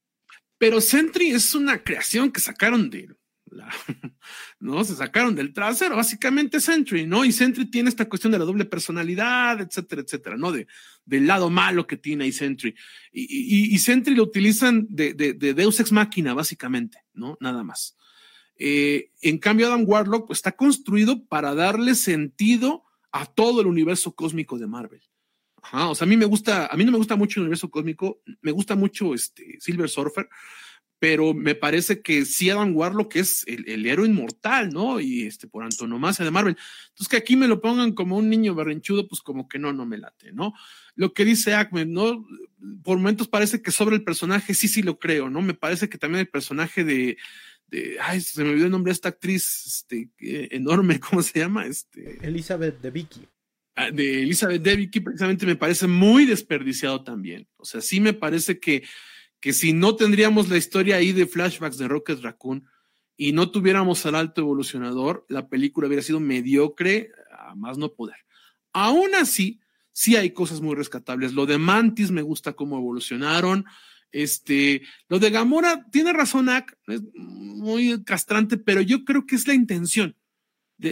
Pero 0.59 0.81
Sentry 0.81 1.31
es 1.31 1.55
una 1.55 1.83
creación 1.83 2.33
que 2.33 2.41
sacaron 2.41 2.89
de 2.89 3.15
la, 3.51 3.69
¿no? 4.61 4.83
Se 4.85 4.97
sacaron 4.97 5.35
del 5.35 5.53
trasero, 5.53 5.97
básicamente 5.97 6.61
Sentry, 6.61 7.07
¿no? 7.07 7.25
Y 7.25 7.33
Sentry 7.33 7.67
tiene 7.67 7.91
esta 7.91 8.09
cuestión 8.09 8.33
de 8.33 8.39
la 8.39 8.45
doble 8.45 8.65
personalidad, 8.65 9.61
etcétera, 9.61 10.03
etcétera, 10.03 10.37
¿no? 10.37 10.53
De, 10.53 10.67
del 11.05 11.27
lado 11.27 11.51
malo 11.51 11.87
que 11.87 11.97
tiene 11.97 12.25
ahí 12.25 12.33
Sentry. 12.33 12.75
Y, 13.13 13.75
y, 13.75 13.79
Sentry 13.79 14.15
lo 14.15 14.23
utilizan 14.23 14.87
de, 14.89 15.13
de, 15.15 15.35
de, 15.35 15.55
Deus 15.55 15.79
Ex 15.81 15.93
Máquina, 15.93 16.35
básicamente, 16.35 16.99
¿no? 17.13 17.37
Nada 17.41 17.63
más. 17.63 17.97
Eh, 18.59 19.13
en 19.21 19.39
cambio, 19.39 19.67
Adam 19.67 19.85
Warlock 19.87 20.29
pues, 20.29 20.39
está 20.39 20.53
construido 20.53 21.27
para 21.27 21.55
darle 21.55 21.95
sentido 21.95 22.86
a 23.21 23.27
todo 23.27 23.61
el 23.61 23.67
universo 23.67 24.15
cósmico 24.15 24.59
de 24.59 24.67
Marvel. 24.67 25.03
Ajá, 25.63 25.89
o 25.89 25.95
sea, 25.95 26.05
a 26.05 26.09
mí 26.09 26.17
me 26.17 26.27
gusta, 26.27 26.67
a 26.67 26.77
mí 26.77 26.85
no 26.85 26.93
me 26.93 26.99
gusta 26.99 27.17
mucho 27.17 27.41
el 27.41 27.45
universo 27.45 27.71
cósmico, 27.71 28.21
me 28.43 28.53
gusta 28.53 28.77
mucho 28.77 29.15
este 29.15 29.57
Silver 29.59 29.89
Surfer, 29.89 30.29
pero 30.99 31.35
me 31.35 31.55
parece 31.55 32.01
que 32.03 32.25
sí 32.25 32.49
Adam 32.51 32.75
Warlock 32.75 33.17
es 33.17 33.45
el, 33.47 33.69
el, 33.69 33.85
héroe 33.87 34.07
inmortal, 34.07 34.71
¿no? 34.71 35.01
Y 35.01 35.23
este, 35.23 35.47
por 35.47 35.65
antonomasia 35.65 36.25
de 36.25 36.31
Marvel. 36.31 36.57
Entonces, 36.89 37.09
que 37.09 37.17
aquí 37.17 37.37
me 37.37 37.49
lo 37.49 37.61
pongan 37.61 37.93
como 37.93 38.17
un 38.17 38.31
niño 38.31 38.55
berrinchudo, 38.55 39.09
pues 39.09 39.21
como 39.21 39.49
que 39.49 39.59
no, 39.59 39.73
no 39.73 39.85
me 39.85 39.99
late, 39.99 40.33
¿no? 40.33 40.55
Lo 40.95 41.13
que 41.13 41.25
dice 41.25 41.55
Ahmed, 41.55 41.87
¿no? 41.87 42.27
Por 42.83 42.99
momentos 42.99 43.29
parece 43.29 43.61
que 43.61 43.73
sobre 43.73 43.97
el 43.97 44.05
personaje, 44.05 44.55
sí, 44.55 44.69
sí 44.69 44.83
lo 44.83 44.99
creo, 44.99 45.29
¿no? 45.29 45.43
Me 45.43 45.55
parece 45.55 45.89
que 45.89 45.99
también 45.99 46.21
el 46.21 46.29
personaje 46.29 46.85
de, 46.85 47.19
de 47.67 47.97
ay, 48.01 48.21
se 48.21 48.43
me 48.43 48.51
olvidó 48.51 48.67
el 48.67 48.73
nombre 48.73 48.91
de 48.91 48.95
esta 48.95 49.09
actriz, 49.09 49.65
este, 49.67 50.11
enorme, 50.19 51.01
¿cómo 51.01 51.23
se 51.23 51.41
llama? 51.41 51.67
Este, 51.67 52.19
Elizabeth 52.23 52.81
de 52.81 52.91
Vicky. 52.91 53.29
Ah, 53.75 53.91
de 53.91 54.23
Elizabeth 54.23 54.63
de 54.63 54.77
Vicky, 54.77 55.01
precisamente 55.01 55.45
me 55.45 55.57
parece 55.57 55.87
muy 55.87 56.25
desperdiciado 56.25 57.05
también. 57.05 57.47
O 57.57 57.65
sea, 57.65 57.81
sí 57.81 58.01
me 58.01 58.15
parece 58.15 58.59
que 58.59 58.85
que 59.41 59.53
si 59.53 59.73
no 59.73 59.97
tendríamos 59.97 60.49
la 60.49 60.57
historia 60.57 60.97
ahí 60.97 61.13
de 61.13 61.27
flashbacks 61.27 61.79
de 61.79 61.89
Rocket 61.89 62.21
Raccoon 62.21 62.69
y 63.17 63.33
no 63.33 63.51
tuviéramos 63.51 64.05
al 64.07 64.15
alto 64.15 64.41
evolucionador, 64.41 65.25
la 65.29 65.49
película 65.49 65.87
hubiera 65.87 66.03
sido 66.03 66.21
mediocre 66.21 67.11
a 67.31 67.55
más 67.55 67.79
no 67.79 67.93
poder. 67.93 68.17
Aún 68.73 69.15
así, 69.15 69.61
sí 69.93 70.17
hay 70.17 70.31
cosas 70.31 70.61
muy 70.61 70.75
rescatables. 70.75 71.33
Lo 71.33 71.47
de 71.47 71.59
Mantis 71.59 72.11
me 72.11 72.23
gusta 72.23 72.55
cómo 72.55 72.77
evolucionaron. 72.77 73.65
Este, 74.13 74.83
lo 75.09 75.19
de 75.19 75.31
Gamora 75.31 75.87
tiene 75.91 76.13
razón, 76.13 76.49
Ak, 76.49 76.77
es 76.87 77.03
muy 77.15 78.03
castrante, 78.05 78.57
pero 78.57 78.81
yo 78.81 79.05
creo 79.05 79.27
que 79.27 79.37
es 79.37 79.47
la 79.47 79.55
intención. 79.55 80.17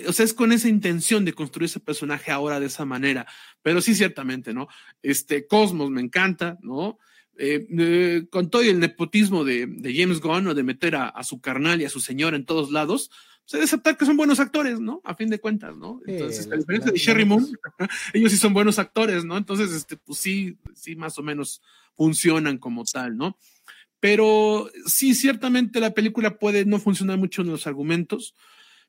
o 0.07 0.13
sea, 0.13 0.25
es 0.25 0.35
con 0.35 0.53
esa 0.53 0.69
intención 0.69 1.25
de 1.25 1.33
construir 1.33 1.67
ese 1.67 1.81
personaje 1.81 2.31
ahora 2.31 2.61
de 2.61 2.67
esa 2.67 2.85
manera. 2.85 3.27
Pero 3.63 3.81
sí, 3.81 3.95
ciertamente, 3.95 4.53
¿no? 4.53 4.69
Este, 5.03 5.47
Cosmos 5.47 5.91
me 5.91 6.01
encanta, 6.01 6.59
¿no? 6.63 6.99
Eh, 7.37 8.27
con 8.31 8.49
todo 8.49 8.63
el 8.63 8.79
nepotismo 8.79 9.45
de, 9.45 9.69
James 9.83 10.21
Gunn 10.21 10.47
o 10.47 10.55
de 10.55 10.63
meter 10.63 10.95
a, 10.95 11.23
su 11.25 11.41
carnal 11.41 11.81
y 11.81 11.85
a 11.85 11.91
su 11.91 12.01
señor 12.01 12.35
en 12.35 12.45
todos 12.45 12.71
lados, 12.71 13.11
se 13.45 13.57
debe 13.57 13.65
aceptar 13.65 13.97
que 13.97 14.07
son 14.07 14.17
buenos 14.17 14.41
actores, 14.41 14.81
¿no? 14.81 15.01
A 15.05 15.15
fin 15.15 15.29
de 15.29 15.39
cuentas, 15.39 15.77
¿no? 15.77 16.01
Entonces, 16.07 16.51
a 16.51 16.57
diferencia 16.57 16.93
de 16.93 16.99
Sherry 16.99 17.25
Moon, 17.25 17.47
ellos 18.15 18.33
sí 18.33 18.39
son 18.39 18.55
buenos 18.55 18.79
actores, 18.79 19.25
¿no? 19.25 19.37
Entonces, 19.37 19.73
este, 19.73 19.97
pues 19.97 20.19
sí, 20.19 20.59
sí, 20.75 20.97
más 20.97 21.19
o 21.19 21.23
menos 21.23 21.63
funcionan 21.95 22.59
como 22.59 22.85
tal, 22.85 23.17
¿no? 23.17 23.39
Pero 24.01 24.71
sí, 24.87 25.15
ciertamente 25.15 25.81
la 25.81 25.95
película 25.95 26.39
puede 26.39 26.65
no 26.65 26.79
funcionar 26.79 27.19
mucho 27.19 27.43
en 27.43 27.49
los 27.49 27.67
argumentos, 27.67 28.35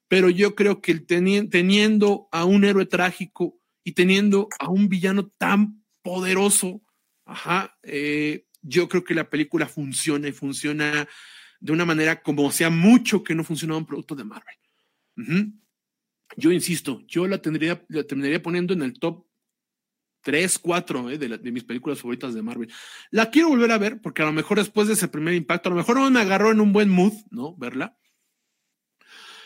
pero 0.08 0.30
yo 0.30 0.56
creo 0.56 0.82
que 0.82 0.96
teniendo 0.96 2.28
a 2.32 2.46
un 2.46 2.64
héroe 2.64 2.86
trágico 2.86 3.60
y 3.84 3.94
teniendo 3.94 4.50
a 4.60 4.70
un 4.70 4.90
villano 4.90 5.30
tan 5.38 5.84
poderoso, 6.02 6.82
Ajá, 7.26 7.76
eh, 7.82 8.46
yo 8.62 8.88
creo 8.88 9.04
que 9.04 9.16
la 9.16 9.30
película 9.30 9.68
funciona 9.68 10.28
y 10.28 10.32
funciona 10.32 11.08
de 11.60 11.72
una 11.72 11.86
manera 11.86 12.22
como 12.22 12.52
sea 12.52 12.70
mucho 12.70 13.24
que 13.24 13.36
no 13.36 13.44
funcionaba 13.44 13.80
un 13.80 13.86
producto 13.86 14.16
de 14.16 14.24
Marvel. 14.24 14.56
Yo 16.38 16.52
insisto, 16.52 17.02
yo 17.08 17.28
la 17.28 17.38
tendría, 17.42 17.86
la 17.90 18.04
terminaría 18.04 18.42
poniendo 18.42 18.74
en 18.74 18.82
el 18.82 19.00
top 19.00 19.26
3, 20.22 20.60
4 20.60 21.10
eh, 21.12 21.18
de, 21.18 21.38
de, 21.38 21.52
mis 21.52 21.64
películas 21.64 22.00
favoritas 22.00 22.34
de 22.34 22.42
Marvel. 22.42 22.72
La 23.12 23.30
quiero 23.30 23.50
volver 23.50 23.72
a 23.72 23.78
ver 23.78 24.02
porque 24.02 24.24
a 24.24 24.26
lo 24.26 24.34
mejor 24.34 24.58
después 24.58 24.88
de 24.88 24.96
ese 24.96 25.08
primer 25.08 25.36
impacto, 25.36 25.70
a 25.70 25.72
lo 25.72 25.78
mejor 25.78 25.98
no 25.98 26.10
me 26.10 26.20
agarró 26.20 26.52
en 26.52 26.60
un 26.60 26.74
buen 26.74 26.90
mood, 26.90 27.14
¿no? 27.30 27.56
Verla. 27.56 27.98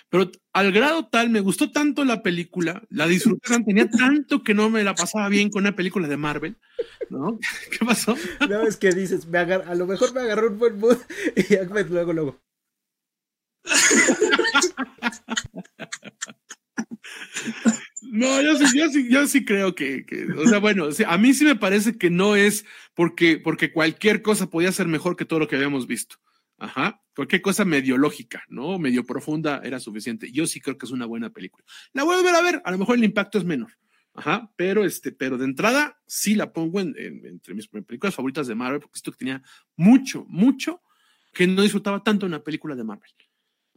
Pero 0.09 0.31
al 0.53 0.71
grado 0.71 1.07
tal, 1.07 1.29
me 1.29 1.39
gustó 1.39 1.71
tanto 1.71 2.03
la 2.03 2.23
película, 2.23 2.81
la 2.89 3.05
disfruté, 3.07 3.63
tenía 3.63 3.89
tanto 3.89 4.43
que 4.43 4.55
no 4.55 4.69
me 4.69 4.83
la 4.83 4.95
pasaba 4.95 5.29
bien 5.29 5.49
con 5.49 5.61
una 5.61 5.75
película 5.75 6.07
de 6.07 6.17
Marvel, 6.17 6.57
¿no? 7.09 7.39
¿Qué 7.71 7.85
pasó? 7.85 8.17
No, 8.49 8.63
es 8.63 8.77
que 8.77 8.91
dices, 8.91 9.27
me 9.27 9.37
a 9.37 9.75
lo 9.75 9.85
mejor 9.85 10.13
me 10.13 10.21
agarró 10.21 10.47
un 10.47 10.57
buen 10.57 10.79
mood 10.79 10.97
y 11.35 11.55
luego, 11.89 12.13
luego. 12.13 12.39
No, 18.01 18.41
yo 18.41 18.57
sí, 18.57 18.77
yo 18.77 18.89
sí, 18.89 19.07
yo 19.09 19.27
sí 19.27 19.45
creo 19.45 19.75
que, 19.75 20.05
que 20.05 20.25
o 20.31 20.47
sea, 20.47 20.57
bueno, 20.57 20.89
a 21.07 21.17
mí 21.19 21.33
sí 21.35 21.45
me 21.45 21.55
parece 21.55 21.99
que 21.99 22.09
no 22.09 22.35
es 22.35 22.65
porque, 22.95 23.37
porque 23.37 23.71
cualquier 23.71 24.23
cosa 24.23 24.49
podía 24.49 24.71
ser 24.71 24.87
mejor 24.87 25.15
que 25.15 25.25
todo 25.25 25.39
lo 25.39 25.47
que 25.47 25.55
habíamos 25.55 25.85
visto. 25.85 26.15
Ajá, 26.59 27.01
cualquier 27.15 27.41
cosa 27.41 27.63
medio 27.63 27.97
lógica, 27.97 28.43
¿no? 28.49 28.77
Medio 28.77 29.05
profunda 29.05 29.61
era 29.63 29.79
suficiente. 29.79 30.31
Yo 30.31 30.45
sí 30.45 30.59
creo 30.59 30.77
que 30.77 30.85
es 30.85 30.91
una 30.91 31.05
buena 31.05 31.29
película. 31.29 31.65
La 31.93 32.03
voy 32.03 32.15
a 32.15 32.17
volver 32.17 32.35
a 32.35 32.41
ver, 32.41 32.61
a 32.65 32.71
lo 32.71 32.77
mejor 32.77 32.97
el 32.97 33.03
impacto 33.03 33.37
es 33.37 33.45
menor. 33.45 33.71
Ajá, 34.13 34.51
pero 34.57 34.83
este, 34.83 35.13
pero 35.13 35.37
de 35.37 35.45
entrada 35.45 36.01
sí 36.05 36.35
la 36.35 36.51
pongo 36.51 36.81
en, 36.81 36.93
entre 36.97 37.53
mis 37.53 37.67
películas 37.67 38.13
favoritas 38.13 38.47
de 38.47 38.55
Marvel, 38.55 38.81
porque 38.81 38.97
esto 38.97 39.11
tenía 39.13 39.41
mucho, 39.77 40.25
mucho 40.27 40.81
que 41.33 41.47
no 41.47 41.61
disfrutaba 41.61 42.03
tanto 42.03 42.25
una 42.25 42.43
película 42.43 42.75
de 42.75 42.83
Marvel. 42.83 43.11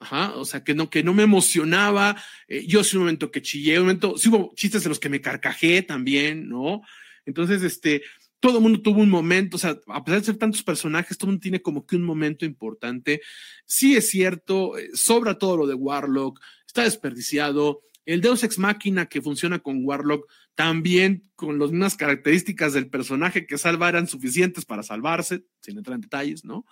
Ajá, 0.00 0.34
o 0.34 0.44
sea, 0.44 0.64
que 0.64 0.74
no, 0.74 0.90
que 0.90 1.04
no 1.04 1.14
me 1.14 1.22
emocionaba. 1.22 2.16
Eh, 2.48 2.66
yo 2.66 2.82
sí 2.82 2.96
un 2.96 3.04
momento 3.04 3.30
que 3.30 3.40
chillé, 3.40 3.78
un 3.78 3.84
momento, 3.84 4.18
sí 4.18 4.28
hubo 4.28 4.52
chistes 4.56 4.82
de 4.82 4.88
los 4.88 4.98
que 4.98 5.08
me 5.08 5.20
carcajé 5.20 5.82
también, 5.82 6.48
¿no? 6.48 6.82
Entonces, 7.24 7.62
este, 7.62 8.02
todo 8.42 8.58
el 8.58 8.62
mundo 8.64 8.82
tuvo 8.82 9.00
un 9.02 9.08
momento, 9.08 9.56
o 9.56 9.60
sea, 9.60 9.78
a 9.86 10.02
pesar 10.02 10.18
de 10.18 10.26
ser 10.26 10.36
tantos 10.36 10.64
personajes, 10.64 11.16
todo 11.16 11.28
el 11.28 11.34
mundo 11.34 11.42
tiene 11.42 11.62
como 11.62 11.86
que 11.86 11.94
un 11.94 12.02
momento 12.02 12.44
importante. 12.44 13.22
Sí 13.66 13.94
es 13.94 14.10
cierto, 14.10 14.76
eh, 14.76 14.90
sobra 14.94 15.38
todo 15.38 15.58
lo 15.58 15.66
de 15.68 15.74
Warlock, 15.74 16.40
está 16.66 16.82
desperdiciado. 16.82 17.82
El 18.04 18.20
Deus 18.20 18.42
Ex 18.42 18.58
Máquina 18.58 19.06
que 19.06 19.22
funciona 19.22 19.60
con 19.60 19.84
Warlock, 19.84 20.28
también 20.56 21.30
con 21.36 21.60
las 21.60 21.70
mismas 21.70 21.94
características 21.94 22.72
del 22.72 22.90
personaje 22.90 23.46
que 23.46 23.58
salva 23.58 23.88
eran 23.88 24.08
suficientes 24.08 24.64
para 24.64 24.82
salvarse, 24.82 25.44
sin 25.60 25.78
entrar 25.78 25.94
en 25.94 26.00
detalles, 26.00 26.44
¿no? 26.44 26.66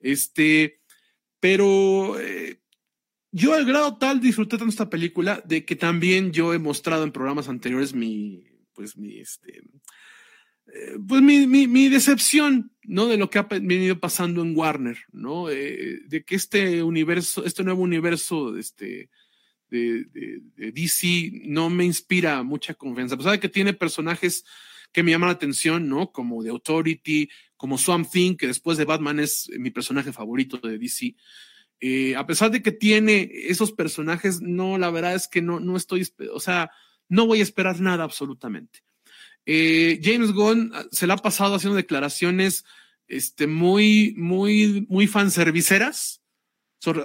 Este, 0.00 0.80
pero 1.38 2.18
eh, 2.18 2.60
yo 3.30 3.54
al 3.54 3.66
grado 3.66 3.98
tal 3.98 4.20
disfruté 4.20 4.58
tanto 4.58 4.70
esta 4.70 4.90
película 4.90 5.40
de 5.46 5.64
que 5.64 5.76
también 5.76 6.32
yo 6.32 6.52
he 6.52 6.58
mostrado 6.58 7.04
en 7.04 7.12
programas 7.12 7.48
anteriores 7.48 7.94
mi, 7.94 8.42
pues 8.72 8.96
mi, 8.96 9.20
este, 9.20 9.62
eh, 10.72 10.96
pues 11.06 11.22
mi, 11.22 11.46
mi, 11.46 11.66
mi, 11.66 11.88
decepción, 11.88 12.72
¿no? 12.82 13.06
De 13.06 13.16
lo 13.16 13.30
que 13.30 13.38
ha 13.38 13.42
venido 13.42 13.98
pasando 14.00 14.42
en 14.42 14.56
Warner, 14.56 14.98
¿no? 15.12 15.50
Eh, 15.50 16.00
de 16.06 16.24
que 16.24 16.34
este 16.34 16.82
universo, 16.82 17.44
este 17.44 17.64
nuevo 17.64 17.82
universo 17.82 18.56
este, 18.56 19.10
de, 19.68 20.04
de, 20.04 20.40
de, 20.56 20.72
DC 20.72 21.30
no 21.44 21.70
me 21.70 21.84
inspira 21.84 22.42
mucha 22.42 22.74
confianza. 22.74 23.16
Pues 23.16 23.24
sabe 23.24 23.40
que 23.40 23.48
tiene 23.48 23.72
personajes 23.74 24.44
que 24.92 25.02
me 25.02 25.10
llaman 25.10 25.28
la 25.28 25.34
atención, 25.34 25.88
¿no? 25.88 26.12
Como 26.12 26.42
The 26.42 26.50
Authority, 26.50 27.28
como 27.56 27.78
Swamp 27.78 28.08
Thing, 28.10 28.36
que 28.36 28.46
después 28.46 28.78
de 28.78 28.84
Batman 28.84 29.20
es 29.20 29.50
mi 29.58 29.70
personaje 29.70 30.12
favorito 30.12 30.58
de 30.58 30.78
DC. 30.78 31.16
Eh, 31.80 32.16
a 32.16 32.24
pesar 32.26 32.50
de 32.50 32.62
que 32.62 32.72
tiene 32.72 33.28
esos 33.32 33.72
personajes, 33.72 34.40
no, 34.40 34.78
la 34.78 34.90
verdad 34.90 35.14
es 35.14 35.28
que 35.28 35.42
no, 35.42 35.60
no 35.60 35.76
estoy, 35.76 36.08
o 36.32 36.40
sea, 36.40 36.70
no 37.08 37.26
voy 37.26 37.40
a 37.40 37.42
esperar 37.42 37.80
nada 37.80 38.04
absolutamente. 38.04 38.80
Eh, 39.46 40.00
James 40.02 40.32
Gunn 40.32 40.72
ah, 40.74 40.84
se 40.90 41.06
le 41.06 41.12
ha 41.12 41.16
pasado 41.16 41.54
haciendo 41.54 41.76
declaraciones 41.76 42.64
este, 43.08 43.46
muy, 43.46 44.14
muy, 44.16 44.86
muy 44.88 45.06
fanserviceras 45.06 46.22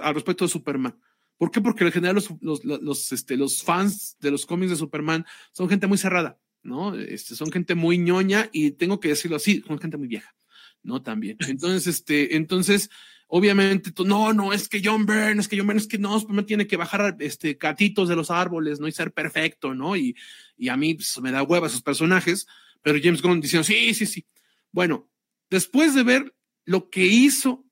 al 0.02 0.14
respecto 0.14 0.44
de 0.44 0.50
Superman. 0.50 0.98
¿Por 1.36 1.50
qué? 1.50 1.60
Porque 1.60 1.84
en 1.84 1.92
general 1.92 2.16
los, 2.16 2.30
los, 2.40 2.64
los, 2.64 3.12
este, 3.12 3.36
los 3.36 3.62
fans 3.62 4.16
de 4.20 4.30
los 4.30 4.44
cómics 4.44 4.70
de 4.70 4.76
Superman 4.76 5.24
son 5.52 5.70
gente 5.70 5.86
muy 5.86 5.96
cerrada, 5.96 6.38
¿no? 6.62 6.94
Este, 6.94 7.34
son 7.34 7.50
gente 7.50 7.74
muy 7.74 7.96
ñoña 7.96 8.50
y 8.52 8.72
tengo 8.72 9.00
que 9.00 9.08
decirlo 9.08 9.38
así, 9.38 9.62
son 9.66 9.78
gente 9.78 9.96
muy 9.96 10.06
vieja, 10.06 10.34
¿no? 10.82 11.02
También. 11.02 11.38
Entonces, 11.48 11.86
este, 11.86 12.36
entonces, 12.36 12.90
obviamente, 13.32 13.92
no, 14.04 14.32
no, 14.32 14.52
es 14.52 14.68
que 14.68 14.82
John 14.84 15.06
Byrne, 15.06 15.40
es 15.40 15.48
que 15.48 15.56
John 15.56 15.68
Byrne, 15.68 15.80
es 15.80 15.86
que 15.86 15.98
no, 15.98 16.18
Superman 16.18 16.46
tiene 16.46 16.66
que 16.66 16.76
bajar 16.76 17.16
este, 17.20 17.56
catitos 17.56 18.08
de 18.08 18.16
los 18.16 18.30
árboles, 18.30 18.80
¿no? 18.80 18.88
Y 18.88 18.92
ser 18.92 19.12
perfecto, 19.12 19.72
¿no? 19.72 19.96
Y, 19.96 20.16
y 20.56 20.68
a 20.68 20.76
mí 20.76 20.94
pues, 20.94 21.18
me 21.22 21.30
da 21.30 21.44
hueva 21.44 21.68
esos 21.68 21.82
personajes, 21.82 22.46
pero 22.82 22.98
James 23.00 23.22
Gunn 23.22 23.40
diciendo, 23.40 23.64
sí, 23.64 23.94
sí, 23.94 24.06
sí. 24.06 24.26
Bueno, 24.72 25.08
después 25.48 25.94
de 25.94 26.02
ver 26.02 26.34
lo 26.64 26.90
que 26.90 27.06
hizo 27.06 27.64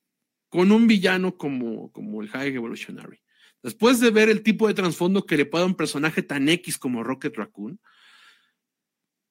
con 0.49 0.71
un 0.71 0.87
villano 0.87 1.37
como, 1.37 1.91
como 1.91 2.23
el 2.23 2.29
High 2.29 2.55
Evolutionary, 2.55 3.21
después 3.63 3.99
de 3.99 4.11
ver 4.11 4.29
el 4.29 4.45
tipo 4.45 4.69
de 4.69 4.75
trasfondo 4.75 5.27
que 5.27 5.37
le 5.37 5.45
puede 5.45 5.63
dar 5.63 5.71
un 5.71 5.77
personaje 5.77 6.23
tan 6.23 6.49
X 6.49 6.79
como 6.79 7.03
Rocket 7.03 7.37
Raccoon, 7.37 7.81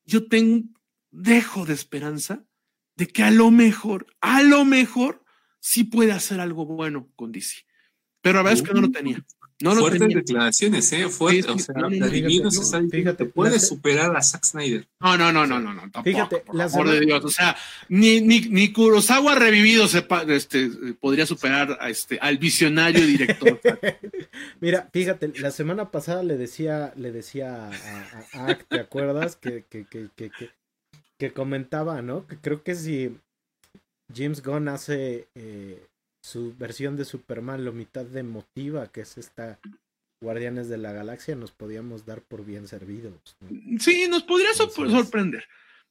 yo 0.05 0.27
tengo, 0.27 0.67
dejo 1.09 1.65
de 1.65 1.73
esperanza 1.73 2.45
de 2.97 3.07
que 3.07 3.23
a 3.23 3.31
lo 3.31 3.49
mejor, 3.49 4.07
a 4.19 4.43
lo 4.43 4.65
mejor, 4.65 5.23
sí 5.67 5.83
puede 5.83 6.13
hacer 6.13 6.39
algo 6.39 6.65
bueno 6.65 7.09
con 7.15 7.31
DC. 7.31 7.65
Pero 8.21 8.39
a 8.39 8.43
veces 8.43 8.61
que 8.63 8.73
no 8.73 8.81
lo 8.81 8.91
tenía. 8.91 9.23
No 9.59 9.73
lo 9.73 9.81
Fuertes 9.81 10.01
tenía. 10.01 10.17
declaraciones, 10.17 10.93
¿eh? 10.93 11.09
Fuerte, 11.09 11.41
Sí, 11.41 11.47
sí, 11.47 11.53
o 11.53 11.57
sea, 11.59 11.73
no, 11.81 11.89
se 12.51 12.61
está 12.61 12.79
no, 12.79 12.89
fíjate, 12.89 13.25
puede 13.25 13.53
la- 13.53 13.59
superar 13.59 14.15
a 14.15 14.21
Zack 14.21 14.43
Snyder. 14.45 14.87
No, 14.99 15.17
no, 15.17 15.31
no, 15.31 15.47
no, 15.47 15.59
no, 15.59 15.73
no, 15.73 15.81
tampoco, 15.81 16.03
Fíjate, 16.03 16.37
por 16.41 16.55
la 16.55 16.65
amor 16.65 16.89
de 16.91 16.99
Dios. 16.99 17.25
O 17.25 17.29
sea, 17.29 17.55
ni, 17.89 18.21
ni, 18.21 18.41
ni 18.41 18.71
Kurosawa 18.71 19.33
revivido 19.35 19.87
sepa, 19.87 20.21
este, 20.27 20.69
podría 20.99 21.25
superar 21.25 21.75
a 21.81 21.89
este, 21.89 22.19
al 22.21 22.37
visionario 22.37 23.03
director. 23.05 23.59
Mira, 24.61 24.89
fíjate, 24.93 25.31
la 25.39 25.49
semana 25.51 25.89
pasada 25.89 26.21
le 26.23 26.37
decía, 26.37 26.93
le 26.95 27.11
decía 27.11 27.67
a, 27.67 27.71
a- 27.71 28.25
a 28.33 28.47
Act, 28.51 28.67
¿te 28.69 28.79
acuerdas? 28.79 29.35
Que, 29.37 29.65
que, 29.67 29.85
que, 29.85 30.09
que, 30.15 30.29
que, 30.29 30.51
que 31.17 31.33
comentaba, 31.33 32.01
¿no? 32.03 32.27
Que 32.27 32.37
creo 32.37 32.63
que 32.63 32.75
si 32.75 33.17
James 34.13 34.41
Gunn 34.43 34.67
hace 34.67 35.27
eh, 35.35 35.85
su 36.21 36.55
versión 36.57 36.95
de 36.95 37.05
Superman 37.05 37.65
lo 37.65 37.73
mitad 37.73 38.05
de 38.05 38.21
emotiva, 38.21 38.87
que 38.91 39.01
es 39.01 39.17
esta 39.17 39.59
Guardianes 40.21 40.67
de 40.69 40.77
la 40.77 40.93
Galaxia, 40.93 41.35
nos 41.35 41.51
podíamos 41.51 42.05
dar 42.05 42.21
por 42.21 42.43
bien 42.45 42.67
servidos. 42.67 43.37
¿no? 43.39 43.79
Sí, 43.79 44.07
nos 44.09 44.23
podría 44.23 44.53
sorprender. 44.53 45.45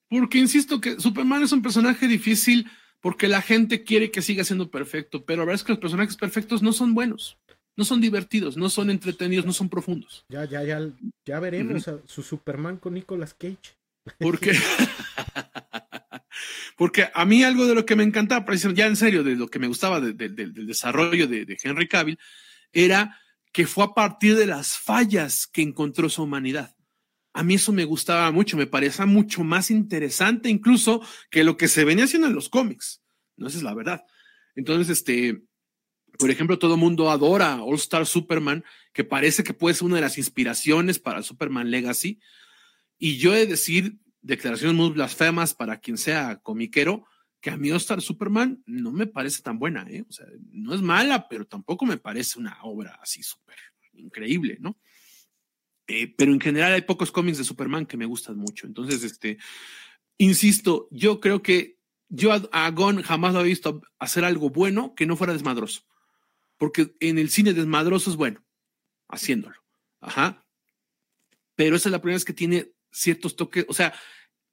Porque 0.08 0.38
insisto 0.38 0.80
que 0.80 1.00
Superman 1.00 1.42
es 1.42 1.52
un 1.52 1.62
personaje 1.62 2.06
difícil 2.06 2.68
porque 3.00 3.28
la 3.28 3.42
gente 3.42 3.84
quiere 3.84 4.10
que 4.10 4.22
siga 4.22 4.44
siendo 4.44 4.70
perfecto, 4.70 5.24
pero 5.24 5.38
la 5.38 5.46
verdad 5.46 5.60
es 5.60 5.64
que 5.64 5.72
los 5.72 5.80
personajes 5.80 6.16
perfectos 6.16 6.62
no 6.62 6.72
son 6.72 6.94
buenos, 6.94 7.38
no 7.76 7.84
son 7.84 8.00
divertidos, 8.00 8.56
no 8.56 8.68
son 8.68 8.90
entretenidos, 8.90 9.46
no 9.46 9.52
son 9.52 9.68
profundos. 9.68 10.24
Ya, 10.28 10.44
ya, 10.44 10.64
ya, 10.64 10.80
ya 11.24 11.40
veremos 11.40 11.86
a 11.88 11.98
su 12.06 12.22
Superman 12.22 12.78
con 12.78 12.94
Nicolas 12.94 13.34
Cage. 13.34 13.76
Porque, 14.18 14.52
porque 16.76 17.08
a 17.12 17.24
mí 17.24 17.42
algo 17.42 17.66
de 17.66 17.74
lo 17.74 17.84
que 17.86 17.96
me 17.96 18.04
encantaba, 18.04 18.44
ya 18.54 18.86
en 18.86 18.96
serio, 18.96 19.24
de 19.24 19.34
lo 19.34 19.48
que 19.48 19.58
me 19.58 19.66
gustaba 19.66 20.00
de- 20.00 20.12
de- 20.12 20.28
de- 20.28 20.50
del 20.50 20.66
desarrollo 20.66 21.26
de, 21.26 21.56
Henry 21.62 21.88
Cavill, 21.88 22.18
era 22.72 23.18
que 23.52 23.66
fue 23.66 23.84
a 23.84 23.94
partir 23.94 24.36
de 24.36 24.46
las 24.46 24.78
fallas 24.78 25.46
que 25.46 25.62
encontró 25.62 26.08
su 26.10 26.22
humanidad. 26.22 26.76
A 27.32 27.42
mí 27.42 27.54
eso 27.54 27.72
me 27.72 27.84
gustaba 27.84 28.30
mucho, 28.30 28.56
me 28.56 28.66
parecía 28.66 29.06
mucho 29.06 29.42
más 29.44 29.70
interesante 29.70 30.48
incluso 30.48 31.02
que 31.30 31.44
lo 31.44 31.56
que 31.56 31.68
se 31.68 31.84
venía 31.84 32.04
haciendo 32.04 32.28
en 32.28 32.34
los 32.34 32.48
cómics. 32.48 33.02
No, 33.36 33.46
esa 33.48 33.58
es 33.58 33.62
la 33.62 33.74
verdad. 33.74 34.04
Entonces, 34.54 34.90
este, 34.90 35.42
por 36.18 36.30
ejemplo, 36.30 36.58
todo 36.58 36.76
mundo 36.76 37.10
adora 37.10 37.62
All 37.62 37.74
Star 37.76 38.06
Superman, 38.06 38.64
que 38.92 39.04
parece 39.04 39.44
que 39.44 39.52
puede 39.54 39.74
ser 39.74 39.84
una 39.84 39.96
de 39.96 40.02
las 40.02 40.16
inspiraciones 40.18 40.98
para 40.98 41.22
Superman 41.22 41.70
Legacy. 41.70 42.20
Y 42.98 43.18
yo 43.18 43.34
he 43.34 43.40
de 43.40 43.46
decir 43.46 43.98
declaraciones 44.26 44.76
muy 44.76 44.90
blasfemas 44.90 45.54
para 45.54 45.78
quien 45.78 45.96
sea 45.96 46.40
comiquero, 46.40 47.06
que 47.40 47.50
a 47.50 47.56
mí 47.56 47.70
Star 47.70 48.02
Superman 48.02 48.60
no 48.66 48.90
me 48.90 49.06
parece 49.06 49.40
tan 49.40 49.58
buena, 49.58 49.86
¿eh? 49.88 50.04
O 50.08 50.12
sea, 50.12 50.26
no 50.50 50.74
es 50.74 50.82
mala, 50.82 51.28
pero 51.28 51.46
tampoco 51.46 51.86
me 51.86 51.96
parece 51.96 52.38
una 52.40 52.58
obra 52.62 52.98
así 53.00 53.22
súper 53.22 53.56
increíble, 53.92 54.58
¿no? 54.60 54.78
Eh, 55.86 56.12
pero 56.16 56.32
en 56.32 56.40
general 56.40 56.72
hay 56.72 56.82
pocos 56.82 57.12
cómics 57.12 57.38
de 57.38 57.44
Superman 57.44 57.86
que 57.86 57.96
me 57.96 58.04
gustan 58.04 58.36
mucho. 58.36 58.66
Entonces, 58.66 59.04
este, 59.04 59.38
insisto, 60.18 60.88
yo 60.90 61.20
creo 61.20 61.40
que 61.40 61.78
yo 62.08 62.32
a, 62.32 62.42
a 62.50 62.70
Gunn 62.72 63.02
jamás 63.02 63.32
lo 63.32 63.42
he 63.42 63.44
visto 63.44 63.80
hacer 64.00 64.24
algo 64.24 64.50
bueno 64.50 64.96
que 64.96 65.06
no 65.06 65.16
fuera 65.16 65.32
desmadroso. 65.32 65.86
Porque 66.56 66.96
en 66.98 67.18
el 67.18 67.30
cine 67.30 67.52
desmadroso 67.52 68.10
es 68.10 68.16
bueno, 68.16 68.44
haciéndolo. 69.08 69.56
Ajá. 70.00 70.44
Pero 71.54 71.76
esa 71.76 71.88
es 71.88 71.92
la 71.92 72.00
primera 72.00 72.16
vez 72.16 72.24
que 72.24 72.32
tiene 72.32 72.72
ciertos 72.90 73.36
toques, 73.36 73.66
o 73.68 73.74
sea, 73.74 73.94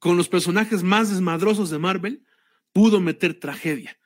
con 0.03 0.17
los 0.17 0.27
personajes 0.27 0.83
más 0.83 1.09
desmadrosos 1.11 1.69
de 1.69 1.79
Marvel, 1.79 2.25
pudo 2.73 2.99
meter 2.99 3.39
tragedia. 3.39 3.97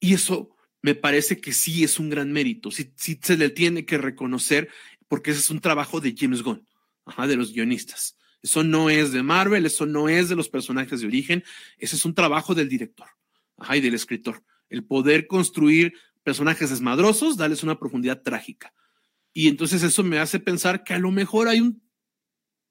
Y 0.00 0.14
eso 0.14 0.56
me 0.80 0.94
parece 0.94 1.38
que 1.38 1.52
sí 1.52 1.84
es 1.84 1.98
un 1.98 2.08
gran 2.08 2.32
mérito, 2.32 2.70
sí, 2.70 2.94
sí 2.96 3.20
se 3.22 3.36
le 3.36 3.50
tiene 3.50 3.84
que 3.84 3.98
reconocer, 3.98 4.70
porque 5.06 5.32
ese 5.32 5.40
es 5.40 5.50
un 5.50 5.60
trabajo 5.60 6.00
de 6.00 6.14
James 6.16 6.42
Gunn, 6.42 6.66
ajá, 7.04 7.26
de 7.26 7.36
los 7.36 7.52
guionistas. 7.52 8.16
Eso 8.42 8.64
no 8.64 8.88
es 8.88 9.12
de 9.12 9.22
Marvel, 9.22 9.66
eso 9.66 9.84
no 9.84 10.08
es 10.08 10.30
de 10.30 10.34
los 10.34 10.48
personajes 10.48 11.02
de 11.02 11.08
origen, 11.08 11.44
ese 11.76 11.96
es 11.96 12.06
un 12.06 12.14
trabajo 12.14 12.54
del 12.54 12.70
director 12.70 13.08
ajá, 13.58 13.76
y 13.76 13.82
del 13.82 13.92
escritor. 13.92 14.42
El 14.70 14.86
poder 14.86 15.26
construir 15.26 15.92
personajes 16.22 16.70
desmadrosos, 16.70 17.36
darles 17.36 17.62
una 17.62 17.78
profundidad 17.78 18.22
trágica. 18.22 18.72
Y 19.34 19.48
entonces 19.48 19.82
eso 19.82 20.02
me 20.04 20.20
hace 20.20 20.40
pensar 20.40 20.84
que 20.84 20.94
a 20.94 20.98
lo 20.98 21.10
mejor 21.10 21.48
hay 21.48 21.60
un 21.60 21.82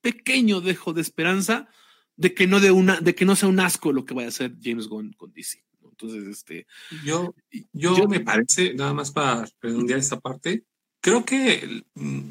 pequeño 0.01 0.59
dejo 0.59 0.91
de 0.91 1.01
esperanza 1.01 1.69
de 2.15 2.33
que 2.33 2.47
no 2.47 2.59
de 2.59 2.71
una, 2.71 2.99
de 2.99 3.15
que 3.15 3.25
no 3.25 3.35
sea 3.35 3.49
un 3.49 3.59
asco 3.59 3.91
lo 3.91 4.05
que 4.05 4.13
vaya 4.13 4.27
a 4.27 4.29
hacer 4.29 4.55
James 4.61 4.87
Gunn 4.87 5.13
con 5.13 5.31
DC. 5.33 5.63
Entonces, 5.89 6.27
este, 6.27 6.65
Yo, 7.05 7.33
yo, 7.71 7.97
Yo- 7.97 8.07
me 8.07 8.19
parece, 8.19 8.73
nada 8.73 8.93
más 8.93 9.11
para 9.11 9.45
redondear 9.61 9.99
esta 9.99 10.19
parte, 10.19 10.63
creo 11.01 11.23
que 11.25 11.55
el- 11.59 11.85
mm, 11.95 12.29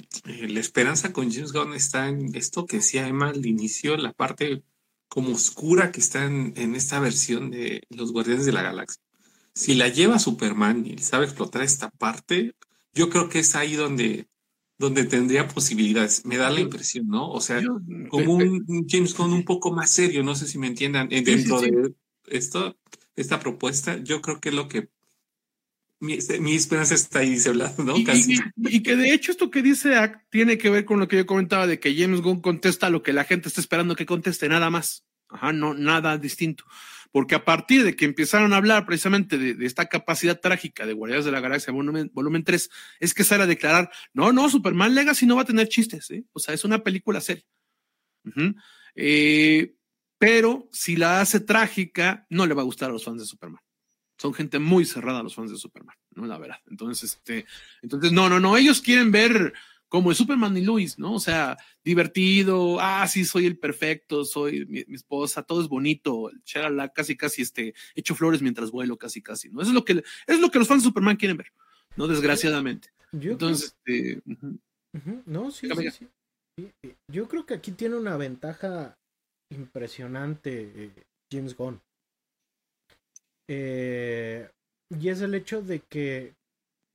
la 0.49 0.61
esperanza 0.61 1.13
con 1.13 1.31
James 1.33 1.53
Gunn 1.53 1.75
está 1.75 2.09
en 2.09 2.35
esto 2.35 2.67
que 2.67 2.79
decía 2.79 3.07
Emma 3.07 3.29
al 3.31 3.45
inicio, 3.47 3.97
la 3.97 4.13
parte 4.13 4.63
como 5.09 5.33
oscura 5.33 5.93
que 5.93 6.01
está 6.01 6.25
en, 6.25 6.55
en 6.57 6.75
esta 6.75 6.99
versión 6.99 7.51
de 7.51 7.83
Los 7.91 8.13
Guardianes 8.13 8.47
de 8.47 8.53
la 8.53 8.63
Galaxia. 8.63 9.03
Si 9.55 9.75
la 9.75 9.89
lleva 9.89 10.19
Superman 10.19 10.87
y 10.87 10.97
sabe 10.99 11.27
explotar 11.27 11.63
esta 11.63 11.91
parte, 11.91 12.55
yo 12.95 13.11
creo 13.11 13.29
que 13.29 13.41
es 13.41 13.55
ahí 13.55 13.75
donde, 13.75 14.27
donde 14.79 15.05
tendría 15.05 15.47
posibilidades. 15.49 16.25
Me 16.25 16.37
da 16.37 16.51
la 16.51 16.61
impresión, 16.61 17.07
¿no? 17.09 17.31
O 17.31 17.41
sea, 17.41 17.61
yo- 17.61 17.81
como 18.09 18.35
un 18.35 18.65
un 18.67 18.87
James 18.89 19.15
Gunn 19.17 19.33
un 19.33 19.45
poco 19.45 19.73
más 19.73 19.91
serio, 19.91 20.23
no 20.23 20.35
sé 20.35 20.47
si 20.49 20.59
me 20.59 20.67
entiendan, 20.67 21.09
eh, 21.13 21.19
sí, 21.19 21.25
dentro 21.25 21.61
sí. 21.61 21.71
de 21.71 21.95
esto, 22.29 22.77
esta 23.15 23.39
propuesta, 23.41 23.99
yo 24.03 24.21
creo 24.23 24.41
que 24.41 24.49
es 24.49 24.55
lo 24.55 24.69
que 24.69 24.89
mi, 26.01 26.19
mi 26.41 26.55
esperanza 26.57 26.95
está 26.97 27.21
ahí, 27.21 27.31
dice 27.31 27.51
Vlad, 27.51 27.79
¿no? 27.79 27.97
Y, 27.97 28.03
Casi. 28.05 28.33
y- 28.35 28.77
y 28.77 28.83
que 28.83 28.97
de 28.97 29.13
hecho 29.15 29.31
esto 29.31 29.51
que 29.53 29.63
dice 29.63 29.95
Ack 29.95 30.25
tiene 30.31 30.59
que 30.59 30.69
ver 30.69 30.85
con 30.85 30.99
lo 30.99 31.07
que 31.07 31.17
yo 31.17 31.27
comentaba 31.27 31.67
de 31.69 31.79
que 31.79 31.95
James 31.97 32.21
Gunn 32.23 32.41
contesta 32.41 32.91
lo 32.91 33.03
que 33.05 33.13
la 33.13 33.23
gente 33.25 33.49
está 33.49 33.61
esperando 33.61 33.95
que 33.95 34.05
conteste, 34.07 34.49
nada 34.49 34.69
más. 34.71 35.05
Ajá, 35.29 35.53
no, 35.53 35.75
nada 35.75 36.19
distinto. 36.19 36.65
Porque 37.13 37.35
a 37.35 37.45
partir 37.45 37.85
de 37.85 37.95
que 37.95 38.05
empezaron 38.05 38.53
a 38.53 38.57
hablar 38.57 38.85
precisamente 38.87 39.39
de, 39.39 39.65
esta 39.65 39.87
capacidad 39.87 40.41
trágica 40.41 40.87
de 40.87 40.95
Guardianes 40.95 41.25
de 41.25 41.31
la 41.31 41.41
Galaxia 41.41 41.73
volumen, 41.73 42.11
volumen 42.13 42.43
3, 42.43 42.69
es 43.01 43.15
que 43.15 43.23
sale 43.23 43.45
a 43.45 43.47
declarar, 43.47 43.91
no, 44.13 44.33
no, 44.33 44.49
Superman 44.49 44.95
Legacy 44.95 45.27
no 45.27 45.37
va 45.37 45.43
a 45.43 45.47
tener 45.47 45.69
chistes, 45.69 46.11
¿eh? 46.11 46.25
o 46.33 46.41
sea, 46.41 46.55
es 46.55 46.65
una 46.65 46.83
película 46.83 47.21
seria. 47.21 47.45
Eh, 48.95 49.75
pero 50.19 50.69
si 50.73 50.97
la 50.97 51.21
hace 51.21 51.41
trágica, 51.41 52.27
no 52.31 52.47
le 52.47 52.55
va 52.55 52.63
a 52.63 52.67
gustar 52.67 52.91
a 52.91 52.93
los 52.93 53.05
fans 53.05 53.21
de 53.21 53.27
Superman 53.27 53.63
son 54.23 54.33
gente 54.33 54.61
muy 54.61 54.85
cerrada 54.85 55.23
los 55.23 55.35
fans 55.35 55.51
de 55.51 55.59
Superman, 55.59 55.97
¿no? 56.15 56.27
La 56.27 56.39
verdad. 56.39 56.59
Entonces, 56.71 57.15
este, 57.15 57.45
entonces, 57.83 58.13
no, 58.13 58.29
no, 58.29 58.39
no, 58.39 58.57
ellos 58.57 58.81
quieren 58.81 59.11
ver 59.11 59.53
como 59.93 60.11
es 60.11 60.17
Superman 60.17 60.57
y 60.57 60.63
Luis, 60.63 60.99
¿no? 60.99 61.13
O 61.13 61.21
sea, 61.21 61.59
divertido, 61.85 62.81
ah, 62.81 63.07
sí, 63.07 63.27
soy 63.27 63.45
el 63.45 63.59
perfecto, 63.59 64.25
soy 64.25 64.65
mi, 64.65 64.83
mi 64.89 64.95
esposa, 64.95 65.43
todo 65.43 65.61
es 65.61 65.69
bonito, 65.69 66.31
charala, 66.45 66.89
casi, 66.95 67.15
casi, 67.15 67.43
este, 67.43 67.75
echo 67.95 68.15
flores 68.15 68.41
mientras 68.41 68.71
vuelo, 68.71 68.97
casi, 68.97 69.21
casi, 69.21 69.51
¿no? 69.51 69.61
Eso 69.61 69.69
es 69.69 69.75
lo 69.75 69.85
que, 69.85 70.03
es 70.27 70.41
lo 70.41 70.51
que 70.51 70.59
los 70.59 70.67
fans 70.67 70.83
de 70.83 70.89
Superman 70.89 71.17
quieren 71.17 71.37
ver, 71.37 71.53
¿no? 71.95 72.09
Desgraciadamente. 72.09 72.89
Yo 73.13 73.33
Entonces, 73.33 73.77
este, 73.85 74.23
ujú. 74.25 74.59
Ujú, 74.95 75.23
No, 75.27 75.51
sí, 75.51 75.69
sí. 75.69 76.09
Sí, 76.57 76.71
eh, 76.83 76.95
Yo 77.09 77.29
creo 77.29 77.45
que 77.45 77.53
aquí 77.53 77.73
tiene 77.73 77.97
una 77.97 78.17
ventaja 78.17 78.97
impresionante 79.51 80.73
eh, 80.75 81.05
James 81.31 81.55
Gunn. 81.55 81.83
Eh, 83.47 84.49
y 84.89 85.09
es 85.11 85.21
el 85.21 85.35
hecho 85.35 85.61
de 85.61 85.81
que 85.81 86.33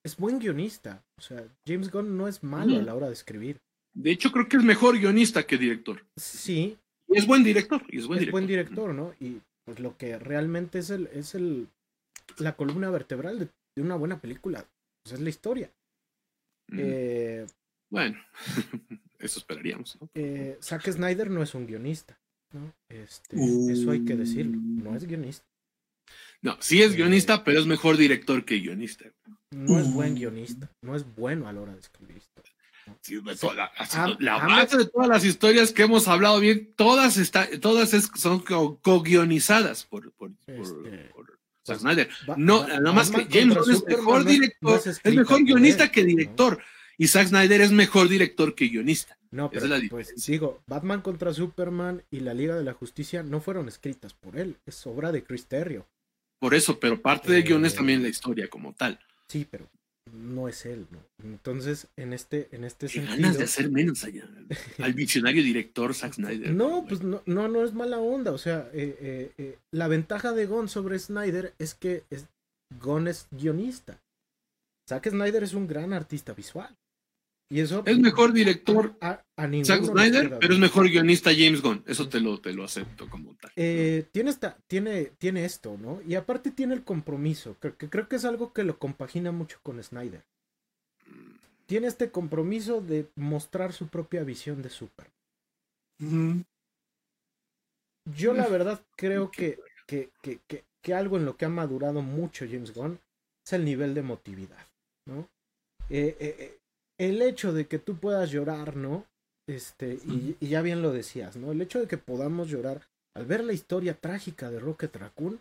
es 0.07 0.17
buen 0.17 0.39
guionista. 0.39 1.03
O 1.17 1.21
sea, 1.21 1.43
James 1.67 1.91
Gunn 1.91 2.17
no 2.17 2.27
es 2.27 2.41
malo 2.43 2.77
a 2.77 2.81
la 2.81 2.95
hora 2.95 3.07
de 3.07 3.13
escribir. 3.13 3.57
de 3.93 4.11
hecho, 4.11 4.31
creo 4.31 4.47
que 4.47 4.57
es 4.57 4.63
mejor 4.63 4.97
guionista 4.97 5.45
que 5.45 5.57
director. 5.57 6.03
Sí, 6.17 6.77
Y 7.07 7.17
es 7.17 7.25
buen 7.27 7.43
director, 7.43 7.81
y 7.89 7.99
es 7.99 8.07
buen 8.07 8.17
es 8.17 8.21
director. 8.21 8.31
buen 8.31 8.47
director, 8.47 8.93
¿no? 8.93 9.13
Y 9.19 9.41
pues 9.65 9.79
lo 9.79 9.97
que 9.97 10.17
realmente 10.19 10.79
es 10.79 10.89
el, 10.89 11.07
es 11.07 11.35
el 11.35 11.67
la 12.37 12.55
columna 12.55 12.89
vertebral 12.89 13.39
de, 13.39 13.49
de 13.75 13.81
una 13.81 13.95
buena 13.95 14.19
película. 14.19 14.65
Pues 15.03 15.13
es 15.13 15.19
la 15.21 15.29
historia. 15.29 15.71
Eh, 16.77 17.45
Bueno, 17.89 18.17
eso 19.19 19.39
esperaríamos, 19.39 19.97
¿no? 20.01 20.09
eh, 20.15 20.57
Zack 20.61 20.91
Snyder 20.91 21.29
no 21.29 21.41
es 21.41 21.55
un 21.55 21.65
guionista, 21.65 22.19
¿no? 22.53 22.73
Este, 22.89 23.35
Uh. 23.37 23.69
Eso 23.71 23.91
hay 23.91 24.03
que 24.05 24.15
decirlo. 24.15 24.57
No 24.59 24.95
es 24.95 25.05
guionista. 25.05 25.45
No, 26.41 26.55
sí 26.61 26.81
es 26.83 26.93
guionista, 26.95 27.43
pero 27.43 27.59
es 27.59 27.65
mejor 27.65 27.97
director 27.97 28.45
que 28.45 28.59
guionista. 28.59 29.05
No 29.51 29.79
es 29.79 29.91
buen 29.93 30.15
guionista. 30.15 30.69
No 30.81 30.95
es 30.95 31.05
bueno 31.15 31.47
a 31.47 31.53
la 31.53 31.61
hora 31.61 31.73
de 31.73 31.79
escribir 31.79 32.17
historia. 32.17 32.51
Sí, 33.01 33.15
de 33.21 33.35
toda- 33.35 33.71
así, 33.77 33.97
Am- 33.97 34.15
la 34.19 34.35
ama- 34.35 34.57
base 34.63 34.77
de 34.77 34.85
todas 34.85 35.09
las 35.09 35.25
historias 35.25 35.71
que 35.73 35.83
hemos 35.83 36.07
hablado 36.07 36.39
bien, 36.39 36.73
todas 36.77 37.17
está, 37.17 37.47
todas 37.59 37.93
es- 37.93 38.09
son 38.15 38.39
co- 38.39 38.79
co-guionizadas 38.81 39.83
por, 39.85 40.11
por, 40.13 40.31
por- 40.35 40.47
Este, 40.55 41.09
por 41.13 41.37
Zack 41.65 41.79
Snyder. 41.79 42.09
No, 42.37 42.61
Ba- 42.61 42.67
nada 42.67 42.91
más 42.93 43.11
que 43.11 43.25
James 43.29 43.57
Gunn 43.57 43.71
es 43.73 43.83
mejor 43.85 44.23
director, 44.23 44.71
no 44.85 44.91
es, 44.91 45.05
mejor 45.15 45.43
guionista 45.43 45.91
que 45.91 46.01
¿no? 46.01 46.07
director. 46.07 46.61
Y 46.97 47.07
Zack 47.09 47.27
Snyder 47.27 47.59
es 47.61 47.71
mejor 47.71 48.07
director 48.07 48.55
que 48.55 48.67
guionista. 48.69 49.17
No, 49.31 49.49
pero 49.51 49.65
es 49.65 49.69
la 49.69 49.81
pues 49.89 50.25
digo, 50.25 50.61
Batman 50.67 51.01
contra 51.01 51.33
Superman 51.33 52.03
y 52.09 52.21
la 52.21 52.33
Liga 52.33 52.55
de 52.55 52.63
la 52.63 52.73
Justicia 52.73 53.21
no 53.21 53.41
fueron 53.41 53.67
escritas 53.67 54.13
por 54.13 54.37
él. 54.39 54.55
Es 54.65 54.87
obra 54.87 55.11
de 55.11 55.23
Chris 55.23 55.45
Terrio. 55.45 55.85
Por 56.39 56.53
eso, 56.53 56.79
pero 56.79 57.01
parte 57.01 57.31
del 57.33 57.43
guion 57.43 57.65
es 57.65 57.75
también 57.75 58.01
la 58.01 58.07
historia 58.07 58.47
como 58.47 58.73
tal. 58.73 58.97
Sí, 59.29 59.47
pero 59.49 59.67
no 60.13 60.47
es 60.47 60.65
él, 60.65 60.87
¿no? 60.91 60.99
Entonces, 61.23 61.87
en 61.97 62.13
este, 62.13 62.47
en 62.51 62.63
este 62.63 62.87
Qué 62.87 62.93
sentido. 62.93 63.15
ganas 63.17 63.37
de 63.37 63.43
hacer 63.43 63.69
menos 63.69 64.03
allá. 64.03 64.27
Al 64.79 64.93
visionario 64.93 65.43
director 65.43 65.93
Zack 65.93 66.13
Snyder. 66.13 66.53
No, 66.53 66.85
pues 66.87 67.01
no, 67.01 67.21
no, 67.25 67.47
no 67.47 67.63
es 67.63 67.73
mala 67.73 67.99
onda. 67.99 68.31
O 68.31 68.37
sea, 68.37 68.69
eh, 68.73 68.97
eh, 68.99 69.31
eh, 69.37 69.57
la 69.71 69.87
ventaja 69.87 70.31
de 70.33 70.45
Gon 70.45 70.69
sobre 70.69 70.99
Snyder 70.99 71.53
es 71.59 71.73
que 71.73 72.03
es, 72.09 72.27
Gon 72.79 73.07
es 73.07 73.27
guionista. 73.31 74.01
Zack 74.89 75.09
Snyder 75.09 75.43
es 75.43 75.53
un 75.53 75.67
gran 75.67 75.93
artista 75.93 76.33
visual. 76.33 76.73
Y 77.49 77.61
eso 77.61 77.81
Es 77.85 77.97
mejor 77.97 78.33
director 78.33 78.97
a, 78.99 79.23
a 79.37 79.49
Zack 79.63 79.85
Snyder, 79.85 80.37
pero 80.39 80.53
es 80.53 80.59
mejor 80.59 80.89
guionista 80.89 81.31
James 81.31 81.61
Gunn. 81.61 81.81
Eso 81.87 82.09
te 82.09 82.19
lo, 82.19 82.41
te 82.41 82.51
lo 82.51 82.65
acepto 82.65 83.09
como 83.09 83.35
tal. 83.35 83.51
Eh, 83.55 84.05
tiene, 84.11 84.31
esta, 84.31 84.57
tiene, 84.67 85.11
tiene 85.17 85.45
esto, 85.45 85.77
¿no? 85.77 86.01
Y 86.05 86.15
aparte 86.15 86.51
tiene 86.51 86.73
el 86.73 86.83
compromiso, 86.83 87.57
que, 87.61 87.73
que 87.73 87.89
creo 87.89 88.09
que 88.09 88.17
es 88.17 88.25
algo 88.25 88.51
que 88.51 88.63
lo 88.63 88.77
compagina 88.79 89.31
mucho 89.31 89.59
con 89.63 89.81
Snyder. 89.81 90.25
Tiene 91.67 91.87
este 91.87 92.11
compromiso 92.11 92.81
de 92.81 93.09
mostrar 93.15 93.71
su 93.71 93.87
propia 93.87 94.23
visión 94.23 94.61
de 94.61 94.69
Super. 94.69 95.07
Yo 98.05 98.33
la 98.33 98.47
verdad 98.47 98.85
creo 98.95 99.31
que, 99.31 99.59
que, 99.85 100.11
que, 100.21 100.93
algo 100.93 101.17
en 101.17 101.25
lo 101.25 101.35
que 101.35 101.45
ha 101.45 101.49
madurado 101.49 102.01
mucho 102.01 102.45
James 102.49 102.73
Gunn 102.73 102.99
es 103.45 103.53
el 103.53 103.65
nivel 103.65 103.93
de 103.93 103.99
emotividad, 103.99 104.65
¿no? 105.05 105.29
Eh, 105.89 106.15
eh, 106.19 106.57
el 106.99 107.21
hecho 107.21 107.53
de 107.53 107.67
que 107.67 107.79
tú 107.79 107.97
puedas 107.97 108.31
llorar, 108.31 108.75
¿no? 108.75 109.05
Este, 109.49 109.99
y, 110.05 110.35
y 110.39 110.47
ya 110.47 110.61
bien 110.61 110.81
lo 110.81 110.91
decías, 110.91 111.35
¿no? 111.37 111.51
El 111.51 111.61
hecho 111.61 111.79
de 111.79 111.87
que 111.87 111.97
podamos 111.97 112.49
llorar 112.49 112.81
al 113.15 113.25
ver 113.25 113.43
la 113.43 113.53
historia 113.53 113.93
trágica 113.93 114.51
de 114.51 114.59
Rocket 114.59 114.95
Raccoon 114.95 115.39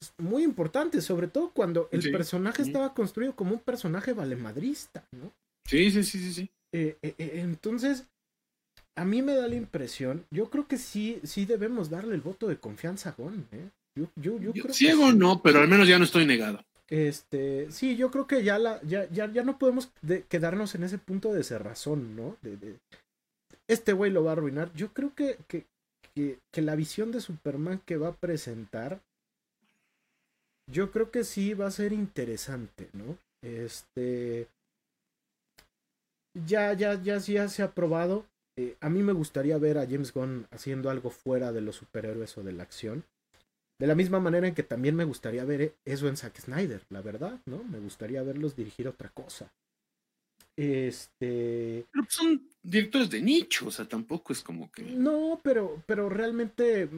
es 0.00 0.12
muy 0.18 0.44
importante, 0.44 1.00
sobre 1.00 1.26
todo 1.28 1.50
cuando 1.50 1.88
el 1.90 2.02
Sí. 2.02 2.10
personaje 2.10 2.62
estaba 2.62 2.94
construido 2.94 3.34
como 3.34 3.52
un 3.54 3.60
personaje 3.60 4.12
valemadrista, 4.12 5.04
¿no? 5.12 5.32
Sí, 5.66 5.90
sí, 5.90 6.04
sí, 6.04 6.18
sí, 6.20 6.32
sí. 6.32 6.50
Eh, 6.72 6.96
eh, 7.02 7.14
eh, 7.18 7.30
entonces, 7.36 8.04
a 8.96 9.04
mí 9.04 9.22
me 9.22 9.34
da 9.34 9.48
la 9.48 9.56
impresión, 9.56 10.24
yo 10.30 10.50
creo 10.50 10.68
que 10.68 10.76
sí, 10.78 11.20
sí 11.24 11.46
debemos 11.46 11.90
darle 11.90 12.14
el 12.14 12.20
voto 12.20 12.46
de 12.46 12.58
confianza 12.58 13.10
a 13.10 13.12
Gon, 13.12 13.46
¿eh? 13.52 13.70
Yo, 13.98 14.08
yo, 14.16 14.38
yo 14.38 14.52
Yo- 14.52 14.62
creo 14.62 14.74
ciego 14.74 15.06
que, 15.06 15.14
no, 15.14 15.42
pero 15.42 15.60
al 15.60 15.68
menos 15.68 15.88
ya 15.88 15.98
no 15.98 16.04
estoy 16.04 16.26
negado. 16.26 16.62
Este, 16.88 17.70
sí, 17.70 17.96
yo 17.96 18.10
creo 18.10 18.26
que 18.26 18.42
ya 18.44 18.58
la, 18.58 18.80
ya, 18.82 19.08
ya, 19.10 19.30
ya 19.32 19.42
no 19.42 19.58
podemos 19.58 19.90
de- 20.02 20.22
quedarnos 20.24 20.74
en 20.74 20.84
ese 20.84 20.98
punto 20.98 21.32
de 21.32 21.42
cerrazón, 21.44 22.14
¿no? 22.16 22.36
De, 22.42 22.78
este 23.68 23.92
güey 23.92 24.10
lo 24.10 24.24
va 24.24 24.30
a 24.30 24.32
arruinar. 24.34 24.72
Yo 24.74 24.92
creo 24.92 25.14
que, 25.14 25.38
que, 25.48 25.66
que, 26.14 26.38
que 26.52 26.62
la 26.62 26.76
visión 26.76 27.10
de 27.12 27.20
Superman 27.20 27.80
que 27.84 27.96
va 27.96 28.08
a 28.08 28.16
presentar, 28.16 29.00
yo 30.70 30.90
creo 30.90 31.10
que 31.10 31.24
sí 31.24 31.54
va 31.54 31.66
a 31.66 31.70
ser 31.72 31.92
interesante, 31.92 32.88
¿no? 32.92 33.18
Este, 33.42 34.48
ya, 36.46 36.72
ya, 36.72 37.00
ya, 37.02 37.18
ya 37.18 37.48
se 37.48 37.62
ha 37.62 37.72
probado. 37.72 38.26
Eh, 38.58 38.76
a 38.80 38.88
mí 38.88 39.02
me 39.02 39.12
gustaría 39.12 39.58
ver 39.58 39.78
a 39.78 39.86
James 39.86 40.12
Gunn 40.12 40.46
haciendo 40.50 40.90
algo 40.90 41.10
fuera 41.10 41.52
de 41.52 41.60
los 41.60 41.76
superhéroes 41.76 42.36
o 42.38 42.42
de 42.42 42.52
la 42.52 42.62
acción. 42.62 43.04
De 43.78 43.86
la 43.86 43.94
misma 43.94 44.20
manera 44.20 44.48
en 44.48 44.54
que 44.54 44.62
también 44.62 44.96
me 44.96 45.04
gustaría 45.04 45.44
ver 45.44 45.60
e- 45.60 45.74
eso 45.84 46.08
en 46.08 46.16
Zack 46.16 46.40
Snyder, 46.40 46.82
la 46.88 47.02
verdad, 47.02 47.40
¿no? 47.44 47.62
Me 47.64 47.78
gustaría 47.78 48.22
verlos 48.22 48.56
dirigir 48.56 48.88
otra 48.88 49.10
cosa. 49.10 49.52
Este. 50.56 51.84
Pero 51.92 52.04
pues 52.04 52.14
son 52.14 52.48
directores 52.62 53.10
de 53.10 53.20
nicho, 53.20 53.66
o 53.66 53.70
sea, 53.70 53.86
tampoco 53.86 54.32
es 54.32 54.42
como 54.42 54.70
que. 54.72 54.82
No, 54.82 55.40
pero, 55.42 55.82
pero 55.86 56.08
realmente 56.08 56.88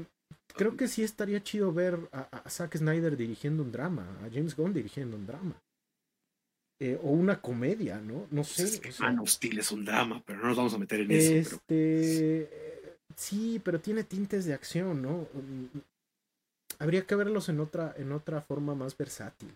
creo 0.54 0.76
que 0.76 0.86
sí 0.86 1.02
estaría 1.02 1.42
chido 1.42 1.72
ver 1.72 1.98
a, 2.12 2.20
a 2.44 2.50
Zack 2.50 2.76
Snyder 2.76 3.16
dirigiendo 3.16 3.64
un 3.64 3.72
drama, 3.72 4.06
a 4.24 4.30
James 4.32 4.54
Gunn 4.54 4.72
dirigiendo 4.74 5.16
un 5.16 5.26
drama. 5.26 5.60
Eh, 6.80 6.96
o 7.02 7.10
una 7.10 7.40
comedia, 7.40 7.98
¿no? 8.00 8.28
No 8.30 8.44
sé. 8.44 8.62
Es 8.62 8.78
o 8.78 8.80
que 8.80 8.92
sea, 8.92 9.06
Man 9.06 9.18
of 9.18 9.28
Steel 9.28 9.58
es 9.58 9.72
un 9.72 9.84
drama, 9.84 10.22
pero 10.24 10.38
no 10.38 10.46
nos 10.46 10.56
vamos 10.56 10.74
a 10.74 10.78
meter 10.78 11.00
en 11.00 11.10
eso. 11.10 11.60
Pero 11.66 11.90
Este. 11.90 12.40
eh, 12.42 12.78
Sí, 13.16 13.60
pero 13.64 13.80
tiene 13.80 14.04
tintes 14.04 14.44
de 14.44 14.54
acción, 14.54 15.02
¿no? 15.02 15.26
Habría 16.78 17.06
que 17.06 17.14
verlos 17.14 17.48
en 17.48 17.60
otra, 17.60 17.94
en 17.96 18.12
otra 18.12 18.40
forma 18.40 18.74
más 18.74 18.96
versátil. 18.96 19.54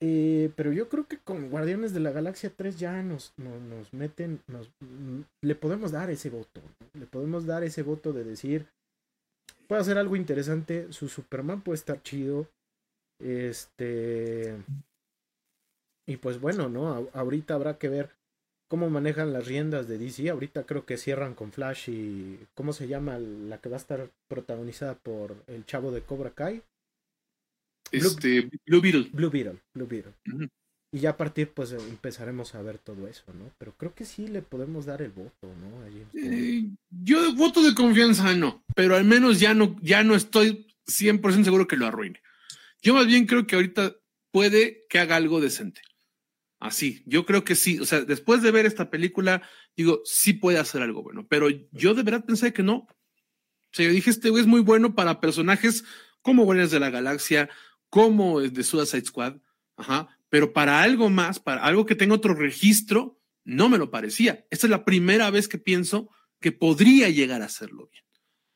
Eh, 0.00 0.52
pero 0.54 0.72
yo 0.72 0.88
creo 0.88 1.08
que 1.08 1.18
con 1.18 1.50
Guardianes 1.50 1.92
de 1.92 1.98
la 2.00 2.12
Galaxia 2.12 2.52
3 2.56 2.78
ya 2.78 3.02
nos, 3.02 3.32
no- 3.36 3.58
nos 3.58 3.92
meten, 3.92 4.40
nos, 4.46 4.68
mm, 4.78 5.22
le 5.42 5.54
podemos 5.56 5.90
dar 5.90 6.08
ese 6.10 6.30
voto, 6.30 6.60
le 6.94 7.06
podemos 7.06 7.46
dar 7.46 7.64
ese 7.64 7.82
voto 7.82 8.12
de 8.12 8.22
decir, 8.22 8.66
puede 9.66 9.80
hacer 9.80 9.98
algo 9.98 10.14
interesante, 10.14 10.92
su 10.92 11.08
Superman 11.08 11.62
puede 11.62 11.76
estar 11.76 12.00
chido, 12.00 12.46
este, 13.20 14.56
y 16.06 16.16
pues 16.18 16.40
bueno, 16.40 16.68
¿no? 16.68 17.08
Ahorita 17.12 17.54
habrá 17.54 17.76
que 17.76 17.88
ver 17.88 18.10
cómo 18.68 18.90
manejan 18.90 19.32
las 19.32 19.46
riendas 19.46 19.88
de 19.88 19.98
DC. 19.98 20.28
Ahorita 20.30 20.64
creo 20.64 20.84
que 20.84 20.96
cierran 20.96 21.34
con 21.34 21.52
Flash 21.52 21.90
y. 21.90 22.38
¿Cómo 22.54 22.72
se 22.72 22.86
llama 22.86 23.18
la 23.18 23.58
que 23.58 23.68
va 23.68 23.76
a 23.76 23.80
estar 23.80 24.10
protagonizada 24.28 24.94
por 24.94 25.36
el 25.46 25.66
chavo 25.66 25.90
de 25.90 26.02
Cobra 26.02 26.30
Kai? 26.30 26.62
este, 27.90 28.50
Blue 28.66 28.80
Beetle. 28.80 29.08
Blue 29.12 29.30
Beetle. 29.30 29.58
Blue 29.74 29.86
Beetle. 29.86 30.12
Y 30.90 31.00
ya 31.00 31.10
a 31.10 31.16
partir, 31.16 31.50
pues 31.50 31.72
empezaremos 31.72 32.54
a 32.54 32.62
ver 32.62 32.78
todo 32.78 33.08
eso, 33.08 33.24
¿no? 33.34 33.50
Pero 33.58 33.74
creo 33.76 33.94
que 33.94 34.06
sí 34.06 34.26
le 34.26 34.40
podemos 34.40 34.86
dar 34.86 35.02
el 35.02 35.10
voto, 35.10 35.32
¿no? 35.42 35.82
A 35.82 35.90
James 35.90 36.12
Gunn. 36.12 36.34
Eh, 36.34 36.70
yo 36.90 37.22
de 37.22 37.36
voto 37.36 37.62
de 37.62 37.74
confianza 37.74 38.34
no, 38.34 38.64
pero 38.74 38.96
al 38.96 39.04
menos 39.04 39.38
ya 39.38 39.52
no, 39.52 39.76
ya 39.82 40.02
no 40.02 40.14
estoy 40.14 40.66
100% 40.86 41.44
seguro 41.44 41.66
que 41.66 41.76
lo 41.76 41.86
arruine. 41.86 42.22
Yo 42.80 42.94
más 42.94 43.06
bien 43.06 43.26
creo 43.26 43.46
que 43.46 43.56
ahorita 43.56 43.96
puede 44.30 44.86
que 44.88 44.98
haga 44.98 45.16
algo 45.16 45.40
decente. 45.40 45.82
Así, 46.60 47.02
yo 47.06 47.24
creo 47.24 47.44
que 47.44 47.54
sí. 47.54 47.78
O 47.78 47.84
sea, 47.84 48.00
después 48.02 48.42
de 48.42 48.50
ver 48.50 48.66
esta 48.66 48.90
película, 48.90 49.42
digo, 49.76 50.00
sí 50.04 50.32
puede 50.32 50.58
hacer 50.58 50.82
algo 50.82 51.02
bueno, 51.02 51.26
pero 51.28 51.48
yo 51.72 51.94
de 51.94 52.02
verdad 52.02 52.24
pensé 52.24 52.52
que 52.52 52.62
no. 52.62 52.76
O 52.76 53.72
sea, 53.72 53.86
yo 53.86 53.92
dije, 53.92 54.10
este 54.10 54.30
güey 54.30 54.42
es 54.42 54.48
muy 54.48 54.60
bueno 54.60 54.94
para 54.94 55.20
personajes 55.20 55.84
como 56.22 56.44
Guardianes 56.44 56.72
de 56.72 56.80
la 56.80 56.90
Galaxia, 56.90 57.48
como 57.90 58.40
de 58.40 58.62
Suicide 58.62 59.04
Squad, 59.04 59.36
ajá, 59.76 60.08
pero 60.28 60.52
para 60.52 60.82
algo 60.82 61.10
más, 61.10 61.38
para 61.38 61.62
algo 61.62 61.86
que 61.86 61.94
tenga 61.94 62.14
otro 62.14 62.34
registro, 62.34 63.20
no 63.44 63.68
me 63.68 63.78
lo 63.78 63.90
parecía. 63.90 64.46
Esta 64.50 64.66
es 64.66 64.70
la 64.70 64.84
primera 64.84 65.30
vez 65.30 65.48
que 65.48 65.58
pienso 65.58 66.10
que 66.40 66.52
podría 66.52 67.08
llegar 67.08 67.42
a 67.42 67.46
hacerlo 67.46 67.88
bien. 67.90 68.04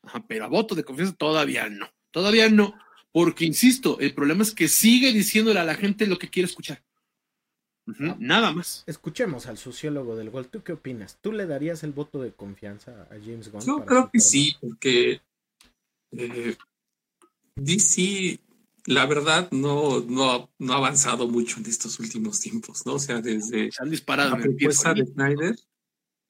Ajá, 0.02 0.26
pero 0.26 0.44
a 0.44 0.48
voto 0.48 0.74
de 0.74 0.84
confianza 0.84 1.14
todavía 1.14 1.68
no. 1.68 1.88
Todavía 2.10 2.48
no. 2.48 2.74
Porque, 3.12 3.44
insisto, 3.44 3.98
el 4.00 4.14
problema 4.14 4.42
es 4.42 4.52
que 4.52 4.68
sigue 4.68 5.12
diciéndole 5.12 5.60
a 5.60 5.64
la 5.64 5.74
gente 5.74 6.06
lo 6.06 6.18
que 6.18 6.28
quiere 6.28 6.46
escuchar. 6.46 6.82
Ah. 7.88 8.16
Nada 8.18 8.52
más. 8.52 8.84
Escuchemos 8.86 9.46
al 9.46 9.58
sociólogo 9.58 10.14
del 10.16 10.30
gol. 10.30 10.46
¿Tú 10.48 10.62
qué 10.62 10.72
opinas? 10.72 11.18
¿Tú 11.20 11.32
le 11.32 11.46
darías 11.46 11.82
el 11.82 11.92
voto 11.92 12.22
de 12.22 12.32
confianza 12.32 12.92
a 13.10 13.14
James 13.14 13.50
Gunn? 13.50 13.62
Yo 13.66 13.84
creo 13.84 14.10
que 14.12 14.20
sí, 14.20 14.54
porque 14.60 15.20
eh, 16.12 16.56
DC, 17.56 18.38
la 18.86 19.06
verdad, 19.06 19.50
no, 19.50 20.00
no, 20.00 20.30
ha- 20.32 20.48
no 20.58 20.72
ha 20.72 20.76
avanzado 20.76 21.26
mucho 21.28 21.58
en 21.58 21.66
estos 21.66 21.98
últimos 21.98 22.40
tiempos, 22.40 22.86
¿no? 22.86 22.94
O 22.94 22.98
sea, 22.98 23.20
desde 23.20 23.70
Se 23.72 23.82
han 23.82 23.90
disparado 23.90 24.36
la 24.36 24.42
propuesta 24.42 24.94
de. 24.94 25.06
Snyder, 25.06 25.56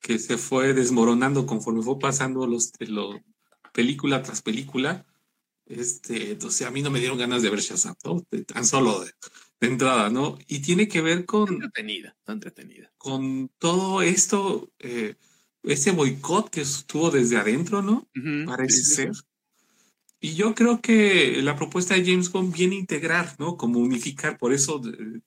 que 0.01 0.19
se 0.19 0.37
fue 0.39 0.73
desmoronando 0.75 1.47
conforme 1.47 1.83
fue 1.83 1.99
pasando 1.99 2.47
los, 2.47 2.73
los 2.81 3.17
película 3.73 4.23
tras 4.23 4.43
película. 4.43 5.07
Este, 5.67 6.37
o 6.45 6.51
sea, 6.51 6.69
a 6.69 6.71
mí 6.71 6.83
no 6.83 6.91
me 6.91 6.99
dieron 6.99 7.19
ganas 7.19 7.43
de 7.43 7.49
ver 7.51 7.61
Shazam, 7.61 7.95
¿no? 8.05 8.21
Tan 8.47 8.67
solo 8.67 9.01
de, 9.05 9.13
de 9.63 9.69
entrada, 9.69 10.11
¿no? 10.11 10.39
Y 10.49 10.59
tiene 10.59 10.89
que 10.89 11.01
ver 11.01 11.19
Está 11.21 11.27
con, 11.27 11.55
entretenida, 11.55 12.17
está 12.19 12.33
entretenida. 12.33 12.93
con 12.99 13.49
todo 13.59 14.03
esto, 14.03 14.71
eh, 14.81 15.15
ese 15.63 15.93
boicot 15.93 16.51
que 16.51 16.63
estuvo 16.63 17.13
desde 17.13 17.37
adentro, 17.37 17.81
¿no? 17.81 18.09
Parece 18.45 18.79
sí, 18.79 18.85
sí. 18.85 18.95
ser. 18.95 19.13
Y 20.21 20.35
yo 20.35 20.55
creo 20.55 20.81
que 20.81 21.41
la 21.43 21.55
propuesta 21.55 21.95
de 21.95 22.05
James 22.05 22.31
Gunn 22.31 22.51
viene 22.51 22.75
a 22.75 22.81
integrar, 22.81 23.37
¿no? 23.39 23.57
Como 23.57 23.79
unificar, 23.79 24.37
por 24.37 24.53
eso 24.53 24.83
eh, 24.85 25.21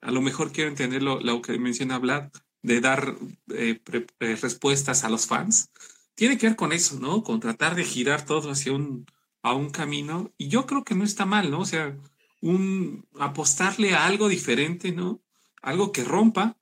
a 0.00 0.10
lo 0.12 0.22
mejor 0.22 0.52
quiero 0.52 0.70
entender 0.70 1.02
lo, 1.02 1.20
lo 1.20 1.42
que 1.42 1.58
menciona 1.58 1.98
Vlad, 1.98 2.30
de 2.62 2.80
dar 2.80 3.16
eh, 3.52 3.80
pre- 3.82 4.06
eh, 4.20 4.36
respuestas 4.36 5.02
a 5.02 5.08
los 5.10 5.26
fans. 5.26 5.70
Tiene 6.14 6.38
que 6.38 6.46
ver 6.46 6.56
con 6.56 6.72
eso, 6.72 7.00
¿no? 7.00 7.24
Con 7.24 7.40
tratar 7.40 7.74
de 7.74 7.82
girar 7.84 8.24
todo 8.24 8.50
hacia 8.52 8.72
un, 8.72 9.04
a 9.42 9.54
un 9.54 9.70
camino. 9.70 10.32
Y 10.38 10.46
yo 10.48 10.64
creo 10.66 10.84
que 10.84 10.94
no 10.94 11.02
está 11.02 11.26
mal, 11.26 11.50
¿no? 11.50 11.60
O 11.60 11.64
sea, 11.64 11.96
un, 12.40 13.06
apostarle 13.18 13.94
a 13.94 14.06
algo 14.06 14.28
diferente, 14.28 14.92
¿no? 14.92 15.22
Algo 15.62 15.92
que 15.92 16.04
rompa. 16.04 16.56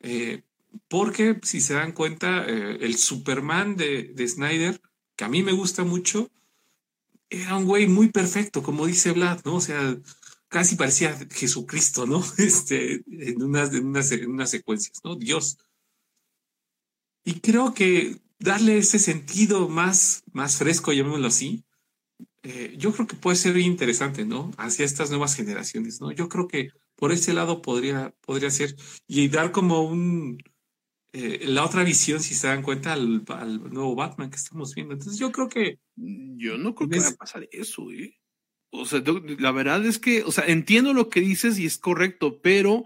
eh, 0.00 0.42
porque 0.88 1.38
si 1.42 1.60
se 1.60 1.74
dan 1.74 1.92
cuenta, 1.92 2.46
eh, 2.46 2.78
el 2.80 2.96
Superman 2.96 3.76
de, 3.76 4.04
de 4.14 4.28
Snyder, 4.28 4.80
que 5.16 5.24
a 5.24 5.28
mí 5.28 5.42
me 5.42 5.52
gusta 5.52 5.84
mucho, 5.84 6.30
era 7.28 7.56
un 7.56 7.64
güey 7.64 7.86
muy 7.88 8.10
perfecto, 8.10 8.62
como 8.62 8.86
dice 8.86 9.12
Vlad, 9.12 9.40
¿no? 9.44 9.56
O 9.56 9.60
sea, 9.60 9.98
casi 10.48 10.76
parecía 10.76 11.18
Jesucristo, 11.30 12.06
¿no? 12.06 12.22
Este, 12.38 13.02
en 13.06 13.42
unas, 13.42 13.74
en 13.74 13.86
unas, 13.86 14.12
en 14.12 14.30
unas 14.30 14.50
secuencias, 14.50 15.00
¿no? 15.02 15.16
Dios. 15.16 15.58
Y 17.24 17.40
creo 17.40 17.72
que 17.72 18.20
darle 18.38 18.78
ese 18.78 18.98
sentido 18.98 19.68
más, 19.68 20.24
más 20.32 20.56
fresco, 20.56 20.92
llamémoslo 20.92 21.28
así, 21.28 21.64
eh, 22.42 22.74
yo 22.76 22.92
creo 22.92 23.06
que 23.06 23.16
puede 23.16 23.36
ser 23.36 23.56
interesante, 23.56 24.24
¿no? 24.24 24.50
Hacia 24.56 24.84
estas 24.84 25.10
nuevas 25.10 25.34
generaciones, 25.34 26.00
¿no? 26.00 26.10
Yo 26.12 26.28
creo 26.28 26.48
que 26.48 26.70
por 26.96 27.12
ese 27.12 27.32
lado 27.32 27.62
podría, 27.62 28.14
podría 28.20 28.50
ser 28.50 28.76
y 29.06 29.28
dar 29.28 29.52
como 29.52 29.82
un, 29.82 30.38
eh, 31.12 31.40
la 31.44 31.64
otra 31.64 31.84
visión, 31.84 32.20
si 32.20 32.34
se 32.34 32.46
dan 32.46 32.62
cuenta, 32.62 32.94
al, 32.94 33.24
nuevo 33.72 33.94
Batman 33.94 34.30
que 34.30 34.36
estamos 34.36 34.74
viendo. 34.74 34.94
Entonces 34.94 35.18
yo 35.18 35.30
creo 35.30 35.48
que... 35.48 35.78
Yo 35.94 36.56
no 36.56 36.74
creo 36.74 36.88
que 36.88 36.98
vaya 36.98 37.10
a 37.10 37.16
pasar 37.16 37.48
eso, 37.52 37.90
¿eh? 37.92 38.18
O 38.70 38.86
sea, 38.86 39.02
la 39.38 39.52
verdad 39.52 39.84
es 39.84 39.98
que, 39.98 40.22
o 40.22 40.32
sea, 40.32 40.46
entiendo 40.46 40.94
lo 40.94 41.10
que 41.10 41.20
dices 41.20 41.58
y 41.58 41.66
es 41.66 41.76
correcto, 41.76 42.40
pero 42.40 42.84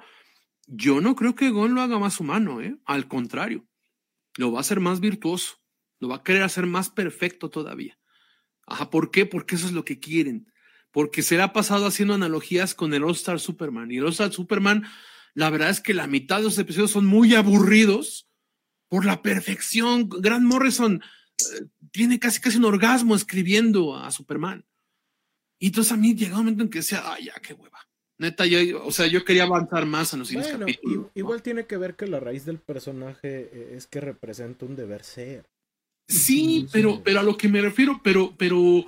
yo 0.66 1.00
no 1.00 1.14
creo 1.14 1.36
que 1.36 1.50
Gon 1.50 1.74
lo 1.74 1.80
haga 1.80 2.00
más 2.00 2.18
humano, 2.18 2.60
¿eh? 2.60 2.76
Al 2.84 3.06
contrario, 3.06 3.64
lo 4.36 4.50
va 4.50 4.58
a 4.58 4.60
hacer 4.62 4.80
más 4.80 4.98
virtuoso, 4.98 5.58
lo 6.00 6.08
va 6.08 6.16
a 6.16 6.22
querer 6.24 6.42
hacer 6.42 6.66
más 6.66 6.90
perfecto 6.90 7.50
todavía. 7.50 7.96
Ajá, 8.66 8.90
¿por 8.90 9.10
qué? 9.10 9.26
Porque 9.26 9.54
eso 9.54 9.66
es 9.66 9.72
lo 9.72 9.84
que 9.84 9.98
quieren. 9.98 10.52
Porque 10.90 11.22
se 11.22 11.36
le 11.36 11.42
ha 11.42 11.52
pasado 11.52 11.86
haciendo 11.86 12.14
analogías 12.14 12.74
con 12.74 12.92
el 12.94 13.04
All-Star 13.04 13.40
Superman. 13.40 13.90
Y 13.90 13.98
el 13.98 14.04
All-Star 14.04 14.32
Superman, 14.32 14.84
la 15.34 15.50
verdad 15.50 15.70
es 15.70 15.80
que 15.80 15.94
la 15.94 16.06
mitad 16.06 16.38
de 16.38 16.44
los 16.44 16.58
episodios 16.58 16.90
son 16.90 17.06
muy 17.06 17.34
aburridos 17.34 18.28
por 18.88 19.04
la 19.04 19.22
perfección. 19.22 20.08
Grant 20.08 20.44
Morrison 20.44 21.02
eh, 21.38 21.66
tiene 21.92 22.18
casi 22.18 22.40
casi 22.40 22.58
un 22.58 22.64
orgasmo 22.64 23.14
escribiendo 23.14 23.96
a 23.96 24.10
Superman. 24.10 24.64
Y 25.58 25.68
entonces 25.68 25.92
a 25.92 25.96
mí 25.96 26.14
llega 26.14 26.34
un 26.34 26.44
momento 26.44 26.62
en 26.62 26.70
que 26.70 26.78
decía, 26.78 27.02
ay, 27.04 27.26
ya, 27.26 27.34
qué 27.34 27.54
hueva. 27.54 27.78
Neta, 28.18 28.46
yo, 28.46 28.84
o 28.84 28.92
sea, 28.92 29.06
yo 29.06 29.24
quería 29.24 29.44
avanzar 29.44 29.84
más 29.84 30.12
en 30.12 30.20
los 30.20 30.28
siguientes 30.28 30.56
capítulos. 30.56 31.10
Igual 31.14 31.42
tiene 31.42 31.66
que 31.66 31.76
ver 31.76 31.96
que 31.96 32.06
la 32.06 32.18
raíz 32.18 32.46
del 32.46 32.58
personaje 32.58 33.50
eh, 33.52 33.74
es 33.76 33.86
que 33.86 34.00
representa 34.00 34.64
un 34.64 34.76
deber 34.76 35.04
ser. 35.04 35.44
Sí, 36.08 36.68
pero, 36.72 37.02
pero 37.02 37.20
a 37.20 37.22
lo 37.22 37.36
que 37.36 37.48
me 37.48 37.60
refiero, 37.60 38.00
pero, 38.02 38.34
pero 38.36 38.86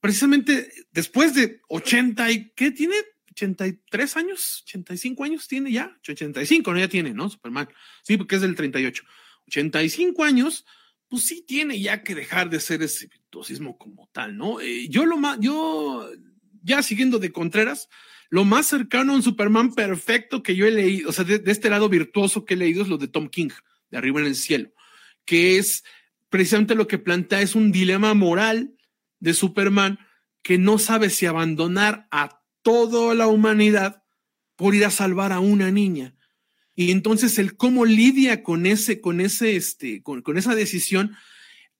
precisamente 0.00 0.70
después 0.92 1.34
de 1.34 1.60
80 1.68 2.30
y 2.30 2.50
¿qué 2.54 2.70
tiene? 2.70 2.96
83 3.30 4.16
años, 4.16 4.64
85 4.66 5.24
años 5.24 5.48
tiene 5.48 5.70
ya, 5.70 5.96
85 6.00 6.72
no 6.72 6.78
ya 6.78 6.88
tiene, 6.88 7.14
¿no? 7.14 7.30
Superman. 7.30 7.68
Sí, 8.02 8.16
porque 8.16 8.36
es 8.36 8.42
del 8.42 8.56
38. 8.56 9.04
85 9.46 10.24
años, 10.24 10.66
pues 11.08 11.22
sí 11.22 11.44
tiene 11.46 11.80
ya 11.80 12.02
que 12.02 12.14
dejar 12.14 12.50
de 12.50 12.60
ser 12.60 12.82
ese 12.82 13.06
virtuosismo 13.06 13.78
como 13.78 14.08
tal, 14.12 14.36
¿no? 14.36 14.60
Eh, 14.60 14.88
yo 14.88 15.06
lo 15.06 15.16
más, 15.16 15.38
yo 15.40 16.10
ya 16.62 16.82
siguiendo 16.82 17.18
de 17.18 17.32
Contreras, 17.32 17.88
lo 18.28 18.44
más 18.44 18.66
cercano 18.66 19.12
a 19.12 19.16
un 19.16 19.22
Superman 19.22 19.74
perfecto 19.74 20.42
que 20.42 20.56
yo 20.56 20.66
he 20.66 20.70
leído, 20.70 21.08
o 21.08 21.12
sea, 21.12 21.24
de, 21.24 21.38
de 21.38 21.52
este 21.52 21.70
lado 21.70 21.88
virtuoso 21.88 22.44
que 22.44 22.54
he 22.54 22.58
leído 22.58 22.82
es 22.82 22.88
lo 22.88 22.98
de 22.98 23.08
Tom 23.08 23.28
King, 23.28 23.50
de 23.90 23.98
arriba 23.98 24.20
en 24.20 24.26
el 24.26 24.34
cielo, 24.34 24.70
que 25.24 25.58
es 25.58 25.84
precisamente 26.28 26.74
lo 26.74 26.86
que 26.86 26.98
plantea 26.98 27.40
es 27.40 27.54
un 27.54 27.72
dilema 27.72 28.14
moral 28.14 28.74
de 29.20 29.34
Superman 29.34 29.98
que 30.42 30.58
no 30.58 30.78
sabe 30.78 31.10
si 31.10 31.26
abandonar 31.26 32.08
a 32.10 32.42
toda 32.62 33.14
la 33.14 33.26
humanidad 33.26 34.02
por 34.56 34.74
ir 34.74 34.84
a 34.84 34.90
salvar 34.90 35.32
a 35.32 35.40
una 35.40 35.70
niña. 35.70 36.14
Y 36.74 36.90
entonces 36.90 37.38
el 37.38 37.56
cómo 37.56 37.84
lidia 37.84 38.42
con 38.42 38.66
ese, 38.66 39.00
con 39.00 39.20
ese, 39.20 39.56
este, 39.56 40.02
con, 40.02 40.38
esa 40.38 40.54
decisión, 40.54 41.16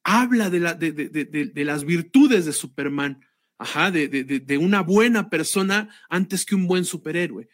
habla 0.03 0.51
de, 0.51 0.61
la, 0.61 0.75
de, 0.75 0.93
de, 0.93 1.65
las 1.65 1.85
virtudes 1.85 2.47
de 2.47 2.53
Superman, 2.53 3.25
ajá, 3.59 3.91
de, 3.91 4.59
una 4.61 4.81
buena 4.81 5.31
persona 5.31 5.89
antes 6.09 6.45
que 6.45 6.55
un 6.55 6.67
buen 6.67 6.85
superhéroe. 6.85 7.49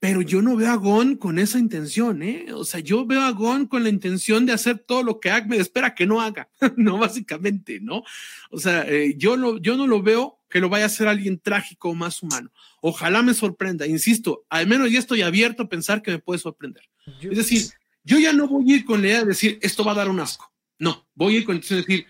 Pero 0.00 0.22
yo 0.22 0.42
no 0.42 0.54
veo 0.54 0.70
a 0.70 0.76
Gon 0.76 1.16
con 1.16 1.38
esa 1.40 1.58
intención, 1.58 2.22
¿eh? 2.22 2.46
O 2.52 2.64
sea, 2.64 2.78
yo 2.78 3.04
veo 3.04 3.22
a 3.22 3.32
Gon 3.32 3.66
con 3.66 3.82
la 3.82 3.88
intención 3.88 4.46
de 4.46 4.52
hacer 4.52 4.78
todo 4.78 5.02
lo 5.02 5.18
que 5.18 5.30
Ahmed 5.30 5.60
espera 5.60 5.94
que 5.94 6.06
no 6.06 6.20
haga, 6.20 6.48
¿no? 6.76 6.98
Básicamente, 6.98 7.80
¿no? 7.80 8.04
O 8.50 8.58
sea, 8.58 8.88
eh, 8.88 9.14
yo, 9.16 9.36
no, 9.36 9.58
yo 9.58 9.76
no 9.76 9.86
lo 9.86 10.00
veo 10.02 10.38
que 10.48 10.60
lo 10.60 10.68
vaya 10.68 10.84
a 10.84 10.86
hacer 10.86 11.08
alguien 11.08 11.40
trágico 11.40 11.90
o 11.90 11.94
más 11.94 12.22
humano. 12.22 12.50
Ojalá 12.80 13.22
me 13.22 13.34
sorprenda, 13.34 13.86
insisto, 13.86 14.46
al 14.48 14.66
menos 14.66 14.90
ya 14.90 15.00
estoy 15.00 15.22
abierto 15.22 15.64
a 15.64 15.68
pensar 15.68 16.00
que 16.00 16.12
me 16.12 16.18
puede 16.18 16.38
sorprender. 16.38 16.84
es 17.20 17.36
decir, 17.36 17.62
yo 18.04 18.18
ya 18.18 18.32
no 18.32 18.46
voy 18.46 18.72
a 18.72 18.76
ir 18.76 18.84
con 18.84 19.02
la 19.02 19.08
idea 19.08 19.20
de 19.20 19.26
decir, 19.26 19.58
esto 19.62 19.84
va 19.84 19.92
a 19.92 19.96
dar 19.96 20.08
un 20.08 20.20
asco. 20.20 20.52
No, 20.78 21.08
voy 21.14 21.34
a 21.34 21.38
ir 21.38 21.44
con 21.44 21.54
la 21.54 21.56
intención 21.56 21.80
de 21.80 21.86
decir, 21.86 22.06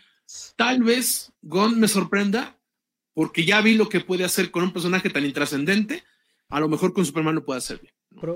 tal 0.57 0.83
vez 0.83 1.33
Gon 1.41 1.81
me 1.81 1.89
sorprenda 1.89 2.59
porque 3.15 3.45
ya 3.45 3.61
vi 3.63 3.75
lo 3.75 3.89
que 3.89 4.01
puede 4.01 4.25
hacer 4.25 4.51
con 4.51 4.63
un 4.63 4.73
personaje 4.73 5.11
tan 5.11 5.25
intrascendente 5.25 6.05
a 6.51 6.61
lo 6.61 6.69
mejor 6.69 6.93
con 6.93 7.05
Superman 7.05 7.37
lo 7.37 7.45
puede 7.45 7.59
hacer 7.59 7.81
bien. 7.81 7.93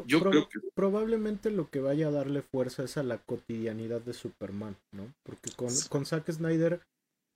Yo 0.07 0.21
creo 0.21 0.49
que... 0.49 0.61
Probablemente 0.75 1.51
lo 1.51 1.71
que 1.71 1.81
vaya 1.81 2.09
a 2.09 2.13
darle 2.13 2.43
fuerza 2.43 2.85
es 2.85 2.97
a 2.97 3.03
la 3.03 3.19
cotidianidad 3.19 4.01
de 4.01 4.13
Superman, 4.13 4.77
¿no? 4.93 5.13
Porque 5.25 5.51
con, 5.51 5.71
con 5.89 6.07
Zack 6.07 6.31
Snyder 6.31 6.81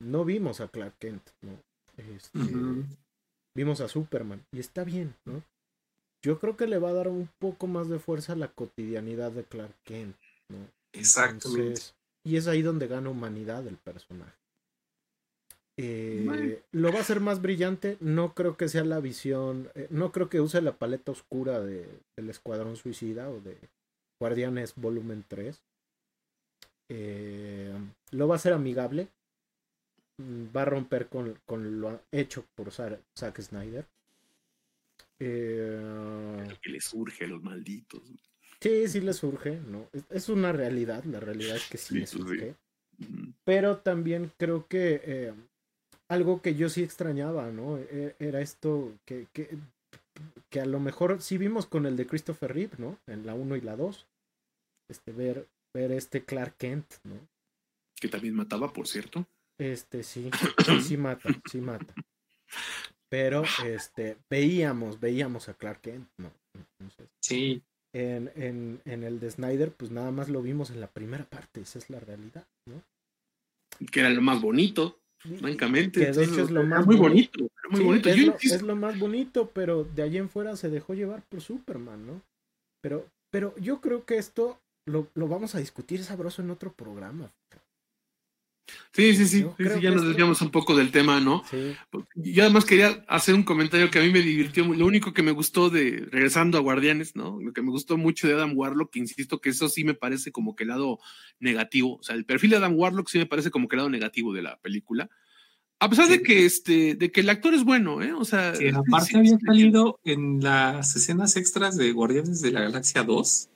no 0.01 0.25
vimos 0.25 0.61
a 0.61 0.69
Clark 0.69 0.95
Kent, 0.99 1.23
¿no? 1.43 1.59
Este, 1.97 2.39
vimos 3.57 3.81
a 3.81 3.89
Superman 3.89 4.45
y 4.53 4.61
está 4.61 4.85
bien, 4.85 5.15
¿no? 5.25 5.43
Yo 6.23 6.39
creo 6.39 6.57
que 6.57 6.67
le 6.67 6.79
va 6.79 6.91
a 6.91 6.95
dar 6.95 7.09
un 7.09 7.29
poco 7.39 7.67
más 7.67 7.89
de 7.89 7.99
fuerza 7.99 8.35
a 8.35 8.37
la 8.37 8.49
cotidianidad 8.49 9.33
de 9.33 9.45
Clark 9.45 9.75
Kent, 9.85 10.17
¿no? 10.49 10.59
Exactamente. 10.93 11.81
y 12.25 12.37
es 12.37 12.47
ahí 12.47 12.63
donde 12.63 12.87
gana 12.87 13.11
humanidad 13.11 13.67
el 13.67 13.77
personaje. 13.77 14.37
Eh, 15.79 16.63
lo 16.73 16.91
va 16.91 16.99
a 16.99 17.03
hacer 17.03 17.21
más 17.21 17.43
brillante. 17.43 17.97
No 18.01 18.35
creo 18.35 18.57
que 18.57 18.69
sea 18.69 18.85
la 18.85 19.01
visión. 19.01 19.71
Eh, 19.75 19.89
no 19.91 20.13
creo 20.13 20.29
que 20.29 20.41
use 20.41 20.63
la 20.63 20.77
paleta 20.77 21.13
oscura 21.13 21.61
de, 21.61 21.87
del 22.17 22.31
Escuadrón 22.31 22.77
Suicida 22.77 23.29
o 23.29 23.41
de 23.41 23.57
Guardianes 24.19 24.75
Volumen 24.77 25.25
3. 25.29 25.61
Eh, 26.89 27.75
lo 28.13 28.29
va 28.29 28.35
a 28.35 28.37
hacer 28.37 28.53
amigable. 28.53 29.09
Va 30.19 30.63
a 30.63 30.67
romper 30.67 31.09
con, 31.09 31.39
con 31.45 31.81
lo 31.81 32.01
hecho 32.11 32.47
por 32.55 32.71
Zack 32.73 33.41
Snyder. 33.41 33.85
Que 35.19 35.77
le 36.65 36.81
surge 36.81 37.25
a 37.25 37.29
los 37.29 37.43
malditos. 37.43 38.03
Sí, 38.61 38.89
sí 38.89 39.01
le 39.03 39.13
surge, 39.13 39.61
¿no? 39.61 39.89
Es, 40.09 40.31
una 40.31 40.53
realidad, 40.53 41.05
la 41.05 41.21
realidad 41.21 41.57
es 41.57 41.69
que 41.69 41.77
sí, 41.77 41.99
le 41.99 42.07
surge. 42.07 42.55
Pero 43.45 43.77
también 43.79 44.33
creo 44.39 44.67
que 44.67 45.35
algo 46.09 46.41
que 46.43 46.55
yo 46.55 46.69
sí 46.69 46.83
extrañaba, 46.83 47.51
¿no? 47.51 47.79
E, 47.79 48.15
era 48.19 48.41
esto 48.41 48.93
que, 49.05 49.27
que, 49.33 49.59
que, 50.51 50.61
a 50.61 50.67
lo 50.67 50.81
mejor 50.81 51.21
sí 51.23 51.39
vimos 51.39 51.67
con 51.67 51.87
el 51.87 51.97
de 51.97 52.07
Christopher 52.07 52.55
Reeve, 52.55 52.77
¿no? 52.79 52.99
En 53.07 53.27
la 53.27 53.35
1 53.35 53.57
y 53.57 53.61
la 53.61 53.77
2. 53.77 54.07
Este, 54.91 55.13
ver, 55.13 55.49
ver 55.75 55.93
este 55.93 56.25
Clark 56.25 56.57
Kent, 56.57 56.87
¿no? 57.05 57.17
Que 58.01 58.09
también 58.09 58.35
mataba, 58.35 58.73
por 58.73 58.87
cierto. 58.87 59.27
Este, 59.59 60.03
sí, 60.03 60.31
sí, 60.83 60.97
mata, 60.97 61.29
sí 61.51 61.61
mata. 61.61 61.95
Pero, 63.09 63.45
este, 63.65 64.19
veíamos, 64.29 65.01
veíamos 65.01 65.49
a 65.49 65.55
Clark 65.55 65.81
Kent, 65.81 66.09
¿no? 66.19 66.31
sí. 67.21 67.63
En, 67.95 68.31
en, 68.35 68.83
en 68.85 69.05
el 69.05 69.21
de 69.21 69.31
Snyder, 69.31 69.73
pues 69.73 69.91
nada 69.91 70.11
más 70.11 70.29
lo 70.29 70.43
vimos 70.43 70.69
en 70.69 70.81
la 70.81 70.89
primera 70.89 71.25
parte, 71.25 71.63
esa 71.63 71.79
es 71.79 71.89
la 71.89 71.99
realidad, 71.99 72.47
¿no? 72.67 72.83
Que 73.91 74.01
era 74.01 74.11
lo 74.11 74.21
más 74.21 74.43
bonito. 74.43 75.01
Francamente, 75.19 76.01
que 76.01 76.13
de 76.13 76.25
hecho 76.25 76.43
es 76.43 76.51
lo 76.51 76.63
más 76.65 76.87
muy 76.87 76.97
bonito. 76.97 77.49
muy 77.71 77.83
bonito. 77.83 78.09
Es, 78.09 78.63
lo, 78.63 78.77
más 78.77 78.99
bonito, 78.99 79.51
pero 79.53 79.85
de 79.85 80.03
allí 80.03 80.19
en 80.19 80.29
fuera 80.29 80.57
se 80.57 80.71
dejó 80.71 80.95
llevar 80.95 81.23
por 81.23 81.41
Superman, 81.41 82.07
¿no? 82.07 82.23
Pero, 82.83 83.09
pero 83.31 83.57
yo 83.59 83.81
creo 83.81 84.05
que 84.05 84.19
esto 84.19 84.61
lo, 84.87 85.09
lo 85.15 85.27
vamos 85.27 85.55
a 85.55 85.59
discutir 85.59 86.05
sabroso 86.05 86.43
en 86.43 86.51
otro 86.51 86.73
programa. 86.73 87.33
Sí, 88.93 89.15
sí, 89.15 89.27
sí, 89.27 89.47
ya 89.81 89.91
nos 89.91 90.07
desviamos 90.07 90.41
un 90.41 90.51
poco 90.51 90.75
del 90.75 90.91
tema, 90.91 91.21
¿no? 91.21 91.43
Sí. 91.51 91.77
Yo 92.15 92.43
además 92.43 92.65
quería 92.65 93.05
hacer 93.09 93.35
un 93.35 93.43
comentario 93.43 93.91
que 93.91 93.99
a 93.99 94.03
mí 94.03 94.11
me 94.11 94.23
divirtió, 94.23 94.65
lo 94.65 94.87
único 94.87 95.13
que 95.13 95.23
me 95.23 95.33
gustó 95.33 95.71
de, 95.71 96.07
regresando 96.11 96.59
a 96.59 96.63
Guardianes, 96.63 97.15
¿no? 97.15 97.39
Lo 97.41 97.53
que 97.53 97.63
me 97.63 97.71
gustó 97.71 97.97
mucho 97.97 98.27
de 98.27 98.35
Adam 98.35 98.57
Warlock, 98.57 98.97
insisto 98.97 99.41
que 99.41 99.51
eso 99.51 99.69
sí 99.69 99.85
me 99.85 99.95
parece 99.95 100.33
como 100.33 100.57
que 100.57 100.65
el 100.65 100.71
lado 100.71 100.99
negativo, 101.39 101.97
o 101.97 102.03
sea, 102.03 102.17
el 102.17 102.25
perfil 102.25 102.51
de 102.51 102.57
Adam 102.57 102.77
Warlock 102.77 103.09
sí 103.09 103.19
me 103.19 103.27
parece 103.27 103.51
como 103.51 103.69
que 103.69 103.77
el 103.77 103.79
lado 103.79 103.91
negativo 103.91 104.33
de 104.33 104.43
la 104.43 104.59
película. 104.59 105.11
A 105.79 105.91
pesar 105.91 106.09
de 106.09 106.23
que 106.23 106.47
este, 106.47 106.95
de 106.95 107.13
que 107.13 107.21
el 107.21 107.29
actor 107.29 107.53
es 107.53 107.63
bueno, 107.63 108.03
¿eh? 108.03 108.15
O 108.15 108.25
sea. 108.25 108.55
Que 108.55 108.71
aparte 108.71 109.19
había 109.19 109.39
salido 109.39 110.01
en 110.05 110.43
las 110.43 110.97
escenas 110.97 111.37
extras 111.37 111.77
de 111.77 111.93
Guardianes 111.93 112.41
de 112.41 112.51
la 112.51 112.63
Galaxia 112.63 113.03
2. 113.03 113.51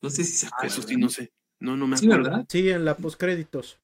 No 0.00 0.10
sé 0.10 0.22
si 0.22 0.36
se 0.36 0.46
acuerdan. 0.46 0.70
Ah, 0.70 0.72
eso 0.72 0.82
sí, 0.86 0.96
no 0.96 1.08
sé. 1.08 1.32
No, 1.58 1.76
no 1.76 1.88
me 1.88 1.96
acuerdo. 1.96 2.22
¿verdad? 2.22 2.46
Sí, 2.48 2.70
en 2.70 2.84
la 2.84 2.96
postcréditos. 2.96 3.80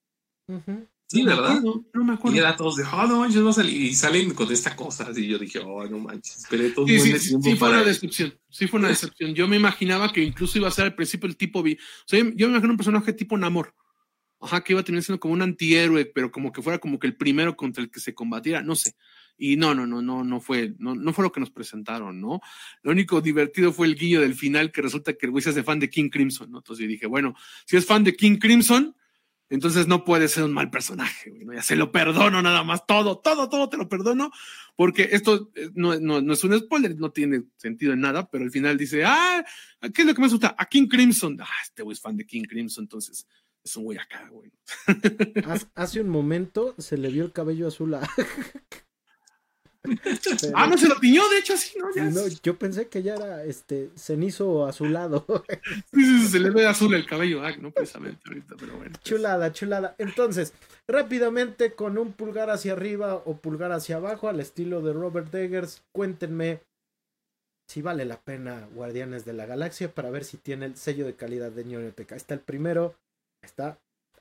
Sí, 1.07 1.23
¿verdad? 1.23 1.61
No, 1.61 2.05
me 2.05 2.15
acuerdo. 2.15 2.37
Y 2.37 2.41
era 2.41 2.57
todos 2.57 2.77
de, 2.77 2.85
oh, 2.85 3.07
no 3.07 3.21
manches, 3.21 3.45
va 3.45 3.51
a 3.51 3.55
salir. 3.55 3.83
Y 3.83 3.95
salen 3.95 4.33
con 4.33 4.51
esta 4.51 4.75
cosa. 4.75 5.09
Y 5.15 5.29
yo 5.29 5.39
dije, 5.39 5.59
oh, 5.61 5.87
no 5.87 5.99
manches. 5.99 6.39
Esperé 6.39 6.71
todo 6.71 6.87
sí, 6.87 6.99
sí, 6.99 7.37
sí, 7.41 7.57
fue 7.57 7.69
una 7.69 7.85
decepción. 7.85 8.35
Sí, 8.49 8.67
fue 8.67 8.81
una 8.81 8.89
decepción. 8.89 9.35
Yo 9.35 9.47
me 9.47 9.57
imaginaba 9.57 10.11
que 10.13 10.23
incluso 10.23 10.59
iba 10.59 10.69
a 10.69 10.73
ser 10.73 10.87
al 10.87 10.95
principio 10.95 11.29
el 11.29 11.37
tipo. 11.37 11.61
O 11.61 11.65
sea, 12.07 12.19
yo 12.19 12.49
me 12.49 12.53
imagino 12.53 12.73
un 12.73 12.77
personaje 12.77 13.13
tipo 13.13 13.37
Namor. 13.37 13.75
Ajá, 14.41 14.63
que 14.63 14.73
iba 14.73 14.81
a 14.81 14.85
tener 14.85 15.03
siendo 15.03 15.21
como 15.21 15.35
un 15.35 15.43
antihéroe, 15.43 16.07
pero 16.07 16.31
como 16.31 16.53
que 16.53 16.63
fuera 16.63 16.79
como 16.79 16.99
que 16.99 17.07
el 17.07 17.17
primero 17.17 17.57
contra 17.57 17.83
el 17.83 17.91
que 17.91 18.01
se 18.01 18.15
combatiera. 18.15 18.63
No 18.63 18.75
sé. 18.75 18.95
Y 19.37 19.57
no, 19.57 19.75
no, 19.75 19.87
no, 19.87 20.01
no, 20.01 20.23
no 20.23 20.41
fue, 20.41 20.75
no, 20.79 20.95
no 20.95 21.13
fue 21.13 21.25
lo 21.25 21.33
que 21.33 21.41
nos 21.41 21.51
presentaron, 21.51 22.21
¿no? 22.21 22.41
Lo 22.83 22.93
único 22.93 23.21
divertido 23.21 23.73
fue 23.73 23.87
el 23.87 23.97
guiño 23.97 24.21
del 24.21 24.35
final 24.35 24.71
que 24.71 24.83
resulta 24.83 25.15
que 25.15 25.27
el 25.27 25.33
güey 25.33 25.43
se 25.43 25.51
hace 25.51 25.65
fan 25.65 25.81
de 25.81 25.91
King 25.91 26.09
Crimson, 26.09 26.51
¿no? 26.51 26.59
Entonces 26.59 26.85
yo 26.85 26.89
dije, 26.89 27.07
bueno, 27.07 27.35
si 27.67 27.77
es 27.77 27.85
fan 27.85 28.05
de 28.05 28.15
King 28.15 28.39
Crimson, 28.39 28.95
Entonces 29.51 29.87
no 29.87 30.05
puede 30.05 30.29
ser 30.29 30.45
un 30.45 30.53
mal 30.53 30.71
personaje, 30.71 31.31
güey, 31.31 31.45
¿no? 31.45 31.53
Ya 31.53 31.63
se 31.63 31.77
lo 31.77 31.93
perdono 31.93 32.41
nada 32.41 32.65
más, 32.65 32.87
todo, 32.87 33.19
todo, 33.19 33.49
todo 33.49 33.69
te 33.69 33.77
lo 33.77 33.89
perdono, 33.89 34.31
porque 34.75 35.11
esto 35.13 35.51
eh, 35.55 35.71
no, 35.75 35.99
no, 36.01 36.23
no, 36.23 36.33
es 36.33 36.43
un 36.45 36.59
spoiler, 36.59 36.97
no 36.97 37.13
tiene 37.13 37.45
sentido 37.57 37.93
en 37.93 38.01
nada, 38.01 38.29
pero 38.31 38.45
al 38.45 38.51
final 38.51 38.79
dice, 38.79 39.05
ah, 39.05 39.45
¿qué 39.93 40.03
es 40.03 40.07
lo 40.07 40.15
que 40.15 40.23
me 40.23 40.29
gusta? 40.29 40.55
A 40.59 40.67
King 40.67 40.89
Crimson. 40.89 41.37
Ah, 41.41 41.47
este 41.63 41.83
güey 41.83 41.95
es 41.95 42.01
fan 42.01 42.17
de 42.17 42.27
King 42.27 42.45
Crimson, 42.49 42.85
entonces 42.85 43.27
es 43.63 43.77
un 43.77 43.85
güey 43.85 43.99
acá, 43.99 44.29
güey. 44.31 44.51
Hace 45.75 46.01
un 46.01 46.09
momento 46.09 46.75
se 46.79 46.97
le 46.99 47.11
vio 47.11 47.25
el 47.25 47.33
cabello 47.33 47.69
azul 47.69 47.95
a... 47.95 48.09
Pero... 49.85 50.53
Ah, 50.55 50.67
no 50.67 50.79
se 50.79 50.89
lo 50.89 50.99
tiñó, 50.99 51.29
de 51.29 51.39
hecho, 51.39 51.55
así, 51.55 51.79
¿no? 51.79 51.95
Ya 51.95 52.05
no 52.05 52.27
yo 52.43 52.59
pensé 52.59 52.89
que 52.89 53.03
ya 53.03 53.15
era 53.15 53.45
este 53.45 53.91
cenizo 53.97 54.67
azulado. 54.67 55.27
sí, 55.93 56.05
sí, 56.05 56.29
se 56.29 56.41
le 56.41 56.51
ve 56.51 56.67
azul 56.67 56.95
el 56.95 57.07
cabello, 57.07 57.45
ah, 57.45 57.53
no 57.61 57.71
precisamente 57.71 58.21
ahorita, 58.27 58.55
pero 58.59 58.77
bueno. 58.77 58.93
Pues. 58.93 59.05
Chulada, 59.05 59.53
chulada. 59.53 59.95
Entonces, 59.99 60.55
rápidamente, 60.89 61.75
con 61.75 61.99
un 61.99 62.13
pulgar 62.13 62.51
hacia 62.51 62.73
arriba 62.73 63.17
o 63.17 63.37
pulgar 63.37 63.73
hacia 63.73 63.97
abajo, 63.97 64.29
al 64.29 64.41
estilo 64.41 64.81
de 64.81 64.95
Robert 64.95 65.35
Eggers, 65.35 65.83
cuéntenme 65.93 66.61
si 67.69 67.83
vale 67.83 68.05
la 68.05 68.21
pena 68.21 68.69
Guardianes 68.75 69.25
de 69.25 69.33
la 69.33 69.47
Galaxia 69.47 69.93
para 69.93 70.11
ver 70.11 70.25
si 70.25 70.37
tiene 70.37 70.67
el 70.67 70.77
sello 70.77 71.07
de 71.07 71.15
calidad 71.15 71.53
de 71.53 71.65
ñoñoteca. 71.65 72.17
Está 72.17 72.35
el 72.35 72.41
primero, 72.41 72.95
está 73.43 73.79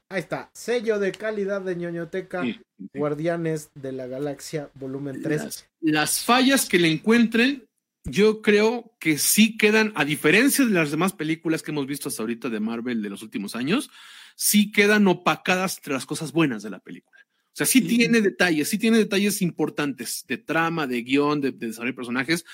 Ahí 0.10 0.20
está, 0.20 0.52
sello 0.54 1.00
de 1.00 1.12
calidad 1.12 1.62
de 1.62 1.76
ñoñoteca, 1.76 2.44
sí, 2.44 2.60
sí. 2.78 3.00
Guardianes 3.00 3.72
de 3.74 3.92
la 3.92 4.08
Galaxia, 4.08 4.70
volumen 4.76 5.22
3. 5.22 5.44
Las, 5.44 5.70
las, 5.82 6.20
fallas 6.24 6.68
que 6.68 6.78
le 6.78 6.92
encuentren, 6.92 7.68
yo 8.04 8.42
creo 8.42 8.96
que 9.00 9.18
sí 9.18 9.58
quedan, 9.58 9.92
a 9.96 10.06
diferencia 10.06 10.66
de 10.66 10.72
las 10.72 10.92
demás 10.92 11.14
películas 11.14 11.64
que 11.64 11.72
hemos 11.72 11.88
visto 11.88 12.10
hasta 12.10 12.22
ahorita 12.22 12.50
de 12.50 12.60
Marvel 12.60 13.02
de 13.02 13.10
los 13.10 13.24
últimos 13.24 13.56
años, 13.56 13.90
sí 14.36 14.72
quedan 14.72 15.08
opacadas 15.08 15.78
entre 15.78 15.94
las 15.94 16.06
cosas 16.06 16.32
buenas 16.32 16.64
de 16.64 16.70
la 16.70 16.80
película. 16.80 17.18
O 17.54 17.56
sea, 17.56 17.66
sí, 17.66 17.82
sí. 17.82 17.88
tiene 17.88 18.22
detalles, 18.22 18.68
sí 18.68 18.78
tiene 18.78 18.98
detalles 18.98 19.42
importantes 19.42 20.26
de 20.28 20.38
trama, 20.38 20.88
de 20.88 21.02
guion, 21.04 21.40
de, 21.40 21.52
de 21.52 21.68
desarrollo 21.68 21.92
de 21.92 21.98
personajes, 21.98 22.46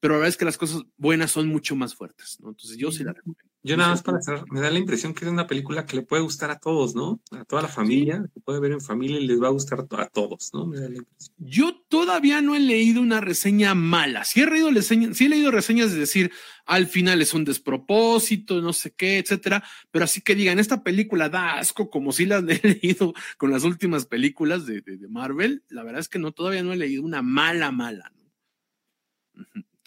pero 0.00 0.14
la 0.14 0.18
verdad 0.18 0.30
es 0.30 0.36
que 0.36 0.44
las 0.44 0.58
cosas 0.58 0.82
buenas 0.96 1.30
son 1.30 1.48
mucho 1.48 1.76
más 1.76 1.94
fuertes, 1.94 2.38
¿no? 2.40 2.50
Entonces 2.50 2.76
yo 2.76 2.90
sí 2.90 3.04
la 3.04 3.12
recomiendo. 3.12 3.47
Yo 3.64 3.76
nada 3.76 3.90
más 3.90 4.02
para 4.02 4.22
cerrar, 4.22 4.44
me 4.50 4.60
da 4.60 4.70
la 4.70 4.78
impresión 4.78 5.12
que 5.12 5.24
es 5.24 5.30
una 5.30 5.48
película 5.48 5.84
que 5.84 5.96
le 5.96 6.02
puede 6.02 6.22
gustar 6.22 6.50
a 6.50 6.60
todos, 6.60 6.94
¿no? 6.94 7.20
A 7.32 7.44
toda 7.44 7.62
la 7.62 7.68
familia, 7.68 8.24
se 8.32 8.40
puede 8.40 8.60
ver 8.60 8.72
en 8.72 8.80
familia 8.80 9.18
y 9.18 9.26
les 9.26 9.42
va 9.42 9.48
a 9.48 9.50
gustar 9.50 9.80
a 9.80 10.06
todos, 10.06 10.50
¿no? 10.54 10.66
Me 10.66 10.78
da 10.78 10.88
la 10.88 10.98
impresión. 10.98 11.34
Yo 11.38 11.76
todavía 11.88 12.40
no 12.40 12.54
he 12.54 12.60
leído 12.60 13.00
una 13.00 13.20
reseña 13.20 13.74
mala. 13.74 14.24
Sí 14.24 14.42
he, 14.42 14.46
leído 14.46 14.70
reseñas, 14.70 15.16
sí 15.16 15.26
he 15.26 15.28
leído 15.28 15.50
reseñas 15.50 15.92
de 15.92 15.98
decir, 15.98 16.30
al 16.66 16.86
final 16.86 17.20
es 17.20 17.34
un 17.34 17.44
despropósito, 17.44 18.62
no 18.62 18.72
sé 18.72 18.92
qué, 18.92 19.18
etcétera, 19.18 19.64
pero 19.90 20.04
así 20.04 20.20
que 20.20 20.36
digan, 20.36 20.60
esta 20.60 20.84
película 20.84 21.28
da 21.28 21.58
asco, 21.58 21.90
como 21.90 22.12
si 22.12 22.26
las 22.26 22.44
he 22.48 22.80
leído 22.80 23.12
con 23.38 23.50
las 23.50 23.64
últimas 23.64 24.06
películas 24.06 24.66
de, 24.66 24.82
de, 24.82 24.98
de 24.98 25.08
Marvel, 25.08 25.64
la 25.68 25.82
verdad 25.82 26.00
es 26.00 26.08
que 26.08 26.20
no, 26.20 26.30
todavía 26.30 26.62
no 26.62 26.72
he 26.72 26.76
leído 26.76 27.02
una 27.02 27.22
mala, 27.22 27.72
mala, 27.72 28.12
¿no? 28.14 28.18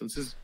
Entonces, 0.02 0.38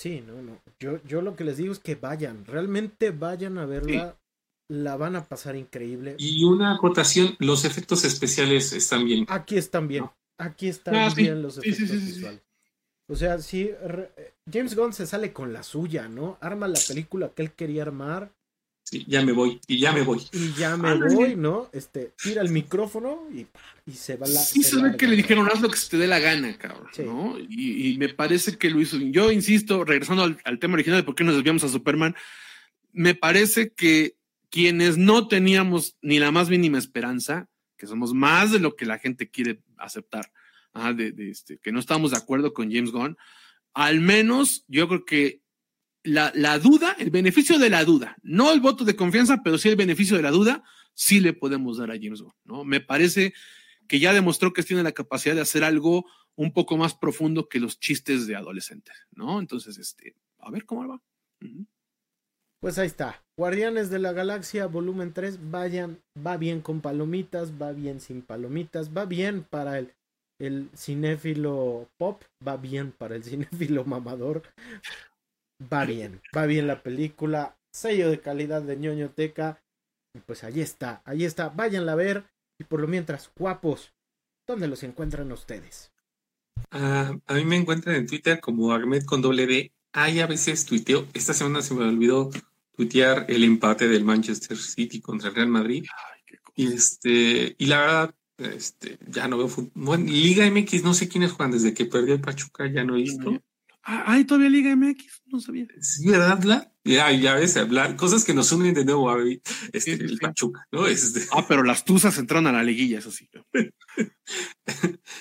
Sí, 0.00 0.24
no, 0.26 0.40
no. 0.40 0.58
Yo, 0.78 1.02
yo 1.04 1.20
lo 1.20 1.36
que 1.36 1.44
les 1.44 1.58
digo 1.58 1.74
es 1.74 1.78
que 1.78 1.94
vayan, 1.94 2.46
realmente 2.46 3.10
vayan 3.10 3.58
a 3.58 3.66
verla, 3.66 4.16
sí. 4.16 4.74
la 4.74 4.96
van 4.96 5.14
a 5.14 5.26
pasar 5.26 5.56
increíble. 5.56 6.14
Y 6.16 6.42
una 6.44 6.74
acotación, 6.74 7.36
los 7.38 7.66
efectos 7.66 8.06
especiales 8.06 8.72
están 8.72 9.04
bien. 9.04 9.26
Aquí 9.28 9.58
están 9.58 9.88
bien, 9.88 10.04
no. 10.04 10.16
aquí 10.38 10.68
están 10.68 10.94
ah, 10.94 11.10
bien 11.14 11.42
los 11.42 11.58
efectos 11.58 11.86
sí, 11.86 11.96
visuales. 11.98 12.40
O 13.08 13.14
sea, 13.14 13.40
sí, 13.40 13.70
James 14.50 14.74
Gunn 14.74 14.94
se 14.94 15.06
sale 15.06 15.34
con 15.34 15.52
la 15.52 15.62
suya, 15.62 16.08
¿no? 16.08 16.38
Arma 16.40 16.66
la 16.66 16.80
película 16.88 17.32
que 17.34 17.42
él 17.42 17.52
quería 17.52 17.82
armar. 17.82 18.32
Sí, 18.90 19.04
ya 19.06 19.24
me 19.24 19.30
voy, 19.30 19.60
y 19.68 19.78
ya 19.78 19.92
me 19.92 20.02
voy. 20.02 20.20
Y 20.32 20.52
ya 20.54 20.76
me 20.76 20.88
ah, 20.88 20.98
voy, 21.14 21.36
¿no? 21.36 21.70
Este, 21.72 22.12
tira 22.20 22.42
el 22.42 22.50
micrófono 22.50 23.28
y, 23.32 23.46
y 23.86 23.94
se 23.94 24.16
va 24.16 24.26
la. 24.26 24.40
Sí, 24.40 24.64
se 24.64 24.82
ve 24.82 24.96
que 24.96 25.06
le 25.06 25.14
dijeron, 25.14 25.46
haz 25.46 25.60
lo 25.60 25.70
que 25.70 25.76
se 25.76 25.90
te 25.90 25.96
dé 25.96 26.08
la 26.08 26.18
gana, 26.18 26.58
cabrón, 26.58 26.88
sí. 26.92 27.02
¿no? 27.04 27.38
Y, 27.38 27.92
y, 27.92 27.98
me 27.98 28.08
parece 28.08 28.58
que 28.58 28.68
lo 28.68 28.80
hizo. 28.80 28.96
Yo 28.98 29.30
insisto, 29.30 29.84
regresando 29.84 30.24
al, 30.24 30.40
al, 30.44 30.58
tema 30.58 30.74
original 30.74 30.98
de 30.98 31.04
por 31.04 31.14
qué 31.14 31.22
nos 31.22 31.36
desviamos 31.36 31.62
a 31.62 31.68
Superman, 31.68 32.16
me 32.92 33.14
parece 33.14 33.72
que 33.72 34.16
quienes 34.48 34.98
no 34.98 35.28
teníamos 35.28 35.96
ni 36.02 36.18
la 36.18 36.32
más 36.32 36.48
mínima 36.48 36.78
esperanza, 36.78 37.48
que 37.76 37.86
somos 37.86 38.12
más 38.12 38.50
de 38.50 38.58
lo 38.58 38.74
que 38.74 38.86
la 38.86 38.98
gente 38.98 39.30
quiere 39.30 39.60
aceptar, 39.76 40.32
ah, 40.72 40.92
de, 40.92 41.12
de 41.12 41.30
este, 41.30 41.58
que 41.58 41.70
no 41.70 41.78
estamos 41.78 42.10
de 42.10 42.16
acuerdo 42.16 42.52
con 42.52 42.72
James 42.72 42.90
Gunn, 42.90 43.16
al 43.72 44.00
menos 44.00 44.64
yo 44.66 44.88
creo 44.88 45.04
que 45.04 45.39
la, 46.02 46.32
la, 46.34 46.58
duda, 46.58 46.96
el 46.98 47.10
beneficio 47.10 47.58
de 47.58 47.70
la 47.70 47.84
duda, 47.84 48.16
no 48.22 48.52
el 48.52 48.60
voto 48.60 48.84
de 48.84 48.96
confianza, 48.96 49.42
pero 49.42 49.58
sí 49.58 49.68
el 49.68 49.76
beneficio 49.76 50.16
de 50.16 50.22
la 50.22 50.30
duda, 50.30 50.64
sí 50.94 51.20
le 51.20 51.32
podemos 51.32 51.78
dar 51.78 51.90
a 51.90 51.98
James 52.00 52.22
Gunn, 52.22 52.34
¿no? 52.44 52.64
Me 52.64 52.80
parece 52.80 53.34
que 53.88 53.98
ya 53.98 54.12
demostró 54.12 54.52
que 54.52 54.62
tiene 54.62 54.82
la 54.82 54.92
capacidad 54.92 55.34
de 55.34 55.40
hacer 55.40 55.64
algo 55.64 56.06
un 56.36 56.52
poco 56.52 56.76
más 56.76 56.94
profundo 56.94 57.48
que 57.48 57.60
los 57.60 57.78
chistes 57.80 58.26
de 58.26 58.36
adolescentes, 58.36 58.94
¿no? 59.10 59.40
Entonces, 59.40 59.78
este, 59.78 60.14
a 60.38 60.50
ver 60.50 60.64
cómo 60.64 60.86
va. 60.88 61.02
Pues 62.60 62.78
ahí 62.78 62.86
está. 62.86 63.22
Guardianes 63.36 63.90
de 63.90 63.98
la 63.98 64.12
Galaxia, 64.12 64.66
volumen 64.66 65.12
3, 65.12 65.50
vayan, 65.50 66.02
va 66.24 66.36
bien 66.36 66.60
con 66.60 66.80
palomitas, 66.80 67.52
va 67.60 67.72
bien 67.72 68.00
sin 68.00 68.22
palomitas, 68.22 68.94
va 68.96 69.06
bien 69.06 69.44
para 69.44 69.78
el, 69.78 69.94
el 70.38 70.70
cinéfilo 70.76 71.88
pop, 71.96 72.22
va 72.46 72.56
bien 72.56 72.92
para 72.92 73.16
el 73.16 73.24
cinéfilo 73.24 73.84
mamador, 73.84 74.42
va 75.60 75.84
bien, 75.84 76.20
va 76.36 76.46
bien 76.46 76.66
la 76.66 76.82
película, 76.82 77.58
sello 77.72 78.10
de 78.10 78.20
calidad 78.20 78.62
de 78.62 78.76
ñoñoteca, 78.76 79.62
y 80.14 80.20
pues 80.20 80.44
ahí 80.44 80.60
está, 80.60 81.02
ahí 81.04 81.24
está, 81.24 81.50
váyanla 81.50 81.92
a 81.92 81.96
ver, 81.96 82.24
y 82.58 82.64
por 82.64 82.80
lo 82.80 82.88
mientras, 82.88 83.30
guapos, 83.36 83.94
¿dónde 84.46 84.68
los 84.68 84.82
encuentran 84.82 85.30
ustedes? 85.32 85.92
Uh, 86.72 87.18
a 87.26 87.34
mí 87.34 87.44
me 87.44 87.56
encuentran 87.56 87.96
en 87.96 88.06
Twitter 88.06 88.40
como 88.40 88.72
Ahmed 88.72 89.04
con 89.04 89.22
doble 89.22 89.46
D. 89.46 89.72
Ay, 89.92 90.20
a 90.20 90.26
veces 90.26 90.66
tuiteo. 90.66 91.06
Esta 91.14 91.32
semana 91.32 91.62
se 91.62 91.74
me 91.74 91.84
olvidó 91.84 92.30
tuitear 92.76 93.26
el 93.28 93.42
empate 93.44 93.88
del 93.88 94.04
Manchester 94.04 94.56
City 94.56 95.00
contra 95.00 95.30
el 95.30 95.34
Real 95.34 95.48
Madrid. 95.48 95.84
Ay, 95.90 96.38
y 96.54 96.72
este, 96.72 97.56
y 97.58 97.66
la 97.66 97.80
verdad, 97.80 98.14
este, 98.38 98.98
ya 99.08 99.26
no 99.26 99.38
veo 99.38 99.48
fútbol. 99.48 99.72
Bueno, 99.74 100.04
Liga 100.06 100.48
MX, 100.48 100.84
no 100.84 100.94
sé 100.94 101.08
quiénes 101.08 101.32
juegan 101.32 101.52
desde 101.52 101.74
que 101.74 101.86
perdió 101.86 102.14
el 102.14 102.20
Pachuca, 102.20 102.66
ya 102.66 102.84
no 102.84 102.96
he 102.96 103.02
visto. 103.02 103.42
Ay, 103.92 104.24
todavía 104.24 104.48
Liga 104.50 104.76
MX, 104.76 105.22
no 105.26 105.40
sabía. 105.40 105.66
Sí, 105.80 106.08
¿verdad, 106.08 106.40
Bla? 106.40 106.72
Ya, 106.84 107.10
ya 107.10 107.34
ves, 107.34 107.56
hablar, 107.56 107.96
cosas 107.96 108.24
que 108.24 108.32
nos 108.32 108.52
unen 108.52 108.72
de 108.72 108.84
nuevo 108.84 109.10
a 109.10 109.18
este, 109.72 109.94
el 109.94 110.18
Pachuca, 110.18 110.64
¿no? 110.70 110.86
Este... 110.86 111.22
Ah, 111.32 111.44
pero 111.48 111.64
las 111.64 111.84
Tuzas 111.84 112.16
entraron 112.16 112.46
a 112.46 112.52
la 112.52 112.62
liguilla, 112.62 113.00
eso 113.00 113.10
sí. 113.10 113.28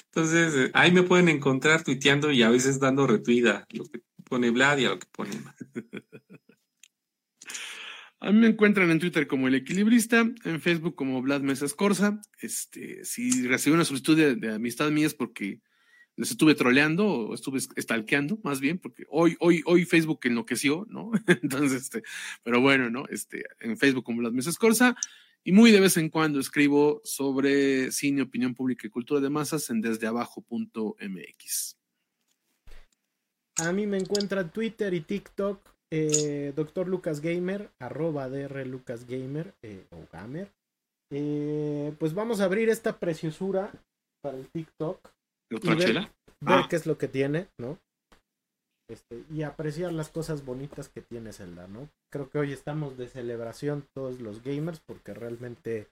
Entonces, 0.06 0.54
eh, 0.56 0.72
ahí 0.76 0.92
me 0.92 1.02
pueden 1.02 1.30
encontrar 1.30 1.84
tuiteando 1.84 2.32
y 2.32 2.44
a 2.44 2.50
veces 2.52 2.80
dando 2.80 3.08
retuida 3.08 3.66
lo 3.72 3.86
que 3.86 4.04
pone 4.24 4.52
Vlad 4.52 4.78
y 4.78 4.86
a 4.86 4.90
lo 4.90 5.00
que 5.00 5.08
pone 5.12 5.32
A 8.22 8.32
mí 8.32 8.40
me 8.40 8.48
encuentran 8.48 8.92
en 8.92 9.00
Twitter 9.00 9.26
como 9.26 9.48
El 9.48 9.56
Equilibrista, 9.56 10.20
en 10.44 10.62
Facebook 10.62 10.94
como 10.94 11.22
Vlad 11.24 11.42
Mesas 11.42 11.74
Corsa. 11.74 12.22
Este, 12.40 13.04
si 13.04 13.48
recibí 13.48 13.74
una 13.74 13.86
solicitud 13.86 14.16
de, 14.16 14.36
de 14.36 14.54
amistad 14.54 14.92
mía 14.92 15.08
es 15.08 15.16
porque 15.16 15.62
les 16.20 16.32
estuve 16.32 16.54
troleando 16.54 17.08
o 17.08 17.34
estuve 17.34 17.62
stalkeando 17.62 18.40
más 18.44 18.60
bien, 18.60 18.78
porque 18.78 19.06
hoy, 19.10 19.38
hoy, 19.40 19.64
hoy 19.66 19.86
Facebook 19.86 20.20
enloqueció, 20.24 20.86
¿no? 20.90 21.12
Entonces, 21.42 21.84
este, 21.84 22.04
pero 22.44 22.60
bueno, 22.60 22.90
¿no? 22.90 23.06
Este, 23.10 23.46
en 23.62 23.78
Facebook 23.78 24.04
como 24.04 24.22
las 24.22 24.34
mesas 24.34 24.58
Corsa, 24.58 24.98
y 25.46 25.54
muy 25.54 25.72
de 25.72 25.80
vez 25.80 25.96
en 25.96 26.10
cuando 26.10 26.42
escribo 26.42 27.00
sobre 27.06 27.94
cine, 27.94 28.24
opinión 28.24 28.54
pública 28.54 28.86
y 28.86 28.90
cultura 28.90 29.22
de 29.22 29.30
masas 29.30 29.70
en 29.70 29.80
desdeabajo.mx. 29.80 31.78
A 33.56 33.72
mí 33.72 33.88
me 33.88 33.98
encuentra 33.98 34.52
Twitter 34.52 34.94
y 34.94 35.00
TikTok, 35.00 35.62
eh, 35.90 36.52
Doctor 36.54 36.90
Lucas 36.90 37.22
Gamer, 37.22 37.72
arroba 37.80 38.28
DR 38.28 38.68
Lucas 38.68 39.08
Gamer 39.08 39.54
eh, 39.62 39.86
o 39.92 40.06
Gamer. 40.12 40.52
Eh, 41.12 41.94
pues 41.98 42.14
vamos 42.14 42.42
a 42.42 42.44
abrir 42.44 42.68
esta 42.68 43.00
preciosura 43.00 43.72
para 44.22 44.38
el 44.38 44.50
TikTok 44.50 45.00
¿Otra 45.54 45.76
ver, 45.76 45.86
chela? 45.86 46.14
ver 46.42 46.60
ah. 46.60 46.68
qué 46.70 46.76
es 46.76 46.86
lo 46.86 46.98
que 46.98 47.08
tiene, 47.08 47.48
¿no? 47.58 47.80
Este, 48.90 49.24
y 49.32 49.44
apreciar 49.44 49.94
las 49.94 50.10
cosas 50.10 50.44
bonitas 50.44 50.90
que 50.90 51.02
tiene 51.02 51.32
Zelda, 51.32 51.68
¿no? 51.68 51.90
Creo 52.12 52.30
que 52.30 52.40
hoy 52.40 52.52
estamos 52.52 52.98
de 52.98 53.08
celebración 53.08 53.86
todos 53.94 54.20
los 54.20 54.44
gamers 54.44 54.80
porque 54.80 55.14
realmente 55.14 55.88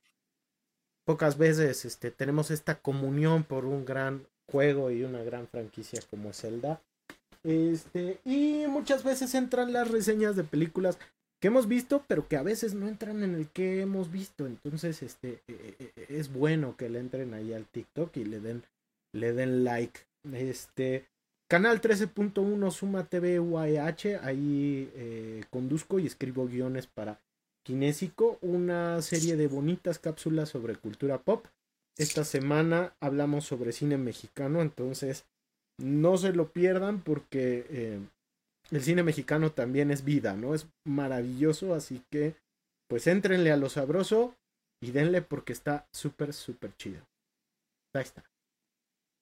pocas 1.06 1.38
veces 1.38 1.86
este, 1.86 2.10
tenemos 2.10 2.50
esta 2.50 2.80
comunión 2.80 3.44
por 3.44 3.66
un 3.66 3.86
gran 3.86 4.26
juego 4.50 4.90
y 4.90 5.04
una 5.04 5.22
gran 5.22 5.48
franquicia 5.48 6.02
como 6.10 6.34
Zelda. 6.34 6.82
Este, 7.44 8.20
y 8.26 8.66
muchas 8.68 9.04
veces 9.04 9.36
entran 9.36 9.74
las 9.74 9.92
reseñas 9.92 10.36
de 10.36 10.44
películas 10.44 10.98
que 11.40 11.50
hemos 11.50 11.68
visto, 11.68 12.04
pero 12.08 12.28
que 12.28 12.36
a 12.36 12.44
veces 12.44 12.74
no 12.74 12.88
entran 12.88 13.24
en 13.24 13.36
el 13.36 13.48
que 13.48 13.82
hemos 13.82 14.12
visto. 14.12 14.48
Entonces, 14.48 15.04
este, 15.04 15.44
es 16.10 16.34
bueno 16.34 16.76
que 16.76 16.90
le 16.90 17.00
entren 17.00 17.36
ahí 17.36 17.54
al 17.54 17.66
TikTok 17.66 18.18
y 18.18 18.26
le 18.26 18.40
den 18.40 18.64
le 19.14 19.34
den 19.34 19.64
like. 19.64 20.02
Este 20.34 21.08
canal 21.50 21.82
13.1 21.82 22.72
Suma 22.72 23.06
TV 23.06 23.40
UAH, 23.40 24.20
ahí 24.22 24.92
eh, 24.96 25.44
conduzco 25.50 26.00
y 26.00 26.08
escribo 26.08 26.48
guiones 26.48 26.88
para 26.88 27.20
Kinésico, 27.64 28.38
una 28.42 29.02
serie 29.02 29.36
de 29.36 29.48
bonitas 29.48 30.00
cápsulas 30.00 30.50
sobre 30.50 30.76
cultura 30.76 31.18
pop. 31.20 31.46
Esta 31.98 32.24
semana 32.24 32.94
hablamos 33.00 33.46
sobre 33.46 33.72
cine 33.72 33.98
mexicano, 33.98 34.62
entonces 34.62 35.26
no 35.80 36.18
se 36.18 36.34
lo 36.34 36.52
pierdan 36.52 37.02
porque 37.02 37.66
eh, 37.70 38.00
el 38.72 38.84
cine 38.84 39.04
mexicano 39.04 39.52
también 39.52 39.92
es 39.92 40.04
vida, 40.04 40.36
¿no? 40.36 40.54
Es 40.54 40.68
maravilloso, 40.86 41.74
así 41.74 42.04
que 42.12 42.36
pues 42.88 43.08
éntrenle 43.08 43.52
a 43.52 43.58
lo 43.58 43.70
sabroso 43.70 44.36
y 44.82 44.92
denle 44.92 45.22
porque 45.22 45.54
está 45.54 45.88
súper, 45.92 46.34
súper 46.34 46.76
chido. 46.76 47.02
Ahí 47.94 48.04
está. 48.04 48.24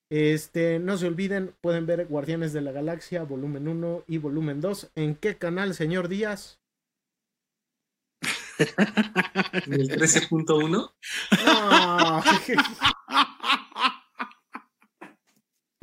Este, 0.10 0.80
no 0.80 0.98
se 0.98 1.08
olviden, 1.08 1.56
pueden 1.62 1.86
ver 1.86 2.06
Guardianes 2.06 2.54
de 2.54 2.62
la 2.62 2.72
Galaxia, 2.72 3.24
volumen 3.24 3.68
1 3.68 4.04
y 4.08 4.18
volumen 4.18 4.62
2. 4.62 4.92
¿En 4.96 5.16
qué 5.16 5.38
canal, 5.38 5.74
señor 5.74 6.08
Díaz? 6.08 6.60
¿El 8.60 9.90
13.1? 9.90 10.70
No. 11.46 12.24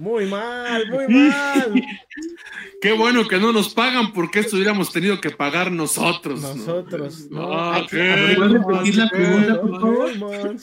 Muy 0.02 0.26
mal, 0.26 0.90
muy 0.90 1.06
mal. 1.06 1.74
Qué 2.80 2.92
bueno 2.92 3.28
que 3.28 3.38
no 3.38 3.52
nos 3.52 3.72
pagan 3.72 4.12
porque 4.12 4.40
esto 4.40 4.56
hubiéramos 4.56 4.90
tenido 4.90 5.20
que 5.20 5.30
pagar 5.30 5.70
nosotros. 5.70 6.40
Nosotros. 6.40 7.30
No, 7.30 7.78
no, 7.78 7.86
¿qué? 7.86 8.34
repetir 8.34 8.96
la 8.96 9.08
pregunta, 9.08 9.60
por 9.60 9.80
favor? 9.80 10.56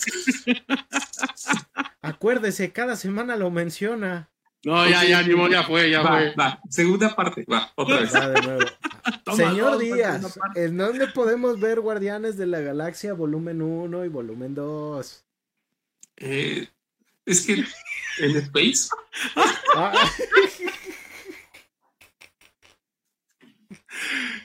Acuérdese, 2.01 2.71
cada 2.71 2.95
semana 2.95 3.35
lo 3.35 3.51
menciona. 3.51 4.29
No, 4.63 4.87
ya, 4.89 5.05
ya, 5.05 5.21
ni 5.23 5.33
modo, 5.35 5.49
ya 5.49 5.63
fue, 5.63 5.89
ya 5.89 6.01
Va, 6.01 6.09
fue. 6.17 6.35
va. 6.35 6.59
Segunda 6.69 7.15
parte. 7.15 7.45
Va, 7.51 7.71
otra 7.75 8.01
vez. 8.01 8.13
Va 8.13 8.27
de 8.29 8.41
nuevo. 8.41 8.65
Toma 9.23 9.37
Señor 9.37 9.71
dos, 9.73 9.79
Díaz. 9.79 10.39
¿en 10.55 10.77
dónde 10.77 11.07
podemos 11.07 11.59
ver 11.59 11.79
Guardianes 11.79 12.37
de 12.37 12.45
la 12.45 12.59
Galaxia 12.59 13.13
volumen 13.13 13.61
1 13.61 14.05
y 14.05 14.09
volumen 14.09 14.53
2? 14.55 15.25
Eh, 16.17 16.67
es 17.25 17.45
que 17.45 17.53
en 18.19 18.35
Space, 18.37 18.89
Ah, 19.75 19.93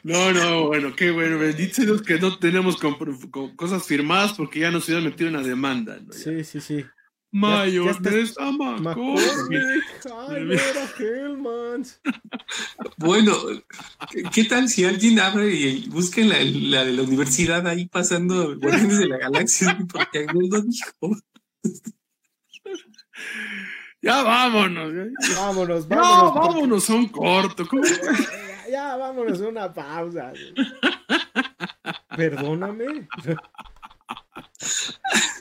No, 0.03 0.33
no, 0.33 0.67
bueno, 0.67 0.95
qué 0.95 1.11
bueno. 1.11 1.39
Dios 1.39 2.03
que 2.03 2.19
no 2.19 2.39
tenemos 2.39 2.77
cosas 3.57 3.85
firmadas 3.87 4.35
porque 4.35 4.61
ya 4.61 4.71
nos 4.71 4.85
hubieran 4.87 5.05
metido 5.05 5.29
en 5.29 5.37
una 5.37 5.47
demanda. 5.47 5.99
sí, 6.11 6.45
sí, 6.45 6.61
sí. 6.61 6.85
Mayonesa 7.35 8.41
bueno, 12.97 13.33
¿qué, 14.33 14.45
tal 14.45 14.69
si 14.69 14.85
alguien 14.85 15.19
abre 15.19 15.53
y 15.53 15.89
busca 15.89 16.21
la, 16.21 16.37
la 16.43 16.85
de 16.85 16.93
la 16.93 17.03
universidad 17.03 17.67
ahí 17.67 17.87
pasando 17.87 18.57
Guardianes 18.59 18.99
de 18.99 19.09
la 19.09 19.19
Galaxia? 19.19 19.77
Porque 19.93 20.27
alguien 20.29 20.49
lo 20.49 20.61
dijo. 20.63 21.17
Ya 24.01 24.23
vámonos. 24.23 24.93
Ya. 24.95 25.35
Vámonos, 25.37 25.89
No, 25.89 25.97
vámonos. 25.97 26.33
porque- 26.33 26.49
vámonos 26.49 26.91
a 26.91 26.95
un 26.95 27.09
corto. 27.09 27.67
¿cómo? 27.67 27.83
Ya, 27.85 28.71
ya, 28.71 28.97
vámonos 28.97 29.41
a 29.41 29.49
una 29.49 29.75
pausa. 29.75 30.33
Perdóname. 32.17 33.09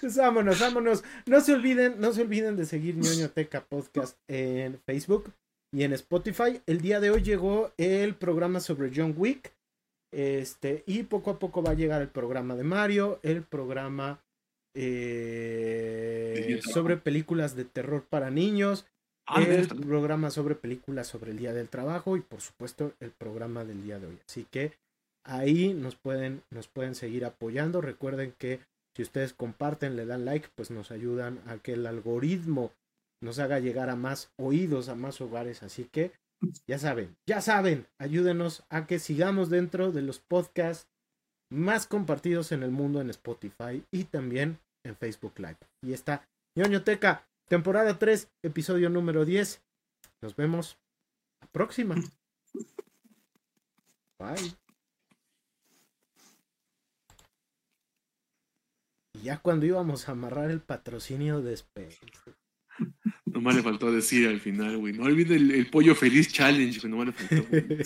Pues 0.02 0.18
vámonos, 0.18 0.60
vámonos. 0.60 1.04
No 1.26 1.40
se 1.40 1.54
olviden, 1.54 2.02
no 2.02 2.12
se 2.12 2.24
olviden 2.24 2.58
de 2.58 2.66
seguir 2.66 2.98
ñoñoteca 2.98 3.64
podcast 3.64 4.18
en 4.28 4.78
Facebook 4.86 5.32
y 5.72 5.84
en 5.84 5.94
Spotify. 5.94 6.62
El 6.66 6.82
día 6.82 7.00
de 7.00 7.10
hoy 7.10 7.22
llegó 7.22 7.72
el 7.78 8.14
programa 8.16 8.60
sobre 8.60 8.92
John 8.94 9.14
Wick. 9.18 9.54
Este, 10.12 10.84
y 10.86 11.04
poco 11.04 11.32
a 11.32 11.40
poco 11.40 11.64
va 11.64 11.72
a 11.72 11.76
llegar 11.76 12.02
el 12.02 12.10
programa 12.10 12.56
de 12.56 12.64
Mario, 12.64 13.20
el 13.24 13.44
programa 13.44 14.22
eh, 14.76 16.60
sobre 16.72 16.98
películas 16.98 17.56
de 17.56 17.64
terror 17.66 18.06
para 18.10 18.30
niños, 18.30 18.86
Ah, 19.26 19.42
el 19.42 19.68
programa 19.68 20.30
sobre 20.32 20.56
películas 20.56 21.08
sobre 21.08 21.32
el 21.32 21.38
Día 21.38 21.54
del 21.54 21.70
Trabajo 21.70 22.18
y 22.18 22.22
por 22.22 22.42
supuesto 22.42 22.94
el 23.00 23.12
programa 23.12 23.64
del 23.64 23.82
día 23.84 23.98
de 23.98 24.08
hoy. 24.08 24.20
Así 24.28 24.46
que 24.52 24.74
ahí 25.24 25.74
nos 25.74 25.96
pueden, 25.96 26.44
nos 26.50 26.68
pueden 26.68 26.94
seguir 26.94 27.24
apoyando. 27.24 27.80
Recuerden 27.80 28.34
que 28.38 28.60
si 28.96 29.02
ustedes 29.02 29.34
comparten, 29.34 29.96
le 29.96 30.06
dan 30.06 30.26
like, 30.26 30.50
pues 30.56 30.72
nos 30.72 30.92
ayudan 30.92 31.42
a 31.48 31.58
que 31.58 31.74
el 31.74 31.86
algoritmo 31.86 32.72
nos 33.22 33.40
haga 33.40 33.60
llegar 33.60 33.90
a 33.90 33.96
más 33.96 34.32
oídos, 34.38 34.90
a 34.90 34.96
más 34.96 35.20
hogares. 35.22 35.64
Así 35.64 35.86
que 35.86 36.12
ya 36.68 36.78
saben, 36.78 37.16
ya 37.26 37.42
saben, 37.42 37.88
ayúdenos 37.98 38.64
a 38.70 38.86
que 38.86 39.00
sigamos 39.00 39.50
dentro 39.50 39.92
de 39.92 40.02
los 40.02 40.20
podcasts 40.20 40.88
más 41.50 41.88
compartidos 41.88 42.52
en 42.52 42.64
el 42.64 42.72
mundo 42.72 43.00
en 43.02 43.10
Spotify 43.10 43.84
y 43.92 44.06
también 44.06 44.60
en 44.84 44.96
Facebook 44.96 45.34
Live. 45.38 45.58
Y 45.82 45.94
está 45.94 46.28
ñoñoteca, 46.56 47.26
temporada 47.48 47.98
3, 47.98 48.30
episodio 48.44 48.90
número 48.90 49.26
10. 49.26 49.62
Nos 50.22 50.36
vemos 50.36 50.78
la 51.42 51.48
próxima. 51.48 51.96
Bye. 54.20 54.63
Ya 59.24 59.38
cuando 59.38 59.66
íbamos 59.66 60.08
a 60.08 60.12
amarrar 60.12 60.52
el 60.52 60.60
patrocinio 60.60 61.42
de 61.42 61.54
Space. 61.54 62.00
Nomás 63.26 63.56
le 63.56 63.64
faltó 63.64 63.92
decir 63.92 64.28
al 64.28 64.40
final, 64.40 64.78
güey. 64.78 64.94
No 64.94 65.06
olvide 65.06 65.36
el, 65.36 65.52
el 65.52 65.70
pollo 65.70 65.96
feliz 65.96 66.32
challenge, 66.32 66.80
güey. 66.80 66.92
Nomás 66.92 67.08
le 67.08 67.14
faltó. 67.14 67.50
güey. 67.50 67.78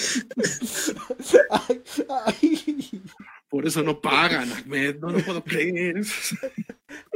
Ay, 1.50 1.82
ay. 2.08 3.02
Por 3.48 3.66
eso 3.66 3.82
no 3.82 4.00
pagan, 4.00 4.52
Ahmed. 4.52 4.96
No 5.00 5.10
lo 5.10 5.18
puedo 5.24 5.42
creer. 5.44 6.02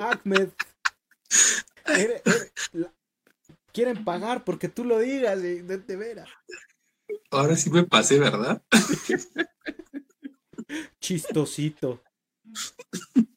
Ahmed. 0.01 0.49
Quieren 3.73 4.05
pagar 4.05 4.45
porque 4.45 4.69
tú 4.69 4.85
lo 4.85 4.99
digas, 4.99 5.39
y 5.39 5.63
de 5.63 5.97
veras. 5.97 6.29
Ahora 7.31 7.57
sí 7.57 7.71
me 7.71 7.85
pasé, 7.85 8.19
¿verdad? 8.19 8.63
Chistosito. 11.01 12.03